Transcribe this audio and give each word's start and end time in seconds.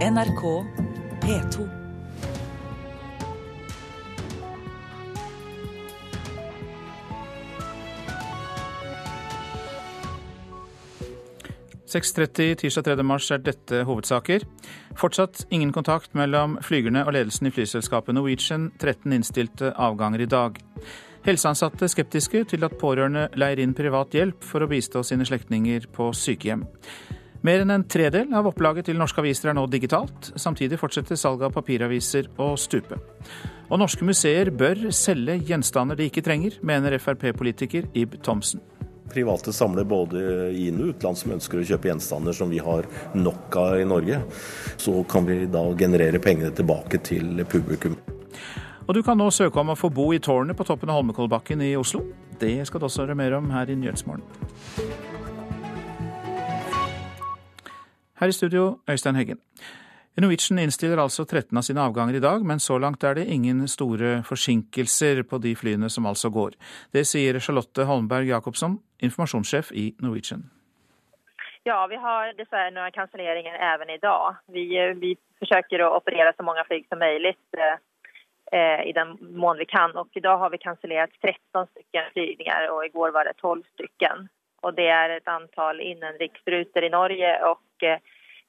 NRK 0.00 0.64
P2. 1.20 1.68
tirsdag 12.56 12.84
3. 12.84 13.02
mars 13.02 13.30
er 13.30 13.42
dette 13.44 13.82
hovedsaker. 13.84 14.40
Fortsatt 14.96 15.44
ingen 15.50 15.68
kontakt 15.72 16.14
mellom 16.16 16.56
flygerne 16.64 17.04
og 17.04 17.12
ledelsen 17.12 17.50
i 17.50 17.52
flyselskapet 17.52 18.16
Norwegian. 18.16 18.70
13 18.80 19.12
innstilte 19.12 19.74
avganger 19.76 20.24
i 20.24 20.32
dag. 20.32 20.56
Helseansatte 21.28 21.92
skeptiske 21.92 22.46
til 22.48 22.64
at 22.64 22.80
pårørende 22.80 23.28
leier 23.36 23.60
inn 23.60 23.76
privat 23.76 24.16
hjelp 24.16 24.48
for 24.48 24.64
å 24.64 24.72
bistå 24.72 25.04
sine 25.04 25.28
slektninger 25.28 25.92
på 25.92 26.14
sykehjem. 26.16 26.64
Mer 27.40 27.62
enn 27.62 27.72
en 27.72 27.84
tredel 27.88 28.34
av 28.36 28.50
opplaget 28.50 28.90
til 28.90 28.98
norske 29.00 29.22
aviser 29.22 29.48
er 29.48 29.56
nå 29.56 29.62
digitalt. 29.72 30.28
Samtidig 30.36 30.76
fortsetter 30.80 31.16
salget 31.16 31.46
av 31.48 31.54
papiraviser 31.54 32.28
å 32.36 32.52
stupe. 32.60 32.98
Og 33.70 33.80
norske 33.80 34.04
museer 34.04 34.50
bør 34.52 34.90
selge 34.92 35.38
gjenstander 35.48 35.96
de 35.96 36.10
ikke 36.10 36.24
trenger, 36.26 36.58
mener 36.60 36.98
Frp-politiker 37.00 37.88
Ib 37.96 38.18
Thomsen. 38.26 38.60
Private 39.10 39.54
samler 39.56 39.88
både 39.88 40.20
inn- 40.52 40.82
og 40.84 40.92
utland 40.92 41.18
som 41.18 41.32
ønsker 41.34 41.62
å 41.62 41.66
kjøpe 41.66 41.88
gjenstander 41.88 42.36
som 42.36 42.52
vi 42.52 42.60
har 42.62 42.86
nok 43.16 43.56
av 43.56 43.80
i 43.80 43.88
Norge. 43.88 44.20
Så 44.76 45.00
kan 45.08 45.24
vi 45.26 45.46
da 45.50 45.64
generere 45.80 46.20
pengene 46.20 46.52
tilbake 46.54 47.00
til 47.02 47.40
publikum. 47.48 47.96
Og 48.86 48.94
du 48.94 49.00
kan 49.06 49.18
nå 49.18 49.30
søke 49.32 49.62
om 49.62 49.72
å 49.72 49.78
få 49.78 49.88
bo 49.94 50.10
i 50.12 50.20
tårnet 50.20 50.58
på 50.58 50.66
toppen 50.68 50.92
av 50.92 51.00
Holmenkollbakken 51.00 51.64
i 51.64 51.72
Oslo. 51.78 52.04
Det 52.40 52.58
skal 52.68 52.82
det 52.82 52.90
også 52.90 53.06
høre 53.06 53.16
mer 53.16 53.38
om 53.38 53.48
her 53.54 53.70
i 53.70 53.78
Nyhetsmorgen. 53.78 55.08
Her 58.20 58.28
i 58.28 58.32
studio, 58.32 58.80
Øystein 58.90 59.16
Heggen. 59.16 59.38
Norwegian 60.20 60.58
innstiller 60.58 61.00
altså 61.00 61.24
13 61.24 61.56
av 61.56 61.64
sine 61.64 61.80
avganger 61.80 62.18
i 62.18 62.20
dag, 62.20 62.42
men 62.44 62.58
så 62.60 62.76
langt 62.78 63.04
er 63.04 63.14
det 63.16 63.22
ingen 63.32 63.62
store 63.68 64.18
forsinkelser 64.28 65.22
på 65.24 65.38
de 65.40 65.54
flyene 65.56 65.88
som 65.88 66.04
altså 66.06 66.28
går. 66.28 66.58
Det 66.92 67.06
sier 67.08 67.38
Charlotte 67.40 67.86
Holmberg 67.88 68.28
Jacobsen, 68.28 68.74
informasjonssjef 69.00 69.70
i 69.72 69.94
Norwegian. 70.04 70.42
Ja, 71.64 71.78
vi 71.88 71.96
har 72.02 72.34
dessverre 72.36 72.74
noen 72.74 72.92
kanselleringer 72.92 73.56
også 73.56 73.88
i 73.94 74.02
dag. 74.02 74.42
Vi, 74.52 74.66
vi 75.00 75.14
forsøker 75.40 75.86
å 75.86 75.94
operere 75.96 76.34
så 76.36 76.44
mange 76.44 76.66
fly 76.68 76.82
som 76.90 77.00
mulig 77.00 77.32
eh, 77.56 78.82
i 78.84 78.92
den 78.92 79.16
mån 79.32 79.56
vi 79.60 79.68
kan. 79.70 79.96
Og 79.96 80.12
I 80.12 80.24
dag 80.28 80.44
har 80.44 80.52
vi 80.52 80.60
kansellert 80.60 81.16
13 81.24 81.72
stykker 81.72 82.12
flygninger, 82.12 82.68
og 82.74 82.84
i 82.84 82.92
går 82.92 83.16
var 83.16 83.28
det 83.28 83.38
12 83.40 83.64
stykker. 83.78 84.28
Og 84.66 84.76
det 84.76 84.88
er 84.92 85.16
et 85.16 85.28
antall 85.30 85.80
innenriksruter 85.80 86.84
i 86.84 86.92
Norge 86.92 87.34
og 87.48 87.86
eh, 87.86 88.02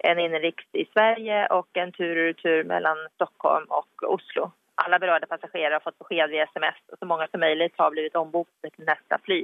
en 0.03 0.19
innenriks 0.19 0.65
i 0.73 0.87
Sverige 0.91 1.45
og 1.55 1.79
en 1.79 1.93
tur 1.95 2.09
og 2.09 2.31
retur 2.31 2.65
mellom 2.67 2.99
Stockholm 3.15 3.69
og 3.69 4.07
Oslo. 4.07 4.49
Alle 4.81 4.97
berørte 4.99 5.29
passasjerer 5.29 5.77
har 5.77 5.83
fått 5.83 5.99
beskjed 6.01 6.31
via 6.31 6.47
SMS, 6.49 6.79
og 6.91 6.97
så 6.97 7.07
mange 7.07 7.27
som 7.29 7.43
mulig 7.43 7.69
har 7.77 7.93
blitt 7.93 8.17
omboket 8.17 8.73
til 8.73 8.87
neste 8.87 9.19
fly. 9.27 9.41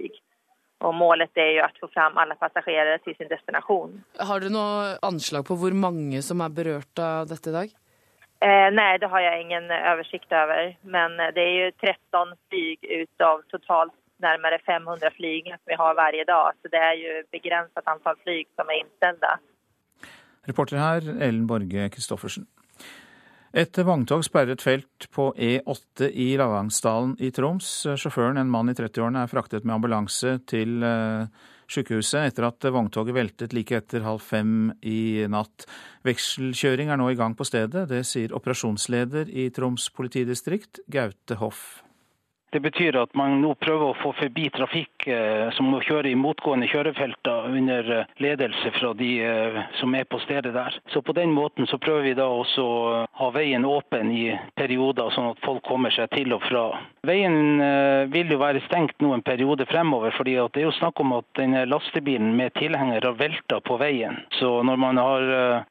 Og 0.85 0.93
Målet 0.93 1.39
er 1.41 1.51
jo 1.55 1.65
å 1.65 1.69
få 1.81 1.89
fram 1.93 2.17
alle 2.21 2.37
passasjerer 2.37 3.01
til 3.05 3.15
sin 3.17 3.29
destinasjon. 3.29 3.99
Har 4.29 4.41
du 4.41 4.49
noe 4.53 4.95
anslag 5.05 5.45
på 5.47 5.57
hvor 5.57 5.73
mange 5.73 6.21
som 6.25 6.41
er 6.45 6.53
berørt 6.53 7.01
av 7.01 7.29
dette 7.29 7.51
i 7.51 7.55
dag? 7.55 7.75
Eh, 8.45 8.67
nei, 8.69 8.91
det 9.01 9.09
har 9.09 9.23
jeg 9.25 9.45
ingen 9.45 9.71
oversikt 9.73 10.33
over. 10.33 10.73
Men 10.85 11.17
det 11.33 11.43
er 11.43 11.55
jo 11.55 11.71
13 11.81 12.35
fly 12.49 12.65
ut 13.01 13.25
av 13.25 13.41
totalt 13.53 13.96
nærmere 14.23 14.59
500 14.65 15.13
flygninger 15.17 15.57
som 15.57 15.71
vi 15.71 15.79
har 15.81 15.97
hver 15.97 16.19
dag. 16.27 16.59
Så 16.61 16.71
det 16.73 16.81
er 16.81 16.95
jo 17.01 17.15
begrenset 17.35 17.93
antall 17.93 18.19
fly 18.23 18.41
som 18.57 18.69
er 18.71 18.81
innstilt. 18.83 19.25
Reporter 20.47 20.79
her, 20.79 21.09
Ellen 21.19 21.47
Borge 21.47 21.89
Christoffersen. 21.93 22.47
Et 23.57 23.79
vogntog 23.87 24.21
sperrer 24.27 24.53
et 24.53 24.61
felt 24.61 25.07
på 25.15 25.31
E8 25.33 26.09
i 26.11 26.33
Lavangsdalen 26.37 27.15
i 27.23 27.31
Troms. 27.33 27.69
Sjåføren, 27.97 28.37
en 28.37 28.51
mann 28.51 28.69
i 28.69 28.75
30-årene, 28.77 29.23
er 29.23 29.31
fraktet 29.31 29.65
med 29.65 29.77
ambulanse 29.77 30.35
til 30.51 30.83
eh, 30.85 31.25
sykehuset 31.71 32.27
etter 32.27 32.47
at 32.49 32.67
vogntoget 32.75 33.15
veltet 33.15 33.55
like 33.55 33.79
etter 33.79 34.05
halv 34.05 34.21
fem 34.23 34.69
i 34.85 35.25
natt. 35.31 35.65
Vekselkjøring 36.07 36.91
er 36.91 36.99
nå 37.01 37.09
i 37.11 37.17
gang 37.19 37.35
på 37.39 37.47
stedet. 37.47 37.87
Det 37.89 38.03
sier 38.07 38.35
operasjonsleder 38.35 39.31
i 39.31 39.49
Troms 39.55 39.89
politidistrikt, 39.95 40.83
Gaute 40.91 41.39
Hoff. 41.41 41.86
Det 42.49 42.61
betyr 42.63 42.95
at 42.95 43.11
man 43.19 43.41
nå 43.41 43.49
prøver 43.59 43.89
å 43.89 43.95
få 43.99 44.13
forbi 44.15 44.45
trafikk 44.55 45.07
eh, 45.11 45.49
som 45.57 45.67
må 45.67 45.81
kjøre 45.83 46.13
i 46.13 46.15
motgående 46.15 46.69
kjørefelter 46.71 47.49
under 47.51 47.89
eh, 47.91 48.13
ledelse 48.23 48.71
fra 48.77 48.93
de 48.95 49.09
eh, 49.19 49.57
som 49.81 49.95
er 49.99 50.07
på 50.07 50.21
stedet 50.23 50.53
der. 50.55 50.77
Så 50.93 51.01
På 51.03 51.11
den 51.17 51.33
måten 51.35 51.67
så 51.67 51.77
prøver 51.77 52.05
vi 52.07 52.13
da 52.15 52.29
også 52.31 52.63
å 52.63 53.01
ha 53.19 53.27
veien 53.35 53.67
åpen 53.67 54.13
i 54.15 54.31
perioder, 54.55 55.11
sånn 55.11 55.33
at 55.33 55.43
folk 55.43 55.65
kommer 55.67 55.91
seg 55.91 56.07
til 56.15 56.37
og 56.37 56.45
fra. 56.47 56.63
Veien 57.07 57.59
vil 58.11 58.31
jo 58.31 58.39
være 58.41 58.59
stengt 58.65 58.97
nå 59.03 59.13
en 59.15 59.23
periode 59.23 59.63
fremover, 59.69 60.11
fordi 60.15 60.35
det 60.51 60.61
er 60.61 60.67
jo 60.67 60.75
snakk 60.75 60.99
om 60.99 61.13
at 61.15 61.27
denne 61.39 61.61
lastebilen 61.67 62.33
med 62.35 62.55
tilhenger 62.59 63.07
har 63.07 63.15
velta 63.19 63.61
på 63.63 63.77
veien. 63.79 64.19
Så 64.39 64.49
når 64.67 64.81
man 64.81 64.99
har 64.99 65.29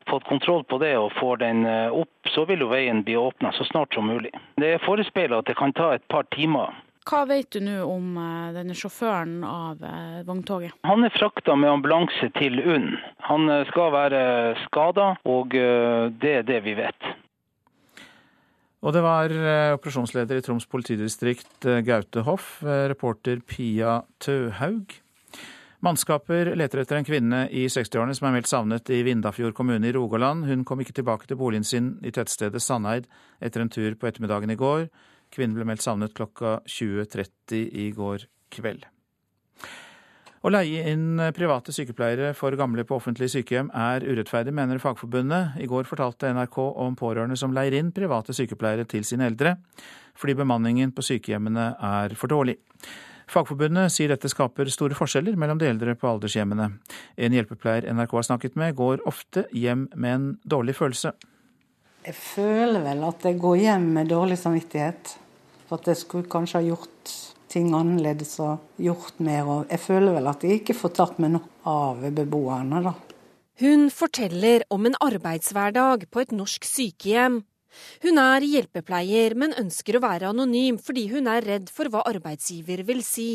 fått 0.09 0.25
kontroll 0.29 0.65
på 0.65 0.81
det 0.81 0.95
og 0.97 1.13
får 1.21 1.43
den 1.45 1.67
opp, 1.67 2.13
så 2.33 2.47
vil 2.49 2.65
jo 2.65 2.71
veien 2.73 3.05
bli 3.05 3.19
åpna 3.21 3.53
så 3.53 3.67
snart 3.69 3.95
som 3.95 4.09
mulig. 4.09 4.33
Det 4.57 4.73
er 4.75 4.85
forespeila 4.87 5.43
at 5.43 5.51
det 5.51 5.59
kan 5.61 5.77
ta 5.77 5.93
et 5.95 6.09
par 6.09 6.25
timer 6.33 6.66
hva 7.07 7.23
vet 7.29 7.53
du 7.55 7.61
nå 7.63 7.77
om 7.87 8.17
eh, 8.19 8.55
denne 8.57 8.75
sjåføren 8.75 9.39
av 9.47 9.85
eh, 9.85 10.25
vogntoget? 10.27 10.75
Han 10.89 11.07
er 11.07 11.15
frakta 11.15 11.55
med 11.55 11.71
ambulanse 11.71 12.31
til 12.35 12.59
UNN. 12.59 12.97
Han 13.29 13.47
eh, 13.53 13.63
skal 13.71 13.93
være 13.95 14.25
skada, 14.65 15.13
og 15.29 15.55
det 15.55 16.35
er 16.41 16.45
det 16.47 16.61
vi 16.67 16.75
vet. 16.79 17.15
Og 18.87 18.93
det 18.95 19.01
var 19.03 19.33
operasjonsleder 19.75 20.39
i 20.39 20.45
Troms 20.45 20.67
politidistrikt 20.71 21.67
Gaute 21.87 22.23
Hoff, 22.27 22.61
reporter 22.63 23.41
Pia 23.43 23.97
Tøhaug. 24.23 24.93
Mannskaper 25.83 26.53
leter 26.59 26.83
etter 26.83 27.01
en 27.01 27.07
kvinne 27.07 27.41
i 27.51 27.67
60-årene 27.73 28.15
som 28.17 28.29
er 28.29 28.37
meldt 28.37 28.51
savnet 28.51 28.93
i 28.95 29.01
Vindafjord 29.07 29.57
kommune 29.59 29.89
i 29.89 29.95
Rogaland. 29.97 30.47
Hun 30.47 30.63
kom 30.69 30.81
ikke 30.83 30.95
tilbake 31.01 31.27
til 31.27 31.41
boligen 31.41 31.67
sin 31.67 31.97
i 32.07 32.13
tettstedet 32.15 32.63
Sandeid 32.63 33.09
etter 33.43 33.65
en 33.65 33.73
tur 33.73 33.95
på 33.99 34.09
ettermiddagen 34.09 34.55
i 34.55 34.59
går. 34.61 34.87
Kvinnen 35.37 35.57
ble 35.59 35.67
meldt 35.69 35.85
savnet 35.85 36.15
klokka 36.17 36.61
20.30 36.65 37.67
i 37.77 37.91
går 37.93 38.25
kveld. 38.57 38.87
Å 40.47 40.51
leie 40.53 40.85
inn 40.93 41.19
private 41.35 41.73
sykepleiere 41.75 42.31
for 42.39 42.55
gamle 42.57 42.85
på 42.87 42.95
offentlige 43.01 43.33
sykehjem 43.35 43.67
er 43.75 44.05
urettferdig, 44.07 44.53
mener 44.55 44.79
Fagforbundet. 44.79 45.57
I 45.59 45.67
går 45.67 45.89
fortalte 45.89 46.31
NRK 46.31 46.61
om 46.63 46.95
pårørende 46.97 47.37
som 47.41 47.53
leier 47.57 47.75
inn 47.75 47.91
private 47.93 48.37
sykepleiere 48.37 48.87
til 48.89 49.03
sine 49.05 49.27
eldre, 49.27 49.57
fordi 50.17 50.37
bemanningen 50.39 50.95
på 50.95 51.03
sykehjemmene 51.05 51.67
er 51.83 52.15
for 52.17 52.31
dårlig. 52.31 52.61
Fagforbundet 53.27 53.91
sier 53.91 54.13
dette 54.13 54.31
skaper 54.31 54.71
store 54.71 54.95
forskjeller 54.95 55.35
mellom 55.35 55.59
de 55.59 55.67
eldre 55.67 55.97
på 55.99 56.09
aldershjemmene. 56.13 56.71
En 57.19 57.35
hjelpepleier 57.35 57.91
NRK 57.91 58.15
har 58.21 58.29
snakket 58.31 58.57
med, 58.61 58.77
går 58.79 59.03
ofte 59.11 59.49
hjem 59.51 59.89
med 59.99 60.15
en 60.15 60.29
dårlig 60.47 60.79
følelse. 60.79 61.17
Jeg 62.07 62.15
føler 62.15 62.85
vel 62.87 63.03
at 63.03 63.27
jeg 63.27 63.43
går 63.43 63.63
hjem 63.65 63.95
med 63.99 64.15
dårlig 64.15 64.39
samvittighet. 64.39 65.17
For 65.67 65.81
at 65.81 65.91
jeg 65.91 66.01
skulle 66.03 66.31
kanskje 66.31 66.61
ha 66.61 66.69
gjort 66.69 67.15
ting 67.51 67.73
annerledes 67.75 68.37
og 68.43 68.83
gjort 68.83 69.19
mer. 69.23 69.51
Og 69.51 69.73
jeg 69.73 69.83
føler 69.83 70.17
vel 70.19 70.31
at 70.31 70.47
jeg 70.47 70.61
ikke 70.61 70.79
får 70.79 70.95
tatt 71.01 71.21
meg 71.23 71.37
noe 71.37 71.67
av 71.67 72.07
beboerne, 72.15 72.83
da. 72.87 72.95
Hun 73.57 73.87
forteller 73.89 74.67
om 74.69 74.85
en 74.85 74.99
arbeidshverdag 75.01 76.11
på 76.13 76.23
et 76.23 76.33
norsk 76.37 76.67
sykehjem. 76.69 77.41
Hun 78.05 78.21
er 78.21 78.45
hjelpepleier, 78.45 79.35
men 79.37 79.57
ønsker 79.57 79.97
å 79.97 80.03
være 80.05 80.31
anonym 80.33 80.77
fordi 80.81 81.07
hun 81.13 81.29
er 81.33 81.45
redd 81.45 81.73
for 81.73 81.89
hva 81.93 82.05
arbeidsgiver 82.09 82.85
vil 82.89 83.03
si. 83.05 83.31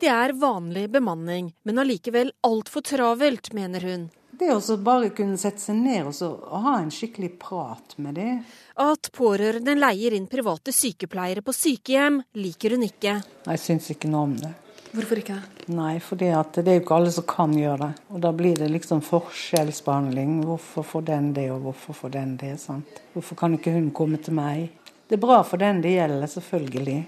Det 0.00 0.10
er 0.12 0.36
vanlig 0.36 0.86
bemanning, 0.92 1.50
men 1.64 1.82
allikevel 1.82 2.34
altfor 2.46 2.84
travelt, 2.86 3.52
mener 3.56 3.88
hun. 3.88 4.06
Det 4.36 4.52
å 4.52 4.76
bare 4.84 5.08
kunne 5.16 5.40
sette 5.40 5.62
seg 5.62 5.80
ned 5.80 6.10
og, 6.10 6.20
og 6.20 6.64
ha 6.66 6.76
en 6.82 6.92
skikkelig 6.92 7.32
prat 7.40 7.96
med 7.96 8.18
dem. 8.20 8.42
At 8.76 9.08
pårørende 9.16 9.72
leier 9.72 10.12
inn 10.12 10.26
private 10.28 10.68
sykepleiere 10.74 11.40
på 11.40 11.52
sykehjem, 11.56 12.18
liker 12.36 12.74
hun 12.76 12.82
ikke. 12.84 13.14
Jeg 13.46 13.60
syns 13.62 13.86
ikke 13.94 14.10
noe 14.12 14.26
om 14.26 14.34
det. 14.36 14.50
Hvorfor 14.92 15.20
ikke? 15.22 15.36
Nei, 15.72 15.94
for 16.04 16.20
det 16.20 16.28
er 16.28 16.76
jo 16.76 16.82
ikke 16.82 16.98
alle 16.98 17.12
som 17.12 17.24
kan 17.28 17.54
gjøre 17.56 17.86
det. 17.86 18.04
Og 18.12 18.20
da 18.24 18.34
blir 18.36 18.60
det 18.60 18.68
liksom 18.74 19.00
forskjellsbehandling. 19.04 20.42
Hvorfor 20.44 20.84
får 20.84 21.06
den 21.08 21.30
det, 21.36 21.46
og 21.54 21.64
hvorfor 21.64 21.96
får 22.02 22.12
den 22.18 22.36
det? 22.40 22.52
sant? 22.60 23.00
Hvorfor 23.14 23.40
kan 23.40 23.56
ikke 23.56 23.72
hun 23.72 23.88
komme 23.96 24.20
til 24.20 24.36
meg? 24.36 24.68
Det 25.08 25.16
er 25.16 25.24
bra 25.24 25.40
for 25.46 25.60
den 25.62 25.80
det 25.80 25.94
gjelder, 25.96 26.28
selvfølgelig. 26.36 26.98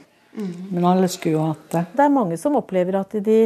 Men 0.70 0.88
alle 0.88 1.08
skulle 1.12 1.36
jo 1.36 1.44
hatt 1.50 1.68
det. 1.72 1.84
Det 1.98 2.04
er 2.04 2.16
mange 2.16 2.40
som 2.40 2.56
opplever 2.56 3.00
at 3.00 3.12
de 3.24 3.38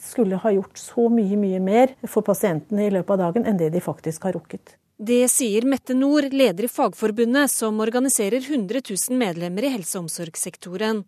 skulle 0.00 0.40
ha 0.40 0.52
gjort 0.54 0.80
så 0.80 1.08
mye, 1.12 1.36
mye 1.40 1.60
mer 1.60 1.94
for 2.08 2.24
pasientene 2.24 2.86
i 2.86 2.92
løpet 2.96 3.16
av 3.16 3.24
dagen 3.26 3.48
enn 3.48 3.60
det 3.60 3.72
de 3.74 3.84
faktisk 3.84 4.28
har 4.28 4.36
rukket. 4.38 4.76
Det 4.96 5.26
sier 5.28 5.66
Mette 5.68 5.92
Nord, 5.92 6.32
leder 6.32 6.64
i 6.64 6.68
Fagforbundet, 6.72 7.50
som 7.52 7.80
organiserer 7.84 8.40
100 8.40 8.80
000 9.10 9.18
medlemmer 9.20 9.66
i 9.68 9.72
helse- 9.74 9.98
og 9.98 10.06
omsorgssektoren. 10.06 11.02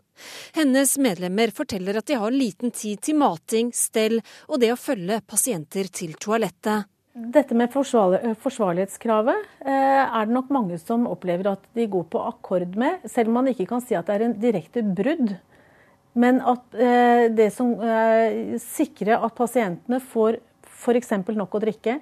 Hennes 0.52 0.99
medlemmer 1.00 1.49
forteller 1.56 1.96
at 1.96 2.05
de 2.11 2.19
har 2.20 2.35
liten 2.35 2.69
tid 2.69 3.00
til 3.00 3.17
mating, 3.17 3.70
stell 3.73 4.19
og 4.44 4.61
det 4.61 4.75
å 4.75 4.76
følge 4.76 5.23
pasienter 5.25 5.88
til 5.88 6.12
toalettet. 6.20 6.85
dette 7.19 7.55
med 7.56 7.73
forsvarlighetskravet 7.73 9.46
eh, 9.64 10.05
er 10.05 10.26
det 10.29 10.37
nok 10.37 10.52
mange 10.52 10.76
som 10.79 11.08
opplever 11.08 11.49
at 11.55 11.64
de 11.73 11.88
går 11.88 12.05
på 12.12 12.20
akkord 12.29 12.76
med, 12.76 13.00
selv 13.08 13.32
om 13.32 13.40
man 13.40 13.49
ikke 13.49 13.67
kan 13.73 13.81
si 13.81 13.96
at 13.96 14.06
det 14.06 14.19
er 14.19 14.26
en 14.26 14.37
direkte 14.37 14.85
brudd. 14.85 15.32
Men 16.12 16.43
at 16.44 16.76
eh, 16.76 17.32
det 17.32 17.49
som 17.56 17.73
eh, 17.81 18.61
sikrer 18.61 19.17
at 19.17 19.35
pasientene 19.35 20.05
får 20.12 20.43
f.eks. 20.76 21.17
nok 21.32 21.56
å 21.56 21.64
drikke, 21.64 21.99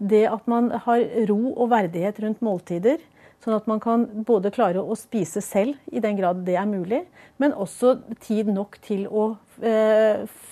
det 0.00 0.24
at 0.32 0.46
man 0.50 0.72
har 0.86 1.04
ro 1.28 1.40
og 1.52 1.70
verdighet 1.70 2.20
rundt 2.24 2.42
måltider, 2.44 2.98
sånn 3.44 3.56
at 3.56 3.68
man 3.68 3.80
kan 3.80 4.04
både 4.26 4.52
klare 4.52 4.82
å 4.82 4.96
spise 4.98 5.40
selv, 5.44 5.78
i 5.92 6.00
den 6.00 6.18
grad 6.18 6.42
det 6.44 6.58
er 6.60 6.68
mulig, 6.68 7.04
men 7.40 7.56
også 7.56 7.98
tid 8.20 8.50
nok 8.52 8.76
til 8.84 9.06
å 9.08 9.30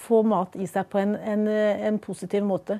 få 0.05 0.23
mat 0.29 0.57
i 0.57 0.67
seg 0.69 0.89
på 0.93 1.01
en, 1.01 1.15
en, 1.17 1.47
en 1.49 2.01
positiv 2.01 2.45
måte. 2.45 2.79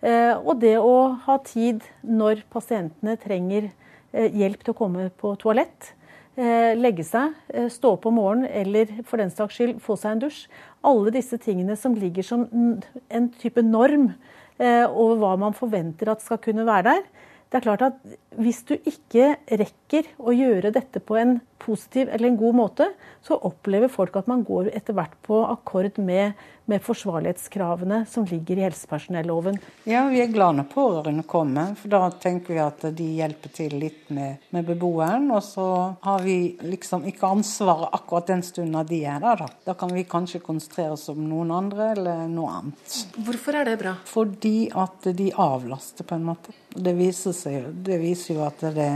Eh, 0.00 0.32
og 0.32 0.60
det 0.62 0.78
å 0.80 1.12
ha 1.26 1.36
tid 1.44 1.84
når 2.00 2.46
pasientene 2.52 3.18
trenger 3.20 3.68
eh, 3.68 4.32
hjelp 4.32 4.62
til 4.64 4.72
å 4.72 4.78
komme 4.78 5.08
på 5.20 5.34
toalett, 5.40 5.92
eh, 6.40 6.72
legge 6.78 7.04
seg, 7.04 7.36
stå 7.68 7.96
opp 7.98 8.08
om 8.08 8.16
morgenen 8.16 8.48
eller 8.62 9.02
for 9.04 9.20
den 9.20 9.32
saks 9.34 9.58
skyld 9.58 9.82
få 9.84 9.98
seg 10.00 10.16
en 10.16 10.22
dusj. 10.24 10.46
Alle 10.88 11.12
disse 11.12 11.36
tingene 11.42 11.76
som 11.76 11.96
ligger 11.98 12.24
som 12.24 12.46
en 12.56 13.28
type 13.42 13.64
norm 13.66 14.14
over 14.60 15.16
hva 15.20 15.34
man 15.40 15.56
forventer 15.56 16.10
at 16.12 16.24
skal 16.24 16.40
kunne 16.42 16.66
være 16.68 16.84
der. 16.90 17.04
Det 17.50 17.58
er 17.58 17.64
klart 17.64 17.82
at 17.82 17.94
Hvis 18.38 18.62
du 18.68 18.76
ikke 18.76 19.36
rekker 19.48 20.10
å 20.18 20.34
gjøre 20.36 20.70
dette 20.74 21.00
på 21.02 21.16
en 21.18 21.38
positiv 21.60 22.08
eller 22.08 22.28
en 22.28 22.38
god 22.40 22.56
måte, 22.56 22.86
så 23.22 23.36
opplever 23.36 23.92
folk 23.92 24.16
at 24.16 24.30
man 24.30 24.42
går 24.46 24.70
etter 24.72 24.96
hvert 24.96 25.14
på 25.26 25.42
akkord 25.44 25.98
med, 26.00 26.38
med 26.70 26.82
forsvarlighetskravene 26.84 28.02
som 28.08 28.24
ligger 28.28 28.60
i 28.60 28.64
helsepersonelloven. 28.64 29.58
Ja, 29.88 30.06
vi 30.08 30.22
er 30.22 30.32
glad 30.32 30.56
når 30.56 30.68
pårørende 30.72 31.24
kommer, 31.28 31.74
for 31.78 31.92
da 31.92 32.02
tenker 32.22 32.56
vi 32.56 32.62
at 32.64 32.86
de 32.96 33.08
hjelper 33.20 33.54
til 33.54 33.76
litt 33.82 34.08
med, 34.14 34.40
med 34.54 34.66
beboeren. 34.70 35.28
Og 35.34 35.44
så 35.44 35.68
har 36.06 36.24
vi 36.24 36.56
liksom 36.64 37.04
ikke 37.10 37.28
ansvaret 37.36 37.92
akkurat 38.00 38.32
den 38.32 38.44
stunden 38.46 38.80
de 38.88 39.02
er 39.04 39.20
der, 39.22 39.44
da. 39.44 39.50
Da 39.70 39.76
kan 39.78 39.92
vi 39.94 40.06
kanskje 40.08 40.42
konsentrere 40.44 40.96
oss 40.96 41.08
om 41.12 41.20
noen 41.28 41.52
andre 41.54 41.92
eller 41.94 42.26
noe 42.30 42.56
annet. 42.60 42.98
Hvorfor 43.20 43.60
er 43.60 43.68
det 43.68 43.78
bra? 43.82 43.96
Fordi 44.08 44.70
at 44.72 45.10
de 45.16 45.30
avlaster, 45.36 46.06
på 46.08 46.16
en 46.16 46.28
måte. 46.32 46.54
Det 46.70 46.94
viser, 46.96 47.34
seg, 47.36 47.72
det 47.84 48.00
viser 48.00 48.38
jo 48.38 48.44
at 48.46 48.62
det 48.76 48.92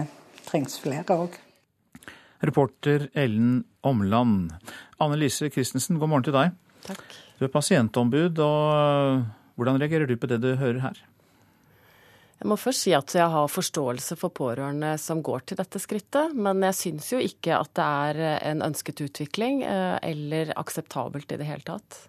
trengs 0.47 0.79
flere 0.81 1.19
òg. 1.19 1.44
Reporter 2.49 3.09
Ellen 3.15 3.65
Omland. 3.87 4.53
Anne 5.03 5.19
Lise 5.21 5.51
Christensen, 5.53 5.99
god 6.01 6.13
morgen 6.13 6.27
til 6.29 6.37
deg. 6.37 6.55
Takk. 6.85 7.03
Du 7.39 7.47
er 7.47 7.53
pasientombud, 7.53 8.39
og 8.45 9.25
hvordan 9.59 9.81
reagerer 9.83 10.09
du 10.09 10.17
på 10.21 10.31
det 10.31 10.41
du 10.43 10.53
hører 10.61 10.81
her? 10.85 11.03
Jeg 12.45 12.51
må 12.51 12.57
først 12.61 12.85
si 12.85 12.93
at 12.93 13.15
jeg 13.17 13.27
har 13.31 13.49
forståelse 13.49 14.19
for 14.21 14.35
pårørende 14.35 14.97
som 15.01 15.23
går 15.25 15.47
til 15.49 15.59
dette 15.61 15.81
skrittet, 15.81 16.35
men 16.37 16.61
jeg 16.67 16.77
syns 16.77 17.13
jo 17.15 17.21
ikke 17.23 17.57
at 17.57 17.71
det 17.79 17.85
er 17.85 18.41
en 18.51 18.65
ønsket 18.67 19.01
utvikling 19.07 19.63
eh, 19.65 19.97
eller 20.05 20.53
akseptabelt 20.61 21.33
i 21.33 21.39
det 21.41 21.49
hele 21.49 21.65
tatt. 21.65 22.03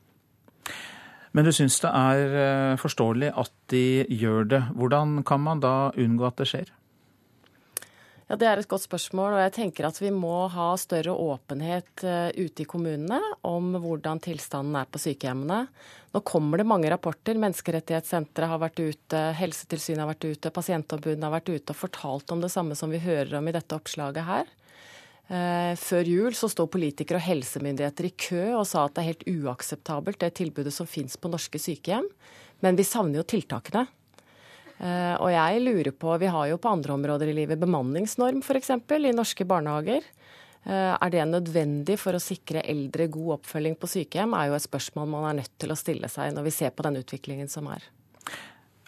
Men 1.35 1.47
du 1.47 1.51
syns 1.55 1.77
det 1.83 1.91
er 1.91 2.35
eh, 2.41 2.77
forståelig 2.81 3.31
at 3.35 3.53
de 3.71 4.05
gjør 4.11 4.49
det. 4.51 4.61
Hvordan 4.75 5.21
kan 5.27 5.43
man 5.45 5.63
da 5.63 5.75
unngå 5.91 6.27
at 6.27 6.41
det 6.41 6.49
skjer? 6.51 6.73
Ja, 8.25 8.35
Det 8.35 8.47
er 8.49 8.57
et 8.57 8.67
godt 8.67 8.87
spørsmål. 8.87 9.33
og 9.33 9.43
jeg 9.43 9.53
tenker 9.53 9.85
at 9.85 9.99
Vi 10.01 10.09
må 10.09 10.49
ha 10.49 10.75
større 10.77 11.13
åpenhet 11.13 12.03
eh, 12.03 12.31
ute 12.33 12.63
i 12.63 12.65
kommunene 12.65 13.21
om 13.43 13.73
hvordan 13.77 14.19
tilstanden 14.19 14.75
er 14.75 14.85
på 14.89 14.97
sykehjemmene. 14.97 15.67
Nå 16.11 16.21
kommer 16.25 16.57
det 16.57 16.65
mange 16.65 16.89
rapporter. 16.89 17.37
Menneskerettighetssenteret 17.37 18.49
har 18.49 18.57
vært 18.57 18.81
ute, 18.81 19.33
Helsetilsynet 19.37 20.01
har 20.01 20.09
vært 20.09 20.25
ute, 20.25 20.49
pasientombudene 20.49 21.27
har 21.27 21.35
vært 21.37 21.53
ute 21.53 21.69
og 21.69 21.77
fortalt 21.77 22.31
om 22.31 22.41
det 22.41 22.49
samme 22.49 22.73
som 22.73 22.89
vi 22.89 22.97
hører 22.97 23.37
om 23.37 23.47
i 23.47 23.53
dette 23.53 23.77
oppslaget 23.77 24.25
her. 24.25 24.49
Eh, 25.27 25.75
før 25.77 26.09
jul 26.09 26.33
så 26.33 26.49
sto 26.49 26.65
politikere 26.65 27.17
og 27.17 27.25
helsemyndigheter 27.25 28.09
i 28.09 28.13
kø 28.13 28.43
og 28.55 28.65
sa 28.69 28.85
at 28.85 28.95
det 28.95 29.03
er 29.03 29.11
helt 29.11 29.29
uakseptabelt 29.29 30.19
det 30.21 30.35
tilbudet 30.37 30.73
som 30.73 30.89
finnes 30.89 31.17
på 31.17 31.29
norske 31.29 31.61
sykehjem. 31.61 32.09
Men 32.65 32.77
vi 32.77 32.85
savner 32.87 33.21
jo 33.21 33.29
tiltakene. 33.35 33.85
Eh, 34.75 35.15
og 35.23 35.29
jeg 35.31 35.61
lurer 35.63 35.91
på, 35.95 36.17
Vi 36.19 36.27
har 36.27 36.47
jo 36.49 36.57
på 36.57 36.71
andre 36.71 36.93
områder 36.93 37.31
i 37.31 37.37
livet 37.37 37.59
bemanningsnorm 37.59 38.41
f.eks. 38.43 38.69
i 38.69 39.15
norske 39.15 39.45
barnehager. 39.47 40.03
Eh, 40.65 40.95
er 40.97 41.09
det 41.13 41.27
nødvendig 41.29 41.97
for 42.01 42.17
å 42.17 42.21
sikre 42.21 42.63
eldre 42.65 43.07
god 43.07 43.39
oppfølging 43.39 43.77
på 43.77 43.87
sykehjem, 43.87 44.33
er 44.33 44.49
jo 44.49 44.57
et 44.57 44.65
spørsmål 44.65 45.07
man 45.07 45.29
er 45.29 45.39
nødt 45.43 45.53
til 45.61 45.71
å 45.71 45.77
stille 45.77 46.09
seg 46.09 46.33
når 46.33 46.47
vi 46.49 46.55
ser 46.57 46.73
på 46.73 46.83
den 46.87 46.97
utviklingen 47.03 47.51
som 47.51 47.69
er. 47.69 47.85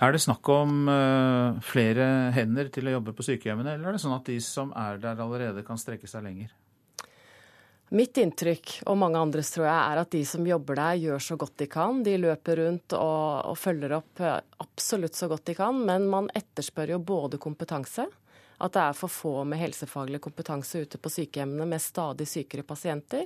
Er 0.01 0.13
det 0.13 0.21
snakk 0.21 0.45
om 0.53 0.89
eh, 0.91 1.61
flere 1.65 2.31
hender 2.35 2.69
til 2.73 2.89
å 2.89 2.97
jobbe 2.97 3.13
på 3.17 3.25
sykehjemmene, 3.25 3.77
eller 3.77 3.89
er 3.89 3.97
det 3.97 4.03
sånn 4.03 4.17
at 4.17 4.27
de 4.29 4.37
som 4.43 4.73
er 4.77 4.99
der 5.01 5.21
allerede 5.23 5.63
kan 5.65 5.79
strekke 5.79 6.09
seg 6.09 6.25
lenger? 6.25 6.51
Mitt 7.95 8.17
inntrykk, 8.19 8.81
og 8.91 8.97
mange 8.99 9.19
andres 9.21 9.53
tror 9.53 9.63
jeg, 9.69 9.79
er 9.79 9.99
at 10.01 10.11
de 10.11 10.19
som 10.27 10.47
jobber 10.47 10.75
der, 10.75 10.97
gjør 11.05 11.21
så 11.23 11.37
godt 11.39 11.53
de 11.61 11.67
kan. 11.71 12.01
De 12.03 12.17
løper 12.19 12.59
rundt 12.59 12.95
og, 12.97 13.45
og 13.47 13.55
følger 13.55 13.93
opp 13.95 14.19
eh, 14.19 14.41
absolutt 14.59 15.15
så 15.15 15.29
godt 15.31 15.45
de 15.47 15.55
kan, 15.55 15.79
men 15.87 16.09
man 16.11 16.27
etterspør 16.35 16.97
jo 16.97 16.99
både 16.99 17.39
kompetanse, 17.39 18.03
at 18.57 18.73
det 18.75 18.83
er 18.83 18.97
for 18.97 19.13
få 19.13 19.33
med 19.47 19.61
helsefaglig 19.61 20.19
kompetanse 20.19 20.81
ute 20.83 20.99
på 20.99 21.13
sykehjemmene 21.13 21.69
med 21.69 21.83
stadig 21.83 22.27
sykere 22.27 22.67
pasienter. 22.67 23.23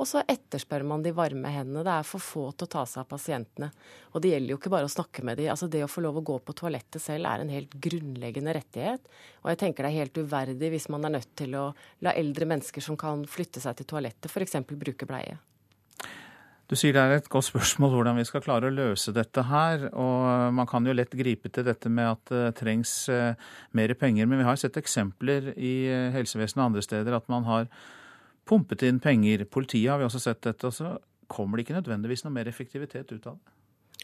Og 0.00 0.08
så 0.08 0.22
etterspør 0.24 0.86
man 0.88 1.02
de 1.04 1.12
varme 1.14 1.50
hendene. 1.52 1.84
Det 1.84 1.92
er 1.92 2.06
for 2.08 2.24
få 2.24 2.46
til 2.56 2.66
å 2.66 2.72
ta 2.72 2.84
seg 2.88 3.02
av 3.02 3.10
pasientene. 3.10 3.68
Og 4.14 4.24
det 4.24 4.32
gjelder 4.32 4.54
jo 4.54 4.58
ikke 4.58 4.72
bare 4.72 4.88
å 4.88 4.92
snakke 4.92 5.24
med 5.28 5.38
dem. 5.38 5.50
Altså 5.52 5.68
Det 5.70 5.84
å 5.84 5.90
få 5.90 6.04
lov 6.04 6.18
å 6.18 6.24
gå 6.32 6.38
på 6.40 6.56
toalettet 6.56 7.04
selv 7.04 7.28
er 7.28 7.44
en 7.44 7.52
helt 7.52 7.76
grunnleggende 7.86 8.56
rettighet. 8.56 9.12
Og 9.44 9.52
jeg 9.52 9.60
tenker 9.62 9.84
det 9.84 9.92
er 9.92 10.00
helt 10.00 10.18
uverdig 10.24 10.72
hvis 10.72 10.88
man 10.92 11.04
er 11.06 11.16
nødt 11.18 11.32
til 11.38 11.54
å 11.60 11.68
la 12.06 12.16
eldre 12.16 12.48
mennesker 12.48 12.84
som 12.84 12.96
kan 12.98 13.26
flytte 13.28 13.60
seg 13.62 13.78
til 13.78 13.90
toalettet, 13.92 14.32
f.eks. 14.32 14.62
bruke 14.72 15.08
bleie. 15.08 15.36
Du 16.72 16.76
sier 16.78 16.94
det 16.96 17.00
er 17.04 17.18
et 17.18 17.26
godt 17.28 17.50
spørsmål 17.50 17.98
hvordan 17.98 18.16
vi 18.16 18.24
skal 18.24 18.40
klare 18.40 18.70
å 18.70 18.72
løse 18.72 19.12
dette 19.12 19.44
her. 19.44 19.90
Og 19.92 20.54
man 20.56 20.68
kan 20.70 20.86
jo 20.88 20.94
lett 20.96 21.12
gripe 21.12 21.52
til 21.52 21.66
dette 21.68 21.92
med 21.92 22.14
at 22.14 22.32
det 22.32 22.54
trengs 22.62 22.94
eh, 23.12 23.34
mer 23.76 23.92
penger. 24.00 24.24
Men 24.24 24.40
vi 24.40 24.46
har 24.48 24.56
sett 24.56 24.78
eksempler 24.80 25.52
i 25.52 25.74
eh, 25.84 26.08
helsevesenet 26.14 26.62
og 26.62 26.70
andre 26.70 26.84
steder 26.86 27.18
at 27.18 27.28
man 27.28 27.44
har 27.44 27.68
pumpet 28.52 28.84
inn 28.86 29.00
penger. 29.02 29.46
Politiet 29.48 29.90
har 29.90 30.00
vi 30.02 30.06
også 30.06 30.20
sett 30.22 30.44
dette. 30.44 30.70
Så 30.74 30.94
kommer 31.32 31.58
det 31.58 31.66
ikke 31.66 31.80
nødvendigvis 31.80 32.26
noe 32.26 32.36
mer 32.36 32.50
effektivitet 32.50 33.12
ut 33.14 33.30
av 33.30 33.38
det. 33.40 33.58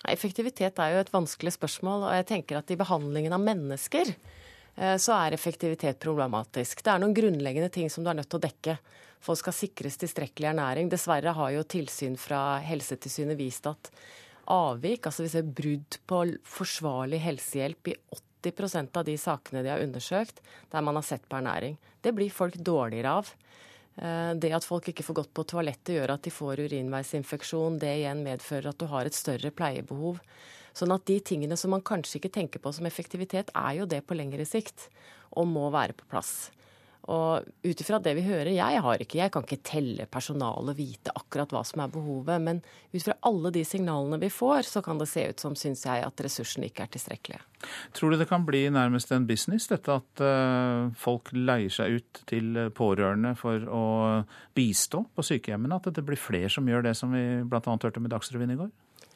Effektivitet 0.09 0.79
er 0.81 0.95
jo 0.95 1.03
et 1.03 1.13
vanskelig 1.13 1.53
spørsmål. 1.59 2.09
Og 2.09 2.17
jeg 2.17 2.29
tenker 2.33 2.61
at 2.61 2.73
i 2.73 2.79
behandlingen 2.81 3.35
av 3.37 3.45
mennesker 3.45 4.15
eh, 4.15 4.97
så 4.97 5.19
er 5.19 5.37
effektivitet 5.37 6.01
problematisk. 6.01 6.81
Det 6.81 6.95
er 6.95 7.05
noen 7.05 7.17
grunnleggende 7.17 7.71
ting 7.75 7.93
som 7.93 8.07
du 8.07 8.11
er 8.11 8.19
nødt 8.23 8.31
til 8.33 8.41
å 8.41 8.47
dekke 8.49 8.79
folk 9.25 9.41
skal 9.41 9.57
sikres 9.57 9.99
tilstrekkelig 10.01 10.53
ernæring. 10.53 10.91
Dessverre 10.91 11.35
har 11.35 11.53
jo 11.55 11.67
tilsyn 11.67 12.17
fra 12.21 12.59
Helsetilsynet 12.65 13.39
vist 13.39 13.67
at 13.71 13.91
avvik, 14.49 15.07
altså 15.07 15.27
vi 15.27 15.33
ser 15.33 15.51
brudd 15.61 15.99
på 16.09 16.23
forsvarlig 16.49 17.21
helsehjelp 17.21 17.91
i 17.93 17.97
80% 18.47 18.97
av 18.97 19.05
de 19.05 19.17
sakene 19.21 19.65
de 19.65 19.73
har 19.73 19.83
undersøkt 19.85 20.41
der 20.73 20.85
man 20.85 20.97
har 20.97 21.05
sett 21.07 21.27
på 21.29 21.41
ernæring. 21.41 21.77
Det 22.01 22.15
blir 22.17 22.33
folk 22.33 22.57
dårligere 22.57 23.19
av. 23.21 23.35
Eh, 23.99 24.33
det 24.39 24.53
at 24.55 24.67
folk 24.67 24.89
ikke 24.91 25.07
får 25.07 25.19
gått 25.23 25.33
på 25.35 25.45
toalettet 25.53 25.97
gjør 25.97 26.15
at 26.15 26.27
de 26.27 26.33
får 26.33 26.63
urinveisinfeksjon. 26.69 27.81
Det 27.83 27.95
igjen 28.01 28.23
medfører 28.27 28.71
at 28.71 28.79
du 28.79 28.87
har 28.91 29.09
et 29.09 29.17
større 29.17 29.51
pleiebehov. 29.51 30.21
Sånn 30.79 30.95
at 30.95 31.07
de 31.11 31.19
tingene 31.25 31.59
som 31.59 31.75
man 31.75 31.83
kanskje 31.83 32.21
ikke 32.21 32.35
tenker 32.37 32.63
på 32.63 32.73
som 32.75 32.87
effektivitet, 32.87 33.51
er 33.57 33.81
jo 33.81 33.89
det 33.91 34.05
på 34.07 34.15
lengre 34.19 34.47
sikt, 34.47 34.87
og 35.35 35.49
må 35.51 35.67
være 35.75 35.97
på 35.99 36.07
plass. 36.13 36.51
Og 37.09 37.47
ut 37.65 37.81
ifra 37.81 37.97
det 38.05 38.13
vi 38.19 38.25
hører, 38.27 38.51
jeg 38.53 38.81
har 38.85 39.01
ikke, 39.01 39.17
jeg 39.17 39.33
kan 39.33 39.45
ikke 39.47 39.65
telle 39.65 40.05
personalet 40.13 40.75
og 40.75 40.77
vite 40.77 41.13
akkurat 41.17 41.55
hva 41.55 41.63
som 41.65 41.81
er 41.81 41.93
behovet, 41.93 42.43
men 42.45 42.61
ut 42.93 43.05
fra 43.05 43.17
alle 43.31 43.53
de 43.55 43.63
signalene 43.65 44.19
vi 44.21 44.29
får, 44.33 44.69
så 44.69 44.83
kan 44.85 45.01
det 45.01 45.09
se 45.09 45.25
ut 45.31 45.41
som, 45.41 45.57
syns 45.57 45.87
jeg, 45.87 46.05
at 46.05 46.25
ressursene 46.25 46.69
ikke 46.69 46.85
er 46.85 46.93
tilstrekkelige. 46.93 47.41
Tror 47.97 48.13
du 48.13 48.19
det 48.21 48.29
kan 48.29 48.45
bli 48.47 48.67
nærmest 48.75 49.15
en 49.17 49.25
business, 49.29 49.71
dette 49.73 49.97
at 49.97 50.23
uh, 50.23 50.93
folk 51.01 51.33
leier 51.33 51.73
seg 51.73 51.97
ut 51.97 52.21
til 52.29 52.61
pårørende 52.77 53.33
for 53.41 53.65
å 53.65 53.87
bistå 54.59 55.07
på 55.17 55.25
sykehjemmene? 55.31 55.81
At 55.81 55.89
det 55.97 56.05
blir 56.05 56.21
flere 56.21 56.53
som 56.53 56.69
gjør 56.69 56.91
det 56.91 56.95
som 56.99 57.17
vi 57.17 57.25
bl.a. 57.49 57.65
hørte 57.65 58.05
med 58.05 58.13
Dagsrevyen 58.13 58.53
i 58.53 58.61
går? 58.61 58.69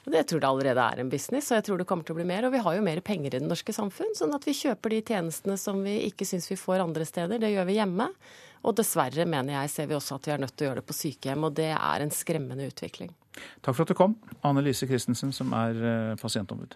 Det 0.02 0.22
tror 0.26 0.40
jeg 0.40 0.48
allerede 0.48 0.82
er 0.82 1.00
en 1.00 1.10
business, 1.10 1.52
og 1.52 1.60
jeg 1.60 1.64
tror 1.68 1.78
det 1.78 1.86
kommer 1.86 2.06
til 2.06 2.16
å 2.16 2.18
bli 2.18 2.26
mer. 2.26 2.48
Og 2.48 2.54
vi 2.56 2.62
har 2.64 2.74
jo 2.74 2.82
mer 2.82 3.00
penger 3.06 3.36
i 3.36 3.38
det 3.38 3.46
norske 3.46 3.74
samfunn, 3.74 4.16
sånn 4.18 4.34
at 4.34 4.46
vi 4.48 4.56
kjøper 4.58 4.96
de 4.96 5.02
tjenestene 5.12 5.54
som 5.60 5.78
vi 5.84 6.00
ikke 6.08 6.26
syns 6.26 6.50
vi 6.50 6.58
får 6.58 6.82
andre 6.82 7.06
steder. 7.06 7.38
Det 7.38 7.52
gjør 7.52 7.68
vi 7.68 7.76
hjemme. 7.78 8.08
Og 8.66 8.74
dessverre, 8.78 9.26
mener 9.26 9.60
jeg, 9.60 9.70
ser 9.70 9.90
vi 9.90 9.94
også 9.98 10.18
at 10.18 10.26
vi 10.26 10.34
er 10.34 10.42
nødt 10.42 10.56
til 10.56 10.66
å 10.66 10.70
gjøre 10.70 10.82
det 10.82 10.88
på 10.88 10.96
sykehjem, 10.98 11.46
og 11.46 11.54
det 11.58 11.70
er 11.74 12.02
en 12.02 12.14
skremmende 12.14 12.66
utvikling. 12.70 13.12
Takk 13.62 13.76
for 13.76 13.84
at 13.84 13.92
du 13.92 13.98
kom, 13.98 14.16
Anne 14.46 14.64
Lise 14.66 14.90
Christensen, 14.90 15.30
som 15.34 15.54
er 15.56 15.78
eh, 15.78 16.14
pasientombud. 16.20 16.74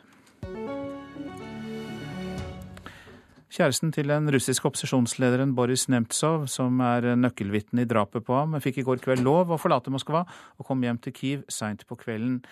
Kjæresten 3.56 3.90
til 3.94 4.10
den 4.10 4.28
russiske 4.34 4.68
opposisjonslederen 4.68 5.54
Boris 5.56 5.86
Nemtsov, 5.88 6.44
som 6.52 6.78
er 6.84 7.14
nøkkelvitne 7.16 7.86
i 7.86 7.88
drapet 7.88 8.26
på 8.26 8.34
ham, 8.36 8.58
fikk 8.62 8.82
i 8.82 8.86
går 8.86 9.02
kveld 9.02 9.22
lov 9.24 9.54
å 9.54 9.58
forlate 9.58 9.90
Moskva 9.94 10.26
og 10.26 10.66
komme 10.68 10.86
hjem 10.86 10.98
til 11.02 11.14
Kiev 11.16 11.44
seint 11.50 11.86
på 11.88 11.96
kvelden. 11.98 12.42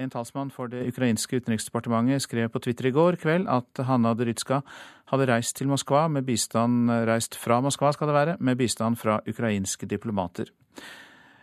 En 0.00 0.08
talsmann 0.08 0.48
for 0.48 0.70
det 0.72 0.86
ukrainske 0.88 1.36
utenriksdepartementet 1.36 2.24
skrev 2.24 2.48
på 2.48 2.62
Twitter 2.64 2.88
i 2.88 2.94
går 2.96 3.18
kveld 3.20 3.48
at 3.52 3.82
Hanna 3.84 4.14
Dyrytska 4.16 4.62
hadde 5.12 5.26
reist 5.28 5.58
til 5.58 5.68
Moskva 5.68 6.06
med 6.08 6.24
bistand, 6.24 6.88
reist 7.08 7.36
fra 7.36 7.60
Moskva 7.60 7.90
skal 7.92 8.08
det 8.08 8.16
være, 8.16 8.36
med 8.40 8.56
bistand 8.56 8.96
fra 9.00 9.18
ukrainske 9.28 9.88
diplomater. 9.90 10.48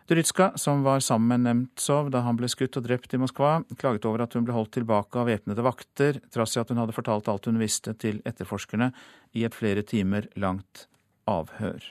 Dyrytska, 0.10 0.56
som 0.58 0.82
var 0.82 1.04
sammen 1.06 1.30
med 1.30 1.46
Nemtsov 1.46 2.10
da 2.10 2.24
han 2.26 2.40
ble 2.40 2.50
skutt 2.50 2.80
og 2.82 2.88
drept 2.88 3.14
i 3.14 3.20
Moskva, 3.22 3.60
klaget 3.78 4.08
over 4.10 4.26
at 4.26 4.34
hun 4.34 4.48
ble 4.48 4.56
holdt 4.56 4.74
tilbake 4.80 5.22
av 5.22 5.30
væpnede 5.30 5.62
vakter, 5.62 6.18
trass 6.34 6.58
i 6.58 6.64
at 6.64 6.74
hun 6.74 6.82
hadde 6.82 6.96
fortalt 6.98 7.30
alt 7.30 7.46
hun 7.46 7.62
visste 7.62 7.94
til 8.02 8.18
etterforskerne 8.26 8.90
i 9.38 9.46
et 9.46 9.54
flere 9.54 9.86
timer 9.86 10.26
langt 10.42 10.88
avhør. 11.30 11.86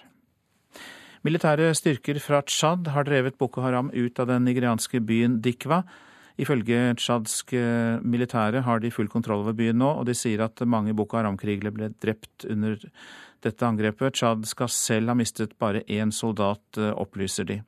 Militære 1.22 1.70
styrker 1.78 2.18
fra 2.22 2.42
Tsjad 2.42 2.90
har 2.90 3.06
drevet 3.06 3.38
Boko 3.38 3.62
Haram 3.62 3.94
ut 3.94 4.18
av 4.18 4.26
den 4.32 4.50
nigerianske 4.50 4.98
byen 5.06 5.38
Dikwa 5.44 5.84
Ifølge 6.38 6.94
tsjadsk 6.94 7.50
militære 8.06 8.60
har 8.62 8.78
de 8.78 8.92
full 8.94 9.08
kontroll 9.10 9.42
over 9.42 9.56
byen 9.58 9.80
nå, 9.82 9.88
og 9.98 10.04
de 10.06 10.14
sier 10.14 10.44
at 10.44 10.62
mange 10.62 10.94
Boko 10.94 11.18
Haram-krigere 11.18 11.72
ble 11.74 11.88
drept 11.98 12.46
under 12.46 12.78
dette 13.44 13.66
angrepet. 13.66 14.14
Tsjad 14.14 14.46
skal 14.48 14.70
selv 14.72 15.12
ha 15.12 15.16
mistet 15.18 15.56
bare 15.58 15.84
én 15.86 16.12
soldat, 16.14 16.62
eh, 16.76 16.92
opplyser 16.94 17.44
de. 17.46 17.60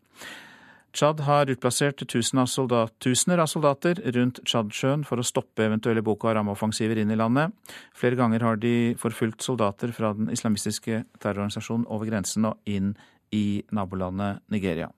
Tsjad 0.93 1.21
har 1.21 1.47
utplassert 1.47 2.03
tusener 2.09 2.43
av, 2.43 2.47
soldat, 2.47 2.93
tusener 2.99 3.39
av 3.39 3.47
soldater 3.47 3.95
rundt 4.11 4.41
Tsjadsjøen 4.43 5.05
for 5.07 5.23
å 5.23 5.27
stoppe 5.27 5.63
eventuelle 5.63 6.03
Boko 6.03 6.27
Haram-offensiver 6.27 6.99
inn 6.99 7.13
i 7.15 7.19
landet. 7.19 7.53
Flere 7.95 8.19
ganger 8.19 8.43
har 8.43 8.57
de 8.57 8.95
forfulgt 8.99 9.41
soldater 9.47 9.93
fra 9.93 10.13
den 10.13 10.31
islamistiske 10.35 11.05
terrororganisasjonen 11.21 11.87
over 11.87 12.11
grensen 12.11 12.45
og 12.45 12.59
inn 12.67 12.97
i 13.31 13.63
nabolandet 13.71 14.43
Nigeria. 14.51 14.91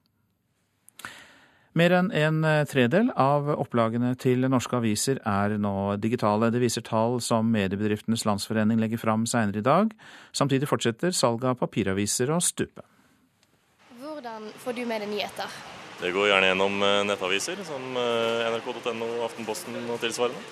Mer 1.73 1.93
enn 1.97 2.11
en 2.13 2.43
eh, 2.45 2.63
tredel 2.69 3.07
av 3.17 3.47
opplagene 3.49 4.11
til 4.21 4.45
norske 4.45 4.77
aviser 4.77 5.17
er 5.25 5.55
nå 5.57 5.95
digitale. 6.01 6.51
Det 6.53 6.61
viser 6.61 6.85
tall 6.85 7.17
som 7.25 7.49
Mediebedriftenes 7.49 8.27
Landsforening 8.29 8.81
legger 8.81 9.01
fram 9.01 9.25
senere 9.29 9.57
i 9.57 9.65
dag. 9.65 9.95
Samtidig 10.37 10.69
fortsetter 10.69 11.15
salget 11.17 11.49
av 11.49 11.57
papiraviser 11.63 12.29
å 12.29 12.37
stupe. 12.45 12.85
Hvordan 13.97 14.45
får 14.61 14.77
du 14.77 14.83
med 14.85 15.01
deg 15.01 15.09
nyheter? 15.15 15.55
Det 15.97 16.11
går 16.13 16.29
gjerne 16.29 16.51
gjennom 16.51 16.77
eh, 16.85 16.99
nettaviser 17.09 17.65
som 17.65 17.97
eh, 17.97 18.45
nrk.no, 18.53 19.09
Aftenposten 19.25 19.81
og 19.87 19.97
tilsvarende. 20.03 20.45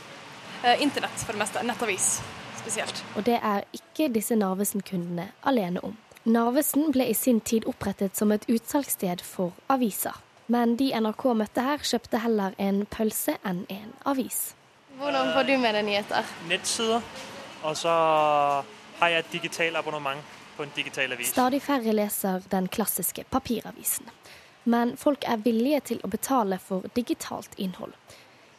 Internett 0.81 1.21
for 1.25 1.33
det 1.33 1.41
meste. 1.41 1.61
Nettavis 1.65 2.09
spesielt. 2.57 3.03
Og 3.17 3.25
det 3.29 3.37
er 3.37 3.65
ikke 3.77 4.09
disse 4.13 4.37
Narvesen-kundene 4.37 5.29
alene 5.45 5.85
om. 5.85 5.93
Narvesen 6.25 6.89
ble 6.93 7.07
i 7.09 7.17
sin 7.17 7.41
tid 7.45 7.65
opprettet 7.69 8.17
som 8.17 8.33
et 8.33 8.45
utsalgssted 8.49 9.21
for 9.25 9.57
aviser. 9.73 10.17
Men 10.51 10.75
de 10.75 10.89
NRK 10.99 11.23
møtte 11.39 11.63
her, 11.63 11.83
kjøpte 11.85 12.19
heller 12.19 12.55
en 12.59 12.83
pølse 12.91 13.37
enn 13.47 13.63
en 13.71 13.91
avis. 14.09 14.51
Hvordan 14.99 15.31
får 15.35 15.47
du 15.47 15.53
med 15.61 15.77
deg 15.77 15.85
nyheter? 15.87 16.31
Nettsider. 16.49 17.05
Og 17.63 17.77
så 17.77 17.93
har 18.99 19.13
jeg 19.13 19.23
et 19.23 19.31
digitalt 19.31 19.79
abonnement 19.79 20.19
på 20.57 20.65
en 20.65 20.73
digital 20.75 21.13
avis. 21.15 21.31
Stadig 21.31 21.61
færre 21.63 21.93
leser 21.95 22.43
den 22.51 22.67
klassiske 22.67 23.23
papiravisen. 23.31 24.09
Men 24.63 24.97
folk 24.97 25.23
er 25.25 25.39
villige 25.45 25.79
til 25.93 26.01
å 26.03 26.11
betale 26.11 26.59
for 26.61 26.83
digitalt 26.97 27.55
innhold. 27.57 27.95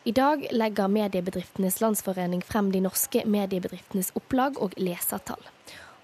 I 0.09 0.15
dag 0.17 0.47
legger 0.51 0.89
Mediebedriftenes 0.91 1.79
Landsforening 1.83 2.41
frem 2.43 2.73
de 2.75 2.81
norske 2.83 3.23
mediebedriftenes 3.29 4.11
opplag 4.19 4.57
og 4.59 4.73
lesertall. 4.81 5.45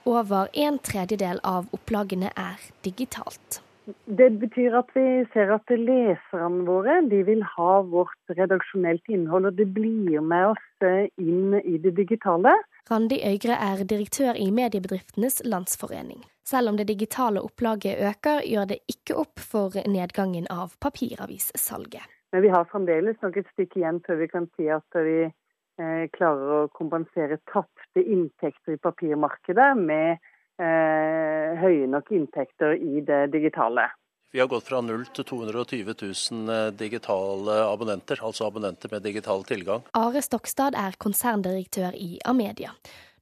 Over 0.07 0.53
en 0.53 0.79
tredjedel 0.79 1.41
av 1.43 1.67
opplagene 1.75 2.31
er 2.37 2.69
digitalt. 2.87 3.63
Det 4.05 4.29
betyr 4.41 4.75
at 4.77 4.91
vi 4.93 5.05
ser 5.33 5.53
at 5.55 5.71
leserne 5.73 6.65
våre 6.69 6.99
de 7.09 7.23
vil 7.25 7.41
ha 7.57 7.79
vårt 7.89 8.35
redaksjonelt 8.37 9.09
innhold, 9.09 9.49
og 9.49 9.57
det 9.57 9.69
blir 9.73 10.21
med 10.21 10.51
oss 10.51 10.85
eh, 10.85 11.09
inn 11.17 11.57
i 11.63 11.79
det 11.81 11.95
digitale. 11.97 12.53
Randi 12.91 13.21
Øygre 13.25 13.57
er 13.57 13.85
direktør 13.89 14.37
i 14.37 14.51
Mediebedriftenes 14.53 15.41
Landsforening. 15.45 16.21
Selv 16.45 16.73
om 16.73 16.77
det 16.77 16.89
digitale 16.89 17.41
opplaget 17.45 18.01
øker, 18.11 18.45
gjør 18.45 18.71
det 18.73 18.81
ikke 18.93 19.17
opp 19.25 19.41
for 19.41 19.77
nedgangen 19.89 20.49
av 20.53 20.77
papiravissalget. 20.85 22.05
Men 22.33 22.45
vi 22.45 22.53
har 22.53 22.69
fremdeles 22.69 23.21
nok 23.25 23.37
et 23.41 23.53
stykke 23.55 23.81
igjen 23.81 24.01
før 24.05 24.21
vi 24.21 24.33
kan 24.33 24.49
si 24.57 24.69
at 24.73 25.01
vi 25.05 25.21
eh, 25.25 26.05
klarer 26.17 26.57
å 26.59 26.73
kompensere 26.77 27.41
tapte 27.53 28.05
inntekter 28.05 28.77
i 28.77 28.83
papirmarkedet 28.85 29.71
med 29.81 30.21
høye 30.59 31.87
nok 31.87 32.11
inntekter 32.15 32.75
i 32.75 33.03
det 33.07 33.29
digitale. 33.33 33.87
Vi 34.31 34.41
har 34.41 34.47
gått 34.47 34.67
fra 34.69 34.83
0 34.85 35.07
til 35.17 35.25
220 35.25 35.95
000 36.03 36.51
eh, 36.53 36.67
digitale 36.77 37.55
abonnenter, 37.65 38.21
altså 38.21 38.45
abonnenter 38.51 38.91
med 38.93 39.03
digital 39.03 39.45
tilgang. 39.49 39.87
Are 39.97 40.21
Stokstad 40.23 40.77
er 40.77 40.99
konserndirektør 41.01 41.97
i 41.97 42.19
Amedia. 42.29 42.75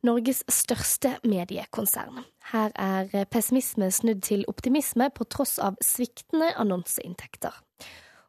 Norges 0.02 0.43
største 0.50 1.14
mediekonsern. 1.23 2.25
Her 2.50 2.75
er 2.75 3.28
pessimisme 3.31 3.90
snudd 3.95 4.25
til 4.26 4.43
optimisme 4.50 5.07
på 5.14 5.28
tross 5.31 5.61
av 5.62 5.78
sviktende 5.83 6.50
annonseinntekter. 6.59 7.55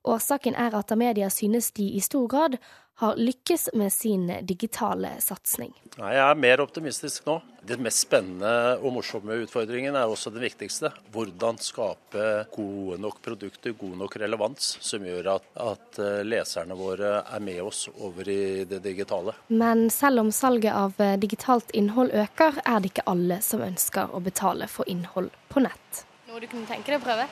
Årsaken 0.08 0.56
er 0.56 0.78
at 0.78 0.94
Amedia 0.94 1.30
synes 1.34 1.72
de 1.74 1.90
i 1.98 2.00
stor 2.00 2.30
grad 2.30 2.60
har 3.00 3.16
lykkes 3.16 3.70
med 3.74 3.94
sin 3.94 4.28
digitale 4.42 5.12
satsing. 5.22 5.74
Jeg 5.98 6.18
er 6.18 6.40
mer 6.40 6.64
optimistisk 6.64 7.28
nå. 7.30 7.36
Det 7.62 7.76
mest 7.84 8.08
spennende 8.08 8.78
og 8.82 8.96
morsomme 8.96 9.38
utfordringen 9.44 9.94
er 9.94 10.10
også 10.10 10.32
den 10.34 10.42
viktigste. 10.42 10.90
Hvordan 11.14 11.60
skape 11.62 12.24
gode 12.56 12.98
nok 13.04 13.20
produkter, 13.22 13.76
god 13.78 14.00
nok 14.02 14.18
relevans, 14.18 14.72
som 14.82 15.06
gjør 15.06 15.30
at, 15.36 15.46
at 15.62 16.02
eh, 16.02 16.24
leserne 16.26 16.78
våre 16.80 17.20
er 17.22 17.46
med 17.46 17.62
oss 17.68 17.86
over 17.94 18.34
i 18.34 18.66
det 18.66 18.82
digitale. 18.88 19.36
Men 19.54 19.92
selv 19.94 20.26
om 20.26 20.34
salget 20.34 20.74
av 20.74 20.98
eh, 20.98 21.20
digitalt 21.22 21.70
innhold 21.78 22.16
øker, 22.18 22.64
er 22.66 22.82
det 22.82 22.96
ikke 22.96 23.08
alle 23.14 23.44
som 23.46 23.62
ønsker 23.62 24.10
å 24.10 24.26
betale 24.26 24.66
for 24.74 24.90
innhold 24.90 25.30
på 25.54 25.62
nett. 25.70 26.04
Noe 26.32 26.42
du 26.42 26.50
kunne 26.50 26.66
tenke 26.66 26.96
deg 26.96 27.04
å 27.04 27.06
prøve? 27.06 27.30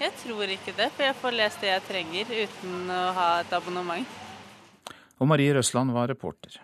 Jeg 0.00 0.14
tror 0.22 0.48
ikke 0.54 0.78
det, 0.78 0.92
for 0.94 1.10
jeg 1.10 1.18
får 1.18 1.40
lest 1.42 1.66
det 1.66 1.74
jeg 1.74 1.88
trenger 1.90 2.36
uten 2.46 2.92
å 2.94 3.04
ha 3.18 3.30
et 3.42 3.58
abonnement 3.58 4.18
og 5.20 5.30
Marie 5.30 5.54
Røsland 5.54 5.92
var 5.94 6.10
reporter. 6.10 6.58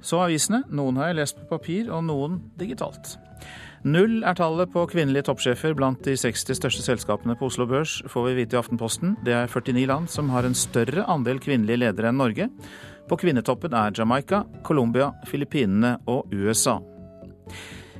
Så 0.00 0.20
avisene. 0.24 0.62
Noen 0.72 0.98
har 1.00 1.10
jeg 1.10 1.20
lest 1.20 1.40
på 1.40 1.48
papir, 1.58 1.88
og 1.92 2.04
noen 2.08 2.40
digitalt. 2.58 3.16
Null 3.86 4.24
er 4.26 4.34
tallet 4.34 4.72
på 4.72 4.82
kvinnelige 4.90 5.28
toppsjefer 5.28 5.74
blant 5.78 6.02
de 6.02 6.16
60 6.18 6.58
største 6.58 6.82
selskapene 6.82 7.36
på 7.38 7.46
Oslo 7.46 7.66
Børs, 7.68 8.00
får 8.10 8.26
vi 8.26 8.36
vite 8.40 8.56
i 8.56 8.58
Aftenposten. 8.58 9.14
Det 9.24 9.36
er 9.36 9.46
49 9.46 9.86
land 9.86 10.10
som 10.10 10.32
har 10.34 10.48
en 10.48 10.56
større 10.58 11.04
andel 11.06 11.38
kvinnelige 11.42 11.84
ledere 11.84 12.10
enn 12.10 12.18
Norge. 12.18 12.48
På 13.08 13.16
kvinnetoppen 13.20 13.76
er 13.78 13.94
Jamaica, 13.94 14.42
Colombia, 14.66 15.12
Filippinene 15.30 15.94
og 16.10 16.34
USA. 16.34 16.80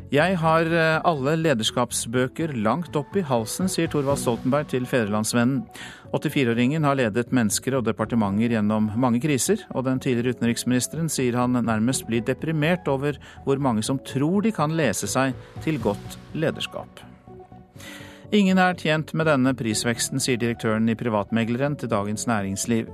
Jeg 0.09 0.39
har 0.41 0.65
eh, 0.73 1.03
alle 1.05 1.35
lederskapsbøker 1.37 2.55
langt 2.65 2.95
opp 2.97 3.17
i 3.19 3.25
halsen, 3.29 3.69
sier 3.69 3.91
Thorvald 3.93 4.17
Stoltenberg 4.23 4.71
til 4.71 4.87
Fedrelandsvennen. 4.89 5.67
84-åringen 6.15 6.87
har 6.89 6.97
ledet 6.97 7.35
mennesker 7.37 7.77
og 7.77 7.85
departementer 7.91 8.55
gjennom 8.57 8.89
mange 8.97 9.21
kriser, 9.21 9.67
og 9.77 9.85
den 9.85 10.01
tidligere 10.01 10.39
utenriksministeren 10.39 11.13
sier 11.13 11.37
han 11.37 11.61
nærmest 11.61 12.09
blir 12.09 12.25
deprimert 12.25 12.89
over 12.89 13.21
hvor 13.45 13.61
mange 13.61 13.85
som 13.85 14.01
tror 14.01 14.49
de 14.49 14.55
kan 14.57 14.73
lese 14.81 15.11
seg 15.13 15.37
til 15.67 15.77
godt 15.85 16.17
lederskap. 16.33 17.08
Ingen 18.29 18.59
er 18.61 18.75
tjent 18.77 19.15
med 19.17 19.25
denne 19.25 19.55
prisveksten, 19.57 20.21
sier 20.21 20.37
direktøren 20.37 20.85
i 20.93 20.97
Privatmegleren 21.01 21.79
til 21.81 21.89
Dagens 21.89 22.27
Næringsliv. 22.29 22.91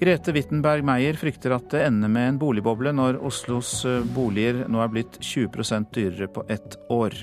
Grete 0.00 0.32
Wittenberg 0.34 0.82
Meyer 0.82 1.14
frykter 1.14 1.54
at 1.54 1.68
det 1.70 1.84
ender 1.86 2.10
med 2.10 2.32
en 2.32 2.40
boligboble 2.42 2.90
når 2.90 3.20
Oslos 3.22 3.84
eh, 3.86 4.02
boliger 4.16 4.64
nå 4.66 4.80
er 4.82 4.90
blitt 4.90 5.20
20% 5.22 5.92
dyrere 5.94 6.26
på 6.26 6.42
ett 6.50 6.74
år. 6.90 7.14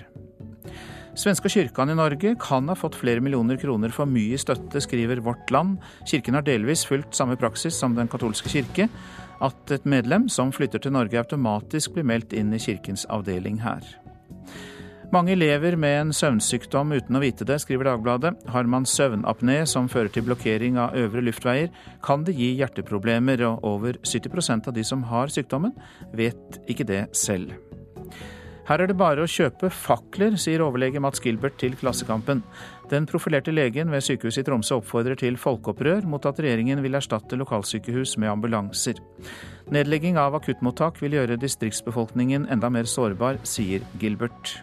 Svenske 1.20 1.52
kyrkan 1.52 1.92
i 1.92 1.98
Norge 2.00 2.38
kan 2.40 2.72
ha 2.72 2.76
fått 2.80 2.96
flere 2.96 3.20
millioner 3.20 3.60
kroner 3.60 3.92
for 3.92 4.08
mye 4.08 4.40
støtte, 4.40 4.80
skriver 4.80 5.20
Vårt 5.26 5.52
Land. 5.52 5.82
Kirken 6.08 6.40
har 6.40 6.48
delvis 6.48 6.86
fulgt 6.88 7.20
samme 7.20 7.36
praksis 7.36 7.76
som 7.76 8.00
Den 8.00 8.08
katolske 8.08 8.48
kirke, 8.54 8.88
at 9.44 9.76
et 9.76 9.84
medlem 9.84 10.30
som 10.32 10.56
flytter 10.56 10.80
til 10.80 10.96
Norge 10.96 11.20
automatisk 11.20 11.98
blir 11.98 12.08
meldt 12.08 12.32
inn 12.32 12.56
i 12.56 12.64
kirkens 12.64 13.04
avdeling 13.12 13.60
her. 13.60 13.84
Mange 15.12 15.34
lever 15.36 15.76
med 15.76 15.98
en 16.00 16.12
søvnsykdom 16.16 16.94
uten 16.96 17.18
å 17.18 17.20
vite 17.20 17.44
det, 17.44 17.58
skriver 17.60 17.90
Dagbladet. 17.90 18.30
Har 18.54 18.68
man 18.72 18.86
søvnapné 18.88 19.58
som 19.68 19.90
fører 19.92 20.08
til 20.08 20.24
blokkering 20.24 20.78
av 20.80 20.96
øvre 20.96 21.26
luftveier, 21.28 21.68
kan 22.00 22.24
det 22.24 22.38
gi 22.38 22.54
hjerteproblemer, 22.62 23.44
og 23.50 23.66
over 23.68 24.00
70% 24.08 24.70
av 24.72 24.78
de 24.78 24.86
som 24.88 25.04
har 25.10 25.34
sykdommen, 25.34 25.76
vet 26.16 26.62
ikke 26.72 26.88
det 26.88 27.02
selv. 27.12 27.52
Her 28.72 28.86
er 28.86 28.88
det 28.88 28.96
bare 28.96 29.26
å 29.26 29.28
kjøpe 29.28 29.68
fakler, 29.76 30.40
sier 30.40 30.64
overlege 30.64 31.04
Mats 31.04 31.20
Gilbert 31.20 31.60
til 31.60 31.76
Klassekampen. 31.76 32.46
Den 32.88 33.04
profilerte 33.10 33.52
legen 33.52 33.92
ved 33.92 34.08
sykehuset 34.08 34.46
i 34.46 34.48
Tromsø 34.48 34.80
oppfordrer 34.80 35.20
til 35.20 35.36
folkeopprør 35.36 36.08
mot 36.08 36.24
at 36.24 36.40
regjeringen 36.40 36.80
vil 36.86 36.96
erstatte 36.96 37.36
lokalsykehus 37.42 38.16
med 38.16 38.32
ambulanser. 38.32 39.04
Nedlegging 39.76 40.16
av 40.24 40.40
akuttmottak 40.40 41.04
vil 41.04 41.20
gjøre 41.20 41.42
distriktsbefolkningen 41.44 42.48
enda 42.48 42.72
mer 42.72 42.88
sårbar, 42.88 43.44
sier 43.44 43.84
Gilbert. 44.00 44.62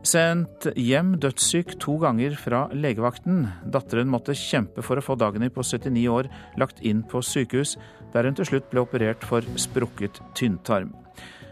Sendt 0.00 0.64
hjem 0.80 1.12
dødssyk 1.20 1.74
to 1.82 1.98
ganger 2.00 2.32
fra 2.40 2.62
legevakten. 2.72 3.42
Datteren 3.68 4.08
måtte 4.08 4.32
kjempe 4.32 4.80
for 4.84 4.96
å 4.96 5.04
få 5.04 5.16
Dagny 5.20 5.50
på 5.52 5.60
79 5.60 6.06
år 6.08 6.30
lagt 6.60 6.80
inn 6.80 7.02
på 7.04 7.20
sykehus, 7.20 7.76
der 8.14 8.24
hun 8.24 8.38
til 8.38 8.48
slutt 8.48 8.70
ble 8.72 8.80
operert 8.86 9.26
for 9.28 9.44
sprukket 9.60 10.22
tynntarm. 10.38 10.94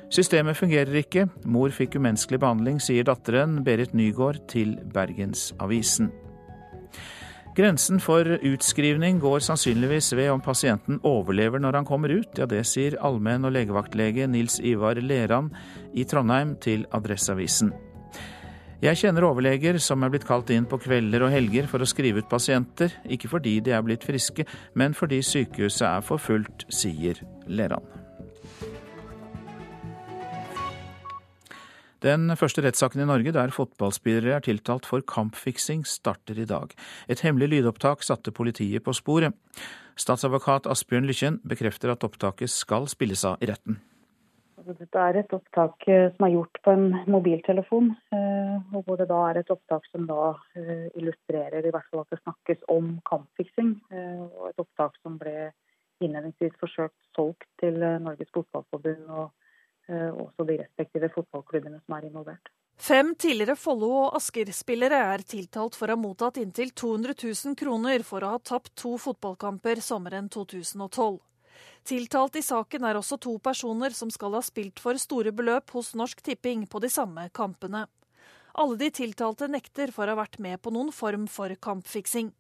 Systemet 0.09 0.57
fungerer 0.57 0.97
ikke, 0.97 1.27
mor 1.45 1.69
fikk 1.77 1.99
umenneskelig 2.01 2.41
behandling, 2.41 2.79
sier 2.81 3.05
datteren 3.05 3.61
Berit 3.67 3.93
Nygaard 3.93 4.41
til 4.49 4.79
Bergensavisen. 4.95 6.09
Grensen 7.59 7.99
for 8.01 8.23
utskrivning 8.47 9.19
går 9.21 9.43
sannsynligvis 9.45 10.13
ved 10.15 10.31
om 10.31 10.41
pasienten 10.41 11.01
overlever 11.05 11.61
når 11.61 11.81
han 11.81 11.89
kommer 11.89 12.15
ut. 12.15 12.39
Ja, 12.39 12.47
det 12.47 12.63
sier 12.71 12.97
allmenn- 13.05 13.45
og 13.45 13.53
legevaktlege 13.59 14.31
Nils 14.31 14.57
Ivar 14.63 14.97
Leran 15.03 15.51
i 15.93 16.07
Trondheim 16.09 16.55
til 16.63 16.87
Adresseavisen. 16.95 17.75
Jeg 18.79 18.95
kjenner 19.01 19.25
overleger 19.27 19.75
som 19.83 20.05
er 20.07 20.11
blitt 20.13 20.27
kalt 20.29 20.53
inn 20.55 20.67
på 20.71 20.79
kvelder 20.79 21.25
og 21.27 21.33
helger 21.35 21.67
for 21.67 21.83
å 21.83 21.89
skrive 21.89 22.23
ut 22.23 22.29
pasienter, 22.31 22.93
ikke 23.11 23.31
fordi 23.33 23.57
de 23.67 23.73
er 23.75 23.83
blitt 23.83 24.07
friske, 24.07 24.47
men 24.79 24.95
fordi 24.95 25.19
sykehuset 25.27 25.83
er 25.89 26.05
for 26.07 26.23
fullt, 26.23 26.63
sier 26.71 27.19
Leran. 27.51 27.83
Den 32.07 32.31
første 32.39 32.63
rettssaken 32.63 33.03
i 33.03 33.09
Norge 33.11 33.35
der 33.35 33.51
fotballspillere 33.51 34.37
er 34.37 34.47
tiltalt 34.47 34.87
for 34.87 35.03
kampfiksing, 35.03 35.83
starter 35.83 36.39
i 36.39 36.47
dag. 36.47 36.71
Et 37.11 37.27
hemmelig 37.27 37.51
lydopptak 37.57 38.07
satte 38.07 38.31
politiet 38.31 38.87
på 38.87 38.95
sporet. 38.95 39.35
Statsadvokat 39.99 40.71
Asbjørn 40.71 41.11
Lykkjen 41.11 41.43
bekrefter 41.43 41.91
at 41.91 42.07
opptaket 42.07 42.55
skal 42.55 42.87
spilles 42.87 43.27
av 43.27 43.43
i 43.43 43.51
retten. 43.51 43.83
Altså, 44.69 44.85
dette 44.85 45.01
er 45.01 45.17
et 45.17 45.31
opptak 45.33 45.85
eh, 45.89 46.11
som 46.13 46.25
er 46.27 46.35
gjort 46.35 46.59
på 46.61 46.73
en 46.77 46.91
mobiltelefon, 47.09 47.87
eh, 48.13 48.57
og 48.77 48.83
hvor 48.85 48.99
det 49.01 49.07
da 49.09 49.21
er 49.31 49.39
et 49.41 49.53
opptak 49.55 49.87
som 49.89 50.05
da 50.05 50.35
eh, 50.61 50.91
illustrerer 51.01 51.65
i 51.65 51.73
hvert 51.73 51.87
fall 51.89 52.03
at 52.03 52.13
det 52.13 52.19
snakkes 52.21 52.67
om 52.75 52.91
kampfiksing. 53.09 53.71
Og 53.89 54.51
et 54.51 54.61
opptak 54.61 54.99
som 55.01 55.17
ble 55.17 55.49
innledningsvis 56.05 56.59
forsøkt 56.61 56.99
solgt 57.17 57.49
til 57.63 57.81
Norges 57.81 58.29
Fotballforbund 58.35 59.09
og 59.09 59.33
også 59.89 60.45
de 60.45 60.59
respektive 60.61 61.09
fotballklubbene 61.15 61.81
som 61.81 61.95
er 61.97 62.05
involvert. 62.11 62.51
Fem 62.79 63.15
tidligere 63.17 63.57
Follo- 63.57 64.05
og 64.05 64.19
Asker-spillere 64.21 65.01
er 65.15 65.25
tiltalt 65.27 65.75
for 65.75 65.89
å 65.89 65.97
ha 65.97 65.99
mottatt 65.99 66.39
inntil 66.43 66.75
200 66.77 67.17
000 67.25 67.57
kroner 67.59 68.05
for 68.07 68.23
å 68.23 68.35
ha 68.37 68.43
tapt 68.53 68.77
to 68.79 68.93
fotballkamper 69.01 69.81
sommeren 69.83 70.29
2012. 70.31 71.17
Tiltalt 71.89 72.37
i 72.37 72.43
saken 72.45 72.85
er 72.85 72.99
også 72.99 73.17
to 73.23 73.37
personer 73.43 73.95
som 73.97 74.11
skal 74.13 74.35
ha 74.37 74.43
spilt 74.45 74.81
for 74.83 74.99
store 75.01 75.33
beløp 75.33 75.73
hos 75.77 75.95
Norsk 75.99 76.21
Tipping 76.25 76.67
på 76.69 76.83
de 76.85 76.91
samme 76.93 77.29
kampene. 77.35 77.87
Alle 78.59 78.77
de 78.81 78.91
tiltalte 78.91 79.49
nekter 79.49 79.93
for 79.95 80.05
å 80.05 80.17
ha 80.17 80.23
vært 80.25 80.41
med 80.43 80.61
på 80.63 80.73
noen 80.75 80.93
form 80.93 81.29
for 81.31 81.55
kampfiksing. 81.63 82.33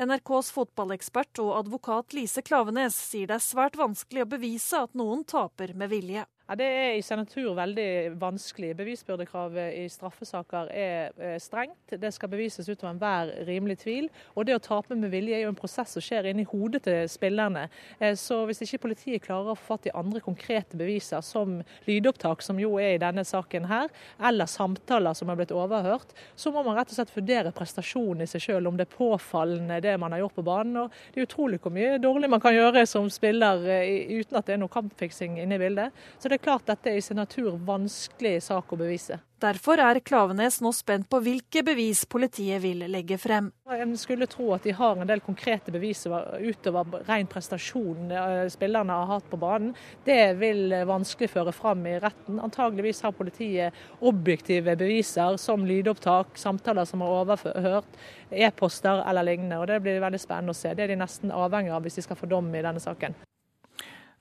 NRKs 0.00 0.50
fotballekspert 0.56 1.38
og 1.44 1.52
advokat 1.58 2.14
Lise 2.16 2.42
Klavenes 2.42 2.96
sier 2.96 3.28
det 3.28 3.36
er 3.36 3.44
svært 3.44 3.76
vanskelig 3.78 4.24
å 4.24 4.30
bevise 4.32 4.80
at 4.86 4.96
noen 4.98 5.22
taper 5.28 5.74
med 5.76 5.92
vilje. 5.92 6.24
Ja, 6.52 6.56
det 6.60 6.66
er 6.68 6.98
i 6.98 7.00
sin 7.00 7.16
natur 7.16 7.54
veldig 7.56 8.18
vanskelig. 8.20 8.74
Bevisbyrdekravet 8.76 9.72
i 9.72 9.86
straffesaker 9.88 10.66
er 10.68 11.38
strengt. 11.40 11.94
Det 11.96 12.10
skal 12.12 12.28
bevises 12.28 12.66
utover 12.68 12.90
enhver 12.90 13.30
rimelig 13.48 13.78
tvil. 13.80 14.10
Og 14.36 14.44
det 14.44 14.58
å 14.58 14.60
tape 14.60 14.92
med 14.92 15.08
vilje 15.14 15.38
er 15.38 15.46
jo 15.46 15.52
en 15.54 15.56
prosess 15.56 15.94
som 15.96 16.04
skjer 16.04 16.28
inni 16.28 16.44
hodet 16.50 16.82
til 16.84 17.08
spillerne. 17.08 17.62
Eh, 17.96 18.12
så 18.20 18.42
hvis 18.44 18.60
ikke 18.66 18.82
politiet 18.82 19.24
klarer 19.24 19.54
å 19.54 19.56
få 19.56 19.70
fatt 19.70 19.88
i 19.88 19.94
andre 19.96 20.20
konkrete 20.20 20.76
beviser, 20.76 21.22
som 21.24 21.62
lydopptak, 21.86 22.44
som 22.44 22.60
jo 22.60 22.74
er 22.76 22.98
i 22.98 23.00
denne 23.00 23.24
saken 23.24 23.70
her, 23.72 23.88
eller 24.20 24.52
samtaler 24.52 25.16
som 25.16 25.32
er 25.32 25.40
blitt 25.40 25.56
overhørt, 25.56 26.12
så 26.36 26.52
må 26.52 26.66
man 26.68 26.76
rett 26.76 26.92
og 26.92 26.98
slett 26.98 27.16
vurdere 27.16 27.54
prestasjonen 27.56 28.26
i 28.26 28.28
seg 28.28 28.44
sjøl, 28.44 28.68
om 28.68 28.76
det 28.76 28.90
er 28.90 28.92
påfallende 28.98 29.80
det 29.80 29.96
man 29.96 30.12
har 30.12 30.26
gjort 30.26 30.36
på 30.42 30.46
banen. 30.50 30.82
Og 30.84 31.00
det 31.16 31.24
er 31.24 31.30
utrolig 31.30 31.62
hvor 31.64 31.72
mye 31.72 31.96
dårlig 31.96 32.32
man 32.36 32.44
kan 32.44 32.58
gjøre 32.58 32.84
som 32.92 33.08
spiller 33.08 33.64
eh, 33.78 34.20
uten 34.20 34.36
at 34.36 34.52
det 34.52 34.58
er 34.58 34.62
noe 34.66 34.76
kampfiksing 34.76 35.40
inne 35.40 35.56
i 35.56 35.64
bildet. 35.64 36.04
Så 36.20 36.28
det 36.28 36.41
er 36.42 36.48
klart 36.50 36.66
dette 36.66 36.90
er 36.90 36.98
i 36.98 37.02
sin 37.02 37.20
natur 37.20 37.54
vanskelig 37.62 38.40
sak 38.42 38.72
å 38.72 38.76
bevise. 38.76 39.20
Derfor 39.42 39.80
er 39.82 39.98
Klavenes 40.06 40.60
nå 40.62 40.70
spent 40.74 41.08
på 41.10 41.18
hvilke 41.22 41.64
bevis 41.66 42.04
politiet 42.06 42.62
vil 42.62 42.84
legge 42.90 43.16
frem. 43.18 43.50
En 43.74 43.96
skulle 43.98 44.28
tro 44.30 44.52
at 44.54 44.62
de 44.66 44.74
har 44.78 45.00
en 45.00 45.08
del 45.08 45.22
konkrete 45.22 45.74
beviser 45.74 46.12
utover 46.42 47.02
ren 47.08 47.26
prestasjon 47.30 48.12
eh, 48.14 48.44
spillerne 48.54 48.98
har 49.00 49.10
hatt 49.10 49.26
på 49.30 49.40
banen. 49.42 49.72
Det 50.06 50.36
vil 50.38 50.76
vanskelig 50.86 51.32
føre 51.32 51.54
fram 51.54 51.82
i 51.90 51.96
retten. 52.02 52.38
Antageligvis 52.42 53.02
har 53.06 53.16
politiet 53.18 53.82
objektive 53.98 54.76
beviser 54.78 55.38
som 55.42 55.66
lydopptak, 55.66 56.38
samtaler 56.38 56.86
som 56.86 57.02
er 57.02 57.18
overhørt, 57.18 58.00
e-poster 58.30 59.02
eller 59.02 59.26
lignende. 59.26 59.58
Og 59.58 59.66
Det 59.70 59.82
blir 59.82 60.02
veldig 60.02 60.22
spennende 60.22 60.54
å 60.54 60.62
se. 60.62 60.74
Det 60.74 60.86
er 60.86 60.94
de 60.94 61.02
nesten 61.02 61.34
avhengig 61.34 61.74
av 61.74 61.82
hvis 61.82 61.98
de 61.98 62.06
skal 62.06 62.18
få 62.18 62.30
dom 62.30 62.54
i 62.54 62.62
denne 62.62 62.82
saken. 62.82 63.18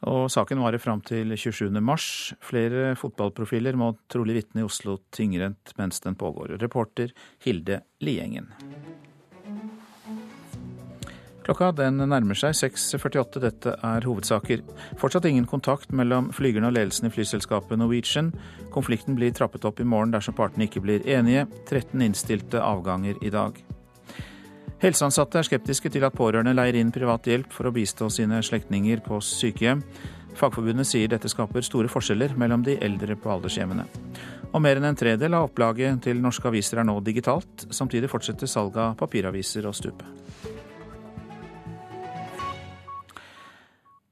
Og 0.10 0.32
saken 0.34 0.62
varer 0.64 0.82
fram 0.82 1.02
til 1.06 1.36
27. 1.38 1.70
mars. 1.84 2.34
Flere 2.42 2.96
fotballprofiler 2.98 3.78
må 3.78 3.92
trolig 4.10 4.40
vitne 4.40 4.64
i 4.64 4.66
Oslo 4.66 4.98
tingrett 5.14 5.76
mens 5.78 6.02
den 6.02 6.18
pågår. 6.18 6.58
Reporter 6.62 7.14
Hilde 7.46 7.84
Liengen. 8.02 8.50
Klokka 11.42 11.72
den 11.74 11.98
nærmer 11.98 12.38
seg 12.38 12.54
6.48. 12.58 13.42
Dette 13.42 13.74
er 13.86 14.06
hovedsaker. 14.06 14.62
Fortsatt 15.02 15.26
ingen 15.30 15.48
kontakt 15.50 15.94
mellom 15.94 16.30
flygerne 16.34 16.70
og 16.70 16.78
ledelsen 16.78 17.10
i 17.10 17.14
flyselskapet 17.14 17.82
Norwegian. 17.82 18.32
Konflikten 18.74 19.18
blir 19.18 19.34
trappet 19.38 19.66
opp 19.66 19.82
i 19.82 19.88
morgen 19.88 20.14
dersom 20.14 20.38
partene 20.38 20.70
ikke 20.70 20.84
blir 20.86 21.06
enige. 21.10 21.48
13 21.70 22.06
innstilte 22.06 22.62
avganger 22.62 23.22
i 23.26 23.34
dag. 23.34 23.58
Helseansatte 24.82 25.38
er 25.38 25.46
skeptiske 25.46 25.92
til 25.94 26.02
at 26.08 26.16
pårørende 26.18 26.56
leier 26.58 26.80
inn 26.80 26.90
privat 26.90 27.28
hjelp 27.30 27.52
for 27.54 27.70
å 27.70 27.72
bistå 27.76 28.08
sine 28.10 28.40
slektninger 28.42 29.04
på 29.06 29.20
sykehjem. 29.22 29.84
Fagforbundet 30.40 30.88
sier 30.90 31.12
dette 31.12 31.30
skaper 31.30 31.62
store 31.62 31.92
forskjeller 31.92 32.32
mellom 32.34 32.64
de 32.66 32.80
eldre 32.82 33.14
på 33.14 33.30
aldershjemmene. 33.30 33.84
Og 34.50 34.64
mer 34.66 34.80
enn 34.80 34.88
en 34.90 34.98
tredel 34.98 35.36
av 35.38 35.52
opplaget 35.52 36.02
til 36.08 36.18
norske 36.24 36.50
aviser 36.50 36.82
er 36.82 36.88
nå 36.90 36.96
digitalt. 37.06 37.68
Samtidig 37.70 38.10
fortsetter 38.10 38.50
salget 38.50 38.80
av 38.82 38.96
papiraviser 38.98 39.68
å 39.70 39.74
stupe. 39.76 40.08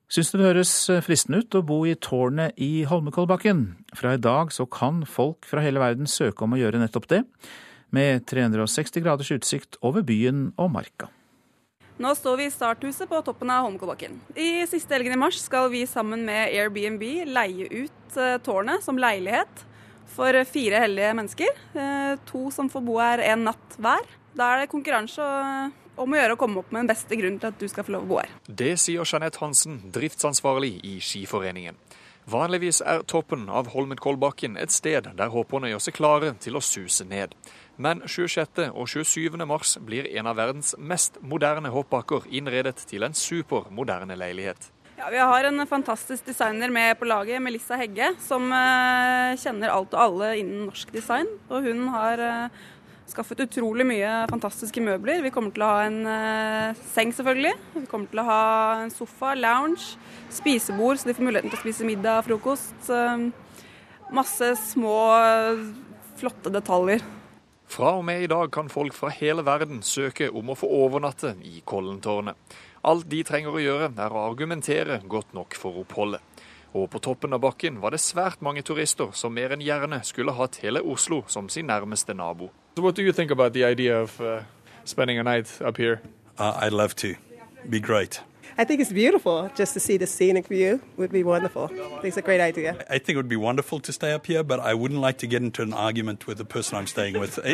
Syns 0.10 0.30
du 0.30 0.38
det 0.38 0.52
høres 0.52 0.74
fristende 1.06 1.42
ut 1.42 1.58
å 1.58 1.64
bo 1.66 1.80
i 1.90 1.96
tårnet 1.98 2.62
i 2.62 2.84
Holmenkollbakken? 2.90 3.66
Fra 3.98 4.14
i 4.14 4.22
dag 4.22 4.54
så 4.54 4.68
kan 4.70 5.02
folk 5.10 5.50
fra 5.50 5.66
hele 5.66 5.82
verden 5.82 6.06
søke 6.06 6.46
om 6.46 6.54
å 6.54 6.62
gjøre 6.62 6.84
nettopp 6.84 7.10
det 7.10 7.24
med 7.96 8.26
360 8.30 9.04
graders 9.06 9.32
utsikt 9.36 9.80
over 9.86 10.06
byen 10.06 10.50
og 10.58 10.72
marka. 10.74 11.10
Nå 12.00 12.14
står 12.16 12.38
vi 12.40 12.46
i 12.48 12.52
starthuset 12.54 13.10
på 13.12 13.20
toppen 13.28 13.50
av 13.52 13.66
Holmenkollbakken. 13.66 14.14
I 14.40 14.64
siste 14.72 14.96
helgen 14.96 15.18
i 15.18 15.20
mars 15.20 15.42
skal 15.44 15.68
vi 15.74 15.84
sammen 15.88 16.24
med 16.30 16.54
Airbnb 16.56 17.04
leie 17.28 17.68
ut 17.68 18.16
eh, 18.16 18.38
tårnet 18.46 18.86
som 18.86 19.02
leilighet 19.02 19.66
for 20.14 20.38
fire 20.48 20.80
heldige 20.86 21.12
mennesker. 21.20 21.60
Eh, 21.76 22.14
to 22.30 22.48
som 22.56 22.72
får 22.72 22.86
bo 22.88 22.96
her 23.04 23.26
en 23.34 23.44
natt 23.50 23.76
hver. 23.76 24.08
Da 24.32 24.54
er 24.54 24.64
det 24.64 24.72
konkurranse 24.72 25.28
om 26.00 26.16
å 26.16 26.22
gjøre 26.22 26.38
å 26.38 26.40
komme 26.40 26.62
opp 26.62 26.72
med 26.72 26.86
den 26.86 26.94
beste 26.94 27.20
grunnen 27.20 27.42
til 27.42 27.52
at 27.52 27.60
du 27.60 27.68
skal 27.68 27.84
få 27.84 27.98
lov 27.98 28.08
å 28.08 28.12
bo 28.14 28.22
her. 28.22 28.32
Det 28.48 28.78
sier 28.80 29.04
Jeanette 29.04 29.44
Hansen, 29.44 29.82
driftsansvarlig 29.92 30.78
i 30.88 31.00
Skiforeningen. 31.04 31.76
Vanligvis 32.30 32.84
er 32.86 33.02
toppen 33.10 33.48
av 33.50 33.72
Holmenkollbakken 33.74 34.58
et 34.62 34.72
sted 34.72 35.08
der 35.18 35.32
hopperne 35.34 35.72
gjør 35.72 35.82
seg 35.82 35.96
klare 35.98 36.36
til 36.40 36.60
å 36.60 36.64
suse 36.64 37.08
ned. 37.10 37.34
Men 37.80 38.02
26. 38.04 38.66
og 38.76 38.90
27. 38.92 39.38
mars 39.48 39.78
blir 39.88 40.10
en 40.20 40.28
av 40.28 40.36
verdens 40.36 40.74
mest 40.76 41.16
moderne 41.24 41.72
hoppbakker 41.72 42.26
innredet 42.28 42.76
til 42.90 43.06
en 43.08 43.16
supermoderne 43.16 44.18
leilighet. 44.20 44.68
Ja, 45.00 45.08
Vi 45.14 45.22
har 45.24 45.46
en 45.48 45.64
fantastisk 45.68 46.26
designer 46.28 46.68
med 46.76 46.98
på 47.00 47.08
laget, 47.08 47.40
Melissa 47.40 47.78
Hegge, 47.80 48.10
som 48.20 48.50
uh, 48.52 49.32
kjenner 49.40 49.72
alt 49.72 49.96
og 49.96 50.02
alle 50.04 50.34
innen 50.42 50.66
norsk 50.68 50.92
design. 50.92 51.30
Og 51.48 51.70
hun 51.70 51.86
har 51.94 52.20
uh, 52.20 52.58
skaffet 53.08 53.46
utrolig 53.46 53.86
mye 53.88 54.10
fantastiske 54.28 54.84
møbler. 54.84 55.24
Vi 55.24 55.32
kommer 55.32 55.56
til 55.56 55.64
å 55.64 55.70
ha 55.72 55.86
en 55.86 56.02
uh, 56.04 56.82
seng, 56.92 57.14
selvfølgelig. 57.16 57.54
Vi 57.78 57.86
kommer 57.88 58.12
til 58.12 58.20
å 58.20 58.28
ha 58.28 58.42
en 58.82 58.92
sofa, 58.92 59.32
lounge, 59.40 59.94
spisebord, 60.36 61.00
så 61.00 61.08
de 61.08 61.16
får 61.16 61.30
muligheten 61.30 61.56
til 61.56 61.62
å 61.62 61.64
spise 61.64 61.88
middag, 61.88 62.28
frokost. 62.28 62.92
masse 64.12 64.52
små, 64.66 64.98
flotte 66.20 66.52
detaljer. 66.52 67.08
Fra 67.70 67.92
og 68.00 68.06
med 68.06 68.24
i 68.24 68.28
dag 68.28 68.50
kan 68.52 68.70
folk 68.70 68.96
fra 68.98 69.12
hele 69.14 69.44
verden 69.46 69.84
søke 69.86 70.32
om 70.34 70.50
å 70.50 70.58
få 70.58 70.68
overnatte 70.74 71.36
i 71.46 71.62
Kollentårnet. 71.70 72.34
Alt 72.90 73.06
de 73.12 73.20
trenger 73.28 73.54
å 73.54 73.62
gjøre, 73.62 73.92
er 73.94 74.16
å 74.16 74.24
argumentere 74.26 75.02
godt 75.06 75.36
nok 75.38 75.54
for 75.60 75.78
oppholdet. 75.84 76.24
Og 76.74 76.88
på 76.90 77.02
toppen 77.02 77.34
av 77.34 77.44
bakken 77.44 77.78
var 77.82 77.94
det 77.94 78.02
svært 78.02 78.42
mange 78.46 78.64
turister 78.66 79.14
som 79.18 79.34
mer 79.34 79.54
enn 79.54 79.62
gjerne 79.66 80.02
skulle 80.06 80.34
hatt 80.38 80.62
hele 80.64 80.82
Oslo 80.82 81.24
som 81.28 81.50
sin 81.50 81.70
nærmeste 81.70 82.14
nabo. 82.18 82.50
So 82.78 82.84
what 82.84 82.96
do 82.96 83.04
you 83.04 83.14
think 83.14 83.32
about 83.32 83.54
the 83.54 83.66
idea 83.66 84.02
of 84.02 84.20
uh, 84.22 84.42
spending 84.86 85.20
a 85.20 85.24
night 85.24 85.62
up 85.62 85.78
here? 85.78 86.02
Uh, 86.40 86.58
I'd 86.62 86.74
love 86.74 86.96
to. 86.98 87.16
Be 87.70 87.80
great. 87.80 88.22
I 88.60 88.66
think 88.66 88.82
it's 88.82 88.92
beautiful. 88.92 89.50
Just 89.56 89.74
to 89.76 89.80
see 89.80 89.96
the 89.96 90.06
scenic 90.06 90.48
view 90.48 90.82
would 90.98 91.12
be 91.14 91.24
wonderful. 91.24 91.64
I 91.64 92.02
think 92.02 92.12
it's 92.12 92.18
a 92.18 92.22
great 92.22 92.42
idea. 92.42 92.76
I 92.90 92.98
think 93.00 93.10
it 93.12 93.16
would 93.16 93.30
be 93.30 93.38
wonderful 93.38 93.80
to 93.80 93.94
stay 93.94 94.12
up 94.12 94.26
here, 94.26 94.44
but 94.44 94.60
I 94.60 94.74
wouldn't 94.74 95.00
like 95.00 95.18
to 95.20 95.28
get 95.28 95.42
into 95.42 95.62
an 95.62 95.72
argument 95.72 96.28
with 96.28 96.38
the 96.40 96.44
person 96.44 96.78
I'm 96.78 96.88
staying 96.88 97.18
with. 97.22 97.40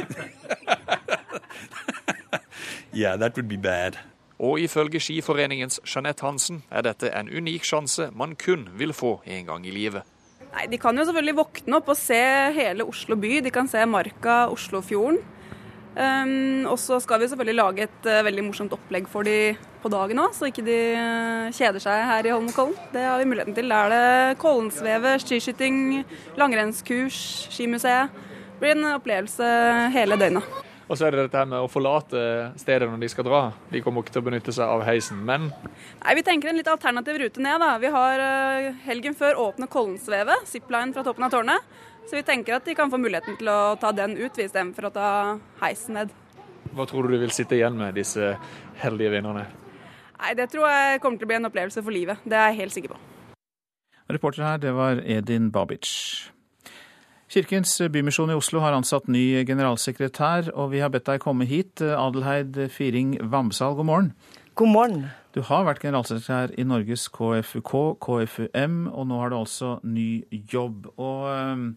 yeah, 2.92 3.16
that 3.18 3.36
would 3.36 3.48
be 3.48 3.58
bad. 3.58 3.98
Og 4.40 4.60
ifølge 4.60 5.00
Skiforeningens 5.00 5.80
Jeanette 5.96 6.22
Hansen 6.22 6.64
er 6.72 6.82
dette 6.82 7.14
en 7.14 7.30
unik 7.30 7.64
sjanse 7.64 8.10
man 8.16 8.36
kun 8.36 8.70
vil 8.74 8.94
få 8.94 9.22
en 9.26 9.46
gang 9.46 9.68
i 9.68 9.72
livet. 9.72 10.02
Nei, 10.56 10.66
De 10.72 10.78
kan 10.78 10.98
jo 10.98 11.06
selvfølgelig 11.06 11.38
våkne 11.38 11.76
opp 11.78 11.88
og 11.94 11.98
se 11.98 12.52
hele 12.58 12.84
Oslo 12.84 13.16
by. 13.16 13.40
De 13.46 13.52
kan 13.54 13.68
se 13.68 13.86
Marka, 13.86 14.48
Oslofjorden. 14.52 15.22
Um, 15.96 16.66
og 16.68 16.76
så 16.82 16.98
skal 17.00 17.22
vi 17.22 17.30
selvfølgelig 17.32 17.56
lage 17.56 17.86
et 17.86 18.08
uh, 18.10 18.20
veldig 18.28 18.44
morsomt 18.50 18.74
opplegg 18.76 19.08
for 19.08 19.24
de 19.24 19.56
på 19.80 19.92
dagen 19.94 20.20
òg, 20.20 20.34
så 20.36 20.50
ikke 20.50 20.66
de 20.68 20.80
uh, 21.00 21.54
kjeder 21.56 21.80
seg 21.80 22.02
her 22.10 22.28
i 22.28 22.34
Holmenkollen. 22.34 22.76
Det 22.92 23.06
har 23.06 23.22
vi 23.22 23.30
muligheten 23.32 23.56
til. 23.56 23.72
Der 23.72 23.88
er 23.88 23.96
det 23.96 24.38
Kollensvevet, 24.44 25.24
skiskyting, 25.24 26.04
langrennskurs, 26.36 27.48
skimuseet. 27.56 28.12
Det 28.12 28.60
blir 28.60 28.76
en 28.76 28.92
opplevelse 28.98 29.48
hele 29.96 30.20
døgnet. 30.20 30.56
Og 30.86 31.00
så 31.00 31.08
er 31.08 31.16
det 31.16 31.24
dette 31.26 31.40
her 31.40 31.48
med 31.50 31.64
å 31.64 31.70
forlate 31.72 32.20
stedet 32.62 32.86
når 32.92 33.00
de 33.02 33.10
skal 33.10 33.26
dra. 33.26 33.42
De 33.72 33.82
kommer 33.82 34.04
ikke 34.04 34.14
til 34.14 34.22
å 34.22 34.28
benytte 34.28 34.54
seg 34.54 34.70
av 34.70 34.84
heisen, 34.86 35.24
men 35.26 35.48
Nei, 35.50 36.14
Vi 36.20 36.26
tenker 36.28 36.52
en 36.52 36.60
litt 36.60 36.70
alternativ 36.70 37.18
rute 37.24 37.42
ned. 37.42 37.58
da. 37.64 37.72
Vi 37.82 37.90
har 37.96 38.22
uh, 38.22 38.70
helgen 38.86 39.18
før 39.18 39.40
åpne 39.48 39.72
Kollensvevet, 39.72 40.46
zipline 40.52 40.94
fra 40.94 41.08
toppen 41.08 41.26
av 41.26 41.34
tårnet. 41.34 41.76
Så 42.06 42.20
vi 42.20 42.24
tenker 42.24 42.60
at 42.60 42.66
de 42.66 42.76
kan 42.78 42.92
få 42.92 43.00
muligheten 43.02 43.38
til 43.40 43.50
å 43.50 43.76
ta 43.82 43.90
den 43.96 44.14
ut 44.20 44.38
istedenfor 44.38 44.90
å 44.90 44.94
ta 44.94 45.10
heisen 45.64 45.98
ned. 45.98 46.14
Hva 46.76 46.86
tror 46.86 47.08
du 47.08 47.16
du 47.16 47.24
vil 47.24 47.34
sitte 47.34 47.58
igjen 47.58 47.78
med, 47.80 47.96
disse 47.98 48.36
heldige 48.82 49.16
vinnerne? 49.16 49.48
Nei, 50.20 50.34
Det 50.38 50.50
tror 50.52 50.70
jeg 50.70 51.02
kommer 51.02 51.18
til 51.18 51.26
å 51.26 51.32
bli 51.34 51.40
en 51.40 51.50
opplevelse 51.50 51.84
for 51.84 51.92
livet. 51.92 52.22
Det 52.24 52.38
er 52.38 52.52
jeg 52.52 52.62
helt 52.62 52.78
sikker 52.78 52.94
på. 52.94 53.02
Reporter 54.10 54.44
her, 54.44 54.58
det 54.62 54.74
var 54.78 55.02
Edin 55.02 55.52
Babic. 55.52 55.90
Kirkens 57.26 57.74
Bymisjon 57.92 58.30
i 58.30 58.38
Oslo 58.38 58.62
har 58.62 58.76
ansatt 58.78 59.08
ny 59.10 59.44
generalsekretær, 59.48 60.52
og 60.54 60.70
vi 60.76 60.84
har 60.84 60.92
bedt 60.94 61.08
deg 61.10 61.24
komme 61.24 61.48
hit. 61.50 61.82
Adelheid 61.82 62.68
Firing 62.70 63.18
Vamsal, 63.32 63.74
god 63.76 63.90
morgen. 63.90 64.12
God 64.56 64.70
morgen. 64.72 65.08
Du 65.34 65.42
har 65.44 65.66
vært 65.66 65.82
generalsekretær 65.84 66.54
i 66.56 66.64
Norges 66.64 67.10
KFUK, 67.12 67.98
KFUM, 68.00 68.86
og 68.94 69.10
nå 69.10 69.18
har 69.20 69.34
du 69.34 69.40
altså 69.42 69.80
ny 69.84 70.24
jobb. 70.54 70.86
Og 70.96 71.74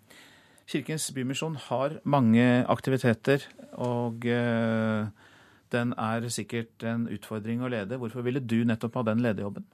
Kirkens 0.68 1.06
Bymisjon 1.16 1.56
har 1.68 1.96
mange 2.04 2.44
aktiviteter, 2.68 3.46
og 3.80 4.26
uh, 4.28 5.08
den 5.72 5.94
er 5.96 6.28
sikkert 6.32 6.84
en 6.84 7.06
utfordring 7.12 7.62
å 7.64 7.70
lede. 7.72 7.96
Hvorfor 8.00 8.24
ville 8.26 8.42
du 8.44 8.60
nettopp 8.68 9.00
ha 9.00 9.06
den 9.08 9.24
lederjobben? 9.24 9.64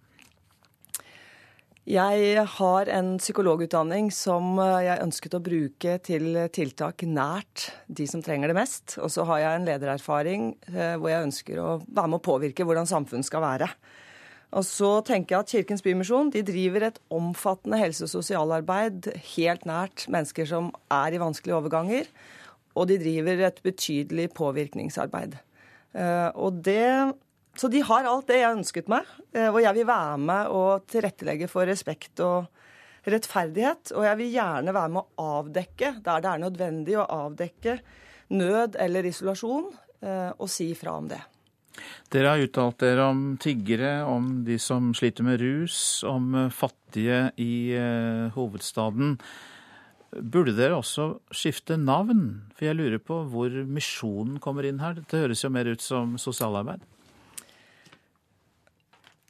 Jeg 1.85 2.45
har 2.49 2.89
en 2.89 3.11
psykologutdanning 3.21 4.07
som 4.15 4.55
eh, 4.57 4.87
jeg 4.87 5.03
ønsket 5.05 5.35
å 5.37 5.41
bruke 5.45 5.97
til 6.01 6.39
tiltak 6.49 7.05
nært 7.05 7.67
de 7.93 8.07
som 8.09 8.23
trenger 8.25 8.49
det 8.49 8.57
mest. 8.57 8.95
Og 9.05 9.13
så 9.13 9.27
har 9.29 9.43
jeg 9.43 9.59
en 9.59 9.67
ledererfaring 9.69 10.47
eh, 10.73 10.95
hvor 10.97 11.11
jeg 11.13 11.27
ønsker 11.27 11.61
å 11.61 11.69
være 11.85 12.09
med 12.09 12.23
å 12.23 12.25
påvirke 12.25 12.65
hvordan 12.65 12.89
samfunnet 12.89 13.29
skal 13.29 13.45
være. 13.45 13.69
Og 14.55 14.62
så 14.67 14.90
tenker 15.07 15.35
jeg 15.35 15.45
at 15.45 15.53
Kirkens 15.53 15.83
Bymisjon 15.83 16.31
de 16.31 16.45
driver 16.47 16.87
et 16.87 17.01
omfattende 17.12 17.81
helse- 17.81 18.07
og 18.07 18.12
sosialarbeid 18.12 19.11
helt 19.35 19.67
nært 19.67 20.07
mennesker 20.12 20.47
som 20.47 20.71
er 20.95 21.17
i 21.17 21.21
vanskelige 21.23 21.59
overganger. 21.59 22.07
Og 22.79 22.87
de 22.90 23.01
driver 23.03 23.43
et 23.49 23.59
betydelig 23.67 24.29
påvirkningsarbeid. 24.38 25.35
Eh, 25.95 26.31
og 26.35 26.62
det 26.67 27.14
så 27.55 27.71
de 27.71 27.85
har 27.87 28.07
alt 28.11 28.27
det 28.27 28.40
jeg 28.40 28.57
ønsket 28.57 28.88
meg, 28.90 29.11
eh, 29.35 29.47
og 29.47 29.61
jeg 29.62 29.77
vil 29.77 29.87
være 29.87 30.19
med 30.19 30.55
og 30.55 30.87
tilrettelegge 30.90 31.47
for 31.51 31.69
respekt 31.71 32.23
og 32.25 32.49
rettferdighet. 33.07 33.93
Og 33.95 34.07
jeg 34.09 34.19
vil 34.19 34.33
gjerne 34.35 34.75
være 34.75 34.95
med 34.97 35.03
å 35.03 35.29
avdekke, 35.38 35.93
der 36.03 36.25
det 36.25 36.33
er 36.33 36.43
nødvendig 36.43 36.99
å 36.99 37.07
avdekke 37.07 37.79
nød 38.35 38.79
eller 38.81 39.07
isolasjon, 39.07 39.71
eh, 40.03 40.33
og 40.35 40.51
si 40.51 40.73
fra 40.75 40.99
om 40.99 41.09
det. 41.12 41.23
Dere 42.15 42.35
har 42.35 42.45
uttalt 42.45 42.79
dere 42.83 43.09
om 43.11 43.25
tiggere, 43.43 44.05
om 44.07 44.45
de 44.47 44.59
som 44.63 44.93
sliter 44.97 45.27
med 45.27 45.43
rus, 45.43 45.77
om 46.07 46.35
eh, 46.45 46.53
fattige 46.55 47.27
i 47.43 47.75
hovedstaden. 48.37 49.17
Burde 50.15 50.55
dere 50.55 50.79
også 50.79 51.09
skifte 51.35 51.79
navn? 51.81 52.45
For 52.55 52.69
jeg 52.69 52.79
lurer 52.79 53.03
på 53.03 53.25
hvor 53.33 53.51
misjonen 53.67 54.39
kommer 54.43 54.69
inn 54.69 54.79
her. 54.79 55.01
Det 55.03 55.25
høres 55.25 55.43
jo 55.43 55.51
mer 55.51 55.67
ut 55.73 55.83
som 55.83 56.15
sosialarbeid. 56.23 56.85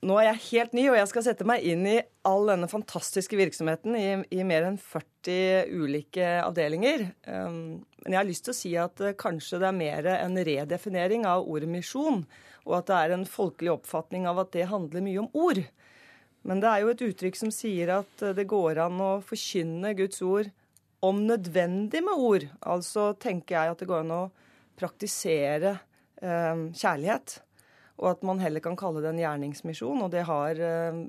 Nå 0.05 0.19
er 0.21 0.27
jeg 0.27 0.43
helt 0.51 0.75
ny, 0.77 0.83
og 0.91 0.99
jeg 0.99 1.09
skal 1.09 1.25
sette 1.25 1.47
meg 1.49 1.63
inn 1.65 1.85
i 1.89 1.97
all 2.29 2.51
denne 2.51 2.69
fantastiske 2.69 3.39
virksomheten 3.39 3.95
i, 3.97 4.09
i 4.37 4.45
mer 4.45 4.67
enn 4.69 4.77
40 4.77 5.71
ulike 5.81 6.27
avdelinger. 6.43 7.07
Um, 7.25 7.87
men 8.03 8.13
jeg 8.13 8.19
har 8.19 8.29
lyst 8.29 8.45
til 8.45 8.53
å 8.53 8.59
si 8.59 8.73
at 8.81 9.01
uh, 9.01 9.15
kanskje 9.17 9.63
det 9.63 9.71
er 9.71 9.79
mer 9.79 10.09
en 10.13 10.37
redefinering 10.49 11.25
av 11.29 11.49
ordet 11.49 11.71
misjon, 11.73 12.21
og 12.67 12.77
at 12.77 12.91
det 12.91 12.99
er 12.99 13.15
en 13.17 13.25
folkelig 13.29 13.73
oppfatning 13.79 14.29
av 14.29 14.43
at 14.43 14.53
det 14.57 14.69
handler 14.69 15.07
mye 15.07 15.23
om 15.23 15.31
ord. 15.47 15.63
Men 16.45 16.61
det 16.61 16.69
er 16.69 16.85
jo 16.85 16.93
et 16.93 17.07
uttrykk 17.09 17.41
som 17.41 17.55
sier 17.55 17.95
at 17.97 18.27
uh, 18.27 18.35
det 18.37 18.45
går 18.51 18.83
an 18.85 19.01
å 19.01 19.11
forkynne 19.25 19.95
Guds 19.97 20.21
ord 20.27 20.53
om 21.05 21.25
nødvendig 21.31 22.05
med 22.05 22.29
ord. 22.29 22.47
Altså 22.61 23.15
tenker 23.17 23.57
jeg 23.57 23.73
at 23.73 23.81
det 23.81 23.89
går 23.89 24.05
an 24.05 24.17
å 24.19 24.23
praktisere 24.77 25.79
um, 26.21 26.69
kjærlighet 26.77 27.39
og 28.01 28.11
at 28.11 28.25
man 28.27 28.41
heller 28.43 28.63
kan 28.65 28.77
kalle 28.79 29.03
det 29.05 29.13
en 29.13 29.23
gjerningsmisjon. 29.23 30.03
Og 30.03 30.11
det 30.13 30.25
har 30.27 30.59
eh, 30.59 31.01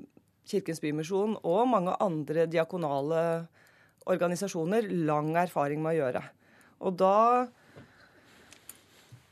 Kirkens 0.46 0.80
Bymisjon 0.82 1.36
og 1.42 1.68
mange 1.70 1.94
andre 2.02 2.46
diakonale 2.50 3.22
organisasjoner 4.06 4.86
lang 5.08 5.32
erfaring 5.40 5.82
med 5.82 5.96
å 5.96 6.00
gjøre. 6.04 6.22
Og 6.86 6.98
da 7.00 7.16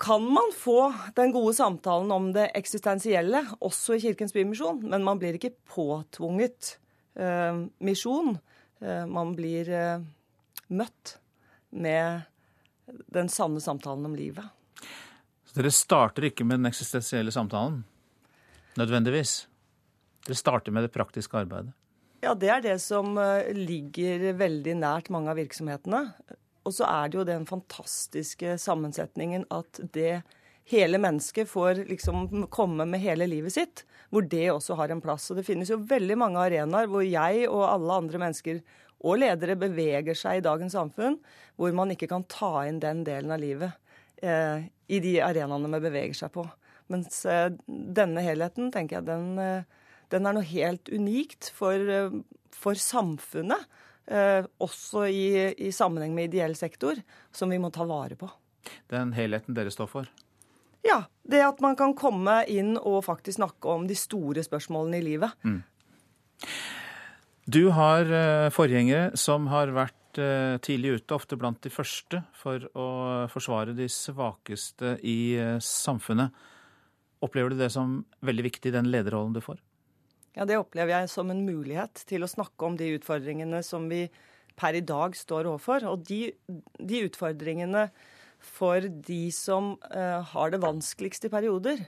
kan 0.05 0.25
man 0.27 0.51
få 0.57 0.93
den 1.17 1.33
gode 1.33 1.55
samtalen 1.57 2.11
om 2.13 2.33
det 2.35 2.51
eksistensielle 2.59 3.45
også 3.65 3.97
i 3.97 4.03
Kirkens 4.03 4.35
Bymisjon, 4.35 4.83
men 4.91 5.07
man 5.07 5.21
blir 5.23 5.39
ikke 5.39 5.55
påtvunget 5.71 6.75
eh, 7.15 7.63
misjon. 7.79 8.35
Eh, 8.83 9.07
man 9.07 9.33
blir 9.39 9.71
eh, 9.71 10.03
møtt 10.75 11.17
med 11.71 12.27
den 13.15 13.31
sanne 13.33 13.63
samtalen 13.65 14.11
om 14.11 14.19
livet. 14.19 14.45
Dere 15.55 15.71
starter 15.71 16.27
ikke 16.31 16.47
med 16.47 16.59
den 16.59 16.71
eksistensielle 16.71 17.31
samtalen, 17.35 17.85
nødvendigvis. 18.81 19.45
Dere 20.27 20.39
starter 20.39 20.75
med 20.75 20.87
det 20.87 20.95
praktiske 20.95 21.39
arbeidet. 21.39 21.71
Ja, 22.25 22.33
det 22.35 22.49
er 22.51 22.63
det 22.65 22.79
som 22.83 23.19
eh, 23.21 23.53
ligger 23.55 24.33
veldig 24.39 24.75
nært 24.81 25.11
mange 25.15 25.31
av 25.31 25.39
virksomhetene. 25.39 26.01
Og 26.65 26.73
så 26.73 26.89
er 26.89 27.11
det 27.11 27.19
jo 27.21 27.27
den 27.29 27.45
fantastiske 27.47 28.57
sammensetningen 28.59 29.45
at 29.53 29.83
det 29.95 30.23
hele 30.73 30.99
mennesket 30.99 31.51
får 31.51 31.85
liksom 31.91 32.47
komme 32.49 32.87
med 32.89 33.03
hele 33.05 33.29
livet 33.29 33.53
sitt, 33.53 33.85
hvor 34.09 34.25
det 34.25 34.49
også 34.51 34.79
har 34.81 34.91
en 34.91 35.05
plass. 35.05 35.29
Og 35.31 35.39
det 35.39 35.47
finnes 35.47 35.71
jo 35.71 35.83
veldig 35.85 36.17
mange 36.19 36.41
arenaer 36.41 36.89
hvor 36.91 37.05
jeg 37.05 37.45
og 37.51 37.67
alle 37.69 38.01
andre 38.01 38.23
mennesker 38.25 38.63
og 39.05 39.21
ledere 39.21 39.59
beveger 39.61 40.17
seg 40.17 40.41
i 40.41 40.45
dagens 40.47 40.75
samfunn, 40.75 41.19
hvor 41.61 41.77
man 41.77 41.93
ikke 41.93 42.09
kan 42.09 42.25
ta 42.25 42.65
inn 42.65 42.81
den 42.81 43.05
delen 43.05 43.37
av 43.37 43.43
livet 43.43 43.77
eh, 44.25 44.65
i 44.87 45.01
de 45.01 45.17
arenaene 45.25 45.71
vi 45.77 45.83
beveger 45.87 46.17
seg 46.19 46.33
på. 46.35 46.45
Mens 46.93 47.23
eh, 47.29 47.49
denne 47.67 48.25
helheten, 48.25 48.71
tenker 48.75 48.99
jeg, 48.99 49.09
den, 49.09 49.39
eh, 49.41 49.89
den 50.13 50.29
er 50.29 50.37
noe 50.37 50.47
helt 50.47 50.91
unikt 50.93 51.51
for, 51.57 51.75
eh, 51.81 52.21
for 52.55 52.81
samfunnet. 52.81 53.71
også 54.61 55.07
i, 55.09 55.55
i, 55.65 55.71
sammenheng 55.73 56.13
med 56.13 56.27
ideell 56.29 56.53
sektor, 56.55 56.99
som 57.33 57.49
vi 57.49 57.57
må 57.57 57.71
ta 57.73 57.87
vare 57.89 58.19
på. 58.21 58.29
Den 58.93 59.15
helheten 59.17 59.57
dere 59.57 59.73
står 59.73 59.89
for? 59.89 60.11
Ja. 60.85 61.07
Det 61.25 61.41
at 61.41 61.63
man 61.65 61.73
kan 61.73 61.95
komme 61.97 62.43
inn 62.53 62.75
og 62.77 63.07
faktisk 63.07 63.39
snakke 63.39 63.65
om 63.65 63.87
de 63.89 63.97
store 63.97 64.45
spørsmålene 64.45 65.01
i 65.01 65.07
livet. 65.07 65.33
Mm. 65.41 65.63
Du 67.49 67.71
har 67.73 68.13
forgjengere 68.53 69.17
som 69.17 69.49
har 69.49 69.73
vært 69.73 69.97
Eh, 70.19 70.57
tidlig 70.63 70.99
ute, 70.99 71.15
ofte 71.17 71.37
blant 71.39 71.59
de 71.65 71.71
første, 71.73 72.21
for 72.39 72.63
å 72.79 72.89
forsvare 73.33 73.75
de 73.75 73.89
svakeste 73.91 74.95
i 75.03 75.35
eh, 75.41 75.57
samfunnet. 75.63 76.35
Opplever 77.25 77.55
du 77.55 77.59
det 77.59 77.71
som 77.75 78.03
veldig 78.27 78.45
viktig, 78.47 78.73
den 78.75 78.91
lederrollen 78.93 79.35
du 79.35 79.41
får? 79.43 79.59
Ja, 80.35 80.47
det 80.47 80.59
opplever 80.61 80.95
jeg 80.95 81.11
som 81.11 81.31
en 81.33 81.45
mulighet 81.47 82.05
til 82.09 82.27
å 82.27 82.31
snakke 82.31 82.69
om 82.69 82.79
de 82.79 82.93
utfordringene 82.97 83.63
som 83.67 83.89
vi 83.91 84.05
per 84.59 84.79
i 84.79 84.85
dag 84.87 85.17
står 85.19 85.49
overfor. 85.51 85.87
Og 85.91 86.07
de, 86.07 86.29
de 86.79 87.03
utfordringene 87.09 87.89
for 88.45 88.87
de 88.87 89.23
som 89.35 89.75
uh, 89.89 90.21
har 90.35 90.53
det 90.53 90.61
vanskeligst 90.61 91.27
i 91.27 91.33
perioder, 91.33 91.87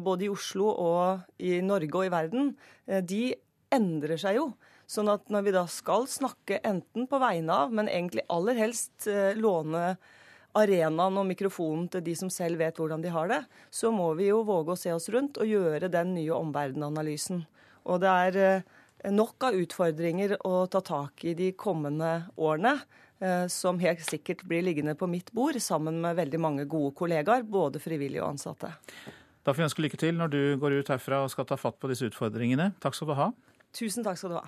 både 0.00 0.24
i 0.24 0.30
Oslo 0.32 0.70
og 0.80 1.42
i 1.44 1.58
Norge 1.60 1.92
og 1.92 2.06
i 2.06 2.12
verden, 2.12 2.46
de 3.04 3.34
endrer 3.76 4.16
seg 4.16 4.38
jo. 4.38 4.46
Sånn 4.88 5.10
at 5.12 5.28
når 5.28 5.44
vi 5.44 5.52
da 5.52 5.66
skal 5.68 6.06
snakke 6.08 6.62
enten 6.64 7.04
på 7.10 7.20
vegne 7.20 7.52
av, 7.64 7.74
men 7.76 7.90
egentlig 7.92 8.24
aller 8.32 8.56
helst 8.56 9.08
eh, 9.10 9.36
låne 9.36 9.98
arenaen 10.56 11.18
og 11.20 11.26
mikrofonen 11.28 11.90
til 11.92 12.02
de 12.06 12.14
som 12.16 12.30
selv 12.32 12.62
vet 12.62 12.78
hvordan 12.80 13.04
de 13.04 13.12
har 13.12 13.28
det, 13.28 13.42
så 13.70 13.92
må 13.92 14.08
vi 14.18 14.30
jo 14.30 14.40
våge 14.48 14.72
å 14.74 14.80
se 14.80 14.94
oss 14.94 15.10
rundt 15.12 15.36
og 15.40 15.50
gjøre 15.50 15.92
den 15.92 16.14
nye 16.16 16.32
omverdenanalysen. 16.32 17.44
Og 17.88 18.00
det 18.00 18.14
er 18.28 18.40
eh, 18.44 19.12
nok 19.12 19.50
av 19.50 19.58
utfordringer 19.60 20.38
å 20.48 20.64
ta 20.72 20.80
tak 20.84 21.24
i 21.28 21.36
de 21.36 21.52
kommende 21.52 22.30
årene. 22.40 22.78
Eh, 23.18 23.46
som 23.50 23.80
helt 23.82 24.02
sikkert 24.06 24.44
blir 24.46 24.62
liggende 24.62 24.94
på 24.94 25.08
mitt 25.10 25.32
bord 25.34 25.56
sammen 25.62 25.96
med 26.00 26.14
veldig 26.20 26.38
mange 26.38 26.66
gode 26.70 26.92
kollegaer, 26.94 27.42
både 27.42 27.82
frivillige 27.82 28.22
og 28.22 28.36
ansatte. 28.36 28.70
Da 29.42 29.50
får 29.50 29.58
vi 29.58 29.66
ønske 29.66 29.82
lykke 29.82 29.98
til 29.98 30.14
når 30.20 30.30
du 30.30 30.42
går 30.62 30.76
ut 30.78 30.92
herfra 30.92 31.24
og 31.24 31.32
skal 31.32 31.48
ta 31.48 31.58
fatt 31.58 31.80
på 31.82 31.90
disse 31.90 32.06
utfordringene. 32.06 32.70
Takk 32.78 32.94
skal 32.94 33.10
du 33.10 33.16
ha. 33.18 33.32
Tusen 33.76 34.04
takk 34.06 34.18
skal 34.18 34.32
du 34.32 34.38
ha. 34.40 34.46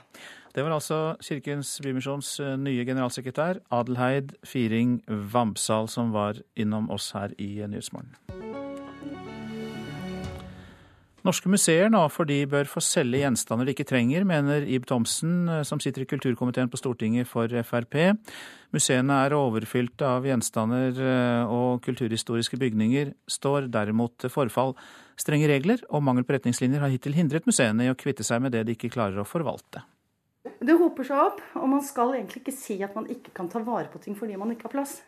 Det 0.55 0.65
var 0.65 0.75
altså 0.75 1.17
Kirkens 1.23 1.77
Bymisjons 1.85 2.33
eh, 2.43 2.57
nye 2.59 2.85
generalsekretær 2.89 3.61
Adelheid 3.71 4.35
Firing 4.47 5.01
Vamsal 5.07 5.89
som 5.93 6.15
var 6.17 6.41
innom 6.57 6.91
oss 6.91 7.13
her 7.15 7.37
i 7.39 7.61
Nyhetsmorgen. 7.63 8.17
Norske 11.27 11.51
museer 11.53 11.91
nå 11.93 12.01
for 12.09 12.29
de 12.29 12.39
bør 12.49 12.69
få 12.71 12.81
selge 12.81 13.21
gjenstander 13.21 13.69
de 13.69 13.75
ikke 13.75 13.85
trenger, 13.89 14.25
mener 14.25 14.65
Ib 14.65 14.87
Thomsen, 14.89 15.51
eh, 15.53 15.63
som 15.69 15.81
sitter 15.83 16.07
i 16.07 16.09
kulturkomiteen 16.09 16.71
på 16.73 16.81
Stortinget 16.81 17.29
for 17.29 17.53
Frp. 17.69 17.99
Museene 18.73 19.19
er 19.27 19.37
overfylt 19.37 20.01
av 20.07 20.25
gjenstander 20.25 20.97
eh, 20.97 21.53
og 21.53 21.85
kulturhistoriske 21.85 22.57
bygninger, 22.61 23.13
står 23.29 23.69
derimot 23.69 24.17
til 24.23 24.33
forfall. 24.33 24.75
Strenge 25.21 25.51
regler 25.53 25.85
og 25.91 26.07
mangel 26.07 26.25
på 26.25 26.39
retningslinjer 26.39 26.81
har 26.81 26.93
hittil 26.93 27.19
hindret 27.19 27.49
museene 27.49 27.85
i 27.85 27.93
å 27.93 27.99
kvitte 28.01 28.25
seg 28.25 28.41
med 28.41 28.57
det 28.57 28.65
de 28.65 28.79
ikke 28.79 28.93
klarer 28.97 29.21
å 29.21 29.29
forvalte. 29.29 29.85
Det 30.41 30.73
hoper 30.73 31.05
seg 31.05 31.21
opp, 31.21 31.41
og 31.61 31.69
man 31.69 31.85
skal 31.85 32.15
egentlig 32.17 32.47
ikke 32.47 32.57
si 32.57 32.81
at 32.81 32.97
man 32.97 33.09
ikke 33.13 33.35
kan 33.37 33.53
ta 33.53 33.61
vare 33.61 33.93
på 33.93 34.01
ting 34.01 34.17
fordi 34.17 34.41
man 34.41 34.57
ikke 34.57 34.71
har 34.71 34.79
plass. 34.81 35.03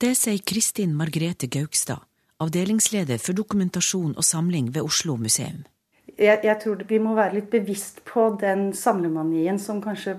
Det 0.00 0.14
sier 0.16 0.40
Kristin 0.48 0.96
Margrethe 0.96 1.50
Gaugstad 1.50 2.07
avdelingsleder 2.42 3.18
for 3.22 3.36
dokumentasjon 3.38 4.14
og 4.16 4.24
samling 4.26 4.70
ved 4.74 4.86
Oslo 4.86 5.16
museum. 5.18 5.64
Jeg, 6.18 6.40
jeg, 6.42 6.56
tror 6.58 6.80
vi 6.88 6.98
må 6.98 7.12
være 7.14 7.36
litt 7.36 7.50
bevisst 7.52 8.00
på 8.08 8.24
den 8.40 8.72
samlemanien 8.74 9.58
som 9.62 9.78
kanskje 9.82 10.16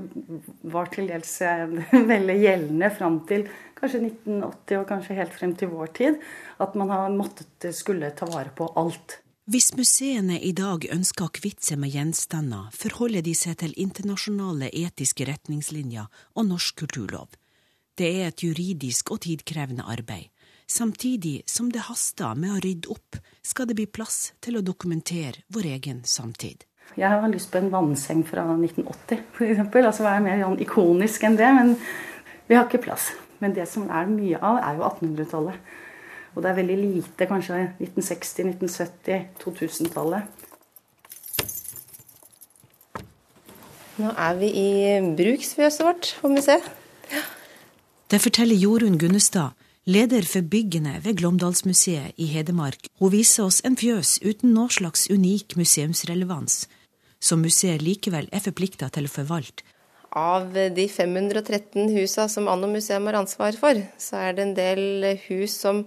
var 0.72 0.88
til 0.94 1.10
dels 1.12 1.34
eh, 1.44 1.66
veldig 2.14 2.36
gjeldende 2.40 2.92
fram 2.96 3.18
til 3.28 3.44
kanskje 3.80 4.06
1980 4.06 4.78
og 4.80 4.86
kanskje 4.88 5.18
helt 5.18 5.36
frem 5.36 5.56
til 5.60 5.74
vår 5.74 5.92
tid. 5.98 6.22
At 6.64 6.78
man 6.80 6.94
har 6.94 7.12
måttet 7.12 7.68
eh, 7.68 7.76
skulle 7.76 8.14
ta 8.16 8.30
vare 8.32 8.54
på 8.56 8.70
alt. 8.80 9.20
Hvis 9.50 9.74
museene 9.76 10.38
i 10.46 10.54
dag 10.56 10.86
ønsker 10.94 11.26
å 11.26 11.34
kvitte 11.36 11.72
seg 11.72 11.82
med 11.82 11.92
gjenstander, 11.92 12.70
forholder 12.80 13.26
de 13.26 13.34
seg 13.36 13.58
til 13.60 13.76
internasjonale 13.82 14.70
etiske 14.70 15.26
retningslinjer 15.28 16.06
og 16.38 16.52
norsk 16.52 16.84
kulturlov. 16.84 17.34
Det 17.98 18.08
er 18.22 18.30
et 18.30 18.44
juridisk 18.46 19.10
og 19.12 19.26
tidkrevende 19.26 19.84
arbeid 19.90 20.30
Samtidig 20.70 21.44
som 21.50 21.72
det 21.74 21.88
haster 21.88 22.36
med 22.38 22.52
å 22.54 22.60
rydde 22.62 22.92
opp, 22.94 23.18
skal 23.42 23.66
det 23.66 23.74
bli 23.80 23.88
plass 23.90 24.36
til 24.38 24.60
å 24.60 24.62
dokumentere 24.62 25.42
vår 25.50 25.66
egen 25.66 26.04
samtid. 26.06 26.62
Jeg 26.94 27.10
har 27.10 27.32
lyst 27.32 27.50
på 27.50 27.58
en 27.58 27.72
vannseng 27.74 28.22
fra 28.28 28.44
1980, 28.54 29.24
f.eks. 29.34 29.64
Altså 29.82 30.06
være 30.06 30.22
mer 30.28 30.44
sånn 30.44 30.62
ikonisk 30.62 31.26
enn 31.26 31.38
det. 31.40 31.50
Men 31.58 31.74
vi 32.46 32.58
har 32.58 32.68
ikke 32.68 32.84
plass. 32.86 33.10
Men 33.42 33.56
det 33.58 33.66
som 33.72 33.88
er 33.90 34.12
mye 34.12 34.38
av, 34.38 34.60
er 34.62 34.78
jo 34.78 34.86
1800-tallet. 34.86 35.74
Og 36.36 36.44
det 36.44 36.52
er 36.52 36.60
veldig 36.60 36.78
lite 36.84 37.28
kanskje 37.30 37.64
1960, 37.80 38.54
1970, 38.54 39.26
2000-tallet. 39.42 40.46
Nå 44.00 44.12
er 44.14 44.38
vi 44.38 44.52
i 44.54 44.70
bruksfjøset 45.18 45.86
vårt 45.88 46.12
på 46.22 46.30
museet. 46.32 46.70
Det 48.10 48.22
forteller 48.22 48.58
Jorunn 48.58 49.02
Gunnestad, 49.02 49.58
leder 49.90 50.26
for 50.28 50.46
byggene 50.46 51.00
ved 51.02 51.18
Glåmdalsmuseet 51.18 52.20
i 52.22 52.28
Hedmark. 52.30 52.90
Hun 53.02 53.14
viser 53.14 53.48
oss 53.48 53.58
en 53.66 53.78
fjøs 53.80 54.20
uten 54.22 54.54
noe 54.54 54.70
slags 54.74 55.08
unik 55.10 55.56
museumsrelevans, 55.58 56.68
som 57.18 57.42
museet 57.42 57.82
likevel 57.82 58.30
er 58.30 58.44
forplikta 58.44 58.92
til 58.94 59.10
å 59.10 59.14
forvalte. 59.14 59.66
Av 60.18 60.46
de 60.54 60.86
513 60.90 61.90
husa 61.94 62.28
som 62.30 62.48
Anno 62.50 62.70
museum 62.70 63.06
har 63.10 63.20
ansvar 63.20 63.58
for, 63.58 63.82
så 64.02 64.22
er 64.28 64.38
det 64.38 64.46
en 64.46 64.56
del 64.58 65.10
hus 65.28 65.58
som 65.58 65.84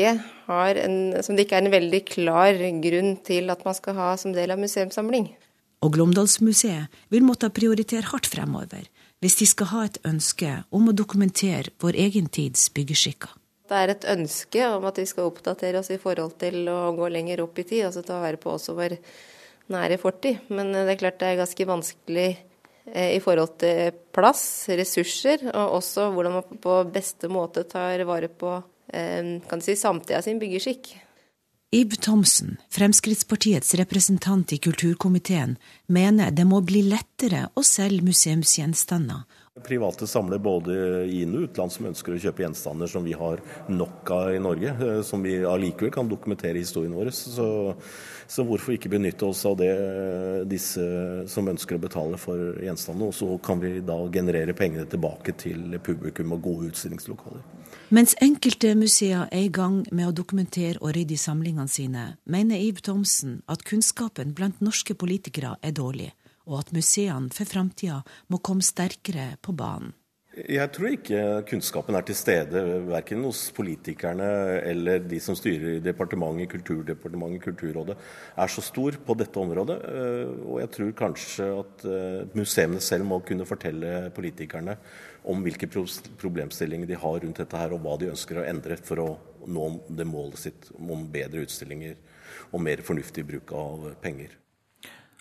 en, 0.00 0.20
som 1.20 1.36
det 1.36 1.44
ikke 1.44 1.58
er 1.58 1.66
en 1.66 1.74
veldig 1.74 2.00
klar 2.08 2.60
grunn 2.84 3.16
til 3.26 3.50
at 3.52 3.64
man 3.66 3.76
skal 3.76 3.96
ha 3.98 4.12
som 4.20 4.32
del 4.32 4.52
av 4.54 4.60
museumssamling. 4.60 5.26
Og 5.84 5.92
Glåmdalsmuseet 5.96 7.02
vil 7.12 7.24
måtte 7.26 7.50
prioritere 7.52 8.08
hardt 8.12 8.28
fremover 8.30 8.86
hvis 9.20 9.36
de 9.40 9.46
skal 9.48 9.70
ha 9.74 9.84
et 9.86 9.98
ønske 10.08 10.52
om 10.72 10.88
å 10.88 10.96
dokumentere 10.96 11.74
vår 11.82 11.98
egen 12.06 12.30
tids 12.32 12.68
byggeskikker. 12.76 13.34
Det 13.70 13.78
er 13.78 13.92
et 13.92 14.06
ønske 14.10 14.62
om 14.66 14.86
at 14.88 14.96
vi 14.98 15.06
skal 15.06 15.28
oppdatere 15.28 15.78
oss 15.78 15.92
i 15.94 16.00
forhold 16.00 16.34
til 16.40 16.64
å 16.72 16.90
gå 16.96 17.10
lenger 17.12 17.44
opp 17.44 17.60
i 17.60 17.66
tid, 17.68 17.84
altså 17.86 18.02
ta 18.02 18.18
vare 18.18 18.40
på 18.40 18.50
også 18.50 18.74
vår 18.74 18.96
nære 19.70 19.98
fortid. 20.02 20.40
Men 20.50 20.72
det 20.74 20.96
er 20.96 20.98
klart 21.04 21.20
det 21.20 21.28
er 21.28 21.38
ganske 21.38 21.66
vanskelig 21.68 22.26
eh, 22.32 23.12
i 23.14 23.20
forhold 23.22 23.54
til 23.62 23.94
plass, 24.16 24.42
ressurser, 24.74 25.46
og 25.52 25.76
også 25.78 26.08
hvordan 26.16 26.40
man 26.40 26.58
på 26.64 26.80
beste 26.90 27.30
måte 27.30 27.62
tar 27.70 28.02
vare 28.08 28.32
på 28.32 28.56
eh, 28.90 29.36
kan 29.46 29.62
si, 29.62 29.78
samtida 29.78 30.24
sin 30.26 30.42
byggeskikk. 30.42 30.90
Ib 31.72 31.92
Thomsen, 32.00 32.56
Fremskrittspartiets 32.68 33.74
representant 33.74 34.52
i 34.52 34.56
kulturkomiteen, 34.58 35.52
mener 35.86 36.32
det 36.34 36.42
må 36.42 36.58
bli 36.66 36.80
lettere 36.82 37.44
å 37.54 37.62
selge 37.62 38.02
museumsgjenstander. 38.08 39.20
Private 39.62 40.08
samler 40.10 40.42
både 40.42 40.74
inn- 41.14 41.36
og 41.38 41.44
utland 41.46 41.70
som 41.70 41.86
ønsker 41.86 42.16
å 42.16 42.18
kjøpe 42.24 42.42
gjenstander 42.42 42.90
som 42.90 43.06
vi 43.06 43.14
har 43.14 43.38
nok 43.70 44.10
av 44.16 44.32
i 44.34 44.42
Norge, 44.42 44.74
eh, 44.82 45.02
som 45.06 45.22
vi 45.22 45.36
allikevel 45.46 45.94
kan 45.94 46.10
dokumentere 46.10 46.58
historien 46.58 46.96
vår. 46.98 47.12
Så, 47.14 47.46
så, 48.26 48.48
hvorfor 48.50 48.74
ikke 48.74 48.90
benytte 48.90 49.30
oss 49.30 49.46
av 49.46 49.60
det, 49.62 49.70
disse 50.50 50.82
som 51.30 51.54
ønsker 51.54 51.78
å 51.78 51.86
betale 51.86 52.18
for 52.18 52.58
gjenstandene, 52.66 53.12
og 53.12 53.14
så 53.14 53.30
kan 53.38 53.62
vi 53.62 53.76
da 53.78 54.00
generere 54.10 54.58
pengene 54.58 54.90
tilbake 54.90 55.38
til 55.38 55.78
publikum 55.78 56.34
og 56.34 56.42
gode 56.50 56.74
utstillingslokaler. 56.74 57.59
Mens 57.90 58.12
enkelte 58.22 58.76
museer 58.78 59.24
er 59.34 59.48
i 59.48 59.50
gang 59.50 59.80
med 59.90 60.06
å 60.06 60.12
dokumentere 60.14 60.78
og 60.78 60.92
rydde 60.94 61.16
i 61.16 61.18
samlingene 61.18 61.66
sine, 61.66 62.04
mener 62.22 62.62
Ib 62.62 62.78
Thomsen 62.86 63.40
at 63.50 63.64
kunnskapen 63.66 64.30
blant 64.38 64.60
norske 64.62 64.94
politikere 64.94 65.56
er 65.58 65.74
dårlig, 65.74 66.12
og 66.46 66.60
at 66.60 66.70
museene 66.70 67.34
for 67.34 67.50
framtida 67.50 68.04
må 68.30 68.38
komme 68.46 68.62
sterkere 68.62 69.32
på 69.42 69.56
banen. 69.58 69.90
Jeg 70.30 70.70
tror 70.70 70.92
ikke 70.94 71.20
kunnskapen 71.50 71.96
er 71.98 72.04
til 72.06 72.14
stede 72.14 72.60
verken 72.86 73.24
hos 73.26 73.48
politikerne 73.50 74.26
eller 74.62 75.00
de 75.02 75.18
som 75.18 75.34
styrer 75.34 75.80
departementet, 75.82 76.52
Kulturdepartementet, 76.52 77.42
Kulturrådet, 77.42 77.96
er 78.38 78.52
så 78.52 78.62
stor 78.62 78.94
på 79.02 79.16
dette 79.18 79.40
området. 79.42 79.80
Eh, 79.90 80.30
og 80.46 80.60
jeg 80.62 80.70
tror 80.76 80.92
kanskje 81.00 81.48
at 81.50 81.82
eh, 81.82 82.36
museene 82.38 82.78
selv 82.78 83.08
må 83.10 83.18
kunne 83.26 83.46
fortelle 83.48 84.12
politikerne 84.14 84.76
om 85.26 85.42
hvilke 85.42 85.66
problemstillinger 85.66 86.86
de 86.86 87.00
har 87.02 87.18
rundt 87.24 87.40
dette 87.42 87.58
her, 87.58 87.74
og 87.74 87.82
hva 87.82 87.96
de 87.98 88.12
ønsker 88.12 88.38
å 88.38 88.44
endre 88.46 88.76
for 88.78 89.02
å 89.02 89.08
nå 89.50 89.66
det 89.90 90.06
målet 90.06 90.44
sitt 90.44 90.70
om 90.78 91.08
bedre 91.10 91.42
utstillinger 91.42 91.98
og 92.52 92.62
mer 92.62 92.84
fornuftig 92.86 93.26
bruk 93.26 93.50
av 93.50 93.90
penger. 94.04 94.38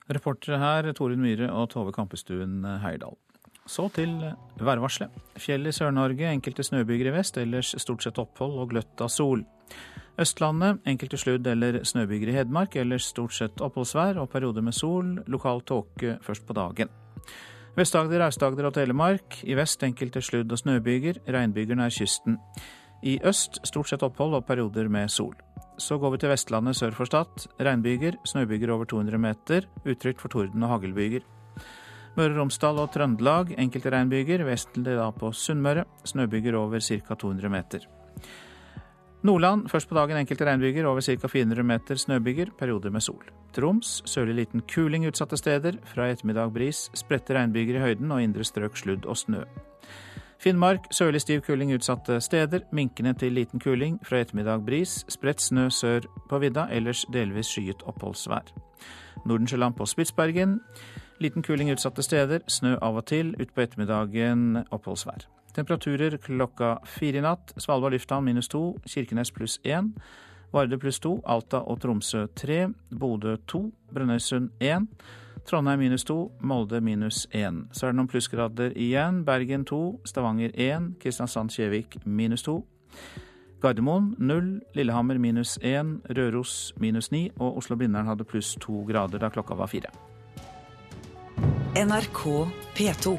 Reportere 0.05 0.61
her 0.61 0.91
Torunn 0.93 1.25
Myhre 1.25 1.49
og 1.49 1.71
Tove 1.73 1.95
Kampestuen 1.97 2.61
Heierdal. 2.85 3.17
Så 3.69 3.85
til 3.93 4.15
værvarselet. 4.57 5.13
Fjell 5.37 5.69
i 5.69 5.73
Sør-Norge, 5.75 6.31
enkelte 6.33 6.65
snøbyger 6.65 7.11
i 7.11 7.13
vest, 7.13 7.37
ellers 7.37 7.75
stort 7.77 8.03
sett 8.03 8.17
opphold 8.17 8.57
og 8.57 8.71
gløtt 8.71 9.03
av 9.05 9.11
sol. 9.13 9.43
Østlandet, 10.19 10.81
enkelte 10.89 11.19
sludd- 11.21 11.47
eller 11.47 11.83
snøbyger 11.85 12.31
i 12.31 12.33
Hedmark, 12.39 12.75
ellers 12.75 13.05
stort 13.13 13.33
sett 13.37 13.61
oppholdsvær 13.61 14.17
og 14.19 14.31
perioder 14.33 14.65
med 14.65 14.73
sol, 14.73 15.13
lokal 15.27 15.61
tåke 15.61 16.17
først 16.25 16.47
på 16.47 16.57
dagen. 16.57 16.89
Vest-Agder, 17.77 18.25
Aust-Agder 18.25 18.65
og 18.67 18.73
Telemark. 18.73 19.43
I 19.43 19.55
vest 19.55 19.83
enkelte 19.83 20.19
sludd- 20.19 20.51
og 20.51 20.59
snøbyger, 20.59 21.21
regnbyger 21.29 21.77
nær 21.77 21.93
kysten. 21.93 22.39
I 23.03 23.19
øst 23.23 23.61
stort 23.63 23.87
sett 23.87 24.03
opphold 24.03 24.33
og 24.33 24.45
perioder 24.45 24.89
med 24.89 25.07
sol. 25.09 25.35
Så 25.77 25.97
går 25.97 26.11
vi 26.11 26.17
til 26.17 26.29
Vestlandet 26.29 26.75
sør 26.75 26.91
for 26.91 27.05
Stad. 27.05 27.47
Regnbyger, 27.61 28.17
snøbyger 28.25 28.73
over 28.73 28.85
200 28.85 29.17
meter, 29.17 29.69
utrygt 29.85 30.19
for 30.19 30.27
torden 30.27 30.63
og 30.63 30.69
haglbyger. 30.69 31.21
Møre 32.19 32.33
og 32.33 32.41
Romsdal 32.41 32.79
og 32.81 32.89
Trøndelag 32.91 33.53
enkelte 33.55 33.93
regnbyger, 33.93 34.41
vestlig 34.43 34.91
da 34.97 35.05
på 35.15 35.29
Sunnmøre. 35.31 35.85
Snøbyger 36.03 36.57
over 36.59 36.81
ca. 36.83 37.15
200 37.15 37.47
meter. 37.53 37.85
Nordland 39.23 39.69
først 39.71 39.87
på 39.87 39.95
dagen 39.95 40.19
enkelte 40.19 40.43
regnbyger 40.49 40.89
over 40.89 40.99
ca. 40.99 41.15
400 41.15 41.63
meter 41.63 41.95
snøbyger, 41.95 42.51
perioder 42.59 42.91
med 42.91 43.05
sol. 43.07 43.23
Troms 43.55 44.01
sørlig 44.03 44.35
liten 44.35 44.65
kuling 44.67 45.07
utsatte 45.07 45.39
steder. 45.39 45.79
Fra 45.93 46.09
ettermiddag 46.11 46.51
bris, 46.51 46.89
spredte 46.93 47.39
regnbyger 47.39 47.79
i 47.79 47.87
høyden 47.87 48.11
og 48.11 48.23
indre 48.23 48.43
strøk 48.43 48.75
sludd 48.75 49.07
og 49.07 49.15
snø. 49.15 49.45
Finnmark 50.43 50.91
sørlig 50.91 51.23
stiv 51.23 51.47
kuling 51.47 51.71
utsatte 51.71 52.19
steder. 52.19 52.67
Minkende 52.75 53.13
til 53.15 53.31
liten 53.31 53.63
kuling. 53.63 53.99
Fra 54.03 54.19
ettermiddag 54.19 54.67
bris, 54.67 55.05
spredt 55.07 55.39
snø 55.39 55.69
sør 55.71 56.11
på 56.27 56.43
vidda, 56.43 56.67
ellers 56.67 57.07
delvis 57.13 57.55
skyet 57.55 57.87
oppholdsvær. 57.87 58.51
Nordensjøland 59.23 59.79
på 59.79 59.87
Spitsbergen. 59.87 60.59
Liten 61.19 61.43
kuling 61.43 61.71
utsatte 61.71 62.03
steder, 62.03 62.45
snø 62.47 62.77
av 62.81 62.95
og 62.95 63.05
til, 63.11 63.33
utpå 63.35 63.65
ettermiddagen 63.65 64.61
oppholdsvær. 64.71 65.25
Temperaturer 65.51 66.15
klokka 66.23 66.77
fire 66.87 67.19
i 67.19 67.23
natt. 67.25 67.51
Svalbard 67.59 67.91
lufthavn 67.91 68.23
minus 68.23 68.47
to, 68.47 68.77
Kirkenes 68.87 69.31
pluss 69.35 69.57
én. 69.67 69.91
Vardø 70.53 70.77
pluss 70.79 70.99
to, 71.03 71.17
Alta 71.27 71.59
og 71.59 71.81
Tromsø 71.83 72.27
tre. 72.39 72.69
Bodø 72.89 73.35
to, 73.47 73.65
Brønnøysund 73.91 74.53
én. 74.63 74.87
Trondheim 75.45 75.79
minus 75.79 76.07
to, 76.07 76.31
Molde 76.39 76.79
minus 76.81 77.27
én. 77.35 77.65
Så 77.73 77.87
er 77.87 77.91
det 77.91 77.99
noen 77.99 78.07
plussgrader 78.07 78.71
igjen. 78.77 79.25
Bergen 79.25 79.65
to, 79.67 79.99
Stavanger 80.05 80.55
én, 80.55 80.93
Kristiansand-Kjevik 81.03 81.99
minus 82.05 82.47
to. 82.47 82.61
Gardermoen 83.59 84.13
null, 84.17 84.61
Lillehammer 84.73 85.19
minus 85.19 85.57
én, 85.59 85.97
Røros 86.15 86.71
minus 86.79 87.11
ni, 87.11 87.27
og 87.39 87.57
Oslo-Blindern 87.59 88.07
hadde 88.07 88.23
pluss 88.23 88.55
to 88.55 88.85
grader 88.87 89.19
da 89.19 89.27
klokka 89.29 89.59
var 89.59 89.67
fire. 89.67 89.91
NRK 91.79 92.47
P2. 92.75 93.17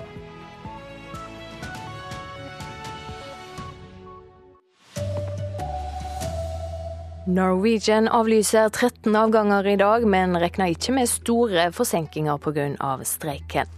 Norwegian 7.26 8.08
avlyser 8.08 8.68
13 8.68 9.16
avganger 9.16 9.66
i 9.66 9.76
dag, 9.80 10.04
men 10.04 10.36
regner 10.36 10.74
ikke 10.74 10.92
med 10.92 11.08
store 11.08 11.70
forsinkelser 11.72 12.42
pga. 12.44 12.92
streiken. 13.08 13.72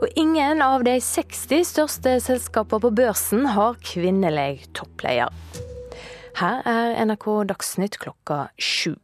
Og 0.00 0.08
ingen 0.16 0.64
av 0.64 0.88
de 0.88 0.96
60 0.96 1.68
største 1.74 2.16
selskapene 2.24 2.80
på 2.80 2.94
børsen 2.96 3.44
har 3.58 3.76
kvinnelig 3.84 4.72
toppleder. 4.72 5.28
Her 6.40 6.64
er 6.64 6.96
NRK 7.04 7.28
Dagsnytt 7.52 8.00
klokka 8.00 8.46
sju. 8.56 8.96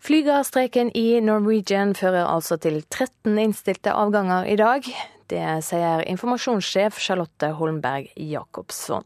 Flygerstreiken 0.00 0.90
i 0.96 1.20
Norwegian 1.20 1.92
fører 1.94 2.24
altså 2.24 2.56
til 2.56 2.78
13 2.80 3.36
innstilte 3.38 3.92
avganger 3.92 4.46
i 4.48 4.56
dag. 4.56 4.86
Det 5.28 5.42
sier 5.66 6.00
informasjonssjef 6.08 6.96
Charlotte 7.04 7.50
Holmberg 7.58 8.08
Jacobsson. 8.16 9.04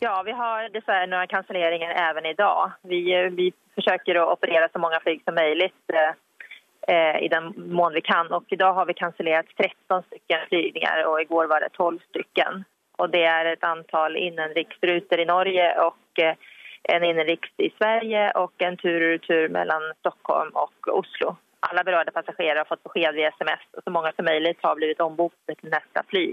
Ja, 0.00 0.14
vi 0.24 0.32
har 0.32 0.70
dessverre 0.72 1.06
noen 1.08 1.28
kanselleringer 1.28 1.92
også 1.92 2.24
i 2.30 2.36
dag. 2.38 2.78
Vi, 2.88 3.00
vi 3.36 3.50
forsøker 3.76 4.18
å 4.20 4.30
operere 4.32 4.70
så 4.72 4.80
mange 4.80 5.00
fly 5.04 5.18
som 5.20 5.36
mulig 5.36 5.70
eh, 5.92 7.20
i 7.20 7.28
den 7.28 7.52
mån 7.76 7.94
vi 7.94 8.02
kan. 8.08 8.32
Og 8.32 8.48
I 8.48 8.60
dag 8.60 8.74
har 8.80 8.88
vi 8.88 8.96
kansellert 8.98 9.52
13 9.60 10.08
stykker 10.08 10.48
flygninger, 10.48 11.04
og 11.10 11.20
i 11.20 11.28
går 11.28 11.52
var 11.52 11.60
det 11.60 11.74
12 11.76 12.00
stykker. 12.08 12.64
Og 13.04 13.12
det 13.12 13.24
er 13.28 13.52
et 13.52 13.68
antall 13.68 14.16
innenriksruter 14.16 15.20
i 15.20 15.28
Norge 15.28 15.70
og 15.84 16.24
eh, 16.24 16.40
en 16.92 17.04
innenriks 17.04 17.50
i 17.58 17.70
Sverige 17.78 18.26
og 18.40 18.64
en 18.66 18.76
tur-retur 18.80 19.48
mellom 19.54 19.86
Stockholm 20.02 20.52
og 20.58 20.90
Oslo. 20.92 21.34
Alle 21.64 21.84
berørte 21.86 22.12
passasjerer 22.12 22.60
har 22.60 22.68
fått 22.68 22.84
beskjed 22.84 23.16
via 23.16 23.30
SMS, 23.38 23.64
og 23.76 23.84
så 23.84 23.92
mange 23.94 24.12
som 24.16 24.28
mulig 24.28 24.52
har 24.62 24.76
blitt 24.76 25.00
omboket 25.00 25.56
til 25.60 25.72
neste 25.72 26.04
fly. 26.10 26.26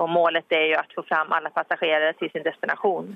Og 0.00 0.10
Målet 0.10 0.54
er 0.54 0.70
jo 0.72 0.78
å 0.80 0.86
få 0.94 1.06
fram 1.06 1.34
alle 1.34 1.52
passasjerer 1.54 2.16
til 2.18 2.32
sin 2.32 2.46
destinasjon. 2.46 3.12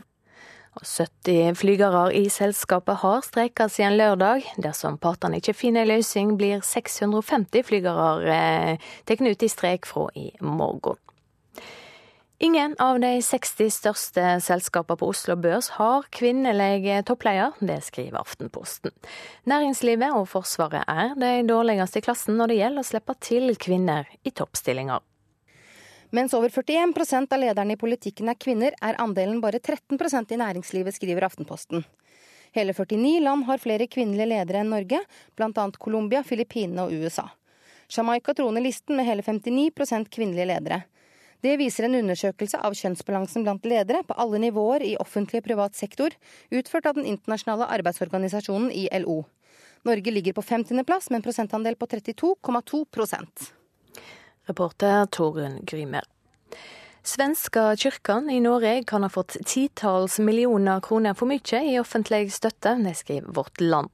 70 0.82 1.54
flygere 1.54 2.08
i 2.18 2.24
selskapet 2.30 2.98
har 3.04 3.22
streika 3.22 3.68
siden 3.70 3.96
lørdag. 3.98 4.46
Dersom 4.58 4.98
partene 4.98 5.38
ikke 5.38 5.54
finner 5.54 5.86
en 5.86 5.92
løsning, 5.92 6.34
blir 6.38 6.64
650 6.66 7.66
flygere 7.68 8.78
tatt 9.06 9.22
ut 9.22 9.46
i 9.46 9.50
streik 9.50 9.86
fra 9.86 10.08
i 10.18 10.32
morgen. 10.42 10.98
Ingen 12.44 12.74
av 12.78 12.98
de 13.00 13.22
60 13.22 13.70
største 13.72 14.22
selskapene 14.44 15.00
på 15.00 15.06
Oslo 15.08 15.32
Børs 15.40 15.70
har 15.78 16.04
kvinnelig 16.12 16.98
toppleder, 17.08 17.54
det 17.64 17.78
skriver 17.86 18.20
Aftenposten. 18.20 18.92
Næringslivet 19.48 20.12
og 20.12 20.26
Forsvaret 20.28 20.84
er 20.84 21.14
de 21.16 21.30
dårligste 21.48 22.02
i 22.02 22.04
klassen 22.04 22.36
når 22.36 22.52
det 22.52 22.58
gjelder 22.58 22.84
å 22.84 22.90
slippe 22.90 23.16
til 23.24 23.48
kvinner 23.56 24.12
i 24.28 24.34
toppstillinger. 24.36 25.00
Mens 26.12 26.36
over 26.36 26.52
41% 26.52 27.32
av 27.32 27.40
lederne 27.46 27.78
i 27.78 27.80
politikken 27.80 28.28
er 28.28 28.36
kvinner, 28.36 28.76
er 28.76 29.00
andelen 29.00 29.40
bare 29.40 29.56
13% 29.56 30.36
i 30.36 30.42
næringslivet, 30.44 31.00
skriver 31.00 31.24
Aftenposten. 31.24 31.88
Hele 32.52 32.76
49 32.76 33.24
land 33.24 33.48
har 33.48 33.64
flere 33.64 33.88
kvinnelige 33.88 34.34
ledere 34.36 34.60
enn 34.60 34.74
Norge, 34.76 35.00
bl.a. 35.32 35.70
Colombia, 35.80 36.20
Filippinene 36.20 36.84
og 36.84 36.92
USA. 36.92 37.30
Jamaica 37.88 38.36
troner 38.36 38.60
listen 38.60 39.00
med 39.00 39.08
hele 39.08 39.24
59% 39.24 40.12
kvinnelige 40.12 40.52
ledere. 40.52 40.84
Det 41.44 41.58
viser 41.60 41.84
en 41.84 41.98
undersøkelse 41.98 42.56
av 42.64 42.72
kjønnsbalansen 42.78 43.44
blant 43.44 43.66
ledere 43.68 44.00
på 44.08 44.16
alle 44.16 44.40
nivåer 44.40 44.80
i 44.86 44.94
offentlig 44.96 45.42
og 45.42 45.48
privat 45.50 45.76
sektor, 45.76 46.14
utført 46.48 46.88
av 46.88 46.96
den 46.96 47.04
internasjonale 47.10 47.68
arbeidsorganisasjonen 47.76 48.70
ILO. 48.72 49.18
Norge 49.84 50.14
ligger 50.14 50.32
på 50.32 50.46
50.-plass 50.46 51.10
med 51.10 51.20
en 51.20 51.26
prosentandel 51.26 51.76
på 51.76 51.90
32,2% 51.92 53.50
Reporter 54.48 55.04
Torunn 55.12 55.60
Grymer. 55.68 56.08
Svenska 57.06 57.76
kyrkan 57.76 58.30
i 58.30 58.40
Norge 58.40 58.84
kan 58.84 59.02
ha 59.02 59.08
fått 59.08 59.36
titalls 59.44 60.18
millioner 60.18 60.80
kroner 60.80 61.14
for 61.14 61.28
mye 61.28 61.58
i 61.60 61.74
offentlig 61.76 62.30
støtte, 62.32 62.72
det 62.80 62.94
skriver 62.96 63.28
Vårt 63.36 63.60
Land. 63.60 63.90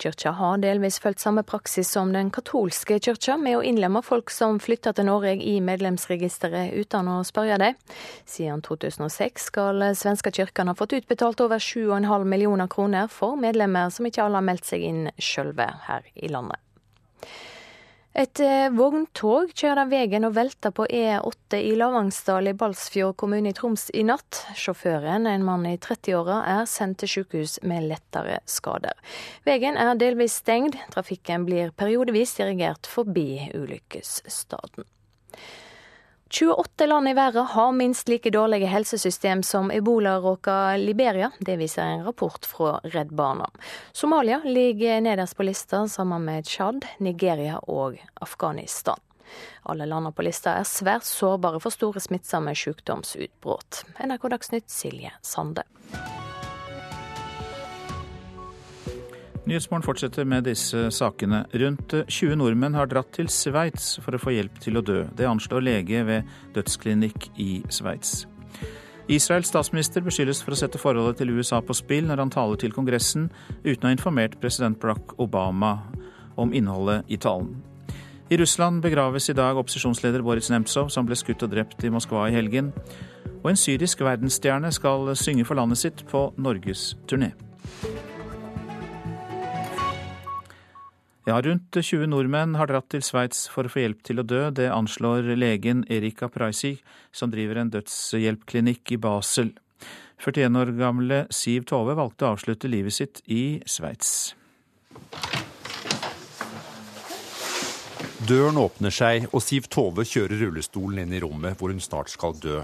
Kyrkja 0.00 0.32
har 0.38 0.62
delvis 0.62 0.96
fulgt 0.98 1.20
samme 1.20 1.42
praksis 1.44 1.90
som 1.92 2.14
den 2.16 2.30
katolske 2.32 2.96
kyrkja, 2.96 3.36
med 3.36 3.58
å 3.58 3.62
innlemme 3.68 4.00
folk 4.02 4.32
som 4.32 4.56
flytter 4.64 4.96
til 4.96 5.10
Norge 5.10 5.36
i 5.44 5.58
medlemsregisteret 5.60 6.72
uten 6.72 7.10
å 7.12 7.20
spørre 7.28 7.60
dem. 7.60 7.76
Siden 8.24 8.64
2006 8.64 9.50
skal 9.52 9.84
svenska 9.92 10.32
kyrkan 10.32 10.72
ha 10.72 10.78
fått 10.78 10.96
utbetalt 10.96 11.44
over 11.44 11.60
7,5 11.60 12.24
millioner 12.24 12.72
kroner 12.72 13.12
for 13.12 13.36
medlemmer 13.36 13.92
som 13.92 14.08
ikke 14.08 14.24
alle 14.24 14.40
har 14.40 14.48
meldt 14.48 14.72
seg 14.72 14.88
inn 14.88 15.10
sjølve 15.20 15.68
her 15.90 16.08
i 16.16 16.32
landet. 16.32 16.64
Et 18.14 18.40
eh, 18.46 18.68
vogntog 18.70 19.50
kjører 19.58 19.80
av 19.82 19.88
veien 19.90 20.22
og 20.28 20.36
velter 20.36 20.70
på 20.70 20.84
E8 20.86 21.58
i 21.58 21.72
Lavangsdal 21.74 22.46
i 22.46 22.52
Balsfjord 22.54 23.16
kommune 23.18 23.50
i 23.50 23.56
Troms 23.56 23.88
i 23.90 24.04
natt. 24.06 24.38
Sjåføren, 24.54 25.26
en 25.26 25.42
mann 25.42 25.66
i 25.66 25.74
30-åra, 25.74 26.36
er 26.60 26.68
sendt 26.70 27.00
til 27.02 27.10
sykehus 27.10 27.56
med 27.66 27.88
lettere 27.90 28.38
skader. 28.46 28.94
Veien 29.42 29.74
er 29.74 29.98
delvis 29.98 30.38
stengt. 30.44 30.78
Trafikken 30.94 31.42
blir 31.48 31.74
periodevis 31.74 32.36
dirigert 32.38 32.86
forbi 32.86 33.48
ulykkesstaden. 33.50 34.86
28 36.28 36.86
land 36.86 37.08
i 37.08 37.14
verden 37.14 37.46
har 37.46 37.72
minst 37.72 38.08
like 38.08 38.30
dårlige 38.30 38.66
helsesystem 38.66 39.42
som 39.42 39.70
ebola-råka 39.70 40.76
Liberia. 40.76 41.30
Det 41.38 41.56
viser 41.56 41.82
en 41.82 42.04
rapport 42.04 42.46
fra 42.46 42.80
Redd 42.82 43.14
Barna. 43.14 43.50
Somalia 43.92 44.40
ligger 44.44 45.00
nederst 45.00 45.36
på 45.36 45.42
lista 45.42 45.88
sammen 45.88 46.24
med 46.24 46.44
Tsjad, 46.44 46.86
Nigeria 46.98 47.58
og 47.58 47.98
Afghanistan. 48.14 49.00
Alle 49.62 49.86
landene 49.86 50.12
på 50.12 50.24
lista 50.24 50.58
er 50.58 50.68
svært 50.68 51.06
sårbare 51.08 51.60
for 51.62 51.74
store 51.74 52.00
smittsomme 52.00 52.54
sykdomsutbrudd. 52.56 53.84
NRK 54.00 54.28
Dagsnytt, 54.36 54.70
Silje 54.70 55.12
Sande. 55.22 55.64
Nyhetsmorgen 59.44 59.84
fortsetter 59.84 60.24
med 60.24 60.46
disse 60.48 60.86
sakene. 60.94 61.42
Rundt 61.52 61.92
20 62.08 62.38
nordmenn 62.40 62.76
har 62.78 62.88
dratt 62.88 63.10
til 63.12 63.28
Sveits 63.28 63.98
for 64.00 64.16
å 64.16 64.20
få 64.22 64.32
hjelp 64.32 64.56
til 64.64 64.80
å 64.80 64.82
dø. 64.84 65.02
Det 65.12 65.26
anslår 65.28 65.66
lege 65.66 66.00
ved 66.08 66.30
dødsklinikk 66.54 67.26
i 67.36 67.58
Sveits. 67.68 68.22
Israels 69.12 69.50
statsminister 69.52 70.00
beskyldes 70.00 70.40
for 70.40 70.56
å 70.56 70.60
sette 70.62 70.80
forholdet 70.80 71.20
til 71.20 71.34
USA 71.36 71.60
på 71.60 71.76
spill 71.76 72.08
når 72.08 72.22
han 72.22 72.32
taler 72.32 72.56
til 72.56 72.72
Kongressen 72.72 73.28
uten 73.66 73.84
å 73.84 73.90
ha 73.90 73.92
informert 73.92 74.38
president 74.40 74.80
Barack 74.80 75.12
Obama 75.20 75.74
om 76.40 76.56
innholdet 76.56 77.04
i 77.12 77.20
talen. 77.20 77.52
I 78.32 78.40
Russland 78.40 78.80
begraves 78.80 79.28
i 79.28 79.36
dag 79.36 79.60
opposisjonsleder 79.60 80.24
Boris 80.24 80.48
Nemtsov, 80.48 80.88
som 80.88 81.04
ble 81.04 81.20
skutt 81.20 81.44
og 81.44 81.52
drept 81.52 81.84
i 81.84 81.92
Moskva 81.92 82.30
i 82.30 82.32
helgen. 82.32 82.72
Og 83.42 83.52
en 83.52 83.60
syrisk 83.60 84.00
verdensstjerne 84.00 84.72
skal 84.72 85.12
synge 85.20 85.44
for 85.44 85.60
landet 85.60 85.84
sitt 85.84 86.06
på 86.08 86.30
norgesturné. 86.40 87.34
Ja, 91.24 91.42
rundt 91.42 91.72
20 91.72 92.10
nordmenn 92.12 92.52
har 92.60 92.68
dratt 92.68 92.90
til 92.92 93.00
Sveits 93.00 93.46
for 93.48 93.64
å 93.64 93.70
få 93.72 93.80
hjelp 93.80 94.02
til 94.04 94.20
å 94.20 94.24
dø. 94.28 94.50
Det 94.52 94.66
anslår 94.68 95.30
legen 95.40 95.80
Erika 95.88 96.28
Preissig, 96.28 96.82
som 97.16 97.32
driver 97.32 97.62
en 97.62 97.70
dødshjelpklinikk 97.72 98.92
i 98.92 98.98
Basel. 99.00 99.54
41 100.20 100.60
år 100.60 100.74
gamle 100.76 101.22
Siv 101.32 101.64
Tove 101.70 101.96
valgte 101.96 102.28
å 102.28 102.34
avslutte 102.34 102.68
livet 102.68 102.92
sitt 102.92 103.22
i 103.24 103.62
Sveits. 103.64 104.34
Døren 108.28 108.60
åpner 108.60 108.92
seg, 108.92 109.30
og 109.32 109.40
Siv 109.44 109.72
Tove 109.72 110.04
kjører 110.04 110.44
rullestolen 110.44 111.06
inn 111.06 111.16
i 111.16 111.24
rommet 111.24 111.56
hvor 111.56 111.72
hun 111.72 111.80
snart 111.80 112.12
skal 112.12 112.36
dø. 112.36 112.60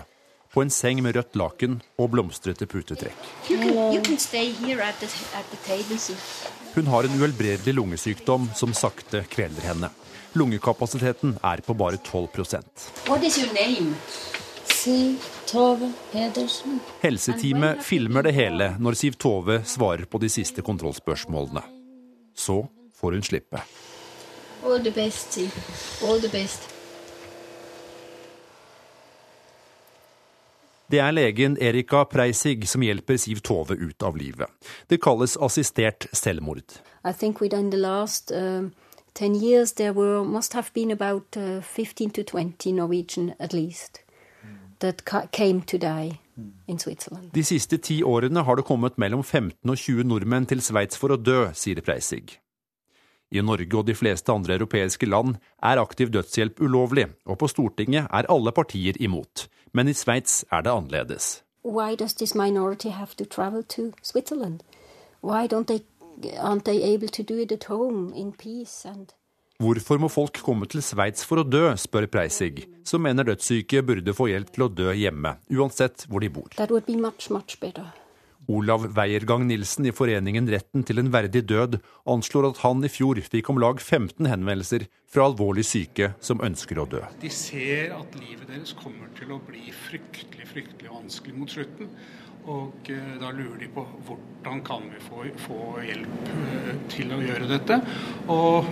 På 0.51 0.63
en 0.63 0.71
seng 0.71 1.03
med 1.03 1.15
rødt 1.15 1.37
laken 1.39 1.79
og 1.99 2.11
blomstrete 2.11 2.67
putetrekk. 2.67 3.29
Hun 6.75 6.87
har 6.91 7.07
en 7.07 7.19
uhelbredelig 7.21 7.75
lungesykdom 7.75 8.49
som 8.59 8.75
sakte 8.75 9.23
kveler 9.31 9.69
henne. 9.71 9.91
Lungekapasiteten 10.35 11.37
er 11.43 11.63
på 11.67 11.75
bare 11.75 11.99
12% 11.99 12.89
Helseteamet 17.03 17.83
filmer 17.83 18.23
det 18.23 18.33
hele 18.37 18.71
når 18.79 18.99
Siv 19.01 19.19
Tove 19.21 19.61
svarer 19.67 20.07
på 20.07 20.21
de 20.23 20.31
siste 20.31 20.63
kontrollspørsmålene. 20.63 21.63
Så 22.35 22.63
får 23.01 23.19
hun 23.19 23.27
slippe. 23.27 23.63
All 24.65 24.79
the 24.81 24.95
best, 24.95 25.33
Siv. 25.33 25.51
All 26.07 26.21
the 26.23 26.31
best. 26.33 26.70
Det 30.91 30.99
er 30.99 31.13
legen 31.15 31.55
Erika 31.63 32.03
Preisig 32.11 32.65
som 32.69 32.83
hjelper 32.83 33.19
Siv 33.21 33.39
Tove 33.47 33.77
ut 33.79 34.03
av 34.03 34.17
livet. 34.19 34.51
Det 34.91 34.99
kalles 34.99 35.37
assistert 35.39 36.09
selvmord. 36.13 36.81
I 37.07 37.13
think 37.13 37.41
within 37.41 37.71
the 37.71 37.79
last 37.79 38.33
uh, 38.33 38.67
10 39.15 39.35
years 39.39 39.73
there 39.73 39.93
were, 39.93 40.25
must 40.25 40.53
have 40.53 40.73
been 40.75 40.91
about 40.91 41.37
uh, 41.37 41.61
15 41.63 42.11
to 42.11 42.23
20 42.25 42.73
Norwegian 42.73 43.35
at 43.39 43.53
least 43.53 44.01
that 44.81 45.05
came 45.33 45.63
to 45.63 45.79
die 45.79 46.19
in 46.67 46.79
Switzerland. 46.79 47.31
De 47.35 47.45
siste 47.45 47.79
ti 47.79 48.03
årene 48.03 48.43
har 48.43 48.57
det 48.57 48.67
kommet 48.67 48.99
mellom 48.99 49.23
15 49.23 49.71
og 49.71 49.79
20 49.79 50.09
nordmenn 50.09 50.47
til 50.47 50.63
Sveits 50.65 50.99
for 50.99 51.15
å 51.15 51.21
dø, 51.21 51.53
sier 51.55 51.83
Preisig. 51.85 52.41
I 53.31 53.43
Norge 53.47 53.77
og 53.79 53.87
de 53.87 53.95
fleste 53.95 54.33
andre 54.33 54.57
europeiske 54.59 55.07
land 55.07 55.37
er 55.63 55.79
aktiv 55.79 56.11
dødshjelp 56.11 56.61
ulovlig, 56.61 57.07
og 57.27 57.39
på 57.39 57.49
Stortinget 57.49 58.09
er 58.11 58.27
alle 58.29 58.53
partier 58.53 58.99
imot. 58.99 59.47
Men 59.73 59.89
i 59.89 59.95
Sveits 59.95 60.45
er 60.51 60.67
det 60.67 60.73
annerledes. 60.75 61.43
Why 61.65 61.95
does 61.95 62.15
this 62.15 62.35
minority 62.35 62.89
have 62.89 63.15
to 63.17 63.25
travel 63.25 63.63
to 63.65 63.93
Switzerland? 64.03 64.63
Why 65.23 65.47
don't 65.47 65.67
they, 65.67 65.81
aren't 66.39 66.65
they 66.65 66.83
able 66.95 67.09
to 67.09 67.23
do 67.23 67.39
it 67.39 67.53
at 67.53 67.65
home 67.65 68.13
in 68.17 68.33
peace 68.33 68.89
and 68.89 69.13
Hvorfor 69.61 69.99
må 70.01 70.09
folk 70.09 70.39
komme 70.41 70.65
til 70.73 70.81
Sveits 70.81 71.27
for 71.29 71.43
å 71.43 71.45
dø, 71.45 71.67
spør 71.77 72.07
Preisig, 72.09 72.63
som 72.89 73.03
mener 73.05 73.29
dødssyke 73.29 73.83
burde 73.85 74.15
få 74.17 74.31
hjelp 74.33 74.55
til 74.55 74.65
å 74.65 74.71
dø 74.73 74.95
hjemme, 74.97 75.35
uansett 75.53 76.07
hvor 76.09 76.25
de 76.25 76.31
bor. 76.33 76.49
Much, 76.89 77.29
much 77.29 77.61
Olav 78.51 78.89
Weiergang 78.97 79.45
Nilsen 79.47 79.87
i 79.87 79.93
foreningen 79.95 80.49
Retten 80.51 80.83
til 80.87 80.99
en 81.03 81.11
verdig 81.15 81.45
død 81.51 81.79
anslår 82.11 82.49
at 82.51 82.63
han 82.65 82.83
i 82.83 82.91
fjor 82.91 83.21
fikk 83.23 83.53
om 83.53 83.61
lag 83.63 83.79
15 83.79 84.27
henvendelser 84.27 84.89
fra 85.11 85.29
alvorlig 85.29 85.67
syke 85.69 86.13
som 86.25 86.43
ønsker 86.43 86.81
å 86.83 86.89
dø. 86.91 87.05
De 87.23 87.31
ser 87.31 87.95
at 87.95 88.17
livet 88.19 88.51
deres 88.51 88.75
kommer 88.79 89.13
til 89.19 89.31
å 89.35 89.39
bli 89.47 89.71
fryktelig, 89.87 90.49
fryktelig 90.51 90.91
vanskelig 90.91 91.37
mot 91.39 91.53
slutten. 91.53 91.93
Og 92.51 92.89
eh, 92.91 93.17
da 93.21 93.31
lurer 93.37 93.59
de 93.61 93.69
på 93.71 93.85
hvordan 94.09 94.63
kan 94.67 94.87
vi 94.91 95.03
få, 95.05 95.27
få 95.45 95.61
hjelp 95.85 96.31
eh, 96.33 96.71
til 96.91 97.13
å 97.15 97.21
gjøre 97.21 97.51
dette. 97.51 97.79
Og 98.33 98.71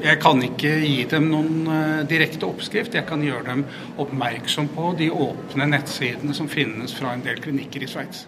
jeg 0.00 0.16
kan 0.22 0.40
ikke 0.40 0.70
gi 0.80 1.04
dem 1.10 1.26
noen 1.28 1.66
uh, 1.68 2.08
direkte 2.08 2.48
oppskrift. 2.48 2.94
Jeg 2.96 3.04
kan 3.08 3.20
gjøre 3.24 3.44
dem 3.50 3.66
oppmerksom 4.00 4.70
på 4.72 4.94
de 4.96 5.10
åpne 5.12 5.66
nettsidene 5.74 6.36
som 6.36 6.48
finnes 6.48 6.94
fra 6.96 7.12
en 7.12 7.24
del 7.26 7.42
klinikker 7.44 7.84
i 7.84 7.88
Sveits. 7.90 8.24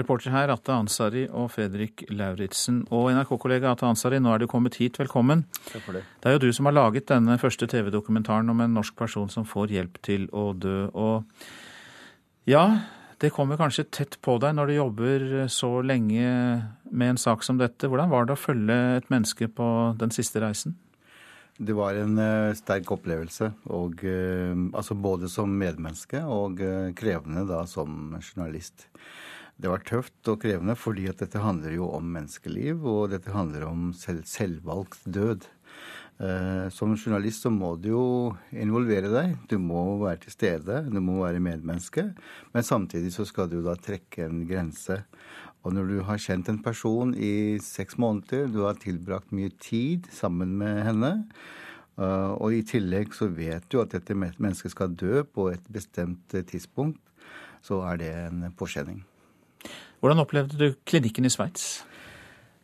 Reporter 0.00 0.32
her 0.34 0.52
Atte 0.52 0.74
Ansari 0.74 1.24
og 1.28 1.50
Fredrik 1.54 2.04
Lauritzen. 2.10 2.82
Og 2.94 3.10
NRK-kollega 3.14 3.72
Atte 3.72 3.88
Ansari, 3.88 4.20
nå 4.22 4.32
er 4.34 4.42
du 4.42 4.48
kommet 4.50 4.78
hit. 4.80 4.98
Velkommen. 5.00 5.44
Takk 5.68 5.84
for 5.84 5.98
det. 5.98 6.04
Det 6.18 6.30
er 6.30 6.36
jo 6.36 6.44
du 6.46 6.52
som 6.56 6.68
har 6.70 6.76
laget 6.76 7.08
denne 7.10 7.38
første 7.40 7.68
TV-dokumentaren 7.70 8.48
om 8.52 8.62
en 8.64 8.78
norsk 8.78 8.96
person 8.98 9.28
som 9.32 9.46
får 9.48 9.74
hjelp 9.76 9.98
til 10.06 10.28
å 10.32 10.50
dø. 10.56 10.78
Og 10.94 12.48
ja, 12.48 12.64
det 13.18 13.32
kommer 13.34 13.58
kanskje 13.58 13.88
tett 13.90 14.18
på 14.22 14.36
deg 14.42 14.54
når 14.54 14.70
du 14.70 14.76
jobber 14.76 15.30
så 15.50 15.70
lenge 15.82 16.26
med 16.90 17.14
en 17.14 17.18
sak 17.20 17.42
som 17.46 17.58
dette. 17.58 17.90
Hvordan 17.90 18.12
var 18.12 18.28
det 18.28 18.36
å 18.36 18.40
følge 18.40 18.76
et 18.98 19.08
menneske 19.10 19.50
på 19.50 19.70
den 19.98 20.14
siste 20.14 20.42
reisen? 20.44 20.76
Det 21.58 21.74
var 21.74 21.96
en 21.98 22.14
uh, 22.22 22.54
sterk 22.54 22.92
opplevelse. 22.94 23.50
Og, 23.74 24.04
uh, 24.06 24.54
altså 24.70 24.94
både 24.94 25.30
som 25.32 25.50
medmenneske 25.50 26.22
og 26.22 26.62
uh, 26.62 26.92
krevende 26.98 27.42
da 27.48 27.64
som 27.66 28.14
journalist. 28.20 28.86
Det 29.58 29.66
var 29.66 29.82
tøft 29.82 30.28
og 30.30 30.42
krevende 30.44 30.76
fordi 30.78 31.08
at 31.10 31.18
dette 31.18 31.40
handler 31.42 31.72
jo 31.74 31.88
om 31.90 32.12
menneskeliv, 32.14 32.84
og 32.86 33.08
dette 33.10 33.32
handler 33.34 33.64
om 33.66 33.88
selv, 33.96 34.22
selvvalgt 34.30 35.02
død. 35.02 35.48
Eh, 36.18 36.68
som 36.74 36.94
journalist 36.94 37.42
så 37.42 37.50
må 37.50 37.72
du 37.78 37.88
jo 37.90 38.04
involvere 38.54 39.10
deg. 39.10 39.34
Du 39.50 39.56
må 39.62 39.82
være 40.04 40.22
til 40.24 40.34
stede, 40.34 40.84
du 40.86 41.00
må 41.02 41.20
være 41.24 41.42
medmenneske. 41.42 42.08
Men 42.54 42.66
samtidig 42.66 43.10
så 43.14 43.26
skal 43.26 43.50
du 43.50 43.58
da 43.66 43.74
trekke 43.74 44.28
en 44.28 44.44
grense. 44.46 45.00
Og 45.66 45.74
når 45.74 45.90
du 45.90 45.96
har 46.06 46.22
kjent 46.22 46.50
en 46.50 46.62
person 46.62 47.10
i 47.18 47.58
seks 47.62 47.98
måneder, 47.98 48.46
du 48.46 48.62
har 48.62 48.78
tilbrakt 48.78 49.34
mye 49.34 49.50
tid 49.58 50.06
sammen 50.14 50.54
med 50.62 50.84
henne, 50.86 51.12
eh, 51.98 52.32
og 52.38 52.54
i 52.54 52.62
tillegg 52.62 53.10
så 53.10 53.26
vet 53.26 53.66
du 53.70 53.82
at 53.82 53.90
dette 53.98 54.14
mennesket 54.14 54.74
skal 54.74 54.94
dø 54.94 55.26
på 55.26 55.50
et 55.50 55.66
bestemt 55.66 56.30
tidspunkt, 56.46 57.02
så 57.58 57.82
er 57.90 58.04
det 58.06 58.14
en 58.22 58.52
påkjenning. 58.54 59.02
Hvordan 59.98 60.22
opplevde 60.22 60.58
du 60.60 60.74
klinikken 60.86 61.26
i 61.26 61.30
Sveits? 61.32 61.80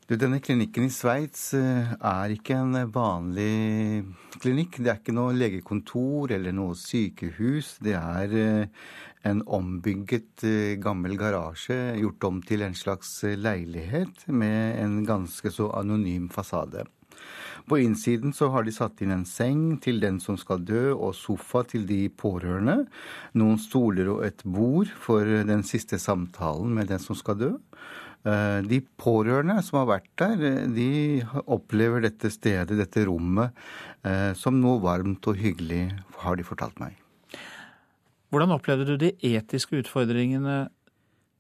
Denne 0.07 0.37
klinikken 0.39 0.85
i 0.87 0.93
Sveits 0.93 1.49
eh, 1.57 1.95
er 1.97 2.35
ikke 2.35 2.59
en 2.61 2.77
vanlig 2.95 4.05
klinikk. 4.39 4.79
Det 4.79 4.93
er 4.93 5.01
ikke 5.01 5.15
noe 5.17 5.35
legekontor 5.35 6.37
eller 6.37 6.55
noe 6.55 6.77
sykehus. 6.79 7.73
Det 7.83 7.97
er 7.99 8.37
eh, 8.39 8.85
en 9.27 9.43
ombygget 9.49 10.45
eh, 10.47 10.77
gammel 10.79 11.17
garasje 11.19 11.97
gjort 11.99 12.29
om 12.29 12.39
til 12.47 12.63
en 12.63 12.79
slags 12.79 13.17
leilighet 13.25 14.29
med 14.29 14.79
en 14.85 15.01
ganske 15.09 15.51
så 15.51 15.73
anonym 15.81 16.29
fasade. 16.31 16.87
På 17.65 17.79
innsiden 17.81 18.33
så 18.37 18.51
har 18.53 18.65
de 18.67 18.73
satt 18.77 19.01
inn 19.01 19.13
en 19.15 19.25
seng 19.25 19.79
til 19.81 20.03
den 20.03 20.19
som 20.21 20.37
skal 20.41 20.61
dø, 20.69 20.93
og 20.93 21.15
sofa 21.17 21.63
til 21.69 21.87
de 21.89 22.03
pårørende. 22.13 22.83
Noen 23.41 23.57
stoler 23.61 24.11
og 24.13 24.25
et 24.27 24.45
bord 24.45 24.91
for 25.01 25.25
den 25.25 25.65
siste 25.65 25.97
samtalen 26.01 26.75
med 26.77 26.93
den 26.93 27.01
som 27.01 27.17
skal 27.17 27.41
dø. 27.41 27.53
Eh, 28.29 28.61
de 28.69 28.83
pårørende 29.01 29.57
som 29.65 29.81
har 29.81 29.89
vært 29.95 30.13
der, 30.21 30.69
de 30.77 31.25
opplever 31.45 32.05
dette 32.05 32.29
stedet, 32.33 32.77
dette 32.77 33.09
rommet, 33.09 33.57
eh, 34.05 34.33
som 34.37 34.61
noe 34.61 34.85
varmt 34.85 35.25
og 35.33 35.41
hyggelig, 35.41 35.89
har 36.21 36.37
de 36.37 36.45
fortalt 36.45 36.77
meg. 36.85 37.01
Hvordan 38.29 38.57
opplevde 38.59 38.93
du 38.93 38.97
de 39.01 39.15
etiske 39.25 39.81
utfordringene 39.81 40.67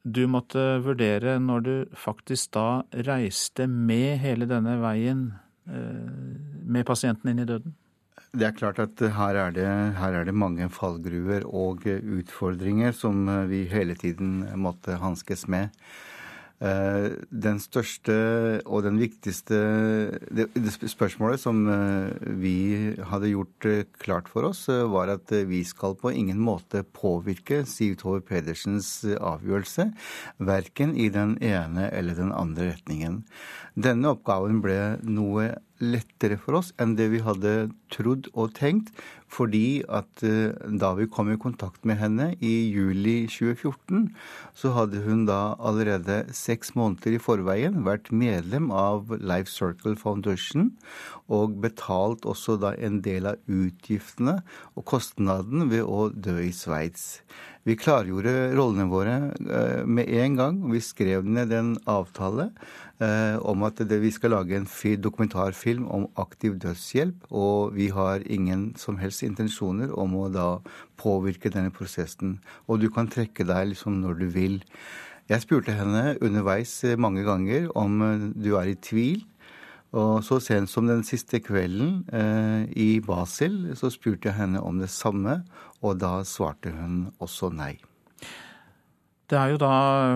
du 0.05 0.27
måtte 0.29 0.61
vurdere 0.85 1.39
når 1.41 1.64
du 1.64 1.97
faktisk 1.97 2.53
da 2.57 2.85
reiste 3.09 3.64
med 3.68 4.20
hele 4.20 4.49
denne 4.49 4.77
veien 4.83 5.33
Eh, 5.33 5.43
med 5.67 6.87
pasienten 6.87 7.31
inn 7.33 7.43
i 7.43 7.49
døden? 7.49 7.75
Det 8.35 8.49
er 8.49 8.57
klart 8.57 8.81
at 8.83 9.01
her 9.15 9.37
er 9.39 9.55
det, 9.55 9.69
her 9.99 10.17
er 10.19 10.27
det 10.27 10.35
mange 10.35 10.67
fallgruver 10.73 11.47
og 11.47 11.87
utfordringer 11.87 12.95
som 12.97 13.29
vi 13.51 13.65
hele 13.71 13.95
tiden 13.99 14.43
måtte 14.61 14.99
hanskes 15.01 15.47
med. 15.49 15.71
Eh, 16.62 17.07
den 17.28 17.59
største 17.59 18.14
og 18.62 18.84
den 18.86 19.00
viktigste 19.00 19.57
det, 20.30 20.46
spørsmålet 20.86 21.42
som 21.42 21.64
eh, 21.66 22.28
vi 22.38 22.55
hadde 23.11 23.32
gjort 23.32 23.66
klart 23.98 24.30
for 24.30 24.46
oss, 24.48 24.62
var 24.68 25.11
at 25.16 25.34
vi 25.50 25.64
skal 25.66 25.96
på 25.98 26.12
ingen 26.14 26.38
måte 26.38 26.84
påvirke 26.86 27.64
Siv 27.66 27.98
Tove 28.00 28.22
Pedersens 28.24 29.02
avgjørelse, 29.05 29.90
verken 30.38 30.94
i 30.94 31.11
den 31.12 31.36
ene 31.42 31.90
eller 31.90 32.16
den 32.22 32.32
andre 32.32 32.70
retningen. 32.76 33.24
Denne 33.74 34.14
oppgaven 34.14 34.62
ble 34.62 34.78
noe 35.02 35.50
lettere 35.83 36.37
for 36.39 36.61
oss 36.61 36.70
enn 36.81 36.95
det 36.99 37.09
vi 37.12 37.20
hadde 37.25 37.55
trodd 37.93 38.29
og 38.33 38.53
tenkt, 38.57 38.93
fordi 39.35 39.83
at 39.91 40.22
eh, 40.27 40.55
da 40.81 40.93
vi 40.99 41.09
kom 41.11 41.31
i 41.33 41.39
kontakt 41.41 41.87
med 41.89 41.99
henne 41.99 42.29
i 42.39 42.53
juli 42.70 43.25
2014, 43.31 44.12
så 44.55 44.75
hadde 44.77 45.03
hun 45.07 45.25
da 45.27 45.57
allerede 45.59 46.20
seks 46.35 46.75
måneder 46.79 47.16
i 47.16 47.22
forveien 47.22 47.83
vært 47.87 48.12
medlem 48.14 48.70
av 48.70 49.11
Life 49.18 49.51
Circle 49.51 49.97
Foundation 49.99 50.70
og 51.33 51.59
betalt 51.64 52.29
også 52.29 52.59
da 52.62 52.75
en 52.79 53.01
del 53.05 53.33
av 53.33 53.43
utgiftene 53.51 54.39
og 54.75 54.87
kostnaden 54.95 55.68
ved 55.72 55.83
å 55.83 56.09
dø 56.14 56.39
i 56.45 56.53
Sveits. 56.55 57.25
Vi 57.65 57.79
klargjorde 57.81 58.53
rollene 58.53 58.85
våre 58.93 59.12
eh, 59.41 59.85
med 59.89 60.11
en 60.21 60.35
gang. 60.37 60.57
Vi 60.69 60.83
skrev 60.85 61.25
ned 61.25 61.53
en 61.57 61.71
avtale 61.89 62.51
eh, 63.01 63.39
om 63.41 63.65
at 63.65 63.81
vi 63.89 64.11
skal 64.12 64.35
lage 64.37 64.59
en 64.59 64.69
dokumentarfilm 65.01 65.87
om 65.89 66.05
aktiv 66.21 66.59
dødshjelp. 66.61 67.25
Og 67.33 67.73
vi 67.73 67.89
har 67.89 68.21
ingen 68.29 68.75
som 68.77 69.01
helst 69.01 69.25
intensjoner 69.25 69.97
om 69.97 70.12
å 70.12 70.29
da 70.29 70.49
påvirke 71.01 71.49
denne 71.49 71.73
prosessen. 71.73 72.39
Og 72.69 72.85
du 72.85 72.91
kan 72.93 73.09
trekke 73.09 73.49
deg 73.49 73.73
liksom 73.73 74.03
når 74.03 74.21
du 74.21 74.27
vil. 74.29 74.61
Jeg 75.33 75.41
spurte 75.41 75.73
henne 75.73 76.19
underveis 76.21 76.85
eh, 76.85 77.01
mange 77.01 77.25
ganger 77.25 77.73
om 77.73 77.97
du 78.37 78.59
er 78.61 78.75
i 78.75 78.77
tvil. 78.77 79.25
Og 79.95 80.24
så 80.26 80.40
sent 80.42 80.70
som 80.72 80.88
den 80.90 81.05
siste 81.07 81.38
kvelden 81.45 82.01
eh, 82.11 82.64
i 82.74 82.88
Basel, 83.05 83.76
så 83.78 83.92
spurte 83.95 84.30
jeg 84.30 84.38
henne 84.40 84.62
om 84.62 84.80
det 84.82 84.90
samme, 84.90 85.42
og 85.86 86.01
da 86.03 86.16
svarte 86.26 86.72
hun 86.74 87.05
også 87.22 87.53
nei. 87.55 87.76
Det 89.30 89.38
er 89.38 89.55
jo 89.55 89.61
da 89.62 89.74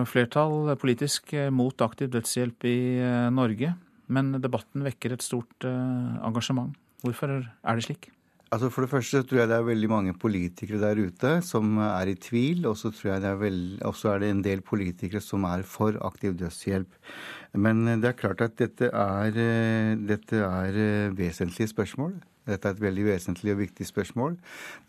flertall 0.09 0.73
politisk 0.79 1.31
eh, 1.33 1.47
mot 1.53 1.81
aktiv 1.81 2.11
dødshjelp 2.13 2.67
i 2.67 2.77
eh, 2.99 3.29
Norge. 3.33 3.73
Men 4.09 4.33
debatten 4.41 4.83
vekker 4.85 5.15
et 5.15 5.25
stort 5.25 5.65
eh, 5.65 6.19
engasjement. 6.27 6.75
Hvorfor 7.05 7.39
er 7.39 7.79
det 7.79 7.87
slik? 7.87 8.11
Altså 8.49 8.69
For 8.73 8.81
det 8.81 8.89
første 8.89 9.21
tror 9.29 9.43
jeg 9.43 9.49
det 9.51 9.57
er 9.59 9.65
veldig 9.67 9.89
mange 9.91 10.13
politikere 10.17 10.79
der 10.81 11.01
ute 11.05 11.35
som 11.45 11.77
er 11.85 12.09
i 12.09 12.15
tvil. 12.17 12.65
Og 12.65 12.77
så 12.81 12.89
tror 12.89 13.11
jeg 13.13 13.21
det 13.21 13.29
er, 13.29 13.41
veld... 13.43 13.81
er 13.83 14.23
det 14.23 14.29
en 14.29 14.43
del 14.45 14.63
politikere 14.65 15.21
som 15.21 15.45
er 15.45 15.61
for 15.61 15.99
aktiv 16.05 16.33
dødshjelp. 16.39 16.97
Men 17.53 17.85
det 18.01 18.09
er 18.09 18.17
klart 18.17 18.41
at 18.41 18.57
dette 18.57 18.89
er, 18.89 19.37
dette 20.01 20.41
er 20.41 21.13
vesentlige 21.17 21.69
spørsmål. 21.69 22.17
Dette 22.49 22.69
er 22.69 22.75
et 22.75 22.83
veldig 22.83 23.05
vesentlig 23.07 23.53
og 23.53 23.61
viktig 23.61 23.87
spørsmål. 23.87 24.35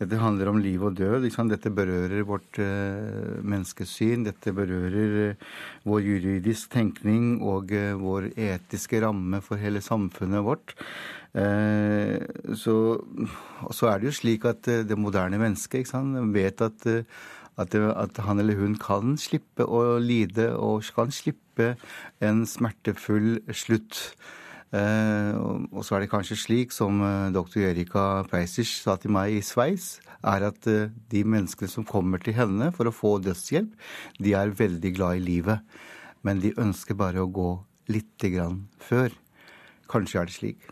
Dette 0.01 0.19
handler 0.21 0.51
om 0.51 0.59
liv 0.61 0.83
og 0.87 0.97
død. 0.97 1.27
Dette 1.51 1.71
berører 1.73 2.25
vårt 2.27 2.59
uh, 2.61 3.39
menneskesyn. 3.41 4.25
Dette 4.27 4.53
berører 4.55 5.17
uh, 5.31 5.49
vår 5.87 6.05
juridisk 6.07 6.73
tenkning 6.73 7.37
og 7.41 7.73
uh, 7.73 7.93
vår 8.01 8.31
etiske 8.35 9.01
ramme 9.05 9.41
for 9.45 9.61
hele 9.61 9.81
samfunnet 9.81 10.45
vårt. 10.45 10.75
Så, 11.31 12.73
så, 13.71 13.85
er 13.87 14.01
det 14.01 14.09
jo 14.09 14.15
slik 14.17 14.43
at 14.49 14.67
det 14.83 14.97
moderne 14.99 15.37
mennesket 15.39 15.93
vet 16.35 16.59
at 16.59 16.87
at, 17.59 17.75
at, 17.75 18.19
han 18.25 18.39
eller 18.39 18.59
hun 18.59 18.75
kan 18.79 19.17
slippe 19.19 19.65
å 19.65 19.99
lide 20.01 20.49
og 20.55 20.87
kan 20.95 21.11
slippe 21.13 21.75
en 22.23 22.45
smertefull 22.47 23.41
slutt. 23.55 24.01
Eh, 24.71 25.35
og 25.35 25.83
så 25.83 25.97
er 25.97 26.05
det 26.05 26.11
kanskje 26.13 26.37
slik, 26.39 26.71
som 26.71 27.01
eh, 27.03 27.31
doktor 27.35 27.65
Erika 27.67 28.23
Preisich 28.31 28.77
sa 28.79 28.95
til 28.95 29.11
meg 29.11 29.35
i 29.35 29.41
Sveits, 29.43 29.99
er 30.23 30.45
at 30.47 30.67
eh, 30.71 30.93
de 31.11 31.23
menneskene 31.27 31.71
som 31.71 31.87
kommer 31.87 32.23
til 32.23 32.37
henne 32.37 32.69
for 32.75 32.87
å 32.87 32.95
få 32.95 33.17
dødshjelp, 33.25 33.73
de 34.23 34.35
er 34.37 34.55
veldig 34.55 34.93
glad 34.95 35.19
i 35.19 35.25
livet. 35.25 35.65
Men 36.23 36.39
de 36.39 36.53
ønsker 36.55 36.95
bare 36.95 37.19
å 37.19 37.27
gå 37.27 37.49
lite 37.91 38.31
grann 38.31 38.61
før. 38.79 39.11
Kanskje 39.91 40.21
er 40.21 40.31
det 40.31 40.37
slik. 40.37 40.69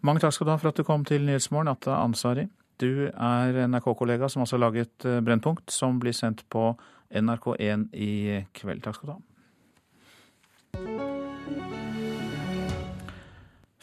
Mange 0.00 0.22
takk 0.24 0.32
skal 0.32 0.48
du 0.48 0.54
ha 0.54 0.60
for 0.62 0.72
at 0.72 0.80
du 0.80 0.86
kom 0.86 1.04
til 1.04 1.26
Nyhetsmorgen, 1.28 1.68
Atta 1.68 1.98
Ansari. 2.00 2.46
Du 2.80 3.10
er 3.10 3.60
NRK-kollega 3.68 4.30
som 4.32 4.46
også 4.46 4.56
har 4.56 4.64
laget 4.70 5.08
Brennpunkt, 5.26 5.68
som 5.68 6.00
blir 6.00 6.16
sendt 6.16 6.46
på 6.48 6.70
NRK1 7.12 7.90
i 7.92 8.40
kveld. 8.56 8.80
Takk 8.86 8.96
skal 8.96 9.12
du 9.12 9.16
ha. 9.18 11.09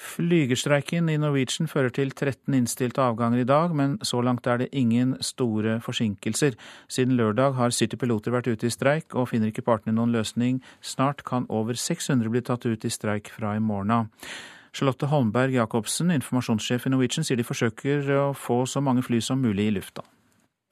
Flygerstreiken 0.07 1.09
i 1.11 1.17
Norwegian 1.19 1.67
fører 1.67 1.91
til 1.93 2.13
13 2.13 2.55
innstilte 2.55 3.03
avganger 3.03 3.41
i 3.43 3.47
dag, 3.47 3.73
men 3.75 3.97
så 4.07 4.21
langt 4.23 4.47
er 4.47 4.61
det 4.61 4.69
ingen 4.71 5.15
store 5.21 5.77
forsinkelser. 5.83 6.55
Siden 6.87 7.17
lørdag 7.19 7.57
har 7.59 7.75
70 7.75 7.99
piloter 7.99 8.33
vært 8.35 8.47
ute 8.47 8.69
i 8.69 8.73
streik, 8.73 9.15
og 9.15 9.29
finner 9.33 9.51
ikke 9.51 9.65
partene 9.67 9.97
noen 9.97 10.15
løsning. 10.15 10.61
Snart 10.81 11.25
kan 11.27 11.47
over 11.49 11.75
600 11.75 12.31
bli 12.31 12.43
tatt 12.45 12.65
ut 12.65 12.87
i 12.87 12.93
streik 12.93 13.31
fra 13.35 13.55
i 13.57 13.63
morgen 13.63 13.91
av. 13.91 14.29
Charlotte 14.77 15.09
Holmberg 15.11 15.55
Jacobsen, 15.57 16.13
informasjonssjef 16.15 16.85
i 16.87 16.93
Norwegian, 16.93 17.25
sier 17.27 17.39
de 17.39 17.47
forsøker 17.47 18.07
å 18.15 18.29
få 18.37 18.63
så 18.69 18.83
mange 18.83 19.03
fly 19.03 19.19
som 19.23 19.41
mulig 19.41 19.67
i 19.67 19.75
lufta. 19.79 20.05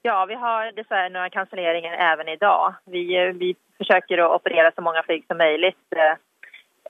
Ja, 0.06 0.20
vi 0.30 0.38
har 0.38 0.70
dessverre 0.78 1.10
noen 1.10 1.34
kanselleringer 1.34 1.98
også 1.98 2.30
i 2.30 2.38
dag. 2.38 2.76
Vi, 2.94 3.08
vi 3.40 3.56
forsøker 3.82 4.22
å 4.22 4.36
operere 4.36 4.70
så 4.76 4.84
mange 4.86 5.02
fly 5.08 5.18
som 5.26 5.42
mulig 5.42 5.74
Eh, 5.96 6.18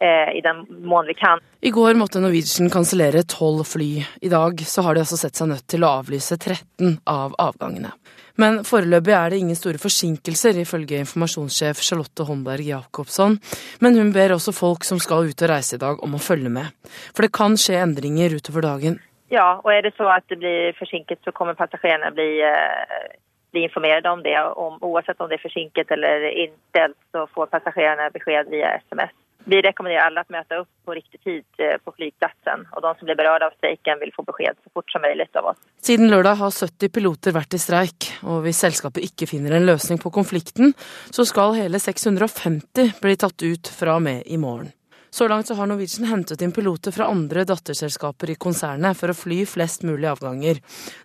i 0.03 0.41
den 0.43 0.65
mån 0.83 1.07
vi 1.07 1.13
kan. 1.15 1.39
I 1.63 1.71
går 1.71 1.95
måtte 1.95 2.19
Norwegian 2.19 2.67
kansellere 2.69 3.23
tolv 3.31 3.63
fly. 3.63 4.03
I 4.21 4.29
dag 4.29 4.59
så 4.67 4.83
har 4.83 4.95
de 4.95 5.05
altså 5.05 5.17
sett 5.17 5.39
seg 5.39 5.47
nødt 5.53 5.67
til 5.71 5.85
å 5.85 5.93
avlyse 6.01 6.35
13 6.35 6.97
av 7.07 7.37
avgangene. 7.39 7.93
Men 8.35 8.59
foreløpig 8.67 9.13
er 9.15 9.31
det 9.31 9.39
ingen 9.39 9.55
store 9.55 9.79
forsinkelser, 9.79 10.59
ifølge 10.59 10.99
informasjonssjef 10.99 11.79
Charlotte 11.79 12.25
Holmberg 12.27 12.67
Jacobsson. 12.67 13.37
Men 13.79 13.95
hun 13.95 14.11
ber 14.15 14.35
også 14.35 14.51
folk 14.55 14.83
som 14.83 14.99
skal 14.99 15.29
ut 15.31 15.43
og 15.45 15.51
reise 15.51 15.77
i 15.77 15.81
dag, 15.81 16.03
om 16.03 16.17
å 16.17 16.21
følge 16.21 16.51
med. 16.51 16.73
For 17.15 17.25
det 17.25 17.35
kan 17.35 17.55
skje 17.59 17.79
endringer 17.79 18.35
utover 18.35 18.67
dagen. 18.67 18.99
Ja, 19.31 19.61
og 19.63 19.71
er 19.71 19.87
det 19.87 19.95
så 19.97 20.09
at 20.11 20.27
det 20.29 20.41
blir 20.43 20.75
forsinket, 20.79 21.23
så 21.23 21.31
kommer 21.35 21.55
passasjerene 21.57 22.11
bli, 22.13 22.41
eh, 22.43 23.15
bli 23.55 23.63
informert 23.69 24.05
om 24.05 24.21
det. 24.23 24.35
Om, 24.35 24.81
uansett 24.83 25.21
om 25.21 25.31
det 25.31 25.39
er 25.39 25.47
forsinket 25.47 25.91
eller 25.95 26.27
innstilt, 26.29 26.99
så 27.15 27.25
får 27.33 27.53
passasjerene 27.55 28.11
beskjed 28.13 28.51
via 28.51 28.75
SMS. 28.83 29.15
Vi 29.45 29.59
rekommenderer 29.61 30.07
alle 30.07 30.23
å 30.23 30.33
møte 30.33 30.57
opp 30.63 30.69
på 30.87 30.95
riktig 30.97 31.19
tid 31.21 31.61
eh, 31.61 31.75
på 31.83 31.91
flyplassen, 31.93 32.63
og 32.73 32.81
de 32.81 32.93
som 32.97 33.09
blir 33.09 33.17
berørt 33.19 33.45
av 33.45 33.53
streiken 33.59 33.99
vil 34.01 34.13
få 34.15 34.25
beskjed 34.25 34.57
så 34.57 34.71
fort 34.73 34.89
som 34.93 35.05
mulig 35.05 35.37
av 35.37 35.51
oss. 35.51 35.59
Siden 35.85 36.09
lørdag 36.09 36.39
har 36.39 36.55
70 36.55 36.93
piloter 36.95 37.35
vært 37.35 37.53
i 37.53 37.61
streik, 37.61 38.09
og 38.25 38.41
hvis 38.45 38.63
selskapet 38.65 39.05
ikke 39.05 39.29
finner 39.29 39.57
en 39.57 39.67
løsning 39.69 40.01
på 40.01 40.13
konflikten, 40.15 40.73
så 41.13 41.27
skal 41.29 41.53
hele 41.59 41.81
650 41.81 42.97
bli 43.03 43.15
tatt 43.21 43.45
ut 43.45 43.69
fra 43.69 43.99
og 43.99 44.05
med 44.07 44.25
i 44.25 44.41
morgen. 44.41 44.73
Så 45.15 45.29
langt 45.31 45.47
så 45.47 45.55
har 45.55 45.69
Norwegian 45.69 46.09
hentet 46.09 46.41
inn 46.43 46.51
piloter 46.51 46.91
fra 46.91 47.07
andre 47.07 47.45
datterselskaper 47.47 48.33
i 48.33 48.39
konsernet 48.41 48.97
for 48.99 49.13
å 49.13 49.15
fly 49.15 49.45
flest 49.47 49.85
mulig 49.87 50.09
avganger, 50.11 50.59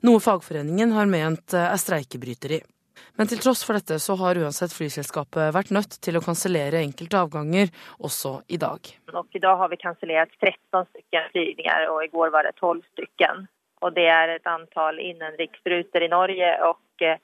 noe 0.09 0.19
fagforeningen 0.25 0.97
har 0.97 1.13
ment 1.13 1.55
er 1.55 1.77
streikebryteri. 1.79 2.65
Men 3.19 3.31
til 3.31 3.41
tross 3.43 3.63
for 3.67 3.79
dette 3.79 3.99
så 4.03 4.17
har 4.21 4.39
uansett 4.41 4.75
flyselskapet 4.75 5.55
vært 5.57 5.73
nødt 5.75 5.99
til 6.05 6.19
å 6.19 6.25
kansellere 6.25 6.83
enkelte 6.85 7.21
avganger 7.21 7.73
også 7.99 8.41
i 8.49 8.61
dag. 8.61 8.93
Og 9.13 9.37
I 9.37 9.43
dag 9.43 9.59
har 9.61 9.73
vi 9.73 9.81
kansellert 9.81 10.33
13 10.41 10.87
stykker 10.93 11.29
flygninger, 11.35 11.89
og 11.91 12.05
i 12.05 12.13
går 12.15 12.33
var 12.35 12.49
det 12.49 12.57
12 12.61 12.81
stykker. 12.95 13.45
Og 13.81 13.95
det 13.97 14.07
er 14.13 14.35
et 14.37 14.49
antall 14.49 15.01
innenriksruter 15.01 16.05
i 16.05 16.11
Norge 16.13 16.51
og 16.69 17.05
eh, 17.07 17.21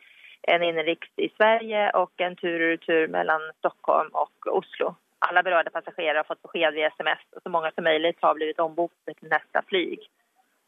en 0.48 0.62
innenriks 0.62 1.10
i 1.20 1.28
Sverige 1.34 1.88
og 1.98 2.22
en 2.22 2.36
tur 2.38 2.54
og 2.54 2.70
retur 2.76 3.10
mellom 3.12 3.44
Stockholm 3.60 4.12
og 4.14 4.50
Oslo. 4.52 4.94
Alle 5.26 5.42
berørte 5.42 5.72
passasjerer 5.74 6.20
har 6.20 6.28
fått 6.28 6.42
beskjed 6.44 6.76
via 6.76 6.90
SMS, 6.92 7.24
og 7.34 7.42
så 7.42 7.52
mange 7.52 7.72
som 7.74 7.86
mulig 7.88 8.14
har 8.22 8.36
blitt 8.36 8.60
omboket 8.62 9.16
til 9.16 9.32
neste 9.32 9.62
fly. 9.70 9.84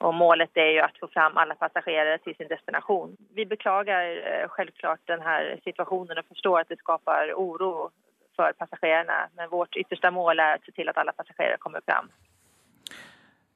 Og 0.06 0.14
målet 0.14 0.60
er 0.62 0.76
jo 0.76 0.84
å 0.84 0.90
få 1.00 1.08
fram 1.10 1.38
alle 1.42 1.56
passasjerer 1.58 2.20
til 2.22 2.36
sin 2.38 2.50
destinasjon. 2.50 3.16
Vi 3.34 3.46
beklager 3.50 4.20
eh, 4.22 4.44
selvklart 4.54 5.02
denne 5.10 5.58
situasjonen 5.64 6.20
og 6.20 6.28
forstår 6.30 6.60
at 6.60 6.70
det 6.70 6.78
skaper 6.78 7.32
uro 7.34 7.90
for 8.38 8.54
passasjerene. 8.62 9.18
Men 9.34 9.50
vårt 9.50 9.74
ytterste 9.80 10.12
mål 10.14 10.38
er 10.44 10.58
å 10.58 10.62
se 10.62 10.74
til 10.76 10.90
at 10.90 11.00
alle 11.02 11.16
passasjerer 11.18 11.58
kommer 11.62 11.82
fram. 11.88 12.12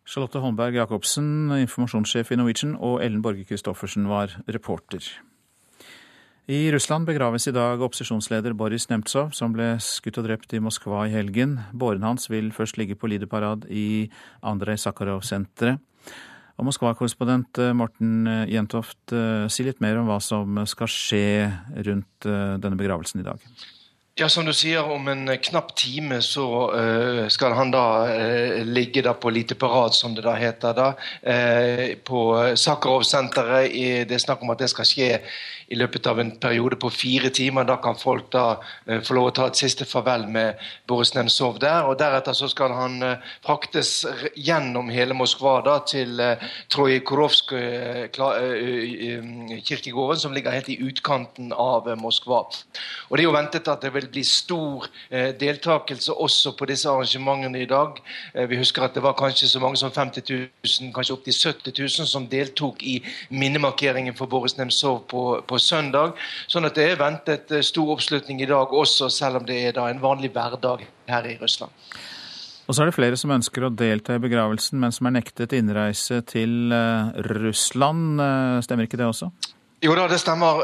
Charlotte 0.02 0.40
Holmberg 0.42 0.74
Jacobsen, 0.74 1.52
informasjonssjef 1.62 2.32
i 2.34 2.40
Norwegian, 2.40 2.74
og 2.74 2.98
Ellen 3.04 3.22
Borge 3.22 3.46
Christoffersen 3.46 4.08
var 4.10 4.34
reporter. 4.50 5.06
I 6.50 6.72
Russland 6.74 7.06
begraves 7.06 7.46
i 7.46 7.54
dag 7.54 7.80
opposisjonsleder 7.86 8.56
Boris 8.58 8.88
Nemtsov, 8.90 9.30
som 9.30 9.54
ble 9.54 9.76
skutt 9.78 10.18
og 10.18 10.26
drept 10.26 10.50
i 10.56 10.60
Moskva 10.60 11.04
i 11.06 11.14
helgen. 11.14 11.60
Båren 11.70 12.02
hans 12.02 12.26
vil 12.32 12.50
først 12.50 12.80
ligge 12.82 12.98
på 12.98 13.12
lideparad 13.12 13.68
i 13.70 14.10
Andrej 14.42 14.82
Sakharov-senteret. 14.82 15.78
Og 16.62 16.68
Moskva-korrespondent 16.68 17.58
eh, 17.58 17.72
Morten 17.74 18.28
eh, 18.30 18.44
Jentoft, 18.54 19.00
eh, 19.10 19.48
si 19.50 19.64
litt 19.66 19.80
mer 19.82 19.98
om 19.98 20.06
hva 20.06 20.20
som 20.22 20.60
skal 20.70 20.90
skje 20.90 21.24
rundt 21.82 22.22
denne 22.22 22.78
begravelsen 22.78 23.18
i 23.18 23.26
dag. 23.26 23.42
Ja, 24.14 24.28
Som 24.28 24.44
du 24.44 24.52
sier, 24.52 24.84
om 24.92 25.06
en 25.08 25.24
knapp 25.40 25.70
time 25.72 26.18
så 26.20 26.44
uh, 26.68 27.28
skal 27.32 27.54
han 27.56 27.70
da 27.72 27.84
uh, 28.12 28.58
ligge 28.68 29.00
da 29.00 29.14
på 29.16 29.30
lite 29.32 29.56
parat, 29.56 29.96
som 29.96 30.12
det 30.12 30.26
da 30.26 30.34
heter, 30.36 30.74
da, 30.76 30.90
uh, 31.24 31.96
på 32.04 32.20
Sakharov-senteret. 32.60 33.72
Det 34.04 34.12
er 34.12 34.20
snakk 34.20 34.44
om 34.44 34.52
at 34.52 34.60
det 34.60 34.68
skal 34.68 34.84
skje 34.84 35.08
i 35.72 35.78
løpet 35.80 36.04
av 36.10 36.20
en 36.20 36.34
periode 36.36 36.76
på 36.76 36.90
fire 36.92 37.30
timer. 37.32 37.64
Da 37.64 37.78
kan 37.80 37.96
folk 37.96 38.28
da 38.34 38.60
få 38.84 39.16
lov 39.16 39.30
å 39.30 39.32
ta 39.38 39.46
et 39.48 39.56
siste 39.56 39.88
farvel 39.88 40.26
med 40.28 40.60
Boris 40.84 41.14
Nemtsov 41.16 41.56
der. 41.64 41.88
og 41.88 41.96
Deretter 41.96 42.36
så 42.36 42.50
skal 42.52 42.76
han 42.76 43.00
fraktes 43.40 44.04
gjennom 44.36 44.92
hele 44.92 45.16
Moskva 45.16 45.62
da 45.64 45.78
til 45.88 46.20
uh, 46.20 46.36
Trojkorovsk 46.68 47.56
kirkegården, 49.72 50.20
som 50.20 50.36
ligger 50.36 50.52
helt 50.52 50.68
i 50.68 50.80
utkanten 50.84 51.56
av 51.56 51.88
Moskva. 51.96 52.44
Og 53.08 53.16
Det 53.16 53.24
er 53.24 53.30
jo 53.30 53.36
ventet 53.40 53.72
at 53.72 53.80
det 53.80 53.94
vil 53.96 54.01
bli 54.10 54.24
stor 54.26 54.88
deltakelse 55.10 56.12
også 56.12 56.54
på 56.58 56.66
disse 56.70 56.88
arrangementene 56.90 57.62
i 57.62 57.68
dag. 57.68 58.00
vi 58.48 58.58
husker 58.58 58.86
at 58.86 58.94
det 58.94 59.02
var 59.02 59.14
kanskje 59.18 59.48
så 59.48 59.60
mange 59.60 59.76
som 59.76 59.92
50 59.92 60.22
000, 60.30 60.92
kanskje 60.94 61.14
opptil 61.14 61.36
70 61.36 61.72
000 61.78 62.08
som 62.08 62.26
deltok 62.28 62.82
i 62.82 62.98
minnemarkeringen 63.30 64.16
for 64.16 64.26
Boris 64.26 64.56
Nemtsov 64.58 65.04
på, 65.10 65.22
på 65.46 65.58
søndag. 65.58 66.16
Sånn 66.50 66.68
at 66.68 66.78
det 66.78 66.88
er 66.90 67.00
ventet 67.00 67.52
eh, 67.52 67.64
stor 67.66 67.94
oppslutning 67.96 68.42
i 68.42 68.48
dag 68.50 68.72
også, 68.72 69.10
selv 69.12 69.42
om 69.42 69.48
det 69.48 69.60
er 69.70 69.80
en 69.84 70.02
vanlig 70.02 70.32
hverdag 70.34 70.86
her 71.10 71.30
i 71.30 71.38
Russland. 71.40 71.72
Og 72.68 72.76
så 72.76 72.84
er 72.84 72.88
det 72.88 72.96
flere 72.96 73.18
som 73.18 73.32
ønsker 73.34 73.66
å 73.66 73.72
delta 73.74 74.14
i 74.16 74.22
begravelsen, 74.22 74.78
men 74.80 74.94
som 74.94 75.08
er 75.08 75.16
nektet 75.18 75.54
innreise 75.56 76.22
til 76.28 76.72
eh, 76.74 77.12
Russland. 77.32 78.22
Eh, 78.22 78.60
stemmer 78.66 78.88
ikke 78.88 79.00
det 79.00 79.10
også? 79.10 79.32
Jo 79.82 79.96
da, 79.98 80.04
det 80.06 80.20
stemmer. 80.22 80.60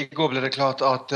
I 0.00 0.06
går 0.16 0.30
ble 0.32 0.40
det 0.40 0.54
klart 0.54 0.80
at 0.80 1.10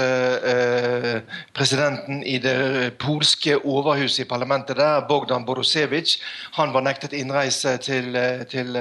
presidenten 1.56 2.18
i 2.20 2.34
det 2.36 2.98
polske 3.00 3.54
overhuset 3.56 4.26
i 4.26 4.28
parlamentet 4.28 4.76
der, 4.76 5.06
Bogdan 5.08 5.46
Borusevic, 5.48 6.18
han 6.58 6.74
var 6.74 6.84
nektet 6.84 7.16
innreise 7.16 7.78
til, 7.80 8.12
til 8.52 8.76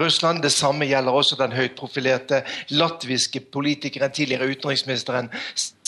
Russland. 0.00 0.40
Det 0.40 0.52
samme 0.54 0.88
gjelder 0.88 1.12
også 1.12 1.36
den 1.42 1.52
høyt 1.52 1.76
profilerte 1.76 2.40
latviske 2.72 3.44
politikeren, 3.52 4.16
tidligere 4.16 4.48
utenriksministeren 4.48 5.28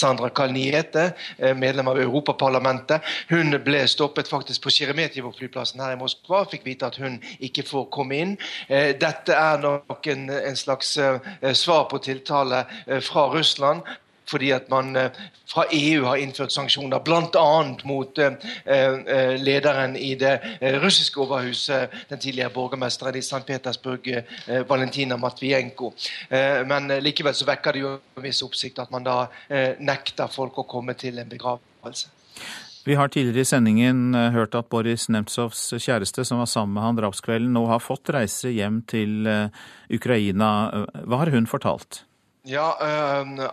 Sandra 0.03 0.29
Kalniete, 0.35 1.15
medlem 1.57 1.89
av 1.95 2.01
Europaparlamentet. 2.03 3.01
Hun 3.31 3.57
ble 3.65 3.87
stoppet 3.89 4.29
faktisk 4.29 4.67
på 4.67 4.75
Sjeremetjevo-flyplassen 4.75 5.81
her 5.81 5.97
i 5.97 6.01
Moskva. 6.01 6.43
Fikk 6.51 6.69
vite 6.69 6.93
at 6.93 7.01
hun 7.01 7.17
ikke 7.41 7.65
får 7.65 7.89
komme 7.95 8.21
inn. 8.21 8.37
Dette 8.69 9.33
er 9.33 9.65
nok 9.65 10.13
en, 10.13 10.29
en 10.29 10.61
slags 10.61 10.99
svar 10.99 11.89
på 11.89 12.02
tiltale 12.03 12.65
eh, 12.87 13.01
fra 13.03 13.29
Russland 13.33 13.83
fordi 14.33 14.53
at 14.55 14.69
man 14.71 14.95
fra 15.51 15.65
EU 15.75 16.05
har 16.07 16.21
innført 16.23 16.53
sanksjoner, 16.55 17.03
bl.a. 17.05 17.49
mot 17.85 18.21
lederen 19.43 19.97
i 19.99 20.15
det 20.17 20.39
russiske 20.81 21.21
overhuset, 21.21 21.91
den 22.09 22.23
tidligere 22.23 22.55
borgermesteren 22.55 23.19
i 23.19 23.21
St. 23.21 23.43
Petersburg, 23.47 24.09
Valentina 24.71 25.19
Matvienko. 25.21 25.93
Men 26.71 26.89
likevel 27.03 27.35
så 27.35 27.51
vekker 27.51 27.77
det 27.77 27.85
jo 27.85 27.93
en 27.99 28.25
viss 28.25 28.41
oppsikt 28.47 28.81
at 28.87 28.95
man 28.95 29.05
da 29.05 29.19
nekter 29.83 30.33
folk 30.33 30.63
å 30.63 30.69
komme 30.71 30.97
til 30.97 31.19
en 31.19 31.29
begravelse. 31.29 32.09
Vi 32.85 32.97
har 32.99 33.09
tidligere 33.09 33.45
i 33.45 33.49
sendingen 33.49 34.15
hørt 34.35 34.57
at 34.59 34.69
Boris 34.73 35.09
Nemtsovs 35.13 35.71
kjæreste, 35.79 36.25
som 36.27 36.41
var 36.43 36.49
sammen 36.51 36.75
med 36.75 36.83
han 36.83 36.97
drapskvelden, 36.99 37.53
nå 37.55 37.67
har 37.71 37.83
fått 37.83 38.11
reise 38.11 38.51
hjem 38.51 38.81
til 38.91 39.29
Ukraina. 39.93 40.49
Hva 41.07 41.21
har 41.23 41.31
hun 41.31 41.47
fortalt? 41.47 42.03
Ja, 42.49 42.73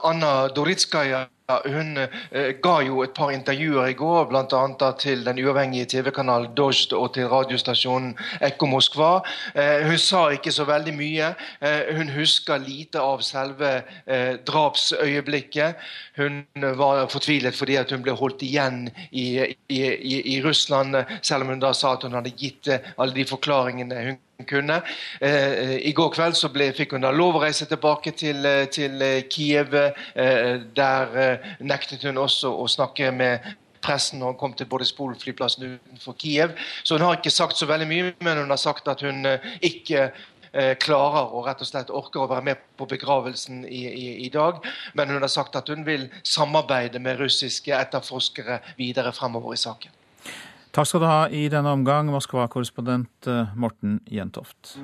Anna 0.01 0.47
Doritskaja 0.49 1.27
hun 1.49 1.97
eh, 1.97 2.53
ga 2.61 2.75
jo 2.85 3.01
et 3.03 3.13
par 3.15 3.31
intervjuer 3.33 3.91
i 3.91 3.95
går, 3.97 4.27
bl.a. 4.29 4.91
til 4.99 5.25
den 5.25 5.39
uavhengige 5.41 5.87
TV-kanalen 5.95 6.53
Dozd 6.57 6.93
og 6.93 7.13
til 7.15 7.29
radiostasjonen 7.31 8.13
Ekko 8.45 8.69
Moskva. 8.69 9.09
Eh, 9.55 9.87
hun 9.87 9.97
sa 9.97 10.27
ikke 10.35 10.53
så 10.53 10.67
veldig 10.69 10.93
mye. 10.97 11.31
Eh, 11.61 11.95
hun 11.97 12.13
husker 12.13 12.61
lite 12.61 13.01
av 13.01 13.23
selve 13.25 13.71
drapsøyeblikket. 14.45 15.75
Hun 16.17 16.43
var 16.77 17.07
fortvilet 17.09 17.55
fordi 17.55 17.77
hun 17.89 18.05
ble 18.05 18.15
holdt 18.17 18.43
igjen 18.45 18.87
i, 19.11 19.27
i, 19.69 19.79
i, 19.79 20.15
i 20.35 20.39
Russland, 20.45 20.97
selv 21.21 21.45
om 21.45 21.53
hun 21.53 21.61
da 21.63 21.73
sa 21.73 21.95
at 21.95 22.05
hun 22.05 22.17
hadde 22.17 22.35
gitt 22.37 22.69
alle 22.97 23.13
de 23.15 23.25
forklaringene 23.29 24.07
hun 24.09 24.19
kunne. 24.47 24.81
Eh, 25.21 25.77
I 25.87 25.91
går 25.91 26.11
kveld 26.15 26.37
så 26.37 26.49
ble, 26.53 26.71
fikk 26.75 26.95
hun 26.95 27.03
da 27.03 27.11
lov 27.11 27.37
å 27.37 27.43
reise 27.43 27.67
tilbake 27.69 28.13
til, 28.17 28.45
eh, 28.45 28.65
til 28.71 29.01
eh, 29.01 29.23
Kiev. 29.31 29.75
Eh, 29.75 30.59
der 30.75 31.17
eh, 31.19 31.53
nektet 31.59 32.03
hun 32.07 32.17
også 32.17 32.51
å 32.51 32.67
snakke 32.67 33.11
med 33.11 33.45
pressen 33.83 34.19
når 34.19 34.33
hun 34.33 34.39
kom 34.39 34.57
til 34.57 34.67
Bodispol 34.67 35.15
flyplassen 35.19 35.75
utenfor 35.75 36.17
Kiev. 36.19 36.57
Så 36.83 36.97
hun 36.97 37.07
har 37.07 37.19
ikke 37.19 37.33
sagt 37.33 37.59
så 37.59 37.67
veldig 37.69 37.87
mye, 37.87 38.11
men 38.23 38.43
hun 38.43 38.49
har 38.49 38.61
sagt 38.61 38.87
at 38.87 39.03
hun 39.05 39.25
eh, 39.25 39.55
ikke 39.61 40.11
klarer 40.81 41.29
og 41.37 41.43
rett 41.45 41.59
og 41.61 41.67
slett 41.69 41.91
orker 41.93 42.23
å 42.23 42.29
være 42.31 42.41
med 42.47 42.61
på 42.73 42.87
begravelsen 42.89 43.59
i, 43.69 43.83
i, 43.85 44.07
i, 44.25 44.31
dag. 44.33 44.63
Men 44.97 45.13
hun 45.13 45.21
har 45.21 45.29
sagt 45.29 45.53
at 45.59 45.69
hun 45.69 45.85
vil 45.85 46.07
samarbeide 46.25 46.97
med 46.97 47.21
russiske 47.21 47.69
etterforskere 47.69 48.57
videre 48.79 49.13
fremover 49.13 49.53
i 49.53 49.61
saken. 49.61 49.98
Takk 50.69 50.85
skal 50.85 51.01
du 51.01 51.07
ha 51.09 51.21
i 51.33 51.47
denne 51.49 51.71
omgang, 51.73 52.11
Moskva-korrespondent 52.13 53.27
eh, 53.27 53.55
Morten 53.57 53.99
Jentoft. 54.05 54.75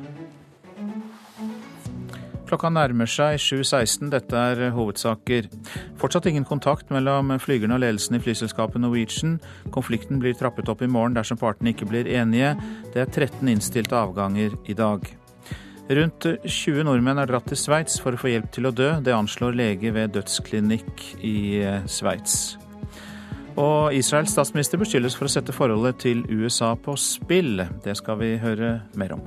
Klokka 2.46 2.70
nærmer 2.70 3.10
seg 3.10 3.40
7.16. 3.42 4.10
Dette 4.14 4.38
er 4.38 4.72
hovedsaker. 4.74 5.50
Fortsatt 6.02 6.28
ingen 6.30 6.46
kontakt 6.46 6.90
mellom 6.94 7.34
flygerne 7.42 7.78
og 7.78 7.82
ledelsen 7.82 8.18
i 8.18 8.22
flyselskapet 8.22 8.82
Norwegian. 8.82 9.38
Konflikten 9.74 10.22
blir 10.22 10.38
trappet 10.38 10.70
opp 10.70 10.82
i 10.86 10.90
morgen 10.90 11.18
dersom 11.18 11.42
partene 11.42 11.74
ikke 11.74 11.90
blir 11.90 12.10
enige. 12.10 12.54
Det 12.94 13.06
er 13.06 13.10
13 13.10 13.54
innstilte 13.54 13.98
avganger 13.98 14.58
i 14.66 14.78
dag. 14.78 15.06
Rundt 15.86 16.26
20 16.42 16.86
nordmenn 16.86 17.22
er 17.22 17.30
dratt 17.30 17.46
til 17.50 17.62
Sveits 17.62 18.00
for 18.02 18.18
å 18.18 18.22
få 18.22 18.34
hjelp 18.34 18.50
til 18.54 18.70
å 18.70 18.74
dø. 18.74 18.96
Det 19.06 19.14
anslår 19.14 19.58
lege 19.58 19.94
ved 19.94 20.16
dødsklinikk 20.18 21.10
i 21.22 21.38
eh, 21.62 21.84
Sveits. 21.86 22.56
Og 23.56 23.96
Israels 23.96 24.34
statsminister 24.36 24.80
beskyldes 24.82 25.16
for 25.16 25.30
å 25.30 25.32
sette 25.32 25.56
forholdet 25.56 26.02
til 26.04 26.26
USA 26.28 26.74
på 26.76 26.98
spill. 27.00 27.64
Det 27.86 27.96
skal 27.96 28.20
vi 28.20 28.34
høre 28.42 28.82
mer 29.00 29.16
om. 29.16 29.24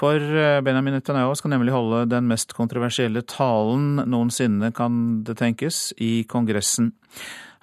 For 0.00 0.16
eh, 0.16 0.62
Benjamin 0.64 0.96
Netanyahu 0.96 1.34
skal 1.36 1.52
nemlig 1.52 1.74
holde 1.74 2.06
den 2.08 2.24
mest 2.30 2.54
kontroversielle 2.56 3.20
talen 3.28 4.00
noensinne, 4.08 4.72
kan 4.72 5.20
det 5.28 5.36
tenkes, 5.42 5.90
i 6.00 6.24
Kongressen. 6.24 6.94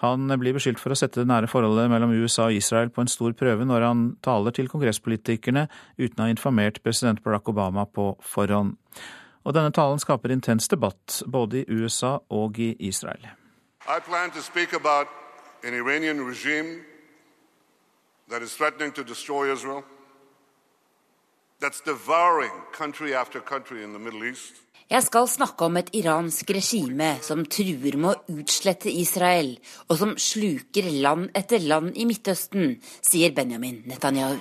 Han 0.04 0.30
blir 0.38 0.54
beskyldt 0.54 0.78
for 0.78 0.94
å 0.94 0.98
sette 1.00 1.24
det 1.24 1.30
nære 1.32 1.50
forholdet 1.50 1.90
mellom 1.90 2.14
USA 2.14 2.52
og 2.52 2.60
Israel 2.60 2.92
på 2.94 3.02
en 3.02 3.10
stor 3.10 3.34
prøve 3.34 3.66
når 3.66 3.86
han 3.88 4.04
taler 4.22 4.54
til 4.54 4.70
kongresspolitikerne 4.70 5.66
uten 5.98 6.20
å 6.22 6.28
ha 6.28 6.30
informert 6.30 6.78
president 6.86 7.24
Barack 7.26 7.50
Obama 7.50 7.88
på 7.90 8.12
forhånd. 8.22 8.78
Og 9.48 9.56
denne 9.56 9.72
talen 9.72 10.00
skaper 10.04 10.34
intens 10.34 10.68
debatt 10.68 11.22
både 11.32 11.62
i 11.62 11.66
USA 11.72 12.18
og 12.30 12.60
i 12.60 12.74
Israel. 12.84 13.24
I 13.88 14.00
plan 14.04 14.32
to 14.32 14.42
speak 14.42 14.74
about 14.74 15.08
an 15.64 15.74
Iranian 15.74 16.20
regime 16.30 16.84
that 18.30 18.42
is 18.42 18.56
threatening 18.56 18.92
to 18.96 19.04
destroy 19.04 19.54
Israel, 19.54 19.84
that's 21.62 21.82
devouring 21.86 22.52
country 22.74 23.14
after 23.14 23.40
country 23.40 23.84
in 23.84 23.94
the 23.94 24.00
Middle 24.00 24.30
East. 24.30 24.54
Jeg 24.90 25.04
skal 25.04 25.28
snakke 25.28 25.66
om 25.66 25.78
et 25.78 25.90
iransk 25.94 26.52
regime 26.56 27.18
som 27.22 27.46
truer 27.46 27.98
med 28.00 28.14
å 28.14 28.38
utslette 28.40 28.92
Israel, 28.92 29.58
og 29.88 29.98
som 30.00 30.14
sluker 30.20 30.92
land 30.92 31.32
etter 31.36 31.60
land 31.60 31.96
i 31.96 32.06
Midtøsten, 32.08 32.78
sier 33.04 33.36
Benjamin 33.36 33.82
Netanyahu. 33.88 34.40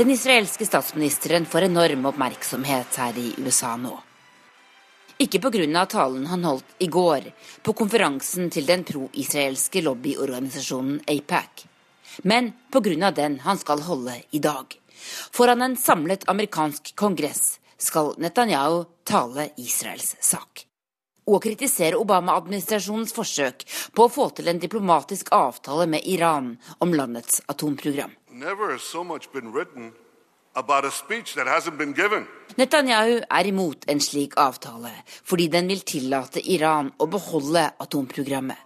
Den 0.00 0.10
israelske 0.10 0.66
statsministeren 0.66 1.44
får 1.46 1.66
enorm 1.66 2.06
oppmerksomhet 2.08 2.94
her 2.96 3.18
i 3.20 3.34
USA 3.36 3.74
nå. 3.76 3.98
Ikke 5.20 5.36
pga. 5.44 5.86
talen 5.86 6.26
han 6.26 6.44
holdt 6.44 6.64
i 6.78 6.86
går 6.86 7.26
på 7.62 7.72
konferansen 7.72 8.48
til 8.50 8.64
den 8.64 8.84
pro-israelske 8.84 9.82
lobbyorganisasjonen 9.84 11.02
APAC, 11.06 11.66
men 12.22 12.52
pga. 12.72 13.10
den 13.10 13.40
han 13.40 13.58
skal 13.58 13.82
holde 13.82 14.14
i 14.30 14.38
dag. 14.38 14.64
Foran 15.32 15.62
en 15.62 15.76
samlet 15.76 16.24
amerikansk 16.28 16.96
kongress 16.96 17.60
skal 17.76 18.14
Netanyahu 18.16 18.84
tale 19.04 19.50
Israels 19.56 20.16
sak. 20.20 20.64
Og 21.28 21.42
kritisere 21.42 22.00
Obama-administrasjonens 22.00 23.12
forsøk 23.12 23.68
på 23.92 24.08
å 24.08 24.08
få 24.08 24.30
til 24.30 24.48
en 24.48 24.64
diplomatisk 24.64 25.28
avtale 25.30 25.86
med 25.86 26.08
Iran 26.08 26.56
om 26.78 26.96
landets 26.96 27.42
atomprogram. 27.52 28.16
Never 28.40 28.72
has 28.72 28.82
so 28.82 29.04
much 29.04 29.30
been 29.32 29.52
written 29.52 29.92
about 30.54 30.84
a 30.86 30.90
speech 30.90 31.34
that 31.34 31.46
hasn't 31.46 31.76
been 31.76 31.92
given. 31.92 32.26
Netanyahu 32.56 33.18
er 33.28 33.46
imot 33.46 33.84
en 33.86 34.00
slik 34.00 34.32
avtale, 34.36 34.92
fordi 35.24 35.48
den 35.48 35.68
vil 35.68 35.82
tillate 35.84 36.40
Iran 36.54 36.88
å 36.96 37.06
beholde 37.06 37.66
atomprogrammet. 37.84 38.56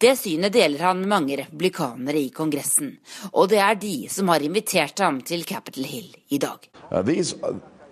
Det 0.00 0.14
synet 0.16 0.54
deler 0.56 0.80
han 0.86 1.02
med 1.02 1.12
mange 1.12 1.36
republikanere 1.42 2.22
i 2.22 2.30
Kongressen, 2.32 2.94
og 3.32 3.50
det 3.52 3.60
er 3.60 3.76
de 3.82 4.08
som 4.08 4.32
har 4.32 4.40
invitert 4.40 5.04
ham 5.04 5.20
til 5.20 5.44
Capitol 5.44 5.84
Hill 5.84 6.16
i 6.30 6.38
dag. 6.38 6.64
Uh, 6.90 7.02
these 7.02 7.36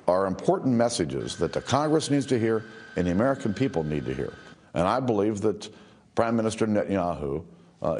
are 0.06 0.26
important 0.26 0.72
messages 0.72 1.36
that 1.36 1.52
the 1.52 1.60
Congress 1.60 2.08
needs 2.08 2.26
to 2.26 2.38
hear 2.38 2.64
and 2.96 3.04
the 3.04 3.12
American 3.12 3.52
people 3.52 3.84
need 3.84 4.06
to 4.06 4.14
hear. 4.14 4.32
And 4.72 4.88
I 4.88 5.04
believe 5.04 5.42
that 5.42 5.68
Prime 6.14 6.36
Minister 6.36 6.66
Netanyahu 6.66 7.44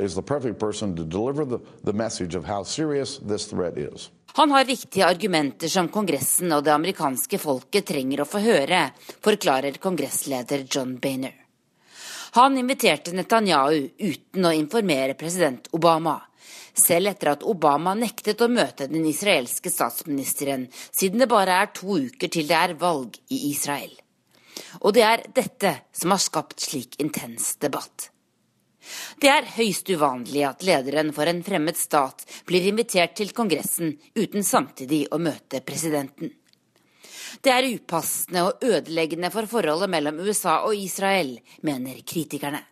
is 0.01 0.14
the 0.14 0.22
perfect 0.22 0.59
person 0.59 0.97
to 0.97 1.05
deliver 1.05 1.45
the, 1.45 1.59
the 1.85 1.93
message 1.93 2.35
of 2.35 2.45
how 2.45 2.64
serious 2.64 3.18
this 3.18 3.47
threat 3.47 3.79
is. 3.79 4.11
Han 4.39 4.51
har 4.51 4.64
viktige 4.64 5.07
argumenter 5.07 5.68
som 5.68 5.89
Kongressen 5.89 6.53
og 6.53 6.64
det 6.64 6.70
amerikanske 6.70 7.39
folket 7.43 7.87
trenger 7.89 8.22
å 8.22 8.29
få 8.29 8.43
høre, 8.45 8.91
forklarer 9.24 9.79
kongressleder 9.83 10.66
John 10.70 10.99
Boehner. 11.03 11.35
Han 12.37 12.59
inviterte 12.61 13.14
Netanyahu 13.16 13.89
uten 13.99 14.45
å 14.45 14.53
informere 14.53 15.16
president 15.18 15.70
Obama, 15.72 16.18
selv 16.76 17.11
etter 17.11 17.33
at 17.33 17.43
Obama 17.43 17.95
nektet 17.99 18.45
å 18.45 18.51
møte 18.53 18.87
den 18.93 19.09
israelske 19.09 19.72
statsministeren, 19.72 20.68
siden 20.93 21.24
det 21.24 21.31
bare 21.33 21.57
er 21.64 21.72
to 21.74 21.97
uker 21.97 22.31
til 22.31 22.47
det 22.47 22.59
er 22.59 22.76
valg 22.79 23.16
i 23.33 23.41
Israel. 23.49 23.91
Og 24.85 24.95
det 24.95 25.03
er 25.07 25.24
dette 25.35 25.74
som 25.91 26.14
har 26.14 26.22
skapt 26.22 26.61
slik 26.62 26.99
intens 27.03 27.57
debatt. 27.62 28.11
Det 29.20 29.30
er 29.32 29.49
høyst 29.57 29.91
uvanlig 29.91 30.45
at 30.49 30.64
lederen 30.66 31.12
for 31.16 31.30
en 31.30 31.43
fremmed 31.47 31.78
stat 31.78 32.24
blir 32.49 32.68
invitert 32.70 33.16
til 33.18 33.32
Kongressen 33.36 33.97
uten 34.18 34.47
samtidig 34.47 35.07
å 35.12 35.20
møte 35.22 35.62
presidenten. 35.66 36.32
Det 37.45 37.53
er 37.53 37.68
upassende 37.68 38.47
og 38.49 38.64
ødeleggende 38.64 39.30
for 39.30 39.47
forholdet 39.51 39.91
mellom 39.93 40.18
USA 40.24 40.62
og 40.66 40.74
Israel, 40.74 41.36
mener 41.62 42.01
kritikerne. 42.07 42.62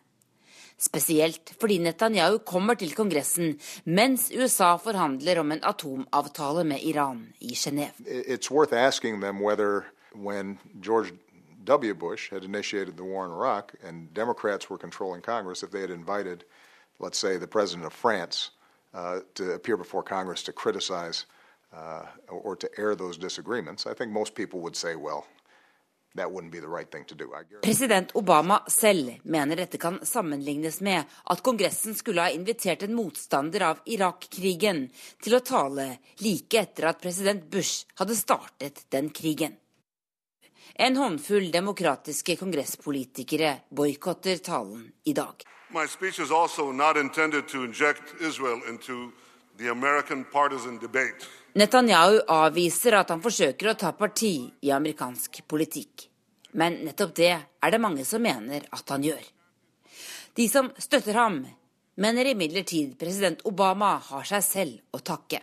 Spesielt 0.77 1.55
fordi 1.57 1.79
Netanyahu 1.81 2.37
kommer 2.45 2.77
til 2.77 2.91
Kongressen 2.93 3.55
mens 3.89 4.27
USA 4.29 4.75
forhandler 4.77 5.39
om 5.41 5.55
en 5.55 5.63
atomavtale 5.65 6.65
med 6.69 6.83
Iran 6.85 7.23
i 7.41 7.55
Genéve. 7.57 7.97
W. 11.67 11.93
Bush 11.93 12.29
had 12.29 12.43
initiated 12.43 12.95
the 12.95 13.03
war 13.03 13.25
in 13.25 13.31
Iraq 13.31 13.73
and 13.83 14.13
Democrats 14.13 14.69
were 14.69 14.77
controlling 14.77 15.21
Congress, 15.21 15.63
if 15.63 15.71
they 15.71 15.81
had 15.81 15.91
invited, 15.91 16.45
let's 16.99 17.19
say, 17.19 17.37
the 17.37 17.47
president 17.47 17.85
of 17.85 17.93
France 17.93 18.51
uh, 18.93 19.19
to 19.35 19.51
appear 19.51 19.75
before 19.75 20.01
Congress 20.01 20.43
to 20.43 20.53
criticize 20.53 21.25
uh, 21.75 22.05
or 22.29 22.55
to 22.55 22.69
air 22.77 22.95
those 22.95 23.17
disagreements, 23.17 23.85
I 23.85 23.93
think 23.93 24.11
most 24.11 24.33
people 24.33 24.61
would 24.61 24.77
say, 24.77 24.95
well, 24.95 25.25
President 27.61 28.13
Obama 28.13 28.63
selv 28.67 29.11
mener 29.23 29.55
dette 29.55 29.77
kan 29.77 29.99
sammenlignes 30.01 30.81
med 30.81 31.03
at 31.23 31.43
Kongressen 31.43 31.95
skulle 31.95 32.21
ha 32.21 32.29
invitert 32.29 32.83
en 32.83 32.95
motstander 32.95 33.61
av 33.61 33.83
Irak-krigen 33.85 34.87
til 35.21 35.37
å 35.37 35.43
tale 35.45 35.87
like 36.23 36.57
etter 36.57 36.89
at 36.89 37.01
president 37.03 37.45
Bush 37.51 37.85
hadde 38.01 38.17
startet 38.17 38.85
den 38.89 39.11
krigen. 39.13 39.59
En 40.79 40.97
håndfull 40.97 41.51
demokratiske 41.51 42.35
kongresspolitikere 42.37 43.55
boikotter 43.73 44.37
talen 44.37 44.83
i 45.09 45.13
dag. 45.13 45.41
Netanyahu 51.57 52.19
avviser 52.29 52.99
at 52.99 53.09
han 53.09 53.25
forsøker 53.25 53.71
å 53.71 53.73
ta 53.73 53.91
parti 53.97 54.31
i 54.61 54.69
amerikansk 54.69 55.41
politikk. 55.49 56.05
Men 56.61 56.77
nettopp 56.85 57.17
det 57.17 57.33
er 57.33 57.73
det 57.73 57.81
mange 57.81 58.05
som 58.05 58.21
mener 58.21 58.69
at 58.69 58.93
han 58.93 59.01
gjør. 59.09 59.25
De 60.37 60.45
som 60.45 60.69
støtter 60.77 61.17
ham, 61.17 61.41
mener 61.97 62.29
imidlertid 62.35 62.93
president 63.01 63.41
Obama 63.49 63.95
har 64.11 64.29
seg 64.29 64.45
selv 64.45 64.93
å 64.93 65.01
takke. 65.01 65.41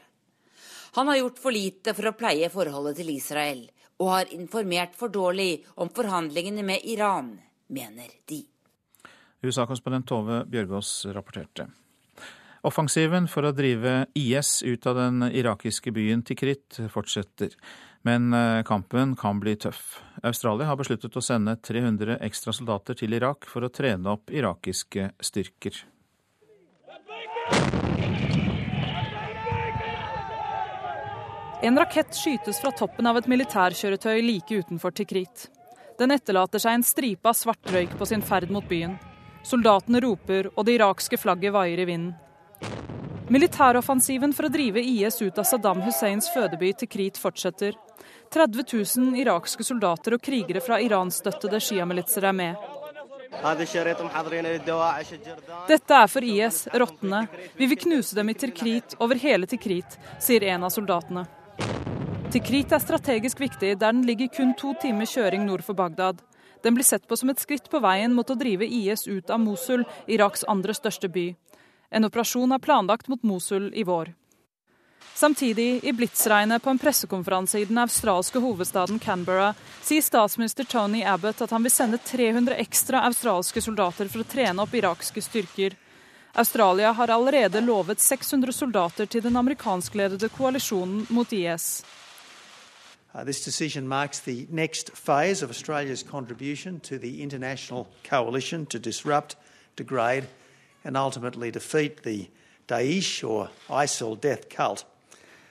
Han 0.94 1.10
har 1.10 1.24
gjort 1.24 1.42
for 1.42 1.50
lite 1.50 1.90
for 1.90 2.06
å 2.06 2.14
pleie 2.14 2.46
forholdet 2.54 3.02
til 3.02 3.16
Israel, 3.16 3.64
og 4.02 4.10
har 4.10 4.34
informert 4.34 4.96
for 4.98 5.12
dårlig 5.12 5.64
om 5.80 5.90
forhandlingene 5.94 6.64
med 6.66 6.84
Iran, 6.90 7.36
mener 7.68 8.10
de. 8.28 8.42
USA-konsponent 9.44 10.08
Tove 10.08 10.44
Bjørgaas 10.50 11.04
rapporterte. 11.14 11.68
Offensiven 12.64 13.26
for 13.28 13.44
å 13.44 13.52
drive 13.52 14.06
IS 14.16 14.62
ut 14.64 14.86
av 14.88 14.96
den 14.96 15.26
irakiske 15.28 15.92
byen 15.92 16.22
Tikrit 16.24 16.78
fortsetter, 16.92 17.52
men 18.08 18.32
eh, 18.32 18.62
kampen 18.64 19.12
kan 19.20 19.40
bli 19.40 19.52
tøff. 19.60 19.98
Australia 20.24 20.70
har 20.70 20.80
besluttet 20.80 21.16
å 21.16 21.24
sende 21.24 21.58
300 21.60 22.16
ekstra 22.24 22.56
soldater 22.56 22.96
til 22.96 23.16
Irak 23.20 23.44
for 23.48 23.68
å 23.68 23.72
trene 23.72 24.16
opp 24.16 24.32
irakiske 24.32 25.10
styrker. 25.20 25.84
En 31.64 31.78
rakett 31.78 32.14
skytes 32.14 32.60
fra 32.60 32.70
toppen 32.76 33.06
av 33.08 33.16
et 33.16 33.28
militærkjøretøy 33.30 34.18
like 34.20 34.52
utenfor 34.60 34.92
Tikrit. 34.92 35.46
Den 35.96 36.12
etterlater 36.12 36.60
seg 36.60 36.76
en 36.76 36.82
stripe 36.84 37.30
av 37.30 37.36
svart 37.38 37.70
røyk 37.72 37.94
på 37.96 38.04
sin 38.10 38.20
ferd 38.20 38.50
mot 38.52 38.66
byen. 38.68 38.98
Soldatene 39.48 40.02
roper, 40.04 40.50
og 40.52 40.66
det 40.68 40.74
irakske 40.74 41.16
flagget 41.16 41.54
vaier 41.54 41.80
i 41.80 41.86
vinden. 41.88 42.12
Militæroffensiven 43.32 44.34
for 44.36 44.44
å 44.44 44.52
drive 44.52 44.82
IS 44.84 45.16
ut 45.22 45.40
av 45.40 45.46
Saddam 45.48 45.80
Husseins 45.86 46.28
fødeby 46.34 46.74
Tikrit 46.82 47.16
fortsetter. 47.16 47.72
30 48.36 48.66
000 49.00 49.16
irakske 49.22 49.64
soldater 49.64 50.18
og 50.18 50.20
krigere 50.26 50.60
fra 50.60 50.76
Iran-støttede 50.84 51.62
sjiamilitser 51.64 52.26
er 52.28 52.36
med. 52.36 52.66
Dette 55.70 56.02
er 56.02 56.12
for 56.12 56.28
IS, 56.28 56.60
rottene. 56.84 57.22
Vi 57.56 57.70
vil 57.72 57.82
knuse 57.86 58.20
dem 58.20 58.28
i 58.28 58.36
Tikrit, 58.44 58.98
over 59.00 59.16
hele 59.24 59.48
Tikrit, 59.48 59.96
sier 60.20 60.44
en 60.52 60.68
av 60.68 60.76
soldatene. 60.76 61.24
Tikrit 62.34 62.72
er 62.74 62.80
strategisk 62.82 63.38
viktig, 63.38 63.76
der 63.78 63.92
den 63.92 64.00
ligger 64.02 64.26
kun 64.26 64.56
to 64.58 64.72
timer 64.82 65.06
kjøring 65.06 65.44
nord 65.46 65.62
for 65.62 65.78
Bagdad. 65.78 66.18
Den 66.66 66.74
blir 66.74 66.82
sett 66.82 67.04
på 67.06 67.14
som 67.14 67.30
et 67.30 67.38
skritt 67.38 67.68
på 67.70 67.78
veien 67.78 68.10
mot 68.10 68.26
å 68.26 68.34
drive 68.34 68.66
IS 68.66 69.06
ut 69.06 69.30
av 69.30 69.38
Mosul, 69.38 69.84
Iraks 70.10 70.42
andre 70.50 70.74
største 70.74 71.06
by. 71.14 71.28
En 71.94 72.08
operasjon 72.10 72.56
er 72.56 72.64
planlagt 72.64 73.06
mot 73.06 73.22
Mosul 73.22 73.70
i 73.70 73.86
vår. 73.86 74.10
Samtidig, 75.14 75.84
i 75.86 75.94
blitsregnet 75.94 76.66
på 76.66 76.74
en 76.74 76.82
pressekonferanse 76.82 77.62
i 77.62 77.70
den 77.70 77.78
australske 77.78 78.42
hovedstaden 78.42 78.98
Canberra, 78.98 79.52
sier 79.78 80.02
statsminister 80.02 80.66
Tony 80.66 81.06
Abbott 81.06 81.46
at 81.46 81.54
han 81.54 81.62
vil 81.62 81.70
sende 81.70 82.02
300 82.02 82.58
ekstra 82.66 83.06
australske 83.06 83.62
soldater 83.62 84.10
for 84.10 84.26
å 84.26 84.32
trene 84.34 84.66
opp 84.66 84.74
irakske 84.74 85.22
styrker. 85.22 85.78
Australia 86.34 86.96
har 86.98 87.14
allerede 87.14 87.62
lovet 87.62 88.02
600 88.02 88.50
soldater 88.52 89.06
til 89.06 89.22
den 89.22 89.38
amerikanskledede 89.38 90.34
koalisjonen 90.34 91.06
mot 91.14 91.30
IS. 91.30 91.84
Uh, 93.14 93.22
this 93.22 93.44
decision 93.44 93.86
marks 93.86 94.20
the 94.20 94.46
next 94.50 94.90
phase 94.90 95.40
of 95.42 95.50
Australia's 95.50 96.02
contribution 96.02 96.80
to 96.80 96.98
the 96.98 97.22
international 97.22 97.86
coalition 98.02 98.66
to 98.66 98.78
disrupt, 98.78 99.36
degrade, 99.76 100.24
and 100.84 100.96
ultimately 100.96 101.50
defeat 101.50 102.02
the 102.02 102.28
Daesh 102.66 103.22
or 103.22 103.50
ISIL 103.70 104.20
death 104.20 104.48
cult. 104.48 104.84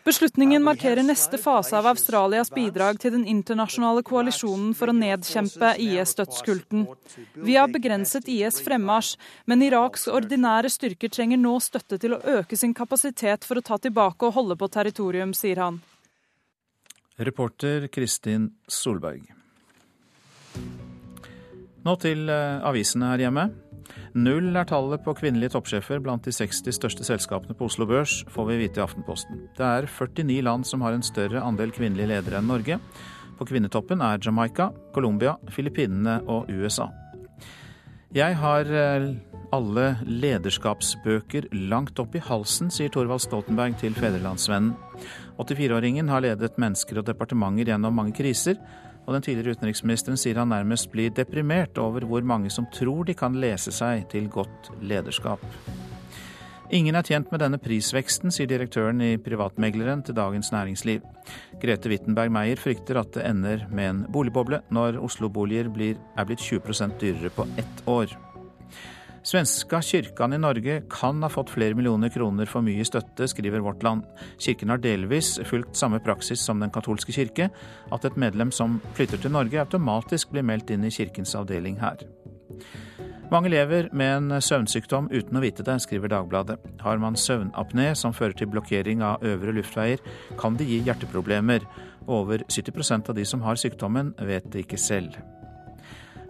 Beslutningen 0.03 0.63
markerer 0.63 1.03
neste 1.03 1.37
fase 1.37 1.77
av 1.77 1.85
Australias 1.87 2.49
bidrag 2.51 2.97
til 2.99 3.13
den 3.15 3.23
internasjonale 3.23 4.03
koalisjonen 4.03 4.73
for 4.75 4.91
å 4.91 4.95
nedkjempe 4.97 5.69
IS-dødskulten. 5.79 6.83
Vi 7.39 7.55
har 7.55 7.71
begrenset 7.71 8.27
IS 8.27 8.59
fremmarsj, 8.65 9.15
men 9.47 9.63
Iraks 9.63 10.09
ordinære 10.11 10.73
styrker 10.75 11.07
trenger 11.07 11.39
nå 11.39 11.55
støtte 11.63 12.01
til 12.03 12.17
å 12.17 12.21
øke 12.41 12.59
sin 12.59 12.75
kapasitet 12.75 13.47
for 13.47 13.55
å 13.55 13.63
ta 13.63 13.79
tilbake 13.79 14.27
og 14.27 14.35
holde 14.41 14.59
på 14.59 14.67
territorium, 14.75 15.31
sier 15.31 15.63
han. 15.63 15.79
Reporter 17.17 17.87
Kristin 17.93 18.49
Solberg. 18.67 19.27
Nå 21.83 21.93
til 22.01 22.29
eh, 22.31 22.63
avisene 22.65 23.11
her 23.11 23.25
hjemme. 23.25 23.49
Null 24.13 24.53
er 24.55 24.65
tallet 24.69 25.03
på 25.05 25.13
kvinnelige 25.17 25.53
toppsjefer 25.53 26.01
blant 26.01 26.25
de 26.25 26.33
60 26.33 26.73
største 26.77 27.05
selskapene 27.05 27.55
på 27.57 27.67
Oslo 27.67 27.85
Børs, 27.89 28.21
får 28.33 28.47
vi 28.49 28.59
vite 28.61 28.81
i 28.81 28.83
Aftenposten. 28.85 29.47
Det 29.57 29.65
er 29.65 29.89
49 29.89 30.39
land 30.45 30.65
som 30.69 30.85
har 30.85 30.95
en 30.95 31.05
større 31.05 31.43
andel 31.43 31.73
kvinnelige 31.75 32.09
ledere 32.13 32.39
enn 32.39 32.49
Norge. 32.49 32.79
På 33.37 33.45
kvinnetoppen 33.49 34.01
er 34.05 34.21
Jamaica, 34.21 34.71
Colombia, 34.95 35.35
Filippinene 35.53 36.21
og 36.29 36.49
USA. 36.53 36.87
Jeg 38.13 38.37
har 38.37 38.69
eh, 38.69 39.11
alle 39.53 39.87
lederskapsbøker 40.05 41.49
langt 41.69 41.99
opp 42.01 42.15
i 42.17 42.21
halsen, 42.21 42.69
sier 42.73 42.93
Thorvald 42.93 43.21
Stoltenberg 43.25 43.77
til 43.81 43.97
Fedrelandsvennen. 43.97 44.73
84-åringen 45.43 46.09
har 46.09 46.23
ledet 46.23 46.57
mennesker 46.61 47.01
og 47.01 47.07
departementer 47.07 47.73
gjennom 47.73 47.95
mange 47.99 48.15
kriser, 48.17 48.57
og 49.03 49.15
den 49.17 49.25
tidligere 49.25 49.57
utenriksministeren 49.57 50.19
sier 50.19 50.39
han 50.39 50.53
nærmest 50.53 50.89
blir 50.93 51.11
deprimert 51.15 51.77
over 51.81 52.05
hvor 52.07 52.23
mange 52.23 52.51
som 52.53 52.67
tror 52.73 53.03
de 53.07 53.15
kan 53.17 53.35
lese 53.35 53.73
seg 53.75 54.07
til 54.13 54.29
godt 54.31 54.71
lederskap. 54.81 55.43
Ingen 56.73 56.95
er 56.97 57.05
tjent 57.05 57.29
med 57.29 57.43
denne 57.43 57.59
prisveksten, 57.61 58.31
sier 58.33 58.49
direktøren 58.49 59.01
i 59.03 59.11
Privatmegleren 59.21 60.01
til 60.07 60.15
Dagens 60.17 60.49
Næringsliv. 60.55 61.03
Grete 61.61 61.91
Wittenberg 61.91 62.33
Meyer 62.33 62.57
frykter 62.57 62.97
at 63.03 63.13
det 63.13 63.27
ender 63.29 63.67
med 63.69 63.89
en 63.89 64.03
boligboble 64.09 64.63
når 64.73 64.97
Oslo-boliger 65.03 65.69
er 65.69 66.25
blitt 66.25 66.41
20% 66.41 66.97
dyrere 67.03 67.29
på 67.35 67.45
ett 67.61 67.83
år. 67.85 68.15
Svenska 69.23 69.81
kyrkan 69.81 70.33
i 70.33 70.37
Norge 70.37 70.81
kan 70.89 71.23
ha 71.23 71.29
fått 71.31 71.49
flere 71.49 71.75
millioner 71.79 72.09
kroner 72.11 72.49
for 72.49 72.65
mye 72.65 72.83
støtte, 72.83 73.23
skriver 73.31 73.63
Vårt 73.63 73.83
Land. 73.83 74.03
Kirken 74.35 74.73
har 74.73 74.81
delvis 74.83 75.37
fulgt 75.47 75.77
samme 75.79 76.01
praksis 76.03 76.43
som 76.43 76.59
Den 76.59 76.73
katolske 76.75 77.15
kirke, 77.15 77.47
at 77.91 78.05
et 78.05 78.17
medlem 78.19 78.51
som 78.51 78.81
flytter 78.97 79.21
til 79.23 79.31
Norge 79.31 79.61
automatisk 79.61 80.33
blir 80.33 80.43
meldt 80.43 80.75
inn 80.75 80.83
i 80.83 80.91
kirkens 80.91 81.35
avdeling 81.39 81.79
her. 81.79 82.03
Mange 83.31 83.49
lever 83.49 83.87
med 83.95 84.11
en 84.17 84.41
søvnsykdom 84.43 85.07
uten 85.13 85.39
å 85.39 85.41
vite 85.41 85.63
det, 85.63 85.77
skriver 85.81 86.11
Dagbladet. 86.11 86.59
Har 86.83 86.99
man 86.99 87.15
søvnapné 87.15 87.93
som 87.95 88.13
fører 88.13 88.35
til 88.37 88.51
blokkering 88.51 89.01
av 89.01 89.23
øvre 89.23 89.55
luftveier, 89.55 90.03
kan 90.37 90.59
det 90.59 90.67
gi 90.67 90.81
hjerteproblemer. 90.83 91.63
Over 92.11 92.43
70% 92.51 93.09
av 93.09 93.15
de 93.15 93.25
som 93.25 93.41
har 93.47 93.55
sykdommen, 93.55 94.11
vet 94.19 94.51
det 94.51 94.67
ikke 94.67 94.77
selv. 94.77 95.15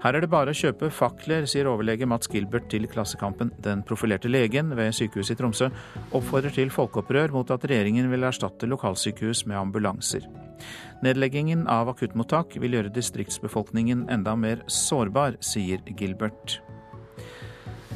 Her 0.04 0.18
er 0.18 0.26
det 0.26 0.34
bare 0.34 0.52
å 0.52 0.58
kjøpe 0.58 0.90
fakler, 0.92 1.46
sier 1.48 1.70
overlege 1.72 2.04
Mats 2.10 2.28
Gilbert 2.28 2.66
til 2.72 2.84
Klassekampen. 2.92 3.54
Den 3.64 3.86
profilerte 3.88 4.28
legen 4.28 4.74
ved 4.76 4.92
sykehuset 4.98 5.38
i 5.38 5.40
Tromsø 5.40 5.70
oppfordrer 6.12 6.52
til 6.52 6.74
folkeopprør 6.76 7.32
mot 7.32 7.54
at 7.56 7.64
regjeringen 7.72 8.12
vil 8.12 8.28
erstatte 8.28 8.68
lokalsykehus 8.68 9.46
med 9.48 9.62
ambulanser. 9.62 10.28
Nedleggingen 11.08 11.64
av 11.72 11.94
akuttmottak 11.94 12.60
vil 12.60 12.76
gjøre 12.76 12.92
distriktsbefolkningen 12.92 14.10
enda 14.12 14.36
mer 14.36 14.68
sårbar, 14.68 15.40
sier 15.40 15.80
Gilbert. 15.96 16.60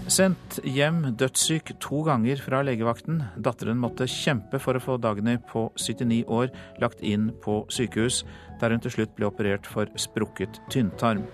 Sendt 0.07 0.61
hjem 0.63 1.01
dødssyk 1.19 1.73
to 1.83 2.05
ganger 2.07 2.39
fra 2.39 2.61
legevakten. 2.63 3.19
Datteren 3.43 3.81
måtte 3.83 4.07
kjempe 4.07 4.61
for 4.63 4.79
å 4.79 4.83
få 4.83 4.95
Dagny 5.03 5.35
på 5.49 5.65
79 5.75 6.23
år 6.31 6.53
lagt 6.79 7.03
inn 7.03 7.33
på 7.43 7.65
sykehus, 7.67 8.21
der 8.61 8.75
hun 8.75 8.83
til 8.83 8.93
slutt 8.93 9.15
ble 9.17 9.27
operert 9.29 9.67
for 9.69 9.89
sprukket 9.99 10.61
tynntarm. 10.73 11.25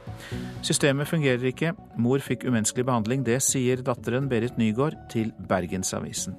Systemet 0.66 1.10
fungerer 1.10 1.46
ikke. 1.52 1.74
Mor 1.98 2.24
fikk 2.24 2.48
umenneskelig 2.48 2.88
behandling. 2.90 3.26
Det 3.28 3.42
sier 3.44 3.84
datteren 3.86 4.30
Berit 4.32 4.58
Nygaard 4.62 4.98
til 5.14 5.32
Bergensavisen. 5.50 6.36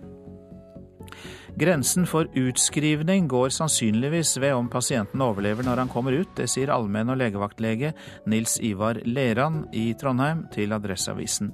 Grensen 1.54 2.02
for 2.10 2.26
utskrivning 2.34 3.28
går 3.30 3.52
sannsynligvis 3.54 4.32
ved 4.42 4.56
om 4.56 4.66
pasienten 4.70 5.22
overlever 5.22 5.62
når 5.62 5.84
han 5.84 5.92
kommer 5.92 6.16
ut. 6.18 6.32
Det 6.34 6.48
sier 6.50 6.72
allmenn- 6.74 7.12
og 7.12 7.20
legevaktlege 7.20 7.92
Nils 8.26 8.56
Ivar 8.58 8.98
Leran 9.06 9.68
i 9.72 9.92
Trondheim 9.94 10.48
til 10.50 10.74
Adresseavisen. 10.74 11.52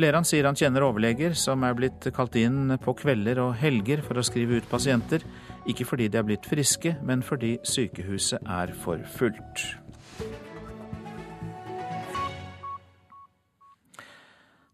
Leran 0.00 0.24
sier 0.28 0.44
han 0.48 0.56
kjenner 0.56 0.84
overleger 0.84 1.36
som 1.36 1.62
er 1.64 1.76
blitt 1.76 2.08
kalt 2.16 2.36
inn 2.40 2.74
på 2.80 2.96
kvelder 2.96 3.40
og 3.44 3.54
helger 3.60 4.02
for 4.04 4.20
å 4.20 4.24
skrive 4.24 4.60
ut 4.60 4.68
pasienter, 4.68 5.24
ikke 5.66 5.84
fordi 5.84 6.08
de 6.08 6.18
er 6.18 6.26
blitt 6.26 6.46
friske, 6.46 6.96
men 7.04 7.22
fordi 7.22 7.56
sykehuset 7.66 8.38
er 8.46 8.72
for 8.84 9.02
fullt. 9.18 9.66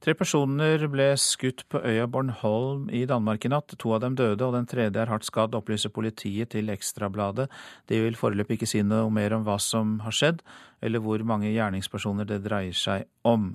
Tre 0.03 0.17
personer 0.19 0.83
ble 0.91 1.13
skutt 1.21 1.61
på 1.71 1.79
øya 1.87 2.09
Bornholm 2.11 2.89
i 2.91 3.05
Danmark 3.07 3.45
i 3.47 3.51
natt. 3.53 3.77
To 3.79 3.93
av 3.95 4.01
dem 4.03 4.17
døde, 4.19 4.43
og 4.43 4.57
den 4.57 4.67
tredje 4.67 4.99
er 4.99 5.13
hardt 5.13 5.29
skadd, 5.29 5.55
opplyser 5.55 5.93
politiet 5.95 6.51
til 6.57 6.73
Ekstrabladet. 6.75 7.47
De 7.87 8.01
vil 8.03 8.19
foreløpig 8.19 8.59
ikke 8.59 8.71
si 8.73 8.83
noe 8.83 9.13
mer 9.15 9.37
om 9.37 9.47
hva 9.47 9.61
som 9.63 10.01
har 10.03 10.17
skjedd, 10.19 10.43
eller 10.83 11.05
hvor 11.05 11.23
mange 11.23 11.53
gjerningspersoner 11.53 12.27
det 12.27 12.41
dreier 12.43 12.75
seg 12.75 13.07
om. 13.23 13.53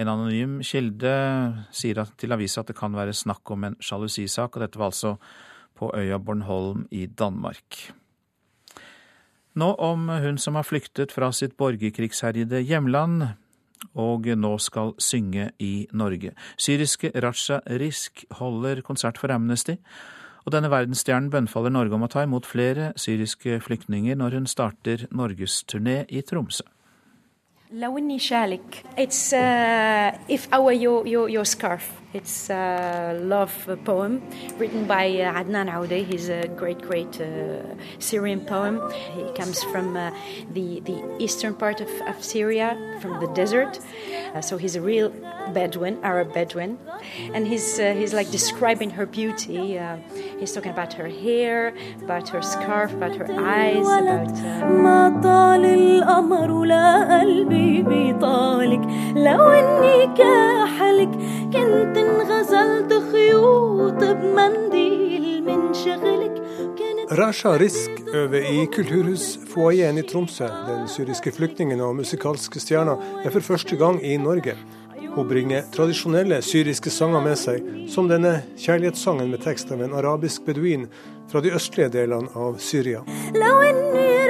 En 0.00 0.08
anonym 0.14 0.62
kilde 0.64 1.12
sier 1.76 2.00
til 2.16 2.32
avisa 2.32 2.64
at 2.64 2.72
det 2.72 2.78
kan 2.80 2.96
være 2.96 3.12
snakk 3.16 3.52
om 3.52 3.68
en 3.68 3.76
sjalusisak, 3.76 4.56
og 4.56 4.64
dette 4.64 4.80
var 4.80 4.94
altså 4.94 5.18
på 5.77 5.91
øya 5.97 6.17
Bornholm 6.17 6.87
i 6.91 7.05
Danmark. 7.05 7.91
Nå 9.55 9.73
om 9.75 10.07
hun 10.09 10.37
som 10.37 10.55
har 10.55 10.63
flyktet 10.63 11.11
fra 11.11 11.31
sitt 11.35 11.57
borgerkrigsherjede 11.59 12.61
hjemland 12.63 13.33
og 13.99 14.27
nå 14.37 14.57
skal 14.61 14.93
synge 15.01 15.51
i 15.59 15.87
Norge. 15.91 16.31
Syriske 16.57 17.11
Raja 17.15 17.59
Risk 17.67 18.25
holder 18.39 18.81
konsert 18.81 19.17
for 19.17 19.31
Amnesty. 19.33 19.75
Og 20.45 20.53
denne 20.53 20.71
verdensstjernen 20.71 21.29
bønnfaller 21.29 21.73
Norge 21.73 21.97
om 21.97 22.05
å 22.05 22.09
ta 22.09 22.23
imot 22.25 22.47
flere 22.49 22.93
syriske 22.97 23.59
flyktninger 23.61 24.17
når 24.17 24.39
hun 24.39 24.47
starter 24.49 25.07
norgesturné 25.11 26.05
i 26.09 26.21
Tromsø. 26.21 26.65
لو 27.73 27.97
اني 27.97 28.19
شالك 28.19 28.83
it's 28.97 29.33
uh, 29.33 30.33
if 30.33 30.47
our 30.51 30.71
your 30.73 31.07
your 31.07 31.29
your 31.29 31.43
scarf 31.43 32.01
it's 32.16 32.48
a 32.48 33.18
love 33.20 33.54
poem 33.84 34.22
written 34.56 34.86
by 34.86 35.06
uh, 35.06 35.38
Adnan 35.40 35.68
Aoudeh 35.74 36.02
he's 36.10 36.28
a 36.30 36.48
great 36.48 36.80
great 36.80 37.20
uh, 37.20 37.26
Syrian 37.98 38.40
poem. 38.40 38.74
He 39.16 39.24
comes 39.40 39.62
from 39.64 39.96
uh, 39.96 40.10
the 40.56 40.80
the 40.80 40.98
eastern 41.18 41.54
part 41.54 41.78
of, 41.80 41.90
of 42.10 42.16
Syria 42.24 42.68
from 43.02 43.20
the 43.20 43.28
desert. 43.40 43.78
Uh, 44.34 44.40
so 44.40 44.56
he's 44.56 44.76
a 44.76 44.80
real 44.80 45.10
Bedouin 45.52 45.94
Arab 46.02 46.32
Bedouin. 46.32 46.78
And 47.34 47.46
he's 47.46 47.78
uh, 47.78 47.94
he's 48.00 48.14
like 48.14 48.30
describing 48.30 48.90
her 48.98 49.06
beauty. 49.06 49.78
He's 50.40 50.52
talking 50.52 50.72
about 50.72 50.92
her 50.94 51.08
hair 51.08 51.74
about 52.02 52.28
her 52.30 52.42
scarf 52.42 52.90
about 52.92 53.14
her 53.20 53.28
eyes 53.58 53.86
about 54.02 54.28
Rasha 67.16 67.56
Risk 67.58 67.90
øver 68.14 68.42
i 68.42 68.66
kulturhusfoajeen 68.74 69.98
i 69.98 70.02
Tromsø. 70.02 70.44
Den 70.44 70.88
syriske 70.88 71.32
flyktningen 71.32 71.80
og 71.80 71.94
musikalske 71.96 72.60
stjerna 72.60 72.96
er 73.24 73.30
for 73.30 73.40
første 73.40 73.76
gang 73.76 74.02
i 74.04 74.16
Norge. 74.16 74.56
Hun 75.14 75.28
bringer 75.28 75.62
tradisjonelle 75.72 76.42
syriske 76.42 76.90
sanger 76.90 77.24
med 77.24 77.38
seg, 77.40 77.62
som 77.88 78.10
denne 78.10 78.42
kjærlighetssangen 78.60 79.30
med 79.32 79.44
tekst 79.46 79.72
av 79.72 79.80
en 79.80 79.96
arabisk 79.96 80.44
beduin 80.44 80.90
fra 81.30 81.40
de 81.40 81.54
østlige 81.56 81.88
delene 81.94 82.28
av 82.36 82.60
Syria. 82.60 83.00
La 83.38 84.25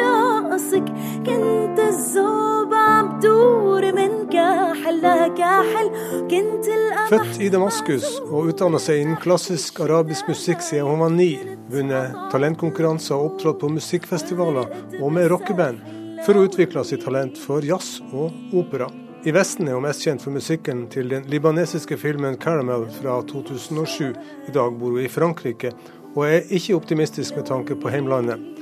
Født 7.11 7.41
i 7.41 7.49
Damaskus 7.53 8.07
og 8.25 8.49
utdanna 8.51 8.81
seg 8.81 9.03
innen 9.03 9.19
klassisk 9.21 9.81
arabisk 9.85 10.31
musikk 10.33 10.65
siden 10.65 10.89
hun 10.89 11.03
var 11.05 11.13
ni. 11.13 11.33
Vunnet 11.73 12.17
talentkonkurranser 12.33 13.19
og 13.19 13.35
opptrådt 13.35 13.61
på 13.61 13.71
musikkfestivaler 13.77 14.73
og 15.01 15.13
med 15.13 15.29
rockeband, 15.33 15.83
for 16.25 16.39
å 16.39 16.47
utvikle 16.49 16.85
sitt 16.89 17.05
talent 17.05 17.37
for 17.39 17.65
jazz 17.67 18.01
og 18.09 18.57
opera. 18.57 18.89
I 19.27 19.35
Vesten 19.37 19.69
er 19.69 19.77
hun 19.77 19.85
mest 19.85 20.07
kjent 20.07 20.25
for 20.25 20.33
musikken 20.33 20.87
til 20.89 21.13
den 21.13 21.29
libanesiske 21.29 21.99
filmen 22.01 22.39
'Caramel' 22.41 22.89
fra 23.01 23.21
2007. 23.29 24.15
I 24.49 24.53
dag 24.55 24.79
bor 24.79 24.97
hun 24.97 25.05
i 25.05 25.09
Frankrike, 25.11 25.73
og 26.15 26.27
er 26.27 26.49
ikke 26.49 26.77
optimistisk 26.81 27.37
med 27.37 27.45
tanke 27.47 27.77
på 27.77 27.93
heimlandet. 27.93 28.56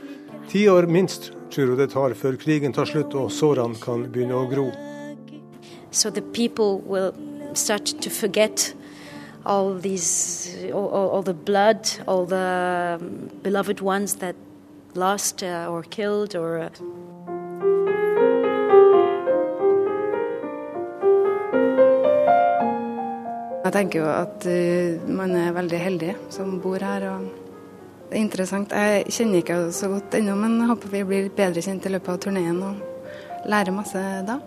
Ti 0.49 0.68
år 0.68 0.86
minst 0.86 1.32
tror 1.51 1.72
hun 1.72 1.78
det 1.78 1.90
tar 1.92 2.14
før 2.18 2.36
krigen 2.40 2.72
tar 2.74 2.88
slutt 2.90 3.14
og 3.18 3.30
sårene 3.32 3.78
kan 3.80 4.07
begynne 4.12 4.36
å 4.36 4.47
gro. 4.51 4.70
So 5.90 6.11
the 6.11 6.22
people 6.22 6.80
will 6.86 7.12
start 7.55 7.95
to 8.01 8.11
forget 8.11 8.74
all 9.47 9.78
these, 9.78 10.57
all, 10.72 10.88
all 10.88 11.22
the 11.22 11.34
blood, 11.34 11.88
all 12.07 12.26
the 12.26 12.99
um, 13.01 13.30
beloved 13.42 13.80
ones 13.80 14.16
that 14.16 14.34
lost 14.95 15.42
uh, 15.42 15.68
or 15.70 15.82
killed 15.82 16.34
or. 16.34 16.59
Uh... 16.59 16.70
Jeg 23.64 23.72
tenker 23.72 24.03
jo 24.03 24.11
at 24.11 24.45
uh, 24.51 25.09
man 25.09 25.36
er 25.36 25.55
veldig 25.57 25.80
heldig 25.80 26.12
som 26.34 26.59
bor 26.61 26.82
her. 26.84 27.09
og 27.14 27.43
interessant. 28.12 28.72
Jeg 28.72 29.07
kjenner 29.09 29.40
ikke 29.40 29.61
så 29.72 29.88
godt 29.92 30.16
ennå, 30.18 30.34
men 30.38 30.59
jeg 30.61 30.72
håper 30.72 30.92
vi 30.92 31.05
blir 31.09 31.30
bedre 31.36 31.62
kjent 31.64 31.86
i 31.86 31.94
løpet 31.94 32.12
av 32.14 32.20
turneen 32.26 32.61
og 32.64 33.48
lærer 33.48 33.74
masse 33.74 34.02
da. 34.26 34.40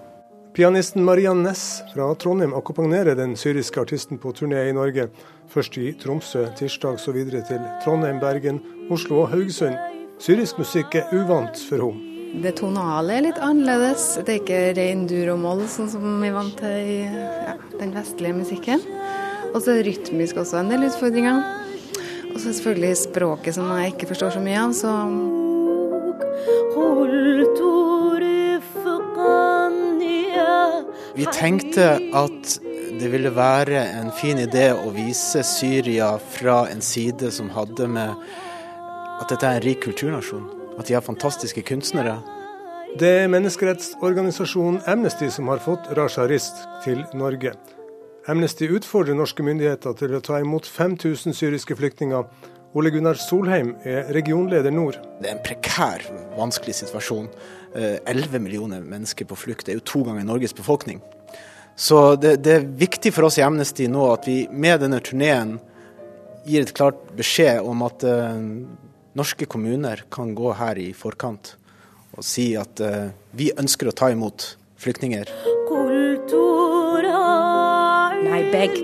Pianisten 0.58 1.04
Mariann 1.06 1.44
Næss 1.46 1.84
fra 1.92 2.08
Trondheim 2.18 2.56
akkompagnerer 2.58 3.14
den 3.16 3.36
syriske 3.38 3.78
artisten 3.84 4.18
på 4.18 4.32
turné 4.34 4.64
i 4.70 4.74
Norge. 4.74 5.10
Først 5.54 5.78
i 5.78 5.92
Tromsø, 6.02 6.48
tirsdag 6.58 6.98
så 7.00 7.14
videre 7.14 7.44
til 7.46 7.62
Trondheim, 7.84 8.18
Bergen, 8.20 8.64
Oslo 8.90 9.22
og 9.22 9.30
Haugesund. 9.36 9.78
Syrisk 10.18 10.58
musikk 10.58 10.98
er 10.98 11.14
uvant 11.14 11.62
for 11.70 11.86
henne. 11.86 12.42
Det 12.42 12.56
tonale 12.58 13.20
er 13.20 13.24
litt 13.28 13.38
annerledes. 13.42 14.08
Det 14.26 14.34
er 14.34 14.42
ikke 14.42 14.64
ren 14.82 15.06
dur 15.10 15.32
og 15.36 15.40
moll, 15.46 15.62
sånn 15.70 15.94
som 15.94 16.04
vi 16.22 16.28
er 16.32 16.36
vant 16.36 16.58
til 16.58 16.74
i 16.74 16.98
ja, 17.06 17.54
den 17.78 17.94
vestlige 17.96 18.40
musikken. 18.42 18.84
Og 19.54 19.62
så 19.62 19.72
er 19.72 19.80
det 19.80 19.92
rytmisk 19.92 20.42
også 20.42 20.60
en 20.64 20.74
del 20.74 20.90
utfordringer. 20.90 21.67
Og 22.38 22.42
så 22.44 22.52
selvfølgelig 22.54 22.98
språket 23.00 23.56
som 23.56 23.70
jeg 23.74 23.96
ikke 23.96 24.08
forstår 24.12 24.36
så 24.36 24.40
mye 24.46 24.58
av, 24.62 24.74
så 24.78 24.92
Vi 31.18 31.26
tenkte 31.34 31.88
at 31.98 32.52
det 33.00 33.10
ville 33.10 33.32
være 33.34 33.82
en 33.98 34.12
fin 34.20 34.38
idé 34.38 34.68
å 34.70 34.92
vise 34.94 35.42
Syria 35.42 36.12
fra 36.36 36.60
en 36.70 36.86
side 36.86 37.32
som 37.34 37.50
hadde 37.56 37.88
med 37.90 38.14
at 38.14 39.34
dette 39.34 39.42
er 39.42 39.58
en 39.58 39.66
rik 39.66 39.82
kulturnasjon. 39.88 40.46
At 40.78 40.86
de 40.86 40.94
har 40.94 41.02
fantastiske 41.02 41.64
kunstnere. 41.66 42.20
Det 43.02 43.16
er 43.24 43.34
menneskerettsorganisasjonen 43.34 44.84
Amnesty 44.86 45.32
som 45.34 45.50
har 45.50 45.66
fått 45.66 45.90
Rasha 45.98 46.30
Rist 46.30 46.62
til 46.86 47.02
Norge. 47.18 47.58
Amnesty 48.28 48.68
utfordrer 48.76 49.16
norske 49.16 49.44
myndigheter 49.46 49.94
til 49.96 50.18
å 50.18 50.20
ta 50.20 50.42
imot 50.44 50.66
5000 50.68 51.32
syriske 51.38 51.78
flyktninger. 51.80 52.26
Ole 52.76 52.92
Gunnar 52.92 53.16
Solheim 53.16 53.70
er 53.88 54.10
regionleder 54.12 54.74
nord. 54.76 54.98
Det 55.22 55.30
er 55.30 55.38
en 55.38 55.46
prekær, 55.46 56.04
vanskelig 56.36 56.76
situasjon. 56.82 57.30
11 57.72 58.04
eh, 58.04 58.42
millioner 58.44 58.84
mennesker 58.84 59.30
på 59.30 59.38
flukt. 59.40 59.64
Det 59.64 59.72
er 59.72 59.80
jo 59.80 59.86
to 59.88 60.04
ganger 60.04 60.28
Norges 60.28 60.56
befolkning. 60.58 61.00
Så 61.80 62.18
det, 62.20 62.42
det, 62.44 62.58
er 62.58 62.68
viktig 62.68 63.14
for 63.16 63.30
oss 63.30 63.40
i 63.40 63.46
Amnesty 63.48 63.88
nå 63.88 64.10
at 64.12 64.28
vi 64.28 64.42
med 64.52 64.84
denne 64.84 65.00
turneen 65.00 65.56
gir 66.44 66.66
et 66.66 66.76
klart 66.76 67.00
beskjed 67.16 67.64
om 67.64 67.86
at 67.88 68.04
uh, 68.08 68.36
norske 69.16 69.48
kommuner 69.48 70.04
kan 70.12 70.36
gå 70.36 70.52
her 70.58 70.80
i 70.82 70.90
forkant 70.98 71.54
og 72.18 72.26
si 72.26 72.50
at 72.60 72.82
uh, 72.84 73.14
vi 73.38 73.54
ønsker 73.56 73.88
å 73.92 73.96
ta 73.96 74.12
imot 74.12 74.56
flyktninger. 74.82 75.32
Beg 75.46 75.68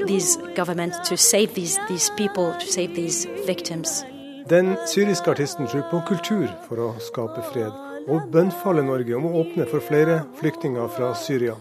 these 0.07 0.37
government 0.55 0.93
to 1.05 1.17
save 1.17 1.53
these, 1.53 1.79
these 1.87 2.09
people, 2.17 2.53
to 2.59 2.65
save 2.65 2.95
these 2.95 3.27
victims. 3.45 4.03
Den 4.49 4.77
syriske 4.87 5.29
artisten 5.29 5.67
tror 5.67 5.81
på 5.91 6.01
kultur 6.07 6.47
for 6.67 6.75
å 6.77 6.93
skape 6.99 7.41
fred 7.53 7.71
og 8.07 8.27
bønnfaller 8.31 8.83
Norge 8.83 9.15
om 9.15 9.25
å 9.25 9.37
åpne 9.43 9.65
for 9.71 9.79
flere 9.79 10.23
flyktninger 10.39 10.87
fra 10.97 11.13
Syria. 11.15 11.55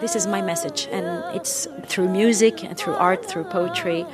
This 0.00 0.16
is 0.16 0.26
my 0.26 0.40
message, 0.40 0.88
and 0.92 1.06
it's 1.34 1.66
through 1.88 2.08
music 2.08 2.64
and 2.64 2.76
through 2.78 2.94
art, 2.94 3.26
through 3.26 3.44
poetry, 3.50 4.06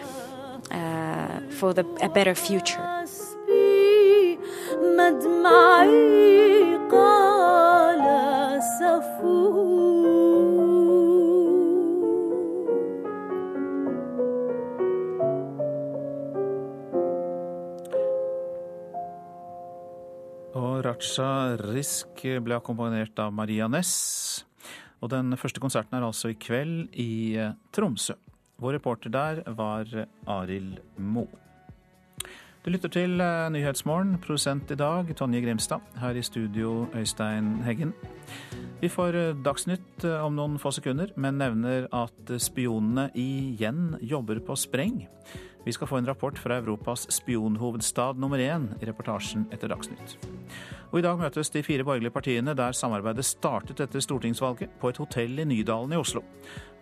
uh, 0.70 1.40
for 1.50 1.72
the, 1.72 1.84
a 2.02 2.08
better 2.08 2.34
future. 2.34 2.82
Raja 20.56 21.56
Risk 21.60 22.22
ble 22.40 22.56
akkompagnert 22.56 23.18
av 23.20 23.32
Maria 23.34 23.66
Næss. 23.68 24.44
Og 25.04 25.10
den 25.12 25.36
første 25.36 25.60
konserten 25.60 25.98
er 25.98 26.06
altså 26.06 26.30
i 26.32 26.38
kveld 26.40 26.94
i 26.96 27.36
eh, 27.36 27.52
Tromsø. 27.76 28.16
Vår 28.62 28.78
reporter 28.78 29.12
der 29.12 29.42
var 29.58 29.90
Arild 30.24 30.78
Mo. 30.96 31.26
Du 32.64 32.70
lytter 32.72 32.88
til 32.88 33.20
eh, 33.20 33.50
Nyhetsmorgen, 33.52 34.16
produsent 34.24 34.72
i 34.72 34.78
dag 34.80 35.12
Tonje 35.18 35.42
Grimstad. 35.44 35.84
Her 36.00 36.16
i 36.16 36.24
studio 36.24 36.86
Øystein 36.96 37.60
Heggen. 37.66 37.92
Vi 38.80 38.88
får 38.88 39.20
eh, 39.20 39.34
Dagsnytt 39.36 40.08
om 40.08 40.40
noen 40.40 40.56
få 40.62 40.72
sekunder, 40.72 41.12
men 41.20 41.36
nevner 41.42 41.84
at 41.92 42.32
spionene 42.40 43.10
igjen 43.12 43.98
jobber 44.00 44.40
på 44.40 44.56
spreng. 44.56 45.04
Vi 45.66 45.72
skal 45.72 45.88
få 45.90 45.96
en 45.98 46.06
rapport 46.06 46.38
fra 46.38 46.56
Europas 46.60 47.08
spionhovedstad 47.10 48.20
nummer 48.22 48.38
én 48.38 48.68
i 48.80 48.86
reportasjen 48.86 49.48
etter 49.50 49.72
Dagsnytt. 49.72 50.14
Og 50.92 51.00
I 51.00 51.02
dag 51.02 51.18
møtes 51.18 51.50
de 51.50 51.62
fire 51.66 51.82
borgerlige 51.82 52.14
partiene 52.14 52.54
der 52.54 52.76
samarbeidet 52.76 53.26
startet 53.26 53.82
etter 53.82 54.04
stortingsvalget, 54.04 54.76
på 54.78 54.92
et 54.92 55.00
hotell 55.02 55.42
i 55.42 55.48
Nydalen 55.48 55.96
i 55.96 55.98
Oslo. 55.98 56.22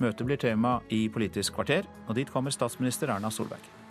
Møtet 0.05 0.29
blir 0.29 0.37
tema 0.37 0.75
i 0.93 1.07
Politisk 1.09 1.57
kvarter, 1.57 1.89
og 2.09 2.21
dit 2.21 2.29
kommer 2.29 2.53
statsminister 2.53 3.09
Erna 3.09 3.33
Solberg. 3.33 3.84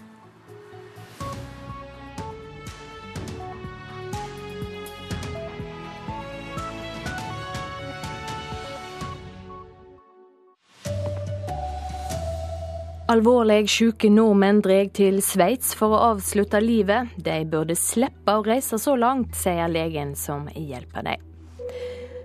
Alvorlig 13.14 13.68
syke 13.70 14.10
nordmenn 14.10 14.64
drar 14.66 14.88
til 14.98 15.20
Sveits 15.22 15.76
for 15.78 15.94
å 15.94 16.00
avslutte 16.16 16.58
livet. 16.64 17.12
De 17.22 17.36
burde 17.46 17.76
slippe 17.78 18.34
å 18.34 18.42
reise 18.42 18.80
så 18.82 18.96
langt, 18.98 19.36
sier 19.38 19.70
legen 19.70 20.16
som 20.18 20.48
hjelper 20.50 21.06
dem. 21.06 21.28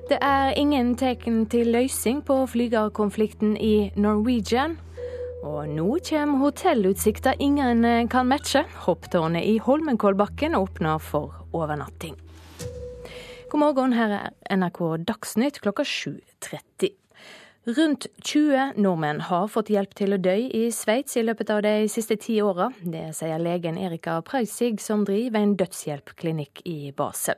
Det 0.09 0.17
er 0.25 0.55
ingen 0.57 0.95
tegn 0.97 1.43
til 1.53 1.75
løsning 1.75 2.23
på 2.25 2.39
flygerkonflikten 2.55 3.59
i 3.61 3.91
Norwegian. 4.01 4.79
Og 5.45 5.69
nå 5.69 5.99
kommer 6.09 6.41
hotellutsikta 6.47 7.35
ingen 7.37 7.85
kan 8.09 8.31
matche. 8.31 8.63
Hopptårnet 8.87 9.45
i 9.45 9.59
Holmenkollbakken 9.61 10.57
åpner 10.57 11.03
for 11.05 11.37
overnatting. 11.53 12.17
God 13.53 13.61
morgen, 13.61 13.93
her 13.93 14.17
er 14.23 14.57
NRK 14.57 14.81
Dagsnytt 15.05 15.61
klokka 15.61 15.85
7.30. 15.85 16.97
Rundt 17.69 18.07
20 18.25 18.73
nordmenn 18.77 19.19
har 19.21 19.49
fått 19.53 19.69
hjelp 19.69 19.91
til 19.99 20.17
å 20.17 20.19
dø 20.25 20.33
i 20.33 20.71
Sveits 20.73 21.19
i 21.21 21.23
løpet 21.27 21.51
av 21.53 21.59
de 21.67 21.73
siste 21.93 22.17
ti 22.17 22.39
åra. 22.41 22.71
Det 22.81 23.11
sier 23.19 23.43
legen 23.45 23.77
Erika 23.77 24.15
Preusig, 24.25 24.79
som 24.81 25.03
driver 25.05 25.45
en 25.45 25.53
dødshjelpklinikk 25.61 26.63
i 26.65 26.95
Basel. 26.97 27.37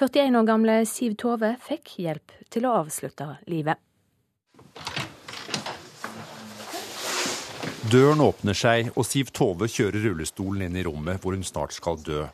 41 0.00 0.40
år 0.40 0.48
gamle 0.48 0.74
Siv 0.90 1.14
Tove 1.22 1.52
fikk 1.62 1.94
hjelp 2.02 2.34
til 2.50 2.66
å 2.66 2.74
avslutte 2.80 3.28
livet. 3.46 3.78
Døren 7.94 8.26
åpner 8.26 8.58
seg, 8.58 8.90
og 8.96 9.06
Siv 9.06 9.30
Tove 9.30 9.70
kjører 9.70 10.02
rullestolen 10.08 10.66
inn 10.66 10.82
i 10.82 10.86
rommet 10.88 11.22
hvor 11.22 11.38
hun 11.38 11.46
snart 11.46 11.78
skal 11.78 12.02
dø. 12.02 12.24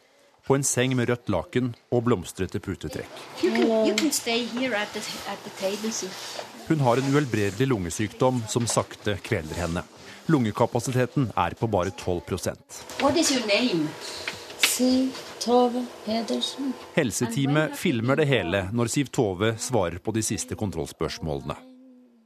På 0.47 0.55
en 0.55 0.65
seng 0.65 0.95
med 0.97 1.09
rødt 1.11 1.31
laken 1.33 1.73
og 1.91 2.05
blomstrete 2.07 2.61
putetrekk. 2.63 3.23
Hun 6.69 6.83
har 6.87 7.03
en 7.03 7.09
uhelbredelig 7.13 7.67
lungesykdom 7.67 8.43
som 8.49 8.69
sakte 8.71 9.17
kveler 9.27 9.59
henne. 9.59 9.83
Lungekapasiteten 10.31 11.31
er 11.37 11.55
på 11.59 11.67
bare 11.71 11.91
12% 11.91 12.81
Helseteamet 16.95 17.77
filmer 17.79 18.19
det 18.19 18.27
hele 18.27 18.63
når 18.75 18.91
Siv 18.91 19.11
Tove 19.15 19.53
svarer 19.63 19.99
på 20.03 20.15
de 20.15 20.23
siste 20.27 20.59
kontrollspørsmålene. 20.59 21.55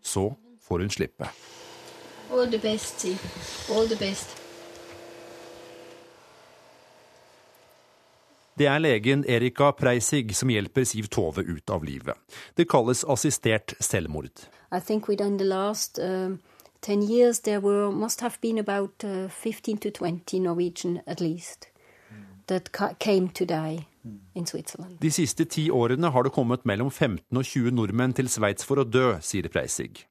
Så 0.03 0.31
får 0.69 0.87
hun 0.87 0.91
slippe. 0.91 1.29
All 2.33 2.49
the 2.51 2.59
best, 2.59 3.01
Siv. 3.01 3.19
All 3.71 3.89
the 3.89 3.97
best. 4.01 4.40
Det 8.59 8.67
er 8.67 8.79
legen 8.83 9.25
Erika 9.29 9.71
Preisig 9.73 10.35
som 10.37 10.51
hjelper 10.53 10.85
Siv 10.85 11.09
Tove 11.13 11.45
ut 11.47 11.71
av 11.71 11.85
livet. 11.85 12.17
Det 12.57 12.69
kalles 12.69 13.05
assistert 13.05 13.75
selvmord. 13.81 14.47
I 14.73 14.81
think 14.81 15.09
within 15.09 15.39
the 15.39 15.45
last 15.45 15.99
uh, 15.99 16.37
10 16.83 17.03
years 17.03 17.41
there 17.41 17.61
were, 17.61 17.91
must 17.91 18.21
have 18.21 18.41
been 18.41 18.59
about 18.59 19.05
uh, 19.05 19.29
15 19.29 19.79
to 19.79 19.91
20 19.91 20.41
Norwegian 20.41 21.01
at 21.07 21.21
least 21.21 21.69
that 22.47 22.71
came 22.99 23.29
to 23.29 23.45
die. 23.45 23.87
De 25.01 25.11
siste 25.13 25.45
ti 25.45 25.67
årene 25.71 26.09
har 26.11 26.25
det 26.25 26.33
kommet 26.33 26.65
mellom 26.65 26.91
15 26.91 27.37
og 27.37 27.45
20 27.45 27.75
nordmenn 27.77 28.15
til 28.17 28.31
Sveits 28.33 28.65
for 28.65 28.81
å 28.81 28.87
dø, 28.89 29.19
sier 29.21 29.49
Preisig. 29.53 30.07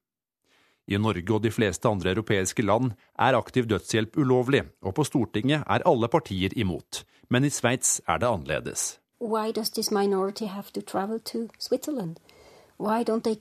I 0.90 0.98
Norge 0.98 1.36
og 1.36 1.44
de 1.44 1.52
fleste 1.54 1.86
andre 1.86 2.16
europeiske 2.16 2.66
land 2.66 2.96
er 3.22 3.38
aktiv 3.38 3.68
dødshjelp 3.70 4.18
ulovlig, 4.18 4.64
og 4.82 4.96
på 4.98 5.06
Stortinget 5.06 5.62
er 5.62 5.86
alle 5.86 6.10
partier 6.10 6.56
imot. 6.58 7.04
Men 7.30 7.46
i 7.46 7.52
Sveits 7.54 8.02
er 8.08 8.18
det 8.18 8.30
annerledes. 8.30 8.98
Why 9.22 9.52
does 9.52 9.70
this 9.70 9.92
minority 9.92 10.46
have 10.46 10.72
to 10.74 10.82
travel 10.82 11.20
to 11.20 11.48
Switzerland? 11.60 12.18
Why 12.80 13.04
don't 13.04 13.22
they, 13.22 13.38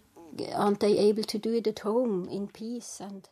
aren't 0.53 0.81
they 0.81 0.99
able 1.09 1.25
to 1.25 1.39
do 1.39 1.55
it 1.55 1.67
at 1.67 1.81
home 1.81 2.29
in 2.31 2.49
peace 2.49 3.01
and 3.05 3.29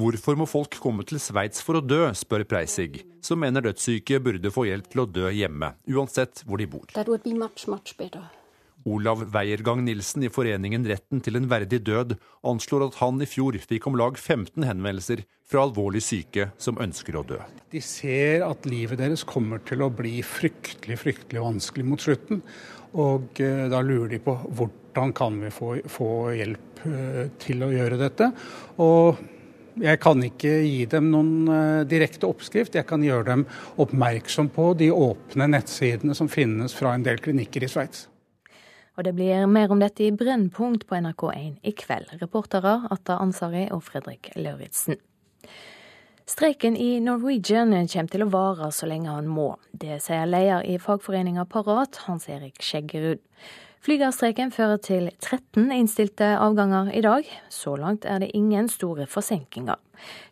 Hvorfor 0.00 0.36
må 0.38 0.46
folk 0.48 0.78
komme 0.80 1.04
til 1.04 1.20
Sveits 1.20 1.60
for 1.62 1.76
å 1.76 1.84
dø, 1.84 2.06
spør 2.16 2.46
Preisig, 2.48 3.02
som 3.20 3.42
mener 3.42 3.66
dødssyke 3.66 4.20
burde 4.22 4.52
få 4.54 4.64
hjelp 4.70 4.88
til 4.88 5.02
å 5.02 5.08
dø 5.18 5.28
hjemme, 5.34 5.74
uansett 5.92 6.40
hvor 6.46 6.62
de 6.62 6.68
bor. 6.70 6.86
That 6.94 7.10
would 7.10 7.26
be 7.26 7.34
much, 7.36 7.66
much 7.68 7.98
better. 7.98 8.30
Olav 8.88 9.26
Weiergang 9.34 9.82
Nilsen 9.84 10.24
i 10.24 10.30
foreningen 10.32 10.86
Retten 10.88 11.20
til 11.24 11.36
en 11.36 11.48
verdig 11.50 11.82
død 11.86 12.14
anslår 12.46 12.86
at 12.88 13.00
han 13.02 13.20
i 13.20 13.28
fjor 13.28 13.58
fikk 13.60 13.88
om 13.90 13.98
lag 14.00 14.18
15 14.18 14.64
henvendelser 14.64 15.24
fra 15.50 15.64
alvorlig 15.66 16.02
syke 16.06 16.50
som 16.60 16.78
ønsker 16.80 17.18
å 17.18 17.24
dø. 17.26 17.40
De 17.72 17.82
ser 17.84 18.46
at 18.46 18.68
livet 18.70 19.00
deres 19.02 19.26
kommer 19.28 19.60
til 19.66 19.84
å 19.84 19.90
bli 19.92 20.20
fryktelig, 20.26 21.00
fryktelig 21.02 21.42
vanskelig 21.44 21.88
mot 21.90 22.02
slutten. 22.02 22.44
Og 23.00 23.42
eh, 23.42 23.66
da 23.70 23.82
lurer 23.84 24.14
de 24.14 24.22
på 24.22 24.34
hvordan 24.46 25.12
kan 25.16 25.36
vi 25.42 25.52
få, 25.54 25.74
få 25.90 26.10
hjelp 26.38 26.86
eh, 26.88 27.26
til 27.42 27.66
å 27.66 27.70
gjøre 27.74 28.00
dette. 28.00 28.32
Og 28.82 29.20
jeg 29.80 30.00
kan 30.02 30.20
ikke 30.26 30.50
gi 30.66 30.84
dem 30.90 31.06
noen 31.12 31.48
uh, 31.48 31.88
direkte 31.88 32.28
oppskrift. 32.28 32.74
Jeg 32.76 32.88
kan 32.88 33.04
gjøre 33.06 33.28
dem 33.30 33.44
oppmerksom 33.80 34.50
på 34.52 34.72
de 34.76 34.90
åpne 34.92 35.46
nettsidene 35.54 36.16
som 36.18 36.28
finnes 36.28 36.74
fra 36.76 36.96
en 36.96 37.06
del 37.06 37.22
klinikker 37.22 37.64
i 37.64 37.70
Sveits. 37.70 38.09
Og 38.98 39.06
det 39.06 39.14
blir 39.16 39.46
mer 39.46 39.70
om 39.72 39.80
dette 39.80 40.04
i 40.06 40.12
Brennpunkt 40.14 40.86
på 40.88 40.98
NRK1 40.98 41.60
i 41.62 41.72
kveld. 41.76 42.10
Reportere 42.20 42.80
Atta 42.90 43.20
Ansari 43.22 43.68
og 43.70 43.84
Fredrik 43.86 44.32
Lauritzen. 44.36 44.98
Streiken 46.30 46.76
i 46.76 47.00
Norwegian 47.02 47.72
kommer 47.74 48.12
til 48.12 48.22
å 48.22 48.30
vare 48.30 48.68
så 48.70 48.86
lenge 48.86 49.10
han 49.10 49.26
må. 49.26 49.54
Det 49.72 49.96
sier 50.04 50.28
leder 50.30 50.62
i 50.62 50.76
fagforeninga 50.78 51.42
Parat, 51.50 52.04
Hans 52.06 52.28
Erik 52.30 52.62
Skjeggerud. 52.62 53.18
Flygerstreiken 53.80 54.52
fører 54.52 54.76
til 54.84 55.08
13 55.24 55.72
innstilte 55.72 56.34
avganger 56.36 56.92
i 56.92 57.00
dag. 57.02 57.26
Så 57.48 57.72
langt 57.80 58.04
er 58.04 58.20
det 58.20 58.30
ingen 58.36 58.68
store 58.68 59.08
forsinkelser. 59.08 59.80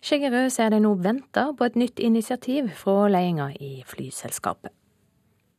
Skjeggerud 0.05 0.53
sier 0.53 0.71
de 0.71 0.83
nå 0.85 0.93
venter 1.01 1.55
på 1.57 1.67
et 1.67 1.79
nytt 1.81 1.99
initiativ 1.99 2.69
fra 2.77 3.09
ledelsen 3.09 3.57
i 3.59 3.81
flyselskapet. 3.89 4.71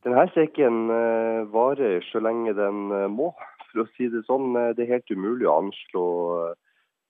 Denne 0.06 0.24
streiken 0.32 0.88
eh, 0.88 1.42
varer 1.52 2.00
så 2.08 2.22
lenge 2.24 2.54
den 2.56 2.88
eh, 2.96 3.08
må, 3.12 3.34
for 3.68 3.82
å 3.82 3.90
si 3.96 4.08
det 4.12 4.24
sånn. 4.28 4.54
Eh, 4.56 4.72
det 4.76 4.86
er 4.86 4.96
helt 4.96 5.12
umulig 5.12 5.48
å 5.48 5.60
anslå 5.60 6.08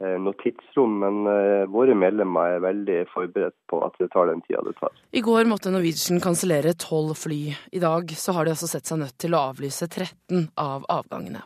noe 0.01 0.32
tidsrom, 0.41 0.95
men 1.03 1.26
våre 1.68 1.93
medlemmer 1.93 2.55
er 2.55 2.62
veldig 2.64 2.95
forberedt 3.11 3.53
på 3.68 3.82
at 3.84 3.99
det 4.01 4.07
tar 4.14 4.30
den 4.30 4.38
tida 4.47 4.62
det 4.64 4.72
tar. 4.78 4.95
I 5.12 5.20
går 5.20 5.45
måtte 5.45 5.68
Norwegian 5.68 6.22
kansellere 6.24 6.72
tolv 6.72 7.12
fly. 7.20 7.51
I 7.76 7.82
dag 7.82 8.09
så 8.16 8.32
har 8.32 8.49
de 8.49 8.55
altså 8.55 8.70
sett 8.70 8.88
seg 8.88 9.03
nødt 9.03 9.18
til 9.20 9.36
å 9.36 9.43
avlyse 9.51 9.84
13 9.84 10.47
av 10.57 10.86
avgangene. 10.88 11.43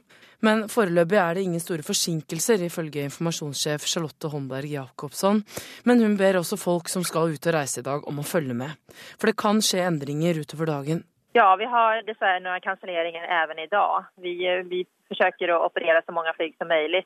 Men 0.47 0.68
foreløpig 0.70 1.18
er 1.18 1.34
det 1.34 1.42
ingen 1.49 1.64
store 1.64 1.82
forsinkelser, 1.82 2.62
ifølge 2.62 3.09
informasjonssjef 3.09 3.88
Charlotte 3.90 4.30
Holmberg 4.30 4.70
Jacobsson. 4.76 5.42
Men 5.90 6.05
hun 6.07 6.14
ber 6.20 6.38
også 6.38 6.61
folk 6.61 6.92
som 6.92 7.03
skal 7.03 7.34
ut 7.34 7.51
og 7.51 7.57
reise 7.59 7.82
i 7.82 7.88
dag 7.88 8.07
om 8.07 8.22
å 8.22 8.28
følge 8.28 8.55
med. 8.55 8.78
For 9.18 9.32
det 9.32 9.40
kan 9.42 9.59
skje 9.66 9.82
endringer 9.88 10.38
utover 10.45 10.70
dagen. 10.70 11.03
Ja, 11.37 11.57
vi 11.59 11.66
har 11.66 12.05
dessverre 12.07 12.39
noen 12.39 12.62
kanselleringer 12.62 13.24
også 13.26 13.59
i 13.59 13.66
dag. 13.66 14.05
Vi, 14.22 14.37
vi 14.70 14.85
forsøker 15.11 15.51
å 15.51 15.64
operere 15.66 16.05
så 16.07 16.14
mange 16.14 16.30
fly 16.37 16.53
som 16.55 16.70
mulig 16.70 17.01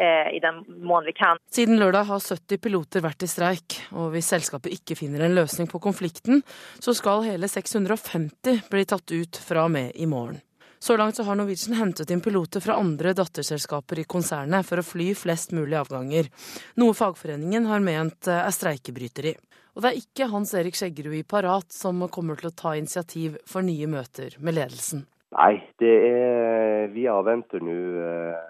eh, 0.00 0.30
i 0.32 0.40
den 0.40 0.62
mån 0.80 1.04
vi 1.04 1.12
kan. 1.18 1.36
Siden 1.52 1.76
lørdag 1.76 2.08
har 2.08 2.24
70 2.24 2.62
piloter 2.64 3.04
vært 3.04 3.26
i 3.26 3.28
streik, 3.28 3.76
og 3.92 4.14
hvis 4.14 4.32
selskapet 4.32 4.72
ikke 4.78 4.96
finner 4.96 5.26
en 5.26 5.36
løsning 5.36 5.68
på 5.68 5.82
konflikten, 5.84 6.40
så 6.80 6.96
skal 6.96 7.26
hele 7.28 7.52
650 7.52 8.64
bli 8.72 8.88
tatt 8.88 9.12
ut 9.12 9.42
fra 9.44 9.68
og 9.68 9.76
med 9.76 9.92
i 9.92 10.08
morgen. 10.08 10.40
Så 10.80 10.96
langt 10.96 11.20
så 11.20 11.28
har 11.28 11.36
Norwegian 11.36 11.76
hentet 11.76 12.10
inn 12.10 12.24
piloter 12.24 12.64
fra 12.64 12.80
andre 12.80 13.12
datterselskaper 13.14 14.00
i 14.00 14.08
konsernet 14.08 14.64
for 14.66 14.80
å 14.80 14.88
fly 14.88 15.12
flest 15.12 15.52
mulig 15.52 15.76
avganger, 15.84 16.32
noe 16.80 16.96
fagforeningen 16.96 17.68
har 17.68 17.84
ment 17.84 18.32
er 18.32 18.56
streikebryteri. 18.56 19.36
Og 19.72 19.80
det 19.80 19.90
er 19.90 20.00
ikke 20.02 20.28
Hans 20.28 20.52
Erik 20.58 20.76
Skjeggerud 20.76 21.16
i 21.16 21.24
Parat 21.24 21.72
som 21.72 22.02
kommer 22.12 22.36
til 22.36 22.50
å 22.50 22.56
ta 22.56 22.74
initiativ 22.76 23.38
for 23.48 23.64
nye 23.64 23.88
møter 23.88 24.36
med 24.38 24.58
ledelsen? 24.58 25.06
Nei, 25.32 25.62
det 25.80 25.92
er 26.10 26.90
vi 26.92 27.06
avventer 27.08 27.62
nå 27.64 27.76
eh, 28.04 28.42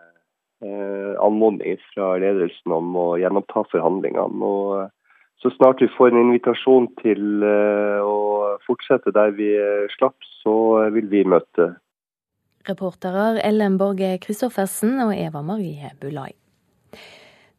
eh, 0.67 1.13
anmodning 1.23 1.79
fra 1.93 2.17
ledelsen 2.19 2.75
om 2.75 2.91
å 2.99 3.07
gjenoppta 3.23 3.63
forhandlingene. 3.71 4.43
og 4.43 4.81
eh, 4.81 4.91
Så 5.39 5.55
snart 5.55 5.83
vi 5.83 5.91
får 5.95 6.11
en 6.11 6.25
invitasjon 6.25 6.91
til 7.05 7.47
eh, 7.47 8.03
å 8.03 8.59
fortsette 8.67 9.15
der 9.15 9.31
vi 9.39 9.53
slapp, 9.95 10.19
så 10.43 10.57
vil 10.95 11.07
vi 11.13 11.23
møte. 11.23 11.71
Reporterer 12.67 13.39
Ellen 13.47 13.79
Borge 13.79 14.17
Christoffersen 14.23 14.99
og 15.07 15.15
Eva 15.15 15.43
Marie 15.47 15.95
Bulai. 16.03 16.33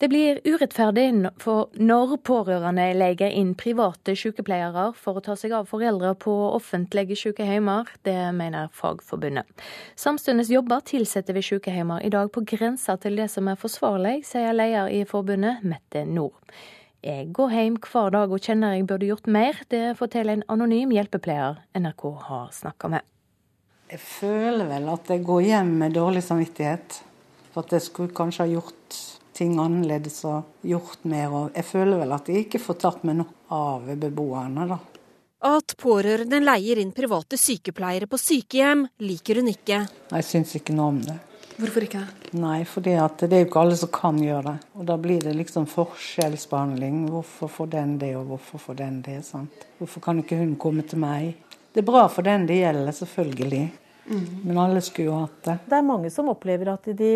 Det 0.04 0.10
blir 0.12 0.40
urettferdig 0.44 1.30
for 1.40 1.70
når 1.80 2.18
pårørende 2.28 2.90
leier 2.98 3.30
inn 3.40 3.54
private 3.56 4.12
sykepleiere 4.20 4.90
for 5.00 5.16
å 5.16 5.22
ta 5.24 5.38
seg 5.40 5.54
av 5.56 5.70
foreldre 5.70 6.10
på 6.20 6.34
offentlige 6.50 7.16
sykehjemmer. 7.22 7.88
Det 8.04 8.18
mener 8.36 8.68
Fagforbundet. 8.76 9.48
Samtidig 9.96 10.50
jobber 10.52 10.84
ansatte 10.84 11.32
ved 11.32 11.48
sykehjemmer 11.48 12.04
i 12.04 12.12
dag 12.12 12.34
på 12.36 12.44
grensa 12.44 12.98
til 13.00 13.16
det 13.16 13.30
som 13.32 13.48
er 13.48 13.56
forsvarlig, 13.56 14.26
sier 14.28 14.52
leder 14.52 14.92
i 14.92 15.06
forbundet, 15.08 15.64
Mette 15.64 16.04
Nord. 16.04 16.52
Jeg 17.00 17.32
går 17.32 17.56
hjem 17.56 17.80
hver 17.88 18.12
dag 18.12 18.36
og 18.36 18.44
kjenner 18.44 18.76
jeg 18.76 18.88
burde 18.92 19.08
gjort 19.08 19.32
mer, 19.32 19.64
det 19.72 19.96
forteller 19.96 20.36
en 20.36 20.48
anonym 20.52 20.92
hjelpepleier 20.92 21.64
NRK 21.80 22.08
har 22.28 22.52
snakka 22.52 22.92
med. 22.98 23.08
Jeg 23.88 24.04
føler 24.04 24.68
vel 24.68 24.96
at 25.00 25.16
jeg 25.16 25.24
går 25.24 25.48
hjem 25.48 25.76
med 25.80 25.96
dårlig 25.96 26.28
samvittighet. 26.28 27.04
For 27.56 27.64
at 27.64 27.80
jeg 27.80 27.88
skulle 27.88 28.12
kanskje 28.12 28.44
ha 28.44 28.52
gjort 28.58 29.04
ting 29.36 29.58
annerledes 29.62 30.22
og 30.30 30.66
gjort 30.66 31.04
mer. 31.10 31.34
Og 31.34 31.58
jeg 31.58 31.68
føler 31.68 32.02
vel 32.04 32.16
at 32.16 32.32
jeg 32.32 32.46
ikke 32.46 32.62
får 32.64 32.80
tatt 32.86 33.06
meg 33.08 33.20
noe 33.22 33.54
av 33.54 33.92
beboerne, 34.00 34.68
da. 34.74 34.80
At 35.44 35.76
pårørende 35.76 36.40
leier 36.40 36.80
inn 36.80 36.94
private 36.96 37.36
sykepleiere 37.36 38.08
på 38.08 38.20
sykehjem, 38.22 38.86
liker 39.04 39.42
hun 39.42 39.52
ikke. 39.52 39.82
Jeg 40.14 40.28
syns 40.30 40.56
ikke 40.56 40.76
noe 40.78 40.94
om 40.94 41.02
det. 41.04 41.18
Hvorfor 41.54 41.86
ikke? 41.86 42.02
Nei, 42.40 42.64
for 42.66 42.82
det 42.82 42.96
er 42.96 43.44
jo 43.44 43.46
ikke 43.46 43.62
alle 43.62 43.76
som 43.78 43.92
kan 43.94 44.18
gjøre 44.24 44.46
det. 44.48 44.56
Og 44.80 44.88
da 44.90 44.96
blir 44.98 45.22
det 45.22 45.36
liksom 45.38 45.68
forskjellsbehandling. 45.70 47.04
Hvorfor 47.14 47.52
får 47.52 47.70
den 47.76 47.98
det, 48.02 48.14
og 48.18 48.32
hvorfor 48.32 48.64
får 48.64 48.80
den 48.80 49.02
det? 49.06 49.20
sant? 49.28 49.68
Hvorfor 49.78 50.02
kan 50.08 50.24
ikke 50.24 50.40
hun 50.40 50.56
komme 50.56 50.86
til 50.88 51.04
meg? 51.04 51.36
Det 51.74 51.84
er 51.84 51.90
bra 51.92 52.08
for 52.10 52.26
den 52.26 52.48
det 52.50 52.62
gjelder, 52.62 52.96
selvfølgelig. 52.96 53.64
Mm. 54.06 54.24
Men 54.44 54.58
alle 54.58 54.82
skulle 54.82 55.10
jo 55.12 55.20
hatt 55.24 55.44
det. 55.48 55.58
Det 55.70 55.78
er 55.78 55.86
mange 55.88 56.12
som 56.14 56.32
opplever 56.32 56.74
at 56.74 56.90
de 56.98 57.12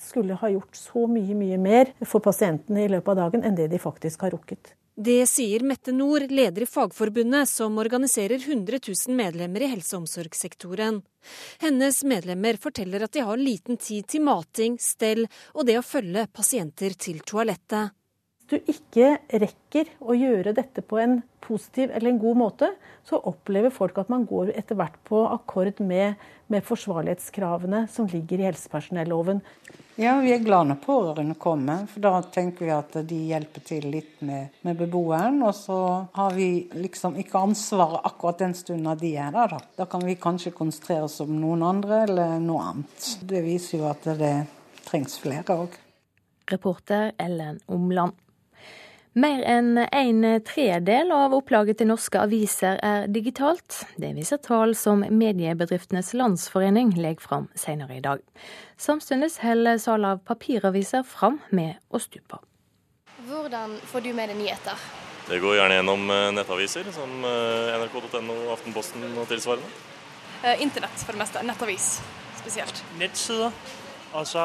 skulle 0.00 0.36
ha 0.38 0.50
gjort 0.52 0.76
så 0.78 1.06
mye, 1.10 1.36
mye 1.38 1.60
mer 1.60 1.92
for 2.04 2.24
pasientene 2.24 2.84
i 2.84 2.90
løpet 2.92 3.14
av 3.14 3.22
dagen 3.24 3.46
enn 3.46 3.56
det 3.58 3.70
de 3.72 3.80
faktisk 3.80 4.26
har 4.26 4.36
rukket. 4.36 4.74
Det 4.96 5.26
sier 5.28 5.60
Mette 5.60 5.92
Nord, 5.92 6.30
leder 6.32 6.64
i 6.64 6.66
Fagforbundet, 6.66 7.50
som 7.50 7.76
organiserer 7.78 8.40
100 8.40 8.78
000 8.80 9.16
medlemmer 9.16 9.66
i 9.66 9.68
helse- 9.68 9.92
og 9.92 10.06
omsorgssektoren. 10.06 11.02
Hennes 11.60 12.00
medlemmer 12.08 12.56
forteller 12.56 13.04
at 13.04 13.12
de 13.12 13.24
har 13.28 13.36
liten 13.36 13.76
tid 13.76 14.08
til 14.08 14.24
mating, 14.24 14.78
stell 14.80 15.26
og 15.52 15.68
det 15.68 15.76
å 15.76 15.84
følge 15.84 16.24
pasienter 16.32 16.96
til 16.96 17.20
toalettet. 17.28 17.92
Du 18.46 18.60
ikke 18.62 19.16
rekker 19.26 19.88
å 19.98 20.14
gjøre 20.14 20.52
dette 20.54 20.82
på 20.86 21.00
en 21.02 21.18
positiv 21.42 21.90
eller 21.90 22.12
en 22.12 22.20
god 22.22 22.38
måte, 22.38 22.68
så 23.06 23.18
opplever 23.26 23.72
folk 23.74 23.98
at 23.98 24.10
man 24.10 24.26
går 24.26 24.52
etter 24.54 24.78
hvert 24.78 24.98
på 25.06 25.24
akkord 25.26 25.80
med, 25.82 26.14
med 26.46 26.62
forsvarlighetskravene 26.66 27.86
som 27.90 28.06
ligger 28.10 28.42
i 28.42 28.46
helsepersonelloven. 28.46 29.40
Ja, 29.98 30.18
vi 30.20 30.30
er 30.34 30.44
glad 30.44 30.68
når 30.68 30.78
pårørende 30.82 31.34
kommer, 31.40 31.86
for 31.90 32.04
da 32.04 32.20
tenker 32.34 32.68
vi 32.68 32.72
at 32.74 32.98
de 33.08 33.18
hjelper 33.30 33.64
til 33.66 33.88
litt 33.90 34.20
med, 34.28 34.58
med 34.66 34.76
beboeren. 34.78 35.40
Og 35.46 35.54
så 35.56 35.78
har 36.18 36.36
vi 36.36 36.66
liksom 36.76 37.16
ikke 37.22 37.40
ansvaret 37.48 38.04
akkurat 38.06 38.44
den 38.44 38.54
stunden 38.58 39.00
de 39.00 39.14
er 39.16 39.32
der. 39.34 39.56
Da. 39.56 39.62
da 39.80 39.88
kan 39.90 40.04
vi 40.06 40.18
kanskje 40.20 40.54
konsentrere 40.54 41.08
oss 41.08 41.18
om 41.24 41.32
noen 41.40 41.64
andre 41.66 42.04
eller 42.04 42.36
noe 42.44 42.68
annet. 42.74 43.10
Det 43.26 43.42
viser 43.46 43.80
jo 43.80 43.88
at 43.90 44.06
det 44.20 44.36
trengs 44.86 45.18
flere 45.18 45.58
òg. 45.64 45.80
Reporter 46.52 47.10
Ellen 47.18 47.58
Omland. 47.66 48.14
Mer 49.16 49.40
enn 49.48 49.78
en 49.80 50.24
tredel 50.44 51.08
av 51.16 51.32
opplaget 51.32 51.78
til 51.80 51.88
norske 51.88 52.20
aviser 52.20 52.76
er 52.84 53.06
digitalt. 53.08 53.78
Det 53.96 54.10
viser 54.12 54.36
tall 54.44 54.74
som 54.76 55.00
Mediebedriftenes 55.08 56.10
Landsforening 56.12 56.90
legger 57.00 57.24
fram 57.24 57.46
senere 57.56 57.96
i 57.96 58.02
dag. 58.04 58.20
Samtidig 58.76 59.30
holder 59.40 59.78
salget 59.80 60.10
av 60.10 60.20
papiraviser 60.28 61.06
fram 61.08 61.38
med 61.48 61.78
å 61.88 62.00
stupe. 62.04 62.42
Hvordan 63.24 63.78
får 63.88 64.04
du 64.04 64.10
med 64.18 64.28
deg 64.28 64.36
nyheter? 64.36 64.82
Det 65.30 65.38
går 65.40 65.56
gjerne 65.62 65.78
gjennom 65.78 66.12
eh, 66.12 66.24
nettaviser 66.36 66.90
som 66.92 67.24
eh, 67.24 67.72
nrk.no, 67.80 68.36
Aftenposten 68.52 69.06
og 69.16 69.24
tilsvarende. 69.30 69.70
Eh, 70.42 70.60
internett 70.60 71.06
for 71.06 71.16
det 71.16 71.22
meste. 71.22 71.46
Nettavis 71.48 71.86
spesielt. 72.42 72.84
Nettsider. 73.00 73.56
Og 74.12 74.28
så 74.28 74.44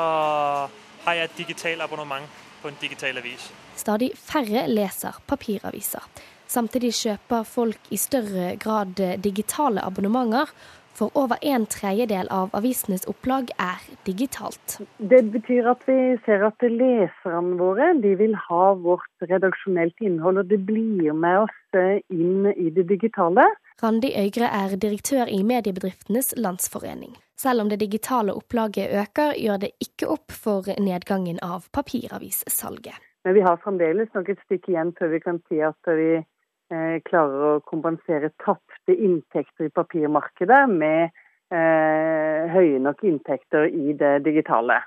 har 1.03 1.19
jeg 1.19 1.27
et 1.27 1.37
digitalt 1.43 1.83
abonnement 1.83 2.39
på 2.63 2.71
en 2.71 2.79
digital 2.79 3.19
avis. 3.19 3.51
Stadig 3.75 4.11
færre 4.17 4.67
leser 4.67 5.17
papiraviser. 5.27 6.03
Samtidig 6.51 6.91
kjøper 6.97 7.47
folk 7.47 7.91
i 7.91 7.97
større 7.97 8.55
grad 8.59 8.99
digitale 9.23 9.83
abonnementer. 9.85 10.51
For 10.93 11.11
over 11.15 11.39
en 11.41 11.65
tredjedel 11.71 12.27
av 12.35 12.51
avisenes 12.57 13.05
opplag 13.09 13.53
er 13.63 13.79
digitalt. 14.05 14.75
Det 14.99 15.21
betyr 15.33 15.69
at 15.71 15.85
vi 15.87 15.97
ser 16.25 16.43
at 16.45 16.65
leserne 16.67 17.55
våre 17.59 17.93
de 18.03 18.11
vil 18.19 18.35
ha 18.49 18.73
vårt 18.75 19.25
redaksjonelt 19.31 20.03
innhold, 20.03 20.43
og 20.43 20.51
det 20.51 20.59
blir 20.67 21.15
med 21.15 21.45
oss 21.45 21.79
inn 22.11 22.49
i 22.51 22.69
det 22.75 22.89
digitale. 22.91 23.47
Randi 23.81 24.11
Øygre 24.19 24.51
er 24.51 24.75
direktør 24.75 25.31
i 25.31 25.41
Mediebedriftenes 25.47 26.33
Landsforening. 26.37 27.15
Selv 27.39 27.63
om 27.63 27.71
det 27.71 27.79
digitale 27.81 28.35
opplaget 28.37 28.91
øker, 28.91 29.33
gjør 29.39 29.63
det 29.63 29.71
ikke 29.81 30.11
opp 30.11 30.35
for 30.35 30.67
nedgangen 30.77 31.39
av 31.41 31.71
papiravissalget. 31.73 32.99
Men 33.23 33.33
vi 33.37 33.41
har 33.45 33.59
fremdeles 33.61 34.13
nok 34.15 34.31
et 34.33 34.41
stykke 34.45 34.73
igjen 34.73 34.93
før 34.97 35.11
vi 35.13 35.19
kan 35.23 35.41
si 35.49 35.59
at 35.63 35.91
vi 35.97 36.13
eh, 36.17 36.95
klarer 37.07 37.43
å 37.47 37.59
kompensere 37.67 38.31
tapte 38.41 38.95
inntekter 38.95 39.67
i 39.67 39.73
papirmarkedet 39.73 40.63
med 40.71 41.11
eh, 41.53 42.49
høye 42.55 42.81
nok 42.81 43.03
inntekter 43.05 43.69
i 43.69 43.93
det 43.97 44.17
digitale. 44.25 44.81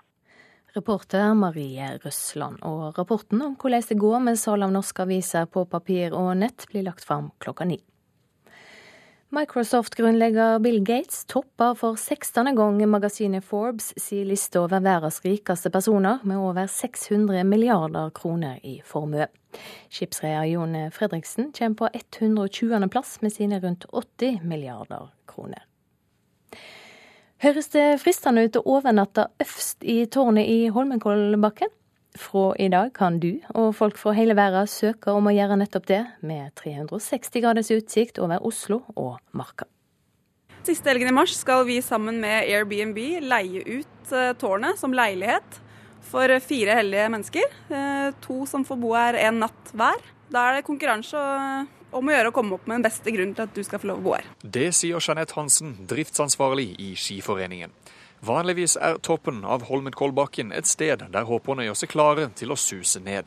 Reporter 0.75 1.37
Marie 1.39 1.93
Røsland. 2.03 2.59
Og 2.67 2.99
rapporten 2.99 3.43
om 3.47 3.55
hvordan 3.55 3.87
det 3.89 4.01
går 4.03 4.23
med 4.27 4.41
salg 4.41 4.67
av 4.67 4.75
norske 4.75 5.07
aviser 5.07 5.47
på 5.47 5.69
papir 5.71 6.17
og 6.19 6.33
nett 6.41 6.67
blir 6.73 6.89
lagt 6.89 7.07
fram 7.07 7.31
klokka 7.39 7.69
ni. 7.71 7.79
Microsoft-grunnlegger 9.35 10.59
Bill 10.59 10.85
Gates 10.85 11.25
topper 11.25 11.75
for 11.75 11.97
16. 11.97 12.55
gang 12.57 12.77
magasinet 12.89 13.45
Forbes 13.45 13.93
sin 13.97 14.29
liste 14.29 14.61
over 14.61 14.79
verdens 14.81 15.19
rikeste 15.25 15.71
personer, 15.75 16.21
med 16.23 16.39
over 16.39 16.69
600 16.71 17.43
milliarder 17.45 18.13
kroner 18.15 18.61
i 18.63 18.77
formue. 18.87 19.27
Skipsreder 19.91 20.45
Jon 20.53 20.77
Fredriksen 20.95 21.51
kommer 21.53 21.75
på 21.75 21.89
120. 21.93 22.89
plass 22.89 23.17
med 23.23 23.33
sine 23.33 23.59
rundt 23.61 23.85
80 23.91 24.41
milliarder 24.43 25.11
kroner. 25.27 25.67
Høres 27.43 27.73
det 27.75 27.89
fristende 28.05 28.47
ut 28.47 28.61
å 28.61 28.67
overnatte 28.79 29.33
øverst 29.43 29.83
i 29.83 30.05
tårnet 30.07 30.47
i 30.47 30.69
Holmenkollbakken? 30.71 31.75
Fra 32.15 32.53
i 32.63 32.69
dag 32.71 32.93
kan 32.95 33.17
du 33.19 33.41
og 33.59 33.73
folk 33.75 33.97
fra 33.99 34.13
hele 34.15 34.37
verden 34.39 34.69
søke 34.71 35.11
om 35.11 35.27
å 35.27 35.35
gjøre 35.35 35.59
nettopp 35.59 35.89
det, 35.91 36.03
med 36.23 36.55
360 36.61 37.43
graders 37.43 37.73
utsikt 37.75 38.21
over 38.23 38.45
Oslo 38.47 38.85
og 38.95 39.19
Marka. 39.35 39.67
Siste 40.65 40.89
helgen 40.89 41.11
i 41.11 41.17
mars 41.17 41.35
skal 41.37 41.67
vi 41.69 41.81
sammen 41.85 42.23
med 42.23 42.47
Airbnb 42.47 42.97
leie 43.27 43.65
ut 43.67 44.15
eh, 44.15 44.31
tårnet 44.41 44.79
som 44.81 44.95
leilighet 44.97 45.59
for 46.07 46.31
fire 46.41 46.79
heldige 46.79 47.11
mennesker. 47.13 47.59
Eh, 47.69 48.15
to 48.25 48.45
som 48.49 48.65
får 48.65 48.79
bo 48.81 48.95
her 48.97 49.19
en 49.27 49.43
natt 49.43 49.75
hver. 49.75 50.07
Da 50.33 50.47
er 50.49 50.61
det 50.61 50.69
konkurranse 50.69 51.21
om 51.95 52.09
å 52.09 52.15
gjøre 52.15 52.31
å 52.31 52.35
komme 52.35 52.57
opp 52.57 52.65
med 52.71 52.79
den 52.79 52.87
beste 52.87 53.13
grunnen 53.15 53.35
til 53.37 53.45
at 53.45 53.55
du 53.59 53.63
skal 53.67 53.83
få 53.83 53.91
lov 53.91 54.01
å 54.01 54.07
bo 54.07 54.15
her. 54.17 54.31
Det 54.41 54.71
sier 54.77 55.03
Jeanette 55.03 55.37
Hansen, 55.37 55.77
driftsansvarlig 55.91 56.71
i 56.81 56.95
Skiforeningen. 56.99 57.75
Vanligvis 58.25 58.79
er 58.81 58.97
toppen 59.05 59.43
av 59.45 59.67
Holmenkollbakken 59.69 60.53
et 60.57 60.69
sted 60.69 61.03
der 61.13 61.27
hopperne 61.29 61.67
gjør 61.67 61.77
seg 61.77 61.91
klare 61.93 62.29
til 62.39 62.55
å 62.55 62.57
suse 62.57 63.03
ned. 63.03 63.27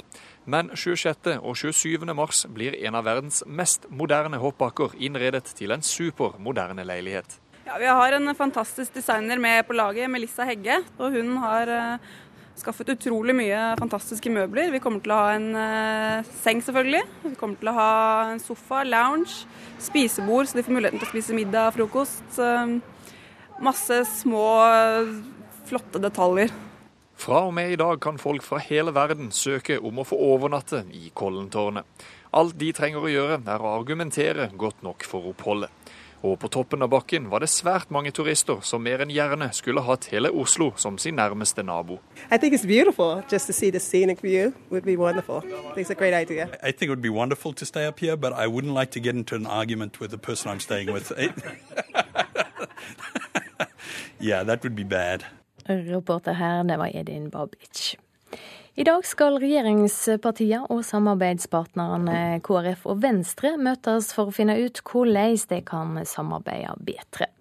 Men 0.49 0.71
26. 0.73 1.35
og 1.37 1.57
27. 1.59 2.07
mars 2.17 2.45
blir 2.49 2.73
en 2.87 2.97
av 2.97 3.05
verdens 3.05 3.43
mest 3.45 3.85
moderne 3.93 4.39
hoppbakker 4.41 4.95
innredet 4.97 5.51
til 5.59 5.75
en 5.75 5.85
supermoderne 5.85 6.87
leilighet. 6.87 7.37
Ja, 7.67 7.77
Vi 7.77 7.85
har 7.99 8.15
en 8.15 8.33
fantastisk 8.35 8.95
designer 8.95 9.37
med 9.37 9.67
på 9.67 9.77
laget, 9.77 10.09
Melissa 10.09 10.47
Hegge. 10.49 10.79
og 10.97 11.11
Hun 11.13 11.35
har 11.45 11.69
uh, 11.69 12.09
skaffet 12.57 12.95
utrolig 12.95 13.35
mye 13.37 13.75
fantastiske 13.77 14.33
møbler. 14.33 14.71
Vi 14.71 14.81
kommer 14.81 15.03
til 15.03 15.13
å 15.13 15.21
ha 15.21 15.31
en 15.35 15.49
uh, 15.53 16.35
seng, 16.41 16.63
selvfølgelig. 16.63 17.03
Vi 17.27 17.35
kommer 17.37 17.61
til 17.61 17.69
å 17.69 17.77
ha 17.77 17.95
en 18.31 18.41
sofa, 18.41 18.81
lounge, 18.87 19.43
spisebord, 19.77 20.47
så 20.47 20.57
de 20.57 20.65
får 20.65 20.79
muligheten 20.79 21.03
til 21.03 21.11
å 21.11 21.13
spise 21.13 21.37
middag, 21.37 21.75
frokost. 21.77 22.23
Uh, 22.39 22.79
masse 23.59 24.05
små, 24.05 24.45
flotte 25.65 25.99
detaljer. 25.99 26.51
Fra 27.17 27.41
og 27.47 27.55
med 27.57 27.73
i 27.73 27.79
dag 27.79 27.97
kan 28.01 28.19
folk 28.21 28.45
fra 28.45 28.59
hele 28.61 28.93
verden 28.93 29.31
søke 29.33 29.79
om 29.81 29.97
å 29.97 30.05
få 30.05 30.19
overnatte 30.21 30.83
i 30.93 31.09
Kollentårnet. 31.17 31.87
Alt 32.37 32.57
de 32.59 32.69
trenger 32.75 33.01
å 33.01 33.09
gjøre, 33.09 33.39
er 33.41 33.63
å 33.63 33.73
argumentere 33.79 34.51
godt 34.53 34.83
nok 34.85 35.05
for 35.07 35.31
oppholdet. 35.31 35.73
Og 36.25 36.39
på 36.41 36.49
toppen 36.49 36.81
av 36.81 36.89
bakken 36.89 37.27
var 37.29 37.43
det 37.43 37.49
svært 37.53 37.91
mange 37.93 38.11
turister 38.13 38.61
som 38.65 38.81
mer 38.83 39.03
enn 39.03 39.11
gjerne 39.13 39.51
skulle 39.53 39.83
hatt 39.85 40.07
hele 40.09 40.31
Oslo 40.33 40.71
som 40.81 40.97
sin 40.97 41.17
nærmeste 41.17 41.63
nabo. 41.65 41.99
I 42.31 42.37
think 42.37 42.53
it's 42.53 42.65
beautiful. 42.65 43.23
Just 43.29 43.47
to 43.47 43.53
see 43.53 43.71
the 43.71 43.79
scenic 43.79 44.21
view 44.21 44.53
would 44.69 44.85
be 44.85 44.97
wonderful. 44.97 45.43
It's 45.75 45.91
a 45.91 45.95
great 45.95 46.13
idea. 46.13 46.49
I 46.61 46.71
think 46.71 46.83
it 46.83 46.89
would 46.89 47.01
be 47.01 47.13
wonderful 47.13 47.53
to 47.53 47.65
stay 47.65 47.85
up 47.85 47.99
here, 47.99 48.17
but 48.17 48.33
I 48.33 48.47
wouldn't 48.47 48.73
like 48.73 48.91
to 48.91 48.99
get 48.99 49.15
into 49.15 49.35
an 49.35 49.45
argument 49.45 49.99
with 49.99 50.11
the 50.11 50.17
person 50.17 50.51
I'm 50.51 50.59
staying 50.59 50.91
with. 50.91 51.11
yeah, 54.19 54.43
that 54.43 54.63
would 54.63 54.75
be 54.75 54.83
bad. 54.83 55.25
Reporter 55.67 56.33
her, 56.33 56.63
det 56.63 56.77
var 56.77 56.91
Edin 56.95 57.29
Babic. 57.29 57.97
I 58.77 58.83
dag 58.85 59.05
skal 59.09 59.39
regjeringspartiene 59.41 60.67
og 60.69 60.83
samarbeidspartnerne 60.85 62.37
KrF 62.45 62.85
og 62.85 63.01
Venstre 63.01 63.55
møtes 63.57 64.11
for 64.13 64.29
å 64.29 64.35
finne 64.35 64.53
ut 64.61 64.83
hvordan 64.85 65.39
de 65.49 65.61
kan 65.65 65.97
samarbeide 66.05 66.75
bedre. 66.85 67.31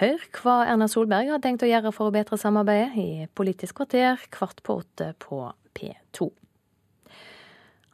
Hør 0.00 0.22
hva 0.40 0.54
Erna 0.64 0.88
Solberg 0.88 1.28
har 1.28 1.42
tenkt 1.44 1.66
å 1.66 1.68
gjøre 1.68 1.92
for 1.92 2.08
å 2.08 2.14
bedre 2.14 2.38
samarbeidet 2.40 2.96
i 2.96 3.26
Politisk 3.36 3.82
kvarter 3.82 4.24
kvart 4.32 4.62
på 4.64 4.78
åtte 4.80 5.12
på 5.20 5.42
P2. 5.76 6.30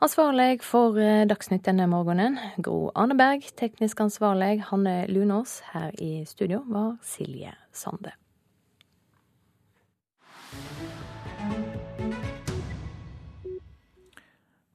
Ansvarlig 0.05 0.61
for 0.61 0.99
Dagsnytt 1.25 1.65
denne 1.65 1.87
morgenen, 1.89 2.37
Gro 2.61 2.91
Arneberg. 2.93 3.47
Teknisk 3.57 4.01
ansvarlig, 4.05 4.61
Hanne 4.69 5.07
Lunås. 5.09 5.63
Her 5.73 5.95
i 5.97 6.21
studio 6.29 6.61
var 6.69 6.99
Silje 7.01 7.55
Sande. 7.73 8.13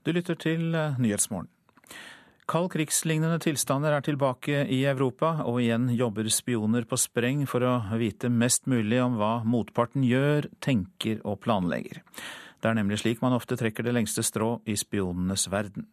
Du 0.02 0.10
lytter 0.10 0.34
til 0.41 0.73
eh, 0.73 0.98
Nyhetsmorgen. 0.98 1.52
Kald 2.49 2.72
krigslignende 2.73 3.38
tilstander 3.39 3.93
er 3.93 4.03
tilbake 4.03 4.65
i 4.65 4.81
Europa, 4.89 5.38
og 5.45 5.61
igjen 5.61 5.91
jobber 5.93 6.27
spioner 6.34 6.88
på 6.89 6.98
spreng 6.99 7.45
for 7.48 7.64
å 7.64 7.76
vite 8.02 8.31
mest 8.34 8.65
mulig 8.68 8.98
om 8.99 9.19
hva 9.22 9.35
motparten 9.45 10.03
gjør, 10.03 10.49
tenker 10.65 11.22
og 11.22 11.39
planlegger. 11.45 12.02
Det 12.61 12.69
er 12.69 12.77
nemlig 12.77 12.99
slik 13.01 13.21
man 13.23 13.33
ofte 13.33 13.57
trekker 13.57 13.85
det 13.85 13.95
lengste 13.95 14.23
strå 14.25 14.59
i 14.69 14.75
spionenes 14.77 15.47
verden. 15.49 15.88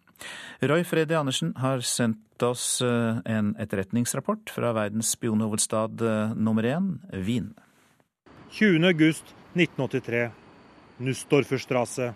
Roy 0.61 0.83
Freddy 0.85 1.15
Andersen 1.17 1.55
har 1.63 1.81
sendt 1.87 2.43
oss 2.43 2.83
eh, 2.85 3.21
en 3.25 3.55
etterretningsrapport 3.61 4.51
fra 4.53 4.75
verdens 4.77 5.15
spionhovedstad 5.15 6.03
eh, 6.05 6.35
nummer 6.37 6.67
én, 6.67 6.99
Wien. 7.13 7.55
20. 8.51 8.85
august 8.91 9.33
1983. 9.55 10.29
Nussdorferstrasse. 10.99 12.13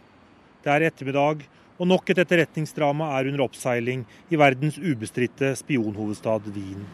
Det 0.62 0.70
er 0.72 0.88
ettermiddag, 0.88 1.46
og 1.78 1.88
nok 1.88 2.12
et 2.12 2.20
etterretningsdrama 2.22 3.12
er 3.16 3.30
under 3.30 3.46
oppseiling 3.46 4.04
i 4.30 4.38
verdens 4.38 4.76
ubestridte 4.78 5.54
spionhovedstad 5.58 6.50
Wien. 6.52 6.84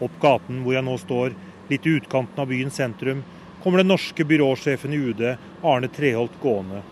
Opp 0.00 0.20
gaten 0.20 0.60
hvor 0.64 0.76
jeg 0.76 0.86
nå 0.86 0.96
står, 1.00 1.36
litt 1.70 1.86
i 1.86 1.96
utkanten 2.00 2.42
av 2.42 2.50
byens 2.50 2.76
sentrum, 2.80 3.22
kommer 3.62 3.78
den 3.78 3.88
norske 3.88 4.24
byråsjefen 4.24 4.92
i 4.92 4.96
UD, 4.96 5.36
Arne 5.62 5.88
Treholt, 5.88 6.32
gående. 6.42 6.82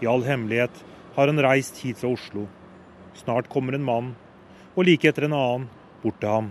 I 0.00 0.06
all 0.06 0.22
hemmelighet 0.24 0.84
har 1.14 1.26
han 1.26 1.42
reist 1.42 1.78
hit 1.78 1.98
fra 1.98 2.08
Oslo. 2.08 2.46
Snart 3.14 3.48
kommer 3.48 3.72
en 3.72 3.84
mann, 3.84 4.14
og 4.74 4.86
like 4.86 5.08
etter 5.10 5.26
en 5.26 5.34
annen, 5.34 5.68
bort 6.02 6.20
til 6.22 6.30
ham. 6.30 6.50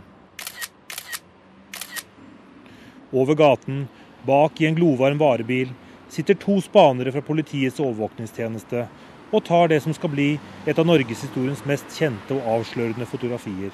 Over 3.15 3.39
gaten, 3.39 3.85
bak 4.27 4.59
i 4.61 4.67
en 4.67 4.75
glovarm 4.75 5.19
varebil, 5.21 5.71
sitter 6.11 6.35
to 6.35 6.59
spanere 6.63 7.11
fra 7.15 7.23
politiets 7.23 7.79
overvåkningstjeneste 7.79 8.87
og 9.31 9.43
tar 9.47 9.71
det 9.71 9.79
som 9.83 9.95
skal 9.95 10.11
bli 10.11 10.27
et 10.65 10.79
av 10.79 10.87
norgeshistoriens 10.87 11.63
mest 11.67 11.87
kjente 11.95 12.35
og 12.35 12.47
avslørende 12.57 13.07
fotografier. 13.07 13.71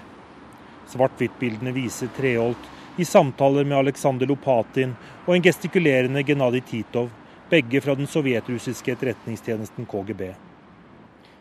Svart-hvitt-bildene 0.90 1.74
viser 1.74 2.10
Treholt 2.18 2.70
i 2.98 3.06
samtaler 3.06 3.66
med 3.66 3.78
Aleksandr 3.78 4.28
Lopatin 4.30 4.94
og 5.26 5.36
en 5.36 5.44
gestikulerende 5.44 6.22
Genadij 6.24 6.62
Titov, 6.70 7.10
begge 7.50 7.82
fra 7.82 7.96
den 7.98 8.08
sovjetrussiske 8.08 8.94
etterretningstjenesten 8.94 9.88
KGB. 9.90 10.22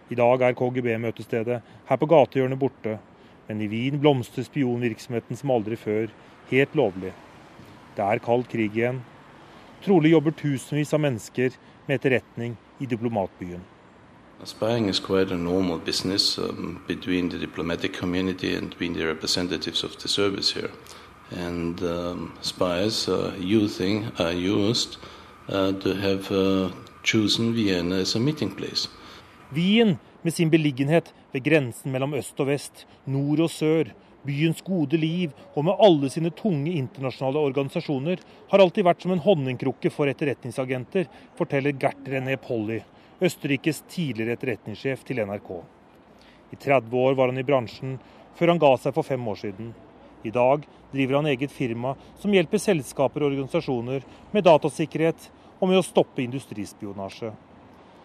I 0.09 0.17
dag 0.17 0.45
er 0.45 0.57
KGB 0.57 0.95
møtestedet 1.01 1.61
her 1.89 2.01
på 2.01 2.09
gatehjørnet 2.09 2.61
borte, 2.61 2.97
men 3.49 3.61
i 3.61 3.69
Wien 3.69 4.01
blomstrer 4.01 4.47
spionvirksomheten 4.49 5.37
som 5.37 5.53
aldri 5.53 5.77
før, 5.77 6.09
helt 6.49 6.77
lovlig. 6.79 7.13
Det 7.97 8.07
er 8.07 8.25
kald 8.25 8.49
krig 8.49 8.73
igjen. 8.73 9.03
Trolig 9.85 10.15
jobber 10.15 10.33
tusenvis 10.33 10.95
av 10.97 11.05
mennesker 11.05 11.53
med 11.87 11.99
etterretning 11.99 12.57
i 12.81 12.89
diplomatbyen. 12.89 13.61
Spying 14.45 14.89
is 14.89 14.99
quite 14.99 15.31
a 15.31 15.37
normal 15.37 15.79
business 15.79 16.39
um, 16.39 16.81
between 16.89 17.29
the 17.29 17.39
diplomatic 17.39 17.93
community 17.93 18.57
and 18.57 18.71
between 18.71 18.95
the 18.95 19.07
representatives 19.07 19.85
of 19.85 19.97
the 19.99 20.09
service 20.09 20.51
here. 20.51 20.71
And 21.37 21.83
um, 21.83 22.33
spies 22.43 23.09
are, 23.09 23.33
using, 23.39 24.11
are 24.19 24.33
used 24.33 24.99
uh, 25.49 25.73
to 25.73 25.95
have 25.95 26.31
uh, 26.31 26.71
chosen 27.03 27.55
Vienna 27.55 27.97
as 27.97 28.15
a 28.15 28.21
meeting 28.21 28.51
place. 28.51 28.89
Wien, 29.53 29.99
med 30.23 30.35
sin 30.35 30.51
beliggenhet 30.51 31.13
ved 31.33 31.45
grensen 31.45 31.93
mellom 31.93 32.15
øst 32.15 32.41
og 32.41 32.47
vest, 32.49 32.87
nord 33.07 33.41
og 33.41 33.51
sør, 33.51 33.91
byens 34.27 34.63
gode 34.63 34.97
liv 34.97 35.33
og 35.57 35.67
med 35.67 35.81
alle 35.83 36.11
sine 36.13 36.31
tunge 36.31 36.73
internasjonale 36.79 37.43
organisasjoner, 37.43 38.23
har 38.51 38.63
alltid 38.63 38.87
vært 38.87 39.03
som 39.03 39.15
en 39.15 39.23
honningkrukke 39.25 39.91
for 39.91 40.11
etterretningsagenter, 40.11 41.09
forteller 41.39 41.77
Gert 41.77 42.09
René 42.09 42.39
Polly, 42.41 42.81
Østerrikes 43.23 43.83
tidligere 43.91 44.37
etterretningssjef 44.37 45.05
til 45.07 45.23
NRK. 45.27 45.51
I 46.53 46.59
30 46.61 46.97
år 46.99 47.17
var 47.19 47.33
han 47.33 47.41
i 47.41 47.47
bransjen, 47.47 47.97
før 48.37 48.55
han 48.55 48.63
ga 48.63 48.73
seg 48.81 48.95
for 48.97 49.07
fem 49.07 49.29
år 49.29 49.41
siden. 49.41 49.73
I 50.23 50.31
dag 50.31 50.67
driver 50.93 51.21
han 51.21 51.27
eget 51.27 51.53
firma 51.53 51.95
som 52.21 52.35
hjelper 52.35 52.61
selskaper 52.63 53.23
og 53.23 53.33
organisasjoner 53.33 54.05
med 54.33 54.47
datasikkerhet 54.47 55.31
og 55.59 55.71
med 55.71 55.81
å 55.81 55.87
stoppe 55.87 56.23
industrispionasje. 56.25 57.33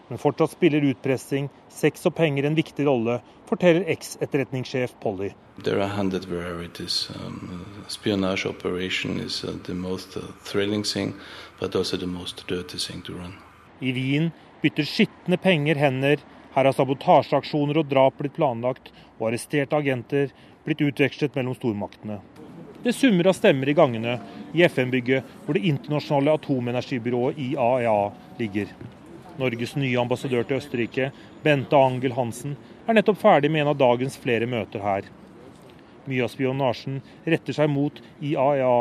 Men 0.08 0.18
fortsatt 0.18 0.54
spiller 0.54 0.84
utpressing, 0.88 1.50
sex 1.68 2.06
og 2.08 2.14
penger 2.16 2.46
en 2.48 2.56
viktig 2.56 2.86
rolle, 2.86 3.18
forteller 3.48 3.84
eks-etterretningssjef 3.92 4.94
Polly. 5.02 5.34
Um, 5.58 7.66
spionage 7.88 8.46
operation 8.46 9.20
is 9.20 9.44
uh, 9.44 9.52
the 9.66 9.74
most 9.74 10.16
uh, 10.16 10.22
thrilling 10.44 10.84
thing, 10.84 11.14
but 11.60 11.76
also 11.76 11.96
the 11.96 12.06
most 12.06 12.46
dirty 12.48 12.78
thing 12.78 13.02
to 13.02 13.12
run. 13.12 13.34
I 13.80 13.92
Wien 13.92 14.32
bytter 14.62 14.88
skitne 14.88 15.36
penger 15.36 15.74
hender. 15.76 16.16
Her 16.54 16.64
har 16.64 16.72
sabotasjeaksjoner 16.72 17.76
og 17.82 17.90
drap 17.92 18.16
blitt 18.18 18.34
planlagt, 18.38 18.92
og 19.18 19.28
arresterte 19.28 19.76
agenter 19.76 20.32
blitt 20.68 20.84
utvekslet 20.84 21.34
mellom 21.34 21.56
stormaktene. 21.56 22.20
Det 22.82 22.92
summer 22.92 23.26
av 23.26 23.34
stemmer 23.34 23.68
i 23.68 23.74
gangene 23.74 24.18
i 24.54 24.62
FN-bygget 24.68 25.32
hvor 25.44 25.56
det 25.56 25.66
internasjonale 25.66 26.36
atomenergibyrået 26.38 27.40
IAEA 27.42 27.96
ligger. 28.38 28.70
Norges 29.38 29.74
nye 29.78 29.98
ambassadør 30.00 30.46
til 30.46 30.58
Østerrike, 30.58 31.10
Bente 31.42 31.78
Angel 31.78 32.14
Hansen, 32.14 32.56
er 32.86 32.96
nettopp 32.96 33.20
ferdig 33.20 33.50
med 33.50 33.64
en 33.64 33.72
av 33.72 33.80
dagens 33.80 34.18
flere 34.18 34.46
møter 34.50 34.82
her. 34.82 35.08
Mye 36.08 36.24
av 36.24 36.32
spionasjen 36.32 37.00
retter 37.26 37.56
seg 37.56 37.70
mot 37.70 37.98
IAEA 38.24 38.76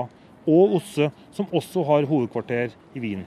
og 0.48 0.76
OSSE, 0.78 1.10
som 1.36 1.50
også 1.52 1.84
har 1.90 2.08
hovedkvarter 2.10 2.76
i 2.96 3.04
Wien. 3.04 3.26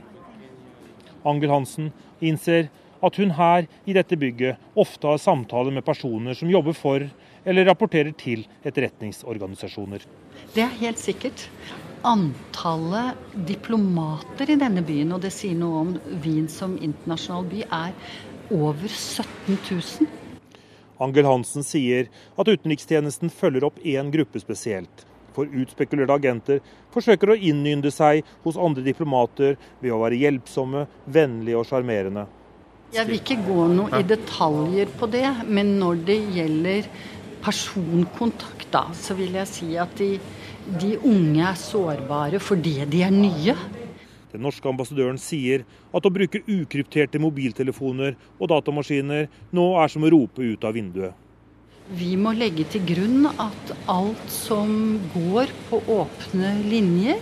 Angel 1.27 1.53
Hansen 1.53 1.91
innser 2.21 2.71
at 3.05 3.17
hun 3.21 3.35
her 3.37 3.67
i 3.89 3.97
dette 3.97 4.17
bygget 4.17 4.61
ofte 4.79 5.09
har 5.09 5.21
samtaler 5.21 5.75
med 5.75 5.85
personer 5.85 6.37
som 6.37 6.51
jobber 6.53 6.77
for 6.77 7.05
eller 7.45 7.69
rapporterer 7.69 8.13
til 8.17 8.47
etterretningsorganisasjoner. 8.67 10.05
Det 10.55 10.65
er 10.65 10.79
helt 10.81 11.01
sikkert. 11.01 11.47
Antallet 12.07 13.19
diplomater 13.49 14.51
i 14.51 14.59
denne 14.61 14.83
byen, 14.87 15.13
og 15.13 15.21
det 15.25 15.33
sier 15.37 15.59
noe 15.59 15.85
om 15.85 15.93
Wien 16.25 16.49
som 16.49 16.79
internasjonal 16.81 17.47
by, 17.51 17.63
er 17.69 17.93
over 18.51 18.89
17 18.89 19.59
000. 19.59 20.09
Angel 21.01 21.29
Hansen 21.29 21.65
sier 21.65 22.11
at 22.37 22.49
utenrikstjenesten 22.49 23.33
følger 23.33 23.69
opp 23.69 23.79
én 23.85 24.11
gruppe 24.13 24.41
spesielt. 24.43 25.07
For 25.37 25.47
utspekulerte 25.47 26.17
agenter 26.17 26.59
forsøker 26.93 27.33
å 27.33 27.39
innynde 27.39 27.93
seg 27.95 28.27
hos 28.45 28.59
andre 28.61 28.85
diplomater 28.85 29.57
ved 29.81 29.95
å 29.95 30.01
være 30.03 30.19
hjelpsomme, 30.21 30.85
vennlige 31.07 31.61
og 31.61 31.69
sjarmerende. 31.71 32.27
Jeg 32.91 33.07
vil 33.07 33.21
ikke 33.21 33.39
gå 33.47 33.69
noe 33.71 34.01
i 34.01 34.03
detaljer 34.03 34.91
på 34.99 35.07
det, 35.13 35.29
men 35.47 35.77
når 35.79 36.01
det 36.09 36.19
gjelder 36.35 36.89
personkontakt, 37.45 38.69
da, 38.73 38.87
så 38.97 39.17
vil 39.19 39.35
jeg 39.39 39.51
si 39.51 39.71
at 39.81 39.95
de, 39.99 40.15
de 40.81 40.97
unge 40.99 41.45
er 41.47 41.59
sårbare 41.59 42.41
fordi 42.43 42.79
de 42.91 43.05
er 43.07 43.15
nye. 43.15 43.57
Den 44.31 44.45
norske 44.47 44.69
ambassadøren 44.71 45.19
sier 45.19 45.65
at 45.91 46.07
å 46.07 46.13
bruke 46.15 46.45
ukrypterte 46.47 47.19
mobiltelefoner 47.23 48.15
og 48.39 48.53
datamaskiner 48.53 49.27
nå 49.57 49.67
er 49.83 49.91
som 49.91 50.07
å 50.07 50.13
rope 50.15 50.53
ut 50.53 50.67
av 50.67 50.77
vinduet. 50.79 51.30
Vi 51.91 52.13
må 52.15 52.31
legge 52.39 52.63
til 52.71 52.85
grunn 52.87 53.25
at 53.27 53.71
alt 53.91 54.29
som 54.31 55.01
går 55.11 55.51
på 55.67 55.81
åpne 55.91 56.53
linjer, 56.63 57.19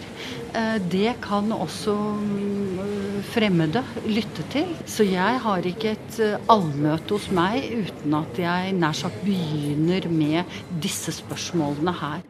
eh, 0.52 0.76
det 0.92 1.14
kan 1.24 1.48
også 1.56 1.94
mm, 1.96 3.22
fremmede 3.30 3.80
lytte 4.04 4.44
til. 4.52 4.74
Så 4.84 5.06
jeg 5.08 5.40
har 5.40 5.64
ikke 5.64 5.94
et 5.96 6.18
eh, 6.20 6.36
allmøte 6.52 7.16
hos 7.16 7.30
meg 7.32 7.64
uten 7.78 8.18
at 8.20 8.42
jeg 8.42 8.74
nær 8.76 8.98
sagt 8.98 9.24
begynner 9.24 10.10
med 10.12 10.58
disse 10.84 11.16
spørsmålene 11.16 11.96
her. 12.02 12.20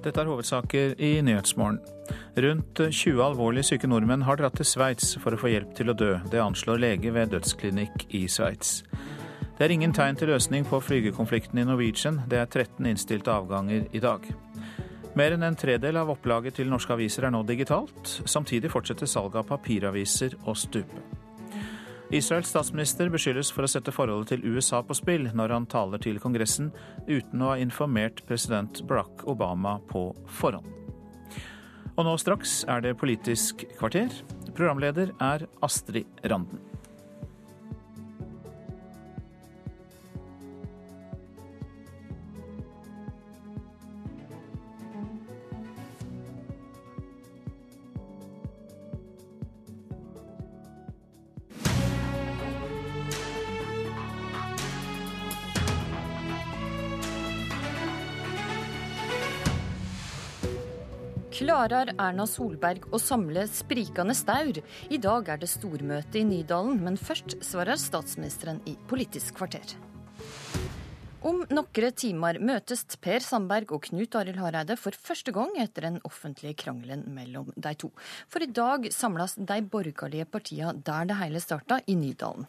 Dette 0.00 0.24
er 0.24 0.26
hovedsaker 0.32 0.98
i 0.98 1.20
Nyhetsmorgen. 1.22 1.78
Rundt 2.40 2.82
20 2.82 3.22
alvorlig 3.22 3.62
syke 3.68 3.86
nordmenn 3.90 4.26
har 4.26 4.38
dratt 4.40 4.58
til 4.58 4.66
Sveits 4.66 5.14
for 5.22 5.36
å 5.36 5.38
få 5.38 5.54
hjelp 5.54 5.74
til 5.78 5.92
å 5.92 5.98
dø. 5.98 6.16
Det 6.32 6.42
anslår 6.42 6.82
lege 6.82 7.14
ved 7.14 7.30
dødsklinikk 7.36 8.08
i 8.16 8.26
Sveits. 8.32 8.80
Det 9.60 9.66
er 9.66 9.74
ingen 9.74 9.92
tegn 9.92 10.16
til 10.16 10.30
løsning 10.32 10.62
på 10.64 10.78
flygekonflikten 10.80 11.58
i 11.60 11.66
Norwegian. 11.68 12.22
Det 12.32 12.38
er 12.40 12.46
13 12.48 12.86
innstilte 12.88 13.28
avganger 13.28 13.90
i 13.92 14.00
dag. 14.00 14.24
Mer 15.20 15.34
enn 15.36 15.44
en 15.44 15.58
tredel 15.60 15.98
av 16.00 16.08
opplaget 16.14 16.56
til 16.56 16.70
norske 16.72 16.94
aviser 16.96 17.26
er 17.28 17.34
nå 17.34 17.42
digitalt. 17.44 18.08
Samtidig 18.24 18.70
fortsetter 18.72 19.10
salget 19.10 19.36
av 19.42 19.50
papiraviser 19.50 20.38
å 20.48 20.54
stupe. 20.56 21.02
Israels 22.08 22.48
statsminister 22.54 23.12
beskyldes 23.12 23.52
for 23.52 23.68
å 23.68 23.70
sette 23.74 23.92
forholdet 23.92 24.32
til 24.32 24.48
USA 24.48 24.80
på 24.80 24.96
spill 24.96 25.28
når 25.28 25.52
han 25.58 25.68
taler 25.68 26.00
til 26.00 26.16
Kongressen 26.24 26.72
uten 27.04 27.44
å 27.44 27.52
ha 27.52 27.60
informert 27.60 28.24
president 28.32 28.80
Barack 28.88 29.26
Obama 29.28 29.76
på 29.92 30.06
forhånd. 30.40 30.72
Og 31.98 32.08
nå 32.08 32.16
straks 32.16 32.62
er 32.64 32.80
det 32.80 32.96
Politisk 32.96 33.68
kvarter. 33.76 34.08
Programleder 34.56 35.12
er 35.20 35.44
Astrid 35.60 36.08
Randen. 36.24 36.69
Klarer 61.40 61.88
Erna 61.96 62.26
Solberg 62.28 62.82
å 62.92 62.98
samle 63.00 63.46
sprikende 63.48 64.12
staur? 64.12 64.58
I 64.92 64.98
dag 65.00 65.30
er 65.32 65.40
det 65.40 65.48
stormøte 65.48 66.20
i 66.20 66.24
Nydalen, 66.28 66.82
men 66.84 67.00
først 67.00 67.38
svarer 67.40 67.80
statsministeren 67.80 68.60
i 68.68 68.74
Politisk 68.90 69.38
kvarter. 69.40 69.72
Om 71.20 71.42
noen 71.52 71.92
timer 72.00 72.38
møtes 72.40 72.80
Per 73.04 73.20
Sandberg 73.20 73.74
og 73.76 73.82
Knut 73.90 74.14
Arild 74.16 74.38
Hareide 74.40 74.72
for 74.80 74.96
første 74.96 75.34
gang 75.36 75.50
etter 75.60 75.84
den 75.84 75.98
offentlige 76.08 76.56
krangelen 76.62 77.02
mellom 77.12 77.50
de 77.60 77.72
to. 77.76 77.90
For 78.32 78.40
i 78.40 78.48
dag 78.48 78.86
samles 78.94 79.34
de 79.36 79.58
borgerlige 79.60 80.24
partiene 80.24 80.80
der 80.86 81.10
det 81.10 81.18
hele 81.20 81.42
starta, 81.44 81.76
i 81.84 81.96
Nydalen. 81.98 82.46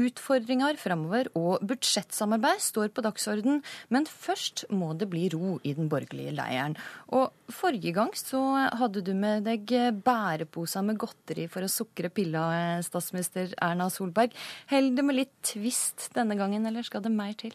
Utfordringer 0.00 0.78
framover 0.80 1.28
og 1.36 1.66
budsjettsamarbeid 1.68 2.62
står 2.64 2.94
på 2.96 3.04
dagsorden, 3.04 3.60
men 3.92 4.08
først 4.08 4.64
må 4.72 4.94
det 4.96 5.10
bli 5.12 5.26
ro 5.34 5.58
i 5.60 5.74
den 5.76 5.92
borgerlige 5.92 6.32
leiren. 6.38 6.78
Og 7.12 7.28
forrige 7.52 7.92
gang 7.92 8.14
så 8.16 8.40
hadde 8.80 9.04
du 9.04 9.12
med 9.12 9.44
deg 9.50 9.68
bæreposer 10.00 10.88
med 10.88 11.02
godteri 11.04 11.44
for 11.52 11.68
å 11.68 11.72
sukre 11.72 12.08
pilla, 12.08 12.48
statsminister 12.88 13.52
Erna 13.60 13.92
Solberg. 13.92 14.32
Holder 14.72 14.96
det 14.96 15.08
med 15.12 15.20
litt 15.20 15.36
tvist 15.44 16.08
denne 16.16 16.40
gangen, 16.40 16.64
eller 16.64 16.88
skal 16.88 17.04
det 17.04 17.12
mer 17.12 17.36
til? 17.44 17.52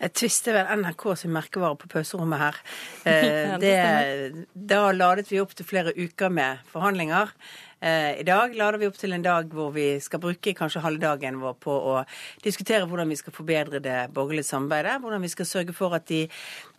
Jeg 0.00 0.14
tvister 0.20 0.56
vel 0.58 0.82
NRK 0.82 1.04
sin 1.20 1.34
merkevare 1.34 1.78
på 1.80 1.90
pauserommet 1.96 2.42
her. 2.46 2.62
Eh, 3.04 3.58
det, 3.60 3.74
da 4.54 4.78
ladet 4.94 5.28
vi 5.28 5.40
opp 5.42 5.52
til 5.54 5.66
flere 5.68 5.92
uker 5.92 6.32
med 6.32 6.62
forhandlinger. 6.72 7.34
Eh, 7.84 8.20
I 8.20 8.24
dag 8.24 8.54
lader 8.56 8.78
vi 8.80 8.86
opp 8.88 8.96
til 8.96 9.12
en 9.12 9.24
dag 9.24 9.50
hvor 9.52 9.74
vi 9.74 9.98
skal 10.00 10.22
bruke 10.22 10.54
kanskje 10.56 10.80
halve 10.80 11.02
dagen 11.02 11.36
vår 11.42 11.58
på 11.60 11.74
å 11.92 11.98
diskutere 12.44 12.88
hvordan 12.88 13.12
vi 13.12 13.18
skal 13.20 13.34
forbedre 13.36 13.82
det 13.84 13.98
borgerlige 14.16 14.48
samarbeidet. 14.48 15.02
Hvordan 15.02 15.26
vi 15.26 15.32
skal 15.34 15.50
sørge 15.50 15.76
for 15.76 15.96
at 15.98 16.08
de 16.08 16.22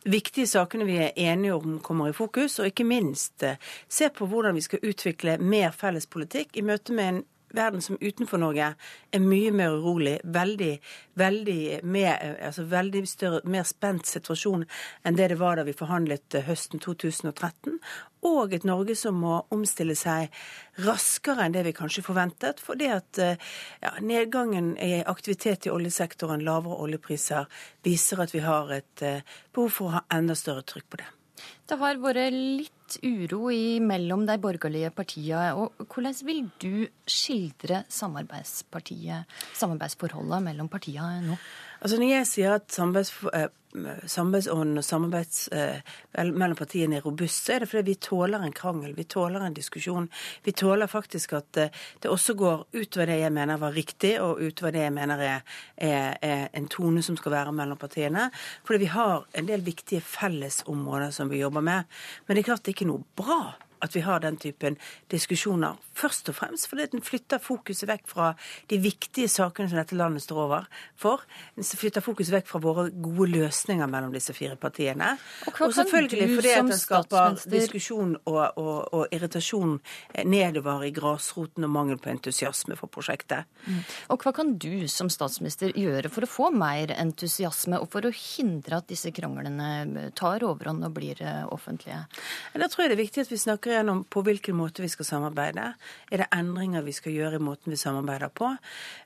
viktige 0.09 0.49
sakene 0.49 0.87
vi 0.89 0.97
er 1.03 1.13
enige 1.27 1.53
om, 1.59 1.77
kommer 1.79 2.09
i 2.09 2.17
fokus. 2.17 2.57
Og 2.59 2.71
ikke 2.71 2.87
minst 2.89 3.45
eh, 3.45 3.61
se 3.87 4.09
på 4.09 4.25
hvordan 4.31 4.57
vi 4.57 4.65
skal 4.65 4.81
utvikle 4.81 5.37
mer 5.37 5.77
felles 5.77 6.09
politikk 6.09 6.57
i 6.57 6.65
møte 6.65 6.97
med 6.97 7.11
en 7.11 7.23
verden 7.55 7.81
som 7.81 7.97
utenfor 8.01 8.41
Norge 8.41 8.71
er 8.75 9.23
mye 9.23 9.51
mer 9.55 9.77
urolig, 9.79 10.17
veldig, 10.23 10.73
veldig, 11.19 11.61
mer, 11.83 12.35
altså 12.49 12.65
veldig 12.71 13.03
større, 13.09 13.41
mer 13.49 13.67
spent 13.67 14.07
situasjon 14.09 14.65
enn 15.03 15.17
det 15.17 15.31
det 15.33 15.39
var 15.39 15.59
da 15.59 15.65
vi 15.67 15.75
forhandlet 15.75 16.37
eh, 16.37 16.45
høsten 16.47 16.83
2013. 16.83 17.79
Og 18.25 18.53
et 18.57 18.65
Norge 18.65 18.95
som 18.97 19.19
må 19.21 19.39
omstille 19.53 19.95
seg 19.97 20.33
raskere 20.85 21.45
enn 21.45 21.53
det 21.53 21.65
vi 21.67 21.75
kanskje 21.77 22.05
forventet. 22.05 22.61
Fordi 22.63 22.89
at 22.93 23.21
eh, 23.21 23.41
ja, 23.83 23.93
nedgangen 24.01 24.73
i 24.81 25.03
aktivitet 25.05 25.67
i 25.67 25.73
oljesektoren, 25.73 26.45
lavere 26.45 26.79
oljepriser, 26.87 27.45
viser 27.85 28.23
at 28.25 28.33
vi 28.33 28.45
har 28.45 28.73
et 28.73 29.05
eh, 29.05 29.37
behov 29.53 29.77
for 29.77 29.89
å 29.89 29.99
ha 29.99 30.07
enda 30.17 30.37
større 30.37 30.65
trykk 30.65 30.89
på 30.89 31.03
det. 31.03 31.11
Det 31.67 31.77
har 31.81 31.95
vært 32.01 32.33
litt 32.33 32.97
uro 33.01 33.49
mellom 33.81 34.25
de 34.29 34.37
borgerlige 34.41 34.91
partiene. 34.95 35.53
og 35.57 35.71
Hvordan 35.89 36.15
vil 36.27 36.49
du 36.61 36.87
skildre 37.09 37.83
samarbeidsforholdet 37.89 40.43
mellom 40.45 40.67
partiene 40.71 41.21
nå? 41.25 41.35
Altså 41.81 41.97
Når 41.99 42.09
jeg 42.13 42.25
sier 42.31 42.51
at 42.59 42.67
samarbeidsånden 44.07 44.79
og 44.79 44.85
samarbeids 44.85 45.47
eh, 45.53 45.81
mellom 46.31 46.55
partiene 46.57 46.99
er 46.99 47.05
robust, 47.05 47.45
så 47.45 47.55
er 47.55 47.63
det 47.63 47.69
fordi 47.71 47.91
vi 47.91 47.97
tåler 48.07 48.43
en 48.45 48.55
krangel, 48.55 48.93
vi 48.97 49.07
tåler 49.09 49.43
en 49.45 49.55
diskusjon. 49.55 50.07
Vi 50.45 50.53
tåler 50.55 50.91
faktisk 50.91 51.35
at 51.39 51.61
eh, 51.61 51.83
det 52.01 52.11
også 52.11 52.37
går 52.39 52.65
utover 52.75 53.11
det 53.11 53.19
jeg 53.21 53.35
mener 53.35 53.61
var 53.61 53.75
riktig, 53.75 54.15
og 54.21 54.41
utover 54.41 54.75
det 54.75 54.85
jeg 54.85 54.95
mener 54.95 55.25
er, 55.25 55.59
er, 55.75 56.17
er 56.21 56.47
en 56.53 56.69
tone 56.71 57.03
som 57.05 57.17
skal 57.19 57.35
være 57.35 57.55
mellom 57.55 57.79
partiene. 57.81 58.29
Fordi 58.65 58.83
vi 58.85 58.91
har 58.95 59.27
en 59.33 59.49
del 59.49 59.65
viktige 59.65 60.01
fellesområder 60.01 61.11
som 61.15 61.31
vi 61.31 61.43
jobber 61.43 61.65
med. 61.65 61.91
Men 62.25 62.35
det 62.35 62.43
er 62.43 62.51
klart 62.51 62.65
det 62.65 62.73
er 62.73 62.79
ikke 62.79 62.91
noe 62.91 63.05
bra 63.17 63.41
at 63.83 63.95
vi 63.95 64.03
har 64.05 64.21
den 64.23 64.37
typen 64.41 64.77
diskusjoner. 65.11 65.79
Først 65.95 66.29
og 66.31 66.37
fremst 66.39 66.69
fordi 66.69 66.87
den 66.91 67.03
flytter 67.05 67.41
fokuset 67.41 67.87
vekk 67.89 68.07
fra 68.09 68.31
de 68.71 68.79
viktige 68.81 69.29
sakene 69.31 69.69
som 69.71 69.79
dette 69.79 69.97
landet 69.97 70.23
står 70.25 70.41
over 70.45 70.67
for. 70.99 71.23
Den 71.55 71.67
flytter 71.67 72.03
fokuset 72.03 72.33
vekk 72.35 72.49
fra 72.49 72.61
våre 72.63 72.87
gode 72.91 73.29
løsninger 73.33 73.89
mellom 73.91 74.13
disse 74.15 74.35
fire 74.35 74.57
partiene. 74.59 75.15
Og, 75.47 75.61
og 75.67 75.75
selvfølgelig 75.77 76.29
fordi 76.35 76.53
at 76.53 76.69
den 76.69 76.79
skaper 76.79 77.39
diskusjon 77.51 78.15
og, 78.25 78.41
og, 78.59 78.93
og, 78.93 79.05
irritasjon 79.15 79.77
nedover 80.27 80.85
i 80.87 80.91
grasroten 80.95 81.67
og 81.67 81.71
mangel 81.71 81.99
på 82.01 82.11
entusiasme 82.13 82.77
for 82.79 82.91
prosjektet. 82.91 83.47
Mm. 83.65 83.81
Og 84.13 84.25
hva 84.25 84.33
kan 84.35 84.55
du 84.61 84.87
som 84.91 85.09
statsminister 85.11 85.73
gjøre 85.75 86.11
for 86.13 86.25
å 86.25 86.29
få 86.29 86.51
mer 86.55 86.93
entusiasme, 86.95 87.79
og 87.81 87.89
for 87.93 88.07
å 88.07 88.13
hindre 88.15 88.79
at 88.81 88.89
disse 88.89 89.11
kranglene 89.15 90.09
tar 90.17 90.43
overhånd 90.45 90.85
og 90.85 90.95
blir 90.95 91.21
eh, 91.23 91.43
offentlige? 91.51 92.03
Da 92.55 92.69
tror 92.71 92.85
jeg 92.85 92.93
det 92.93 92.97
er 92.97 93.03
viktig 93.03 93.25
at 93.25 93.31
vi 93.31 93.41
snakker 93.41 93.64
gjennom 93.73 94.03
på 94.11 94.21
hvilken 94.25 94.57
måte 94.57 94.83
vi 94.83 94.89
skal 94.91 95.07
samarbeide. 95.07 95.71
Er 96.11 96.21
det 96.21 96.29
endringer 96.35 96.85
vi 96.85 96.93
skal 96.95 97.15
gjøre 97.15 97.39
i 97.39 97.43
måten 97.43 97.73
vi 97.73 97.79
samarbeider 97.79 98.31
på? 98.35 98.51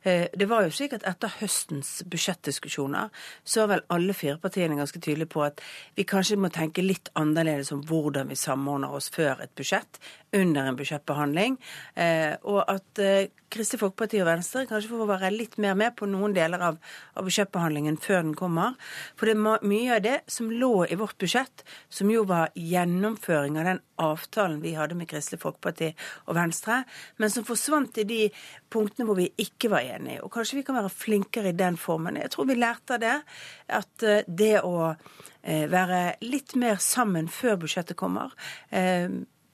Eh, 0.04 0.28
det 0.36 0.50
var 0.50 0.66
jo 0.66 0.74
slik 0.76 0.98
at 0.98 1.08
etter 1.08 1.32
høstens 1.40 2.00
budsjettdiskusjoner 2.10 3.10
så 3.44 3.64
var 3.64 3.74
vel 3.76 3.86
alle 3.96 4.16
fire 4.18 4.38
partiene 4.42 4.78
ganske 4.80 5.02
tydelige 5.02 5.32
på 5.32 5.46
at 5.48 5.64
vi 5.96 6.08
kanskje 6.10 6.40
må 6.40 6.52
tenke 6.54 6.86
litt 6.86 7.12
annerledes 7.20 7.72
om 7.76 7.84
hvordan 7.88 8.30
vi 8.30 8.40
samordner 8.40 8.94
oss 8.96 9.10
før 9.14 9.44
et 9.44 9.56
budsjett, 9.58 10.02
under 10.36 10.68
en 10.70 10.78
budsjettbehandling. 10.78 11.58
Eh, 11.96 12.36
og 12.46 12.64
at 12.70 13.02
eh, 13.02 13.30
Kristelig 13.50 13.82
Folkeparti 13.82 14.20
og 14.22 14.28
Venstre 14.30 14.66
kanskje 14.70 14.92
får 14.92 15.08
være 15.10 15.32
litt 15.34 15.56
mer 15.62 15.74
med 15.78 15.96
på 15.98 16.06
noen 16.10 16.36
deler 16.36 16.62
av, 16.68 16.76
av 17.18 17.26
budsjettbehandlingen 17.26 17.98
før 18.02 18.22
den 18.22 18.36
kommer. 18.38 18.76
For 19.18 19.26
det 19.26 19.34
er 19.38 19.66
mye 19.72 19.96
av 19.96 20.04
det 20.06 20.18
som 20.30 20.52
lå 20.54 20.86
i 20.86 20.98
vårt 21.00 21.18
budsjett, 21.22 21.64
som 21.90 22.12
jo 22.14 22.26
var 22.30 22.54
gjennomføring 22.54 23.58
av 23.58 23.72
den 23.72 23.82
avtalen 24.00 24.49
vi 24.64 24.74
hadde 24.78 24.98
med 24.98 25.10
Kristelig 25.12 25.42
Folkeparti 25.44 25.92
og 26.28 26.36
Venstre, 26.38 26.82
men 27.22 27.34
som 27.34 27.48
forsvant 27.48 28.02
i 28.02 28.08
de 28.10 28.20
punktene 28.74 29.08
hvor 29.08 29.20
vi 29.20 29.30
ikke 29.42 29.72
var 29.72 29.86
enige. 29.86 30.24
Og 30.26 30.34
kanskje 30.34 30.60
vi 30.60 30.66
kan 30.68 30.80
være 30.80 30.94
flinkere 30.94 31.54
i 31.54 31.58
den 31.58 31.78
formen. 31.80 32.18
Jeg 32.20 32.34
tror 32.34 32.50
vi 32.50 32.58
lærte 32.58 32.98
av 32.98 33.04
det. 33.06 33.18
At 33.80 34.06
eh, 34.06 34.24
det 34.28 34.56
å 34.66 34.94
være 35.40 36.00
litt 36.20 36.52
mer 36.60 36.82
sammen 36.84 37.30
før 37.32 37.56
budsjettet 37.62 37.96
kommer 37.98 38.34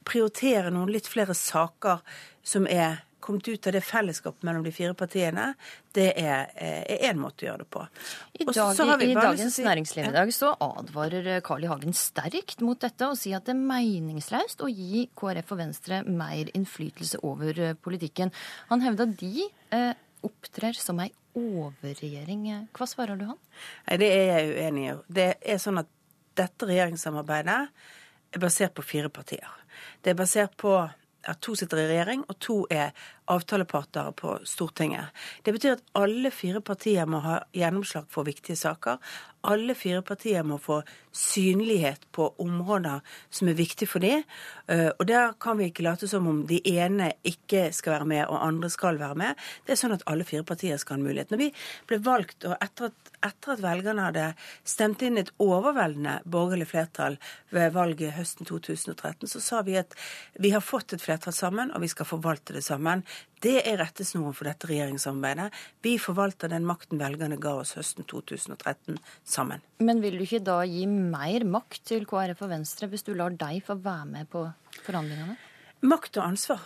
prioritere 0.05 0.72
noen 0.73 0.91
litt 0.93 1.09
flere 1.09 1.35
saker 1.38 2.01
som 2.45 2.69
er 2.69 3.03
kommet 3.26 3.47
ut 3.49 3.68
av 3.68 3.73
det 3.73 3.81
fellesskapet 3.81 4.45
mellom 4.45 4.64
de 4.65 4.72
fire 4.76 4.93
partiene, 4.97 5.47
det 5.97 6.11
er 6.22 6.52
én 7.10 7.18
måte 7.18 7.45
å 7.45 7.49
gjøre 7.49 7.64
det 7.64 7.69
på. 7.73 7.84
I, 8.38 8.45
dag, 8.45 9.02
i 9.02 9.15
Dagens 9.18 9.57
si, 9.57 9.65
Næringsliv 9.65 10.10
i 10.10 10.14
dag 10.14 10.31
så 10.35 10.52
advarer 10.61 11.41
Carl 11.45 11.65
I. 11.65 11.69
Hagen 11.72 11.95
sterkt 11.97 12.61
mot 12.65 12.80
dette 12.81 13.10
og 13.10 13.18
sier 13.19 13.39
at 13.39 13.47
det 13.47 13.56
er 13.56 13.65
meningsløst 13.65 14.61
å 14.61 14.69
gi 14.69 15.07
KrF 15.18 15.53
og 15.56 15.61
Venstre 15.64 16.02
mer 16.06 16.52
innflytelse 16.53 17.23
over 17.26 17.61
eh, 17.72 17.77
politikken. 17.81 18.34
Han 18.69 18.84
hevder 18.85 19.10
at 19.10 19.18
de 19.22 19.47
eh, 19.76 19.93
opptrer 20.26 20.77
som 20.77 21.02
ei 21.03 21.10
overregjering. 21.35 22.47
Hva 22.76 22.88
svarer 22.89 23.19
du 23.19 23.26
han? 23.31 23.39
Nei, 23.89 23.97
Det 24.02 24.11
er 24.14 24.26
jeg 24.30 24.53
uenig 24.56 24.85
i. 24.88 24.95
Det 25.19 25.30
er 25.41 25.61
sånn 25.61 25.81
at 25.81 25.89
dette 26.35 26.68
regjeringssamarbeidet 26.68 27.60
er 28.35 28.43
basert 28.43 28.76
på 28.76 28.85
fire 28.85 29.11
partier. 29.14 29.49
Det 30.03 30.14
er 30.14 30.19
basert 30.19 30.56
på 30.60 30.77
at 31.30 31.41
to 31.41 31.56
sitter 31.57 31.81
i 31.81 31.88
regjering, 31.89 32.23
og 32.30 32.39
to 32.43 32.57
er 32.72 32.93
avtaleparter 33.31 34.11
på 34.18 34.35
Stortinget. 34.45 35.14
Det 35.45 35.53
betyr 35.56 35.77
at 35.77 35.85
alle 35.97 36.31
fire 36.34 36.61
partier 36.61 37.07
må 37.10 37.22
ha 37.26 37.39
gjennomslag 37.56 38.07
for 38.14 38.27
viktige 38.27 38.57
saker. 38.60 39.02
Alle 39.47 39.76
fire 39.77 40.01
partier 40.05 40.43
må 40.47 40.57
få 40.61 40.81
synlighet 41.15 42.05
på 42.15 42.27
områder 42.41 43.01
som 43.30 43.49
er 43.49 43.57
viktige 43.57 43.88
for 43.88 44.03
dem. 44.03 44.23
Eh, 44.67 44.89
og 44.89 45.05
der 45.07 45.35
kan 45.41 45.59
vi 45.59 45.69
ikke 45.69 45.85
late 45.85 46.09
som 46.11 46.27
om 46.27 46.41
de 46.49 46.59
ene 46.67 47.11
ikke 47.23 47.69
skal 47.76 47.97
være 47.97 48.09
med, 48.11 48.23
og 48.26 48.43
andre 48.45 48.69
skal 48.73 48.99
være 48.99 49.19
med. 49.22 49.43
Det 49.65 49.76
er 49.76 49.80
sånn 49.80 49.95
at 49.95 50.05
alle 50.11 50.27
fire 50.27 50.45
partier 50.47 50.80
skal 50.81 50.97
ha 50.97 51.01
en 51.01 51.07
mulighet. 51.07 51.31
Når 51.31 51.43
vi 51.43 51.51
ble 51.89 52.01
valgt, 52.05 52.47
og 52.47 52.57
etter 52.59 52.89
at, 52.91 53.13
etter 53.31 53.55
at 53.55 53.63
velgerne 53.63 54.09
hadde 54.09 54.26
stemt 54.67 55.05
inn 55.05 55.22
et 55.22 55.31
overveldende 55.41 56.19
borgerlig 56.26 56.69
flertall 56.73 57.19
ved 57.55 57.76
valget 57.77 58.17
høsten 58.17 58.47
2013, 58.49 59.30
så 59.31 59.43
sa 59.43 59.63
vi 59.67 59.80
at 59.80 59.95
vi 60.41 60.51
har 60.55 60.63
fått 60.63 60.97
et 60.97 61.03
flertall 61.03 61.35
sammen, 61.35 61.72
og 61.72 61.85
vi 61.85 61.91
skal 61.91 62.09
forvalte 62.09 62.57
det 62.57 62.65
sammen. 62.65 63.05
Det 63.44 63.57
er 63.68 63.80
rettesnoren 63.82 64.36
for 64.36 64.48
dette 64.48 64.70
regjeringssamarbeidet. 64.70 65.49
Vi 65.86 65.95
forvalter 66.02 66.52
den 66.52 66.68
makten 66.68 67.02
velgerne 67.02 67.38
ga 67.41 67.56
oss 67.62 67.76
høsten 67.78 68.07
2013 68.07 68.99
sammen. 69.28 69.64
Men 69.84 70.02
vil 70.03 70.18
du 70.20 70.26
ikke 70.26 70.44
da 70.45 70.62
gi 70.68 70.86
mer 70.88 71.45
makt 71.48 71.84
til 71.91 72.07
KrF 72.10 72.45
og 72.45 72.53
Venstre 72.53 72.90
hvis 72.91 73.06
du 73.06 73.14
lar 73.18 73.36
deg 73.36 73.62
få 73.66 73.78
være 73.84 74.07
med 74.14 74.32
på 74.32 74.45
forhandlingene? 74.86 75.36
Makt 75.86 76.22
og 76.22 76.30
ansvar. 76.30 76.64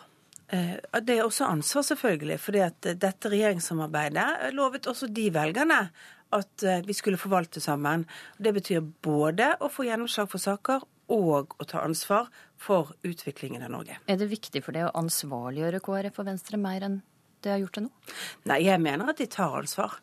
Eh, 0.50 0.78
det 1.06 1.18
er 1.18 1.26
også 1.26 1.50
ansvar, 1.50 1.84
selvfølgelig. 1.90 2.40
fordi 2.40 2.60
at 2.60 2.94
dette 3.02 3.30
regjeringssamarbeidet 3.30 4.54
lovet 4.54 4.88
også 4.88 5.08
de 5.08 5.30
velgerne 5.34 5.90
at 6.34 6.64
eh, 6.64 6.86
vi 6.86 6.94
skulle 6.94 7.18
forvalte 7.18 7.62
sammen. 7.62 8.06
Det 8.38 8.54
betyr 8.54 8.82
både 9.02 9.56
å 9.60 9.70
få 9.70 9.88
gjennomslag 9.88 10.30
for 10.30 10.42
saker 10.42 10.86
og 11.10 11.56
å 11.58 11.66
ta 11.66 11.82
ansvar 11.82 12.30
for 12.60 12.92
utviklingen 13.08 13.64
av 13.64 13.72
Norge. 13.74 14.00
Er 14.08 14.20
det 14.20 14.30
viktig 14.32 14.62
for 14.66 14.76
det 14.76 14.84
å 14.88 14.96
ansvarliggjøre 15.00 15.80
KrF 15.86 16.20
og 16.20 16.28
Venstre 16.28 16.60
mer 16.60 16.86
enn 16.88 17.00
det 17.40 17.54
har 17.54 17.62
gjort 17.62 17.78
det 17.78 17.86
nå? 17.86 17.92
Nei, 18.52 18.60
jeg 18.66 18.84
mener 18.84 19.14
at 19.14 19.22
de 19.22 19.28
tar 19.32 19.56
ansvar. 19.62 19.96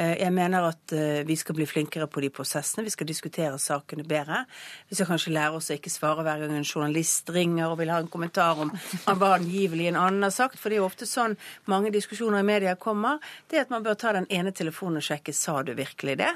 Eh, 0.00 0.14
jeg 0.22 0.32
mener 0.32 0.64
at 0.70 0.92
eh, 0.96 1.20
vi 1.28 1.34
skal 1.36 1.56
bli 1.56 1.66
flinkere 1.68 2.06
på 2.08 2.22
de 2.24 2.30
prosessene. 2.32 2.84
Vi 2.86 2.92
skal 2.94 3.08
diskutere 3.08 3.58
sakene 3.60 4.06
bedre. 4.08 4.42
Vi 4.88 4.96
skal 4.96 5.10
kanskje 5.10 5.34
lære 5.34 5.58
oss 5.58 5.68
å 5.68 5.76
ikke 5.76 5.92
svare 5.92 6.24
hver 6.24 6.40
gang 6.40 6.54
en 6.56 6.64
journalist 6.64 7.28
ringer 7.32 7.68
og 7.68 7.78
vil 7.82 7.92
ha 7.92 7.98
en 8.00 8.08
kommentar 8.12 8.62
om 8.62 8.72
hva 9.20 9.34
angivelig 9.36 9.90
en 9.90 10.00
annen 10.00 10.24
har 10.24 10.32
sagt. 10.32 10.56
For 10.60 10.72
det 10.72 10.78
er 10.78 10.82
jo 10.82 10.88
ofte 10.88 11.08
sånn 11.08 11.36
mange 11.68 11.92
diskusjoner 11.92 12.40
i 12.40 12.48
media 12.48 12.76
kommer. 12.80 13.20
Det 13.52 13.60
at 13.60 13.74
man 13.74 13.84
bør 13.84 13.98
ta 14.00 14.14
den 14.16 14.28
ene 14.32 14.54
telefonen 14.56 15.02
og 15.02 15.06
sjekke 15.06 15.34
sa 15.36 15.58
du 15.66 15.74
virkelig 15.76 16.16
det. 16.22 16.30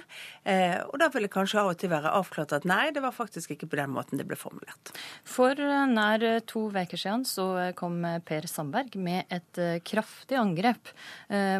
Eh, 0.44 0.76
og 0.84 1.00
da 1.00 1.08
vil 1.14 1.24
det 1.24 1.32
kanskje 1.32 1.62
av 1.62 1.72
og 1.72 1.80
til 1.80 1.92
være 1.92 2.12
avklart 2.18 2.52
at 2.58 2.68
nei, 2.68 2.90
det 2.92 3.04
var 3.04 3.16
faktisk 3.16 3.56
ikke 3.56 3.70
på 3.72 3.80
den 3.80 3.94
måten 3.94 4.20
det 4.20 4.28
ble 4.28 4.36
formulert. 4.36 4.92
For 5.24 5.56
nær 5.56 6.26
to 6.48 6.66
uker 6.76 7.00
siden 7.00 7.24
så 7.28 7.72
kom 7.78 8.02
Per 8.26 8.46
Sandberg 8.50 8.98
med 9.00 9.32
et 9.32 9.60
kraftig 9.86 10.36
angrep 10.38 10.92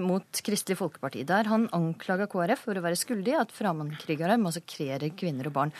mot 0.04 0.40
Kristelig 0.44 0.76
Folkeparti. 0.78 1.24
Der 1.26 1.48
han 1.48 1.64
angrep 1.72 1.85
anklaga 1.86 2.28
KrF 2.30 2.66
for 2.68 2.78
å 2.78 2.84
være 2.84 3.00
skyldig 3.00 3.34
i 3.34 3.40
at 3.40 3.54
fremmedkrigere 3.54 4.38
massakrerer 4.42 5.14
kvinner 5.18 5.50
og 5.50 5.56
barn. 5.56 5.76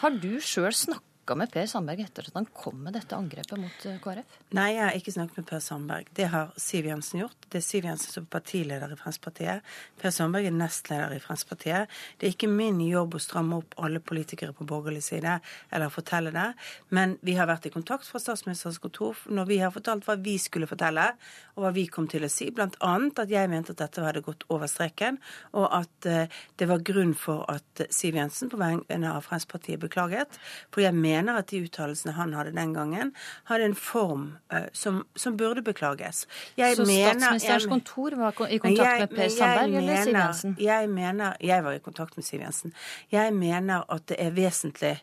Har 0.00 0.16
du 0.16 0.32
sjøl 0.40 0.72
snakka 0.76 1.09
snakka 1.30 1.38
med 1.38 1.52
Per 1.52 1.66
Sandberg 1.66 2.00
etter 2.02 2.26
at 2.26 2.34
han 2.34 2.46
kom 2.52 2.80
med 2.82 2.94
dette 2.96 3.14
angrepet 3.14 3.58
mot 3.58 3.84
eh, 3.86 3.98
KrF? 4.02 4.38
Nei, 4.56 4.74
jeg 4.74 4.82
har 4.82 4.96
ikke 4.98 5.12
snakket 5.14 5.36
med 5.38 5.46
Per 5.46 5.60
Sandberg. 5.62 6.08
Det 6.12 6.26
har 6.26 6.50
Siv 6.58 6.86
Jensen 6.86 7.20
gjort. 7.20 7.36
Det 7.46 7.60
er 7.60 7.62
Siv 7.62 7.84
Jensen 7.86 8.10
som 8.10 8.24
er 8.24 8.32
partileder 8.34 8.90
i 8.90 8.96
Fremskrittspartiet. 8.98 9.62
Per 10.00 10.10
Sandberg 10.10 10.48
er 10.48 10.56
nestleder 10.56 11.14
i 11.14 11.20
Fremskrittspartiet. 11.22 11.92
Det 12.18 12.26
er 12.26 12.34
ikke 12.34 12.50
min 12.50 12.80
jobb 12.82 13.14
å 13.14 13.20
stramme 13.22 13.60
opp 13.60 13.76
alle 13.78 14.00
politikere 14.02 14.56
på 14.56 14.66
borgerlig 14.66 15.04
side 15.06 15.36
eller 15.70 15.92
fortelle 15.94 16.32
det. 16.34 16.48
Men 16.90 17.14
vi 17.22 17.36
har 17.38 17.46
vært 17.50 17.70
i 17.70 17.74
kontakt 17.76 18.08
fra 18.10 18.18
statsministerens 18.18 18.80
kontor 18.82 19.22
når 19.30 19.50
vi 19.52 19.60
har 19.62 19.70
fortalt 19.74 20.08
hva 20.08 20.18
vi 20.18 20.34
skulle 20.42 20.66
fortelle, 20.70 21.12
og 21.54 21.62
hva 21.62 21.72
vi 21.76 21.86
kom 21.92 22.10
til 22.10 22.26
å 22.26 22.32
si. 22.32 22.50
Blant 22.50 22.78
annet 22.82 23.22
at 23.22 23.30
jeg 23.30 23.52
mente 23.52 23.76
at 23.76 23.84
dette 23.84 24.02
hadde 24.02 24.24
gått 24.26 24.48
over 24.50 24.66
streken, 24.70 25.20
og 25.54 25.68
at 25.78 26.10
uh, 26.10 26.42
det 26.58 26.70
var 26.70 26.82
grunn 26.82 27.14
for 27.14 27.46
at 27.52 27.86
Siv 27.94 28.18
Jensen 28.18 28.50
på 28.50 28.58
vegne 28.58 29.14
av 29.14 29.22
Fremskrittspartiet 29.28 29.82
beklaget. 29.82 30.40
For 30.74 30.82
jeg 30.82 30.96
mener 30.96 31.19
mener 31.20 31.40
at 31.40 31.50
de 31.52 31.62
uttalelsene 31.66 32.14
han 32.16 32.32
hadde 32.36 32.54
den 32.56 32.74
gangen, 32.74 33.12
hadde 33.50 33.70
en 33.70 33.76
form 33.76 34.26
uh, 34.52 34.66
som, 34.72 35.02
som, 35.16 35.36
burde 35.36 35.62
beklages. 35.62 36.26
Jeg 36.56 36.76
Så 36.76 36.86
mener, 36.88 37.12
statsministerens 37.12 37.66
jeg, 37.66 37.70
kontor 37.70 38.16
var 38.16 38.34
i 38.48 38.58
kontakt 38.58 38.86
jeg, 38.88 39.06
med 39.06 39.16
Per 39.16 39.28
Sandberg 39.28 39.76
eller 39.82 40.04
Siv 40.04 40.18
Jensen? 40.18 40.56
Jeg 40.60 40.90
mener, 40.90 41.36
jeg 41.40 41.64
var 41.64 41.76
i 41.76 41.84
kontakt 41.84 42.16
med 42.16 42.24
Siv 42.24 42.40
Jensen. 42.40 42.74
Jeg 43.12 43.34
mener 43.34 43.84
at 43.88 44.08
det 44.08 44.18
er 44.18 44.34
vesentlig 44.36 44.96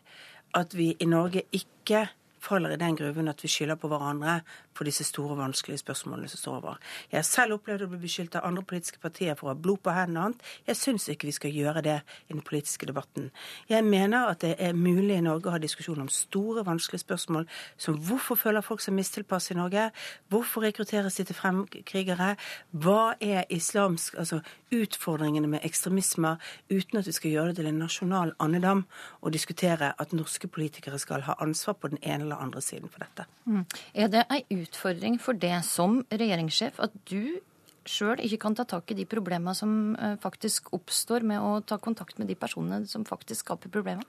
at 0.56 0.76
vi 0.76 0.94
i 1.00 1.08
Norge 1.08 1.42
ikke 1.52 2.08
faller 2.42 2.74
i 2.74 2.80
den 2.80 2.96
gruven 2.96 3.28
at 3.28 3.42
vi 3.42 3.50
skylder 3.50 3.78
på 3.80 3.90
hverandre 3.90 4.40
for 4.78 4.86
disse 4.86 5.04
store, 5.06 5.36
vanskelige 5.38 5.82
spørsmålene 5.82 6.30
som 6.30 6.38
står 6.38 6.58
over. 6.60 6.78
Jeg 7.10 7.18
har 7.18 7.26
selv 7.26 7.58
opplevd 7.58 7.86
å 7.86 7.90
bli 7.90 8.00
beskyldt 8.04 8.38
av 8.38 8.46
andre 8.46 8.62
politiske 8.62 9.00
partier 9.02 9.34
for 9.38 9.48
å 9.48 9.52
ha 9.52 9.58
blod 9.58 9.82
på 9.82 9.94
hendene 9.94 10.20
og 10.20 10.30
annet. 10.30 10.44
Jeg 10.68 10.78
syns 10.78 11.08
ikke 11.10 11.28
vi 11.28 11.34
skal 11.34 11.56
gjøre 11.56 11.82
det 11.84 11.96
i 12.28 12.32
den 12.32 12.44
politiske 12.46 12.86
debatten. 12.86 13.30
Jeg 13.70 13.86
mener 13.86 14.30
at 14.30 14.44
det 14.44 14.54
er 14.62 14.78
mulig 14.78 15.18
i 15.18 15.24
Norge 15.24 15.50
å 15.50 15.56
ha 15.56 15.62
diskusjon 15.62 16.04
om 16.04 16.10
store, 16.12 16.62
vanskelige 16.68 17.02
spørsmål 17.02 17.48
som 17.80 17.98
hvorfor 18.08 18.38
føler 18.38 18.64
folk 18.64 18.84
seg 18.84 18.94
mistilpass 18.96 19.50
i 19.52 19.58
Norge? 19.58 19.88
Hvorfor 20.30 20.66
rekrutteres 20.68 21.18
de 21.18 21.26
til 21.28 21.38
fremkrigere? 21.38 22.34
Hva 22.70 23.02
er 23.20 23.48
islamsk, 23.54 24.18
altså 24.20 24.40
utfordringene 24.74 25.48
med 25.48 25.64
ekstremisme, 25.64 26.36
uten 26.70 27.00
at 27.00 27.08
vi 27.08 27.16
skal 27.16 27.32
gjøre 27.32 27.52
det 27.52 27.62
til 27.62 27.70
en 27.70 27.80
nasjonal 27.82 28.34
andedam 28.42 28.84
og 29.22 29.32
diskutere 29.34 29.94
at 29.98 30.12
norske 30.16 30.48
politikere 30.52 30.98
skal 31.00 31.24
ha 31.26 31.38
ansvar 31.42 31.78
på 31.80 31.90
den 31.94 32.02
ene 32.02 32.26
eller 32.26 32.42
andre 32.44 32.62
siden 32.64 32.92
for 32.92 33.04
dette. 33.04 33.26
Mm. 33.48 33.64
Er 33.94 34.12
det 34.12 34.26
ei 34.28 34.42
utfordring 34.68 35.18
for 35.22 35.38
det 35.38 35.56
som 35.66 36.02
regjeringssjef 36.12 36.78
at 36.84 36.94
du 37.10 37.40
sjøl 37.88 38.20
ikke 38.24 38.40
kan 38.42 38.56
ta 38.56 38.64
tak 38.68 38.90
i 38.92 38.96
de 38.98 39.06
problemene 39.08 39.54
som 39.56 39.94
eh, 39.96 40.16
faktisk 40.20 40.70
oppstår 40.76 41.24
med 41.26 41.40
å 41.40 41.58
ta 41.66 41.78
kontakt 41.82 42.18
med 42.20 42.28
de 42.30 42.36
personene 42.38 42.88
som 42.90 43.06
faktisk 43.08 43.46
skaper 43.46 43.72
problemer? 43.72 44.04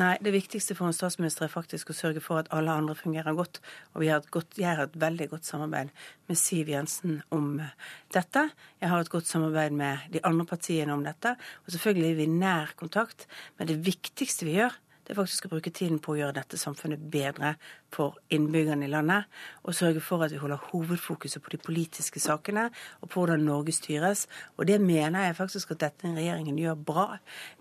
Nei, 0.00 0.14
det 0.24 0.34
viktigste 0.34 0.76
for 0.78 0.88
en 0.88 0.96
statsminister 0.96 1.46
er 1.46 1.52
faktisk 1.52 1.90
å 1.90 1.96
sørge 1.98 2.22
for 2.24 2.42
at 2.42 2.50
alle 2.54 2.74
andre 2.74 2.96
fungerer 2.98 3.36
godt. 3.36 3.60
Og 3.94 4.06
har 4.06 4.24
godt, 4.34 4.58
jeg 4.60 4.70
har 4.70 4.86
et 4.86 5.00
veldig 5.04 5.28
godt 5.34 5.48
samarbeid 5.48 5.92
med 6.30 6.40
Siv 6.40 6.70
Jensen 6.72 7.20
om 7.34 7.58
eh, 7.64 7.74
dette. 8.14 8.46
Jeg 8.82 8.92
har 8.92 9.02
et 9.02 9.12
godt 9.12 9.30
samarbeid 9.30 9.76
med 9.82 10.08
de 10.14 10.22
andre 10.26 10.48
partiene 10.48 10.94
om 10.94 11.04
dette. 11.06 11.34
Og 11.64 11.74
selvfølgelig 11.74 12.10
er 12.12 12.18
vi 12.22 12.30
nær 12.38 12.74
kontakt. 12.80 13.28
Men 13.58 13.70
det 13.70 13.80
viktigste 13.86 14.48
vi 14.48 14.58
gjør, 14.60 14.78
det 15.04 15.12
er 15.12 15.20
faktisk 15.20 15.46
å 15.46 15.52
bruke 15.52 15.72
tiden 15.74 15.98
på 16.00 16.14
å 16.14 16.20
gjøre 16.22 16.38
dette 16.38 16.56
samfunnet 16.60 17.02
bedre 17.12 17.56
for 17.94 18.18
innbyggerne 18.34 18.88
i 18.88 18.90
landet. 18.90 19.28
Og 19.64 19.76
sørge 19.76 20.02
for 20.04 20.24
at 20.24 20.32
vi 20.34 20.40
holder 20.42 20.60
hovedfokuset 20.72 21.42
på 21.42 21.52
de 21.54 21.60
politiske 21.62 22.20
sakene 22.20 22.66
og 23.00 23.08
på 23.08 23.22
hvordan 23.22 23.46
Norge 23.46 23.74
styres. 23.76 24.26
Og 24.58 24.68
det 24.68 24.80
mener 24.82 25.28
jeg 25.28 25.38
faktisk 25.38 25.74
at 25.74 25.82
dette 25.84 26.10
regjeringen 26.16 26.58
gjør 26.58 26.78
bra. 26.90 27.06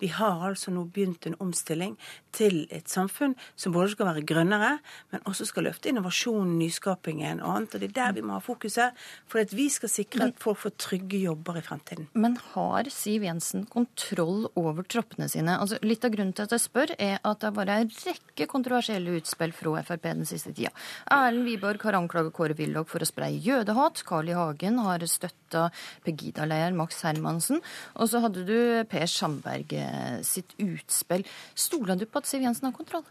Vi 0.02 0.10
har 0.14 0.44
altså 0.48 0.74
nå 0.74 0.86
begynt 0.94 1.28
en 1.30 1.38
omstilling 1.44 1.98
til 2.34 2.64
et 2.74 2.90
samfunn 2.90 3.36
som 3.56 3.76
både 3.76 3.94
skal 3.94 4.10
være 4.10 4.26
grønnere, 4.28 4.78
men 5.14 5.24
også 5.30 5.48
skal 5.50 5.68
løfte 5.70 5.92
innovasjonen, 5.92 6.58
nyskapingen 6.60 7.44
og 7.44 7.58
annet. 7.58 7.76
Og 7.76 7.84
det 7.84 7.92
er 7.92 7.98
der 8.00 8.18
vi 8.18 8.26
må 8.26 8.38
ha 8.38 8.44
fokuset. 8.44 8.98
For 9.30 9.44
at 9.44 9.54
vi 9.56 9.70
skal 9.74 9.92
sikre 9.92 10.32
at 10.32 10.42
folk 10.42 10.62
får 10.64 10.76
trygge 10.82 11.22
jobber 11.24 11.60
i 11.60 11.66
fremtiden. 11.66 12.10
Men 12.14 12.38
har 12.54 12.90
Siv 12.94 13.26
Jensen 13.28 13.68
kontroll 13.70 14.48
over 14.60 14.86
troppene 14.88 15.30
sine? 15.32 15.58
Altså, 15.60 15.80
litt 15.86 16.06
av 16.06 16.14
grunnen 16.16 16.34
til 16.36 16.48
at 16.48 16.56
jeg 16.56 16.66
spør, 16.66 16.96
er 16.98 17.20
at 17.22 17.44
det 17.44 17.54
bare 17.56 17.78
er 17.78 17.86
en 17.86 17.94
rekke 18.04 18.48
kontroversielle 18.50 19.18
utspill 19.20 19.54
fra 19.56 19.82
Frp 19.84 20.04
den 20.04 20.23
siste 20.30 20.54
tida. 20.56 20.72
Erlend 21.12 21.48
Wiborg 21.48 21.84
har 21.88 21.98
anklaget 21.98 22.34
Kåre 22.36 22.58
Willoch 22.58 22.90
for 22.92 23.04
å 23.04 23.08
spre 23.08 23.30
jødehat. 23.32 24.04
Carl 24.08 24.30
I. 24.32 24.36
Hagen 24.38 24.80
har 24.84 25.04
støtta 25.10 25.68
Pegida-leder 26.06 26.76
Max 26.78 27.02
Hermansen. 27.06 27.62
Og 28.00 28.10
så 28.12 28.22
hadde 28.24 28.46
du 28.48 28.58
Per 28.90 29.06
Sandberg 29.10 29.74
eh, 29.78 30.20
sitt 30.26 30.56
utspill. 30.62 31.26
Stoler 31.56 32.00
du 32.00 32.06
på 32.08 32.22
at 32.22 32.30
Siv 32.30 32.46
Jensen 32.46 32.70
har 32.70 32.76
kontroll? 32.76 33.06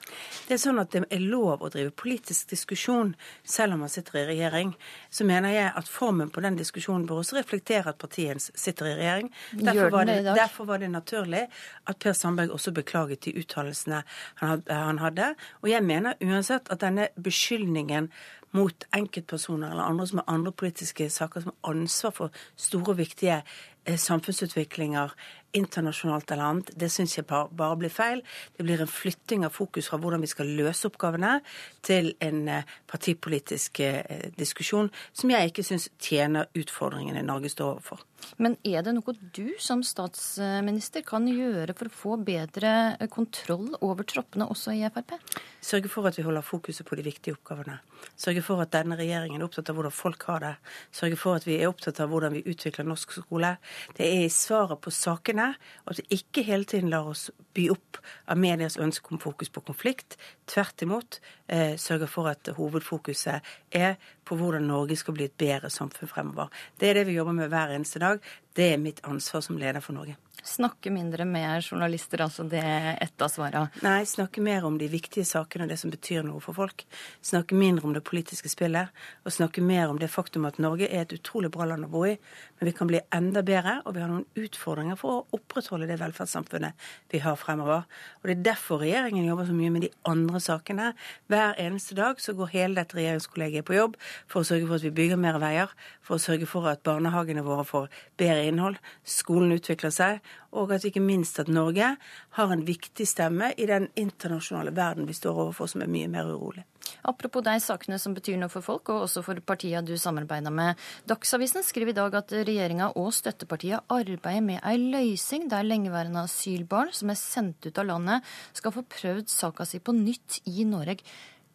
Det 0.48 0.56
er 0.56 0.62
sånn 0.62 0.80
at 0.82 0.92
det 0.94 1.04
er 1.12 1.22
lov 1.22 1.62
å 1.62 1.70
drive 1.72 1.94
politisk 1.96 2.52
diskusjon 2.52 3.14
selv 3.44 3.76
om 3.76 3.84
man 3.84 3.92
sitter 3.92 4.22
i 4.22 4.26
regjering. 4.32 4.74
Så 5.10 5.26
mener 5.28 5.54
jeg 5.54 5.70
at 5.70 5.90
formen 5.90 6.32
på 6.32 6.42
den 6.44 6.58
diskusjonen 6.58 7.06
bør 7.08 7.22
også 7.22 7.38
reflektere 7.38 7.92
at 7.92 8.00
partiet 8.02 8.42
sitter 8.42 8.92
i 8.92 8.96
regjering. 8.98 9.30
Derfor 9.52 9.92
var, 9.92 10.08
det, 10.08 10.18
derfor 10.26 10.68
var 10.70 10.82
det 10.82 10.90
naturlig 10.92 11.46
at 11.88 11.98
Per 12.02 12.16
Sandberg 12.16 12.52
også 12.54 12.72
beklaget 12.74 13.26
de 13.26 13.34
uttalelsene 13.40 14.02
han 14.40 15.00
hadde. 15.02 15.32
Og 15.62 15.70
jeg 15.70 15.84
mener 15.86 16.18
uansett 16.22 16.70
at 16.72 16.82
denne 16.82 17.01
beskyldningen 17.22 18.10
mot 18.52 18.84
enkeltpersoner 18.92 19.70
eller 19.70 19.82
andre 19.82 20.06
som 20.06 20.20
har 20.20 20.34
andre 20.34 20.52
politiske 20.52 21.10
saker, 21.10 21.40
som 21.40 21.52
har 21.52 21.70
ansvar 21.74 22.10
for 22.10 22.30
store 22.56 22.92
og 22.94 22.98
viktige 22.98 23.42
eh, 23.86 23.98
samfunnsutviklinger 23.98 25.14
internasjonalt 25.56 26.30
eller 26.30 26.48
annet, 26.48 26.72
det 26.78 26.90
syns 26.92 27.16
jeg 27.18 27.26
bare 27.28 27.76
blir 27.78 27.92
feil. 27.92 28.22
Det 28.56 28.66
blir 28.66 28.80
en 28.82 28.90
flytting 28.90 29.46
av 29.46 29.54
fokus 29.56 29.90
fra 29.90 30.00
hvordan 30.00 30.22
vi 30.24 30.30
skal 30.30 30.52
løse 30.58 30.88
oppgavene, 30.88 31.38
til 31.82 32.12
en 32.22 32.46
eh, 32.48 32.70
partipolitisk 32.90 33.80
eh, 33.84 34.30
diskusjon 34.38 34.90
som 35.12 35.32
jeg 35.32 35.50
ikke 35.50 35.66
syns 35.66 35.88
tjener 36.00 36.50
utfordringene 36.58 37.24
Norge 37.26 37.50
står 37.52 37.76
overfor. 37.76 38.06
Men 38.42 38.56
er 38.66 38.84
det 38.84 38.94
noe 38.96 39.14
du 39.34 39.54
som 39.62 39.82
statsminister 39.86 41.04
kan 41.06 41.26
gjøre 41.28 41.74
for 41.78 41.88
å 41.88 41.96
få 41.96 42.16
bedre 42.22 42.72
kontroll 43.12 43.72
over 43.80 44.06
troppene 44.08 44.48
også 44.50 44.76
i 44.76 44.84
Frp? 44.92 45.16
Sørge 45.62 45.90
for 45.92 46.08
at 46.08 46.18
vi 46.18 46.24
holder 46.26 46.46
fokuset 46.46 46.86
på 46.86 46.98
de 46.98 47.06
viktige 47.06 47.36
oppgavene. 47.36 47.78
Sørge 48.18 48.42
for 48.46 48.62
at 48.62 48.72
denne 48.74 48.98
regjeringen 48.98 49.40
er 49.40 49.46
opptatt 49.46 49.70
av 49.70 49.78
hvordan 49.78 49.94
folk 49.94 50.26
har 50.30 50.42
det. 50.42 50.54
Sørge 50.94 51.18
for 51.20 51.38
at 51.38 51.46
vi 51.46 51.58
er 51.58 51.70
opptatt 51.70 52.00
av 52.02 52.10
hvordan 52.12 52.34
vi 52.36 52.44
utvikler 52.50 52.88
norsk 52.88 53.14
skole. 53.20 53.54
Det 53.98 54.06
er 54.08 54.26
i 54.26 54.32
svaret 54.32 54.80
på 54.82 54.94
sakene, 54.94 55.41
og 55.84 55.92
at 55.92 56.00
vi 56.00 56.18
ikke 56.18 56.44
hele 56.46 56.68
tiden 56.68 56.90
lar 56.92 57.08
oss 57.10 57.28
by 57.56 57.68
opp 57.74 58.00
av 58.30 58.40
medias 58.40 58.78
ønske 58.80 59.12
om 59.12 59.20
fokus 59.22 59.52
på 59.52 59.64
konflikt. 59.66 60.16
Tvert 60.50 60.84
imot 60.84 61.20
eh, 61.46 61.74
sørge 61.80 62.08
for 62.10 62.30
at 62.30 62.52
hovedfokuset 62.56 63.52
er 63.72 63.96
på 64.24 64.38
hvordan 64.38 64.68
Norge 64.70 64.96
skal 65.00 65.16
bli 65.18 65.28
et 65.28 65.38
bedre 65.38 65.70
samfunn 65.70 66.10
fremover. 66.10 66.52
Det 66.80 66.90
er 66.90 67.00
det 67.00 67.08
vi 67.10 67.18
jobber 67.18 67.36
med 67.36 67.52
hver 67.52 67.74
eneste 67.74 68.02
dag. 68.02 68.22
Det 68.56 68.72
er 68.72 68.82
mitt 68.82 69.02
ansvar 69.08 69.44
som 69.44 69.60
leder 69.60 69.84
for 69.84 69.96
Norge. 69.96 70.16
Snakke 70.42 70.90
mindre 70.90 71.22
med 71.24 71.62
journalister, 71.62 72.18
altså 72.24 72.42
det 72.50 72.58
er 72.66 72.96
ett 73.04 73.22
av 73.22 73.30
svarene? 73.30 73.68
Nei, 73.84 74.00
snakke 74.10 74.42
mer 74.42 74.64
om 74.66 74.74
de 74.74 74.88
viktige 74.90 75.22
sakene 75.22 75.68
og 75.68 75.70
det 75.70 75.76
som 75.78 75.92
betyr 75.92 76.24
noe 76.26 76.42
for 76.42 76.56
folk. 76.56 76.82
Snakke 77.22 77.54
mindre 77.54 77.86
om 77.86 77.92
det 77.94 78.02
politiske 78.02 78.50
spillet, 78.50 78.90
og 79.22 79.30
snakke 79.30 79.62
mer 79.62 79.92
om 79.92 80.00
det 80.02 80.08
faktum 80.10 80.48
at 80.48 80.58
Norge 80.58 80.88
er 80.88 81.04
et 81.04 81.14
utrolig 81.14 81.52
bra 81.54 81.68
land 81.70 81.86
å 81.86 81.90
bo 81.92 82.02
i. 82.08 82.16
Men 82.58 82.68
vi 82.68 82.72
kan 82.74 82.90
bli 82.90 82.98
enda 83.14 83.44
bedre, 83.46 83.76
og 83.86 83.94
vi 83.94 84.02
har 84.02 84.10
noen 84.10 84.42
utfordringer 84.42 84.98
for 84.98 85.20
å 85.20 85.38
opprettholde 85.38 85.86
det 85.86 86.00
velferdssamfunnet 86.02 86.90
vi 87.14 87.22
har 87.22 87.38
fremover. 87.38 87.86
Og 88.22 88.26
Det 88.26 88.36
er 88.36 88.44
derfor 88.50 88.82
regjeringen 88.82 89.30
jobber 89.30 89.46
så 89.46 89.54
mye 89.54 89.70
med 89.70 89.86
de 89.86 89.92
andre 90.10 90.42
sakene. 90.42 90.90
Hver 91.30 91.54
eneste 91.62 91.94
dag 91.94 92.18
så 92.18 92.34
går 92.34 92.50
hele 92.56 92.80
dette 92.80 92.98
regjeringskollegiet 92.98 93.68
på 93.70 93.78
jobb 93.78 93.94
for 94.26 94.42
å 94.42 94.50
sørge 94.50 94.66
for 94.66 94.80
at 94.80 94.88
vi 94.90 94.94
bygger 94.98 95.22
mer 95.22 95.38
veier, 95.38 95.70
for 96.02 96.18
å 96.18 96.26
sørge 96.26 96.50
for 96.50 96.66
at 96.66 96.82
barnehagene 96.82 97.46
våre 97.46 97.62
får 97.62 97.90
bedre 98.18 98.50
innhold, 98.50 98.82
skolen 99.06 99.54
utvikler 99.54 99.94
seg, 99.94 100.18
og 100.52 100.72
at 100.74 100.84
ikke 100.84 101.00
minst 101.00 101.38
at 101.40 101.48
Norge 101.48 101.94
har 102.36 102.52
en 102.52 102.64
viktig 102.66 103.06
stemme 103.08 103.52
i 103.56 103.66
den 103.68 103.88
internasjonale 103.96 104.74
verden 104.76 105.08
vi 105.08 105.16
står 105.16 105.46
overfor, 105.46 105.70
som 105.70 105.84
er 105.84 105.90
mye 105.92 106.10
mer 106.12 106.28
urolig. 106.28 106.64
Apropos 107.08 107.44
de 107.46 107.54
sakene 107.62 107.98
som 107.98 108.14
betyr 108.14 108.36
noe 108.38 108.52
for 108.52 108.64
folk, 108.64 108.90
og 108.92 109.06
også 109.06 109.22
for 109.24 109.40
partiene 109.46 109.84
du 109.86 109.94
samarbeider 109.98 110.52
med. 110.54 110.80
Dagsavisen 111.08 111.64
skriver 111.66 111.92
i 111.92 111.96
dag 111.96 112.14
at 112.18 112.34
regjeringa 112.34 112.92
og 113.00 113.12
støttepartiet 113.16 113.86
arbeider 113.92 114.44
med 114.44 114.60
ei 114.60 114.76
løysing 114.80 115.48
der 115.50 115.66
lengeværende 115.66 116.26
asylbarn 116.26 116.92
som 116.96 117.12
er 117.12 117.20
sendt 117.20 117.66
ut 117.66 117.78
av 117.78 117.88
landet, 117.88 118.34
skal 118.52 118.74
få 118.74 118.84
prøvd 118.98 119.32
saka 119.32 119.66
si 119.68 119.80
på 119.82 119.94
nytt 119.96 120.42
i 120.50 120.66
Norge. 120.68 121.00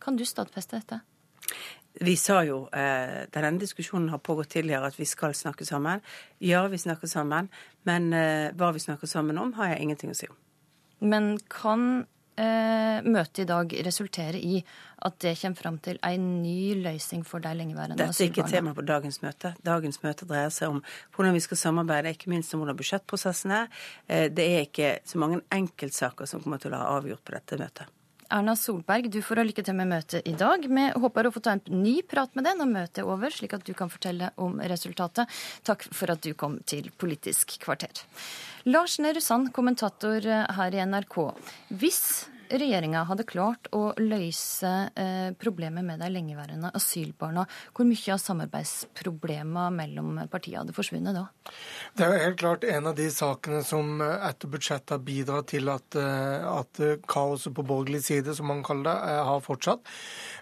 Kan 0.04 0.18
du 0.18 0.26
stadfeste 0.26 0.80
dette? 0.80 1.02
Vi 2.02 2.18
sa 2.20 2.42
jo 2.46 2.66
eh, 2.76 3.24
denne 3.34 3.56
diskusjonen 3.62 4.12
har 4.14 4.22
pågått 4.24 4.54
tidligere, 4.58 4.92
at 4.92 5.00
vi 5.00 5.08
skal 5.10 5.34
snakke 5.38 5.66
sammen. 5.66 6.04
Ja, 6.44 6.66
vi 6.68 6.78
snakker 6.78 7.10
sammen, 7.10 7.50
men 7.90 8.12
eh, 8.14 8.52
hva 8.58 8.74
vi 8.76 8.84
snakker 8.84 9.10
sammen 9.10 9.40
om, 9.42 9.56
har 9.58 9.74
jeg 9.74 9.88
ingenting 9.88 10.14
å 10.14 10.18
si 10.18 10.30
om. 10.30 10.38
Men 11.00 11.36
kan 11.52 12.06
eh, 12.38 13.02
møtet 13.06 13.44
i 13.44 13.48
dag 13.50 13.74
resultere 13.86 14.40
i 14.42 14.62
at 15.06 15.20
det 15.22 15.36
kommer 15.42 15.62
fram 15.62 15.78
til 15.84 16.00
en 16.06 16.30
ny 16.42 16.78
løsning 16.82 17.26
for 17.28 17.44
de 17.44 17.52
lengeværende? 17.58 18.00
Dette 18.00 18.26
er 18.26 18.32
ikke 18.32 18.48
tema 18.50 18.74
på 18.78 18.86
dagens 18.86 19.22
møte. 19.22 19.54
Dagens 19.66 20.02
møte 20.04 20.30
dreier 20.30 20.54
seg 20.54 20.74
om 20.74 20.82
hvordan 21.16 21.38
vi 21.38 21.44
skal 21.46 21.62
samarbeide, 21.62 22.14
ikke 22.14 22.32
minst 22.34 22.54
om 22.54 22.64
hvordan 22.64 22.78
budsjettprosessen 22.80 23.54
er. 23.64 23.70
Eh, 24.08 24.28
det 24.34 24.50
er 24.54 24.66
ikke 24.70 24.98
så 25.06 25.22
mange 25.22 25.44
enkeltsaker 25.54 26.30
som 26.30 26.44
kommer 26.44 26.62
til 26.62 26.74
å 26.74 26.82
ha 26.82 26.98
avgjort 26.98 27.26
på 27.26 27.38
dette 27.38 27.62
møtet. 27.62 27.97
Erna 28.30 28.56
Solberg, 28.56 29.10
du 29.12 29.22
får 29.24 29.40
ha 29.40 29.46
lykke 29.48 29.64
til 29.64 29.76
med 29.78 29.88
møtet 29.92 30.28
i 30.28 30.34
dag. 30.38 30.64
Vi 30.68 30.86
håper 31.00 31.28
å 31.28 31.32
få 31.32 31.42
ta 31.44 31.56
en 31.56 31.64
ny 31.72 32.02
prat 32.04 32.34
med 32.36 32.48
deg 32.48 32.58
når 32.60 32.72
møtet 32.72 33.02
er 33.04 33.10
over, 33.10 33.32
slik 33.34 33.56
at 33.56 33.64
du 33.68 33.74
kan 33.78 33.92
fortelle 33.92 34.32
om 34.44 34.60
resultatet. 34.60 35.32
Takk 35.68 35.88
for 35.96 36.12
at 36.12 36.24
du 36.26 36.34
kom 36.38 36.60
til 36.68 36.90
Politisk 37.00 37.58
kvarter. 37.64 38.04
Lars 38.68 38.98
Nehru 39.00 39.24
Sand, 39.24 39.54
kommentator 39.56 40.28
her 40.28 40.76
i 40.76 40.84
NRK. 40.84 41.22
Hvis 41.80 42.28
regjeringa 42.52 43.04
hadde 43.10 43.26
klart 43.28 43.70
å 43.76 43.92
løse 44.00 44.72
eh, 44.96 45.32
problemet 45.40 45.86
med 45.86 46.02
de 46.02 46.10
lengeværende 46.12 46.72
asylbarna, 46.78 47.46
hvor 47.76 47.88
mye 47.88 48.14
av 48.16 48.22
samarbeidsproblemene 48.24 49.68
mellom 49.76 50.22
partiene 50.32 50.64
hadde 50.64 50.76
forsvunnet 50.78 51.18
da? 51.18 51.26
Det 51.98 52.08
er 52.08 52.24
helt 52.26 52.40
klart 52.42 52.66
en 52.68 52.92
av 52.92 52.98
de 52.98 53.08
sakene 53.14 53.64
som 53.68 54.02
eh, 54.04 54.28
etter 54.30 54.52
budsjettet 54.52 54.96
har 54.96 55.04
bidratt 55.06 55.52
til 55.54 55.72
at, 55.74 56.00
eh, 56.00 56.48
at 56.48 56.84
kaoset 57.08 57.56
på 57.56 57.66
borgerlig 57.68 58.04
side, 58.08 58.36
som 58.38 58.50
man 58.52 58.64
kaller 58.66 58.88
det, 58.88 59.18
har 59.28 59.42
fortsatt. 59.44 59.84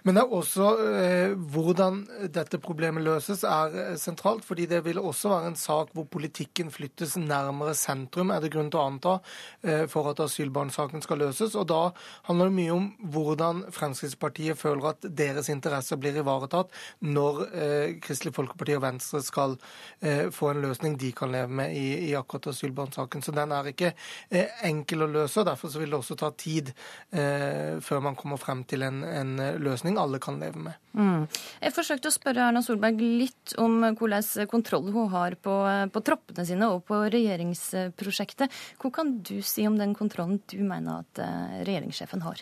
Men 0.06 0.16
det 0.16 0.22
er 0.22 0.34
også 0.38 0.66
eh, 0.86 1.32
hvordan 1.54 2.02
dette 2.34 2.60
problemet 2.62 3.04
løses, 3.06 3.42
er 3.46 3.96
sentralt. 3.98 4.44
fordi 4.44 4.66
det 4.70 4.84
vil 4.84 5.00
også 5.00 5.30
være 5.32 5.50
en 5.50 5.58
sak 5.58 5.92
hvor 5.94 6.06
politikken 6.10 6.70
flyttes 6.70 7.16
nærmere 7.18 7.74
sentrum, 7.74 8.30
er 8.30 8.40
det 8.40 8.52
grunn 8.54 8.70
til 8.70 8.80
å 8.80 8.86
anta, 8.90 9.14
eh, 9.62 9.86
for 9.90 10.10
at 10.10 10.20
asylbarnsaken 10.22 11.02
skal 11.02 11.18
løses. 11.24 11.56
Og 11.56 11.66
da 11.70 11.82
handler 12.28 12.50
det 12.50 12.56
mye 12.56 12.74
om 12.74 12.88
hvordan 13.14 13.64
Fremskrittspartiet 13.74 14.58
føler 14.58 14.90
at 14.92 15.06
deres 15.18 15.50
interesser 15.52 16.00
blir 16.00 16.18
ivaretatt 16.20 16.72
når 17.06 17.42
eh, 17.48 17.96
Kristelig 18.02 18.34
Folkeparti 18.36 18.76
og 18.76 18.84
Venstre 18.84 19.22
skal 19.24 19.56
eh, 20.00 20.28
få 20.34 20.52
en 20.52 20.62
løsning 20.64 20.96
de 21.00 21.12
kan 21.16 21.32
leve 21.34 21.52
med 21.62 21.76
i, 21.76 22.10
i 22.10 22.14
akkurat 22.18 22.50
asylbarnsaken. 22.52 23.22
Så 23.22 23.34
den 23.36 23.54
er 23.54 23.70
ikke 23.72 23.92
eh, 24.30 24.52
enkel 24.68 25.06
å 25.06 25.10
løse. 25.10 25.40
og 25.40 25.50
Derfor 25.50 25.74
vil 25.80 25.92
det 25.92 26.00
også 26.00 26.18
ta 26.20 26.32
tid 26.36 26.72
eh, 27.10 27.76
før 27.84 28.04
man 28.08 28.18
kommer 28.18 28.40
frem 28.40 28.64
til 28.68 28.86
en, 28.86 29.02
en, 29.04 29.36
løsning 29.60 29.98
alle 30.00 30.20
kan 30.22 30.40
leve 30.42 30.68
med. 30.68 30.80
Mm. 30.96 31.26
Jeg 31.60 31.74
forsøkte 31.76 32.08
å 32.08 32.14
spørre 32.14 32.46
Erna 32.48 32.62
Solberg 32.64 33.02
litt 33.04 33.52
om 33.60 33.82
hvordan 33.98 34.48
kontroll 34.48 34.88
hun 34.94 35.10
har 35.12 35.36
på, 35.44 35.56
på 35.92 36.02
troppene 36.06 36.46
sine 36.48 36.70
og 36.72 36.86
på 36.88 37.02
regjeringsprosjektet. 37.12 38.54
Hva 38.80 38.92
kan 38.94 39.18
du 39.20 39.36
si 39.44 39.66
om 39.68 39.76
den 39.76 39.92
kontrollen 39.96 40.40
du 40.48 40.62
mener 40.64 41.04
at 41.04 41.20
eh, 41.20 41.60
regjeringssjefen 41.68 42.24
har? 42.24 42.40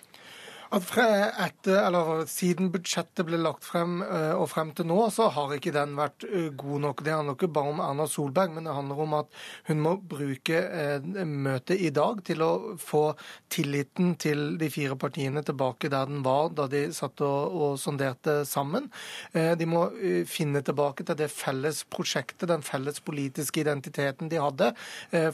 Etter, 0.75 1.77
eller 1.87 2.25
Siden 2.31 2.71
budsjettet 2.73 3.25
ble 3.27 3.39
lagt 3.41 3.65
frem 3.67 4.01
eh, 4.03 4.33
og 4.35 4.49
frem 4.51 4.73
til 4.77 4.89
nå, 4.89 4.97
så 5.15 5.29
har 5.35 5.55
ikke 5.55 5.73
den 5.75 5.95
vært 5.99 6.25
eh, 6.27 6.51
god 6.51 6.83
nok. 6.85 7.03
Det 7.05 7.15
handler 7.15 7.37
ikke 7.37 7.51
bare 7.55 7.73
om 7.73 7.83
Erna 7.85 8.07
Solberg, 8.11 8.55
men 8.55 8.67
det 8.67 8.75
handler 8.75 9.03
om 9.05 9.17
at 9.21 9.39
hun 9.69 9.83
må 9.85 9.95
bruke 9.99 10.61
eh, 10.65 11.05
møtet 11.25 11.81
i 11.81 11.91
dag 11.95 12.23
til 12.27 12.45
å 12.45 12.51
få 12.81 13.05
tilliten 13.53 14.15
til 14.21 14.57
de 14.61 14.71
fire 14.73 14.97
partiene 15.01 15.45
tilbake 15.47 15.91
der 15.93 16.09
den 16.11 16.25
var 16.27 16.51
da 16.57 16.67
de 16.71 16.87
satt 16.95 17.23
og, 17.25 17.55
og 17.55 17.77
sonderte 17.81 18.43
sammen. 18.49 18.91
De 19.33 19.67
må 19.69 19.85
finne 20.29 20.63
tilbake 20.65 21.07
til 21.07 21.19
det 21.19 21.31
felles 21.33 21.83
prosjektet, 21.91 22.49
den 22.51 22.65
felles 22.67 23.01
politiske 23.05 23.63
identiteten 23.63 24.31
de 24.33 24.41
hadde, 24.43 24.73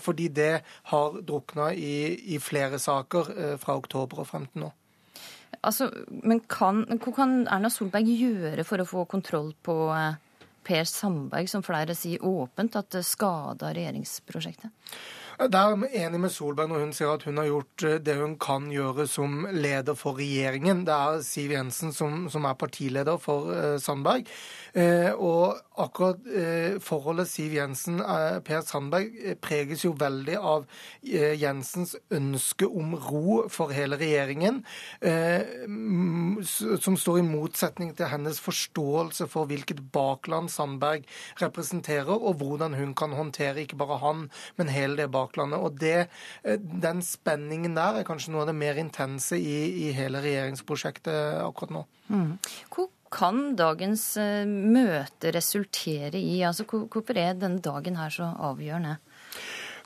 fordi 0.03 0.29
det 0.37 0.53
har 0.93 1.21
drukna 1.27 1.71
i, 1.75 2.35
i 2.35 2.41
flere 2.43 2.81
saker 2.83 3.57
fra 3.63 3.79
oktober 3.81 4.25
og 4.25 4.31
frem 4.31 4.49
til 4.51 4.67
nå. 4.67 4.75
Altså, 5.61 5.91
men 6.25 6.43
kan, 6.49 6.85
hva 6.89 7.15
kan 7.15 7.41
Erna 7.51 7.71
Solberg 7.73 8.09
gjøre 8.09 8.65
for 8.65 8.81
å 8.81 8.89
få 8.89 9.07
kontroll 9.11 9.53
på 9.67 9.77
eh, 9.93 10.19
Per 10.67 10.85
Sandberg, 10.89 11.49
som 11.51 11.65
flere 11.65 11.97
sier 11.97 12.23
åpent 12.25 12.79
at 12.81 12.93
det 12.95 13.03
skader 13.09 13.75
regjeringsprosjektet? 13.77 14.73
Jeg 15.41 15.57
er 15.57 15.85
enig 16.05 16.19
med 16.21 16.33
Solberg 16.33 16.69
når 16.69 16.83
hun 16.85 16.91
sier 16.93 17.15
at 17.15 17.23
hun 17.25 17.41
har 17.41 17.49
gjort 17.49 17.85
eh, 17.89 18.01
det 18.05 18.17
hun 18.21 18.37
kan 18.41 18.67
gjøre 18.73 19.07
som 19.09 19.47
leder 19.57 19.97
for 19.97 20.21
regjeringen. 20.21 20.85
Det 20.89 20.97
er 20.97 21.23
Siv 21.25 21.55
Jensen 21.57 21.95
som, 21.97 22.27
som 22.33 22.49
er 22.49 22.59
partileder 22.61 23.21
for 23.21 23.49
uh, 23.53 23.77
Sandberg. 23.81 24.29
Og 25.17 25.57
akkurat 25.85 26.21
uh, 26.27 26.79
forholdet 26.85 27.31
Siv 27.31 27.55
Jensen-Per 27.57 28.65
Sandberg 28.67 29.37
preges 29.43 29.85
jo 29.85 29.95
veldig 29.99 30.37
av 30.39 30.67
Jensens 31.03 31.95
ønske 32.13 32.67
om 32.67 32.95
ro 32.95 33.41
for 33.53 33.73
hele 33.75 33.97
regjeringen, 34.01 34.61
som 36.81 36.97
står 36.99 37.21
i 37.21 37.25
motsetning 37.27 37.93
til 37.97 38.11
hennes 38.11 38.41
forståelse 38.43 39.27
for 39.31 39.49
hvilket 39.51 39.81
bakland 39.95 40.51
Sandberg 40.53 41.07
representerer, 41.41 42.13
og 42.13 42.41
hvordan 42.41 42.75
hun 42.79 42.95
kan 42.95 43.15
håndtere 43.17 43.65
ikke 43.65 43.79
bare 43.81 43.99
han, 44.05 44.29
men 44.57 44.73
hele 44.73 44.97
det 44.97 45.11
baklandet. 45.13 45.61
Og 45.61 45.81
det, 45.81 46.09
eh, 46.45 46.59
Den 46.59 47.03
spenningen 47.03 47.75
der 47.77 48.01
er 48.01 48.05
kanskje 48.05 48.33
noe 48.33 48.43
av 48.43 48.47
det 48.47 48.55
mer 48.55 48.75
intense 48.75 49.39
i, 49.39 49.89
i 49.89 49.93
hele 49.93 50.23
regjeringsprosjektet 50.23 51.41
akkurat 51.45 51.71
nå. 51.71 51.85
Mm. 52.09 52.39
Kan 53.11 53.55
dagens 53.59 54.05
eh, 54.21 54.47
møte 54.47 55.33
resultere 55.35 56.19
i? 56.19 56.41
Altså, 56.47 56.67
hvorfor 56.71 57.19
er 57.19 57.39
denne 57.39 57.63
dagen 57.65 57.99
her 57.99 58.13
så 58.15 58.31
avgjørende? 58.51 58.99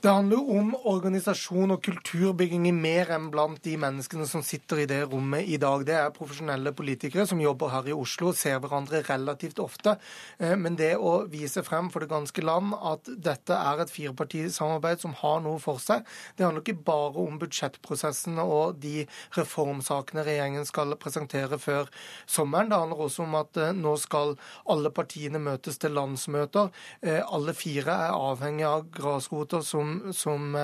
Det 0.01 0.11
handler 0.11 0.49
om 0.59 0.73
organisasjon 0.91 1.71
og 1.75 1.81
kulturbygging 1.85 2.65
i 2.67 2.73
mer 2.75 3.09
enn 3.15 3.29
blant 3.31 3.61
de 3.63 3.75
menneskene 3.79 4.25
som 4.27 4.43
sitter 4.45 4.81
i 4.83 4.87
det 4.89 4.99
rommet 5.07 5.47
i 5.47 5.57
dag. 5.61 5.85
Det 5.87 5.95
er 5.95 6.13
profesjonelle 6.15 6.73
politikere 6.75 7.25
som 7.29 7.41
jobber 7.41 7.71
her 7.71 7.87
i 7.89 7.95
Oslo 7.95 8.29
og 8.31 8.37
ser 8.37 8.59
hverandre 8.61 9.01
relativt 9.07 9.61
ofte. 9.63 9.95
Eh, 10.37 10.55
men 10.59 10.75
det 10.79 10.91
å 10.99 11.13
vise 11.31 11.63
frem 11.65 11.87
for 11.93 12.03
det 12.03 12.11
ganske 12.11 12.43
land 12.43 12.75
at 12.75 13.07
dette 13.07 13.55
er 13.55 13.83
et 13.85 13.93
firepartisamarbeid 13.93 15.03
som 15.05 15.15
har 15.21 15.39
noe 15.45 15.61
for 15.63 15.79
seg, 15.81 16.03
det 16.35 16.45
handler 16.45 16.65
ikke 16.65 16.85
bare 16.91 17.25
om 17.25 17.39
budsjettprosessen 17.41 18.41
og 18.43 18.81
de 18.83 19.05
reformsakene 19.37 20.25
regjeringen 20.27 20.67
skal 20.67 20.95
presentere 20.99 21.59
før 21.61 21.89
sommeren. 22.27 22.69
Det 22.73 22.81
handler 22.83 23.05
også 23.07 23.25
om 23.25 23.39
at 23.39 23.61
eh, 23.61 23.73
nå 23.75 23.95
skal 24.01 24.35
alle 24.75 24.91
partiene 24.91 25.41
møtes 25.41 25.79
til 25.81 25.95
landsmøter. 25.95 26.71
Eh, 27.01 27.21
alle 27.23 27.55
fire 27.57 27.95
er 28.09 28.19
avhengig 28.19 28.67
av 28.67 28.89
grasroter 28.93 29.63
som 29.65 29.84
som, 29.85 29.91
som 30.15 30.55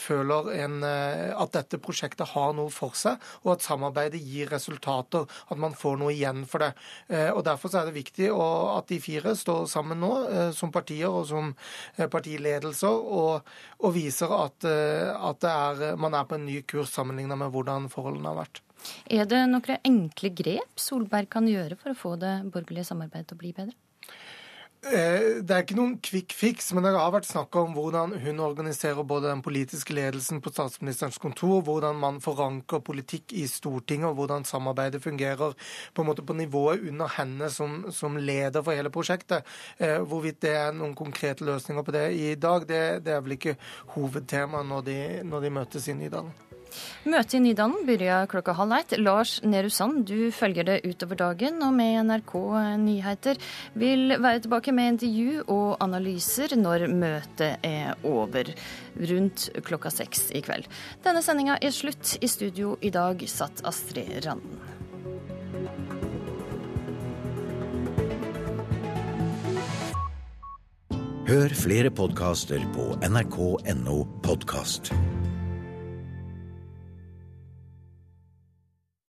føler 0.00 0.50
en, 0.58 0.76
at 0.84 1.54
dette 1.56 1.80
prosjektet 1.82 2.32
har 2.34 2.54
noe 2.56 2.72
for 2.72 2.96
seg, 2.98 3.22
og 3.44 3.54
at 3.56 3.64
samarbeidet 3.66 4.20
gir 4.22 4.50
resultater. 4.52 5.26
At 5.50 5.60
man 5.60 5.76
får 5.78 5.98
noe 6.00 6.12
igjen 6.14 6.44
for 6.50 6.64
det. 6.64 6.72
Og 7.34 7.42
Derfor 7.46 7.74
er 7.78 7.88
det 7.88 7.96
viktig 7.96 8.30
at 8.32 8.88
de 8.90 9.00
fire 9.02 9.34
står 9.38 9.66
sammen 9.70 10.00
nå 10.02 10.12
som 10.56 10.72
partier 10.74 11.10
og 11.10 11.26
som 11.28 11.52
partiledelser 11.96 12.94
og, 13.20 13.54
og 13.80 13.94
viser 13.96 14.32
at, 14.36 14.66
at 14.66 15.48
er, 15.50 15.84
man 16.00 16.16
er 16.16 16.28
på 16.28 16.38
en 16.38 16.46
ny 16.48 16.60
kurs 16.68 16.94
sammenlignet 16.94 17.38
med 17.40 17.52
hvordan 17.54 17.90
forholdene 17.92 18.32
har 18.32 18.44
vært. 18.44 18.62
Er 19.08 19.28
det 19.28 19.40
noen 19.48 19.80
enkle 19.88 20.30
grep 20.36 20.80
Solberg 20.80 21.30
kan 21.32 21.48
gjøre 21.48 21.78
for 21.80 21.94
å 21.94 21.98
få 21.98 22.14
det 22.20 22.34
borgerlige 22.52 22.90
samarbeidet 22.90 23.30
til 23.30 23.38
å 23.38 23.42
bli 23.44 23.54
bedre? 23.56 23.76
Eh, 24.84 25.40
det 25.40 25.54
er 25.54 25.62
ikke 25.62 25.76
noen 25.78 25.94
quick 26.04 26.34
fix, 26.36 26.66
men 26.76 26.84
det 26.84 26.92
har 26.92 27.12
vært 27.14 27.28
snakk 27.28 27.56
om 27.56 27.72
hvordan 27.76 28.18
hun 28.20 28.42
organiserer 28.44 29.06
både 29.08 29.30
den 29.30 29.40
politiske 29.44 29.96
ledelsen 29.96 30.42
på 30.44 30.52
statsministerens 30.52 31.16
kontor, 31.22 31.62
hvordan 31.64 31.96
man 32.00 32.20
forankrer 32.24 32.82
politikk 32.84 33.32
i 33.32 33.46
Stortinget, 33.48 34.10
og 34.10 34.18
hvordan 34.18 34.44
samarbeidet 34.48 35.00
fungerer 35.04 35.56
på 35.94 36.04
en 36.04 36.10
måte 36.10 36.26
på 36.26 36.36
nivået 36.36 36.84
under 36.90 37.14
henne 37.16 37.48
som, 37.52 37.86
som 37.94 38.18
leder 38.20 38.60
for 38.60 38.76
hele 38.76 38.92
prosjektet. 38.92 39.48
Eh, 39.78 40.02
hvorvidt 40.04 40.42
det 40.44 40.52
er 40.58 40.76
noen 40.76 40.96
konkrete 40.98 41.46
løsninger 41.48 41.86
på 41.86 41.96
det 41.96 42.08
i 42.18 42.34
dag, 42.36 42.68
det, 42.68 42.82
det 43.06 43.16
er 43.16 43.24
vel 43.24 43.38
ikke 43.38 43.56
hovedtema 43.96 44.60
når 44.68 44.90
de, 44.90 44.98
når 45.24 45.48
de 45.48 45.56
møtes 45.62 45.88
i 45.88 45.96
Nydalen. 45.96 46.53
Møtet 47.04 47.36
i 47.38 47.42
Nydalen 47.44 47.84
begynner 47.86 48.28
klokka 48.30 48.54
halv 48.56 48.76
ett. 48.78 48.94
Lars 49.00 49.36
Nehru 49.44 49.70
Sand, 49.72 50.04
du 50.08 50.30
følger 50.34 50.66
det 50.68 50.80
utover 50.86 51.20
dagen, 51.20 51.60
og 51.64 51.74
med 51.76 52.00
NRK 52.08 52.34
Nyheter 52.82 53.40
vil 53.78 54.16
være 54.18 54.44
tilbake 54.44 54.74
med 54.74 54.94
intervju 54.94 55.44
og 55.46 55.76
analyser 55.84 56.56
når 56.58 56.86
møtet 56.92 57.64
er 57.66 57.94
over, 58.04 58.54
rundt 59.10 59.48
klokka 59.66 59.92
seks 59.92 60.30
i 60.34 60.44
kveld. 60.44 60.70
Denne 61.04 61.24
sendinga 61.24 61.58
er 61.60 61.74
slutt. 61.74 62.16
I 62.24 62.28
studio 62.30 62.76
i 62.84 62.90
dag 62.94 63.20
satt 63.30 63.64
Astrid 63.68 64.16
Randen. 64.24 64.60
Hør 71.24 71.54
flere 71.56 71.88
podkaster 71.88 72.60
på 72.74 72.90
nrk.no 73.08 74.02
podkast. 74.22 74.92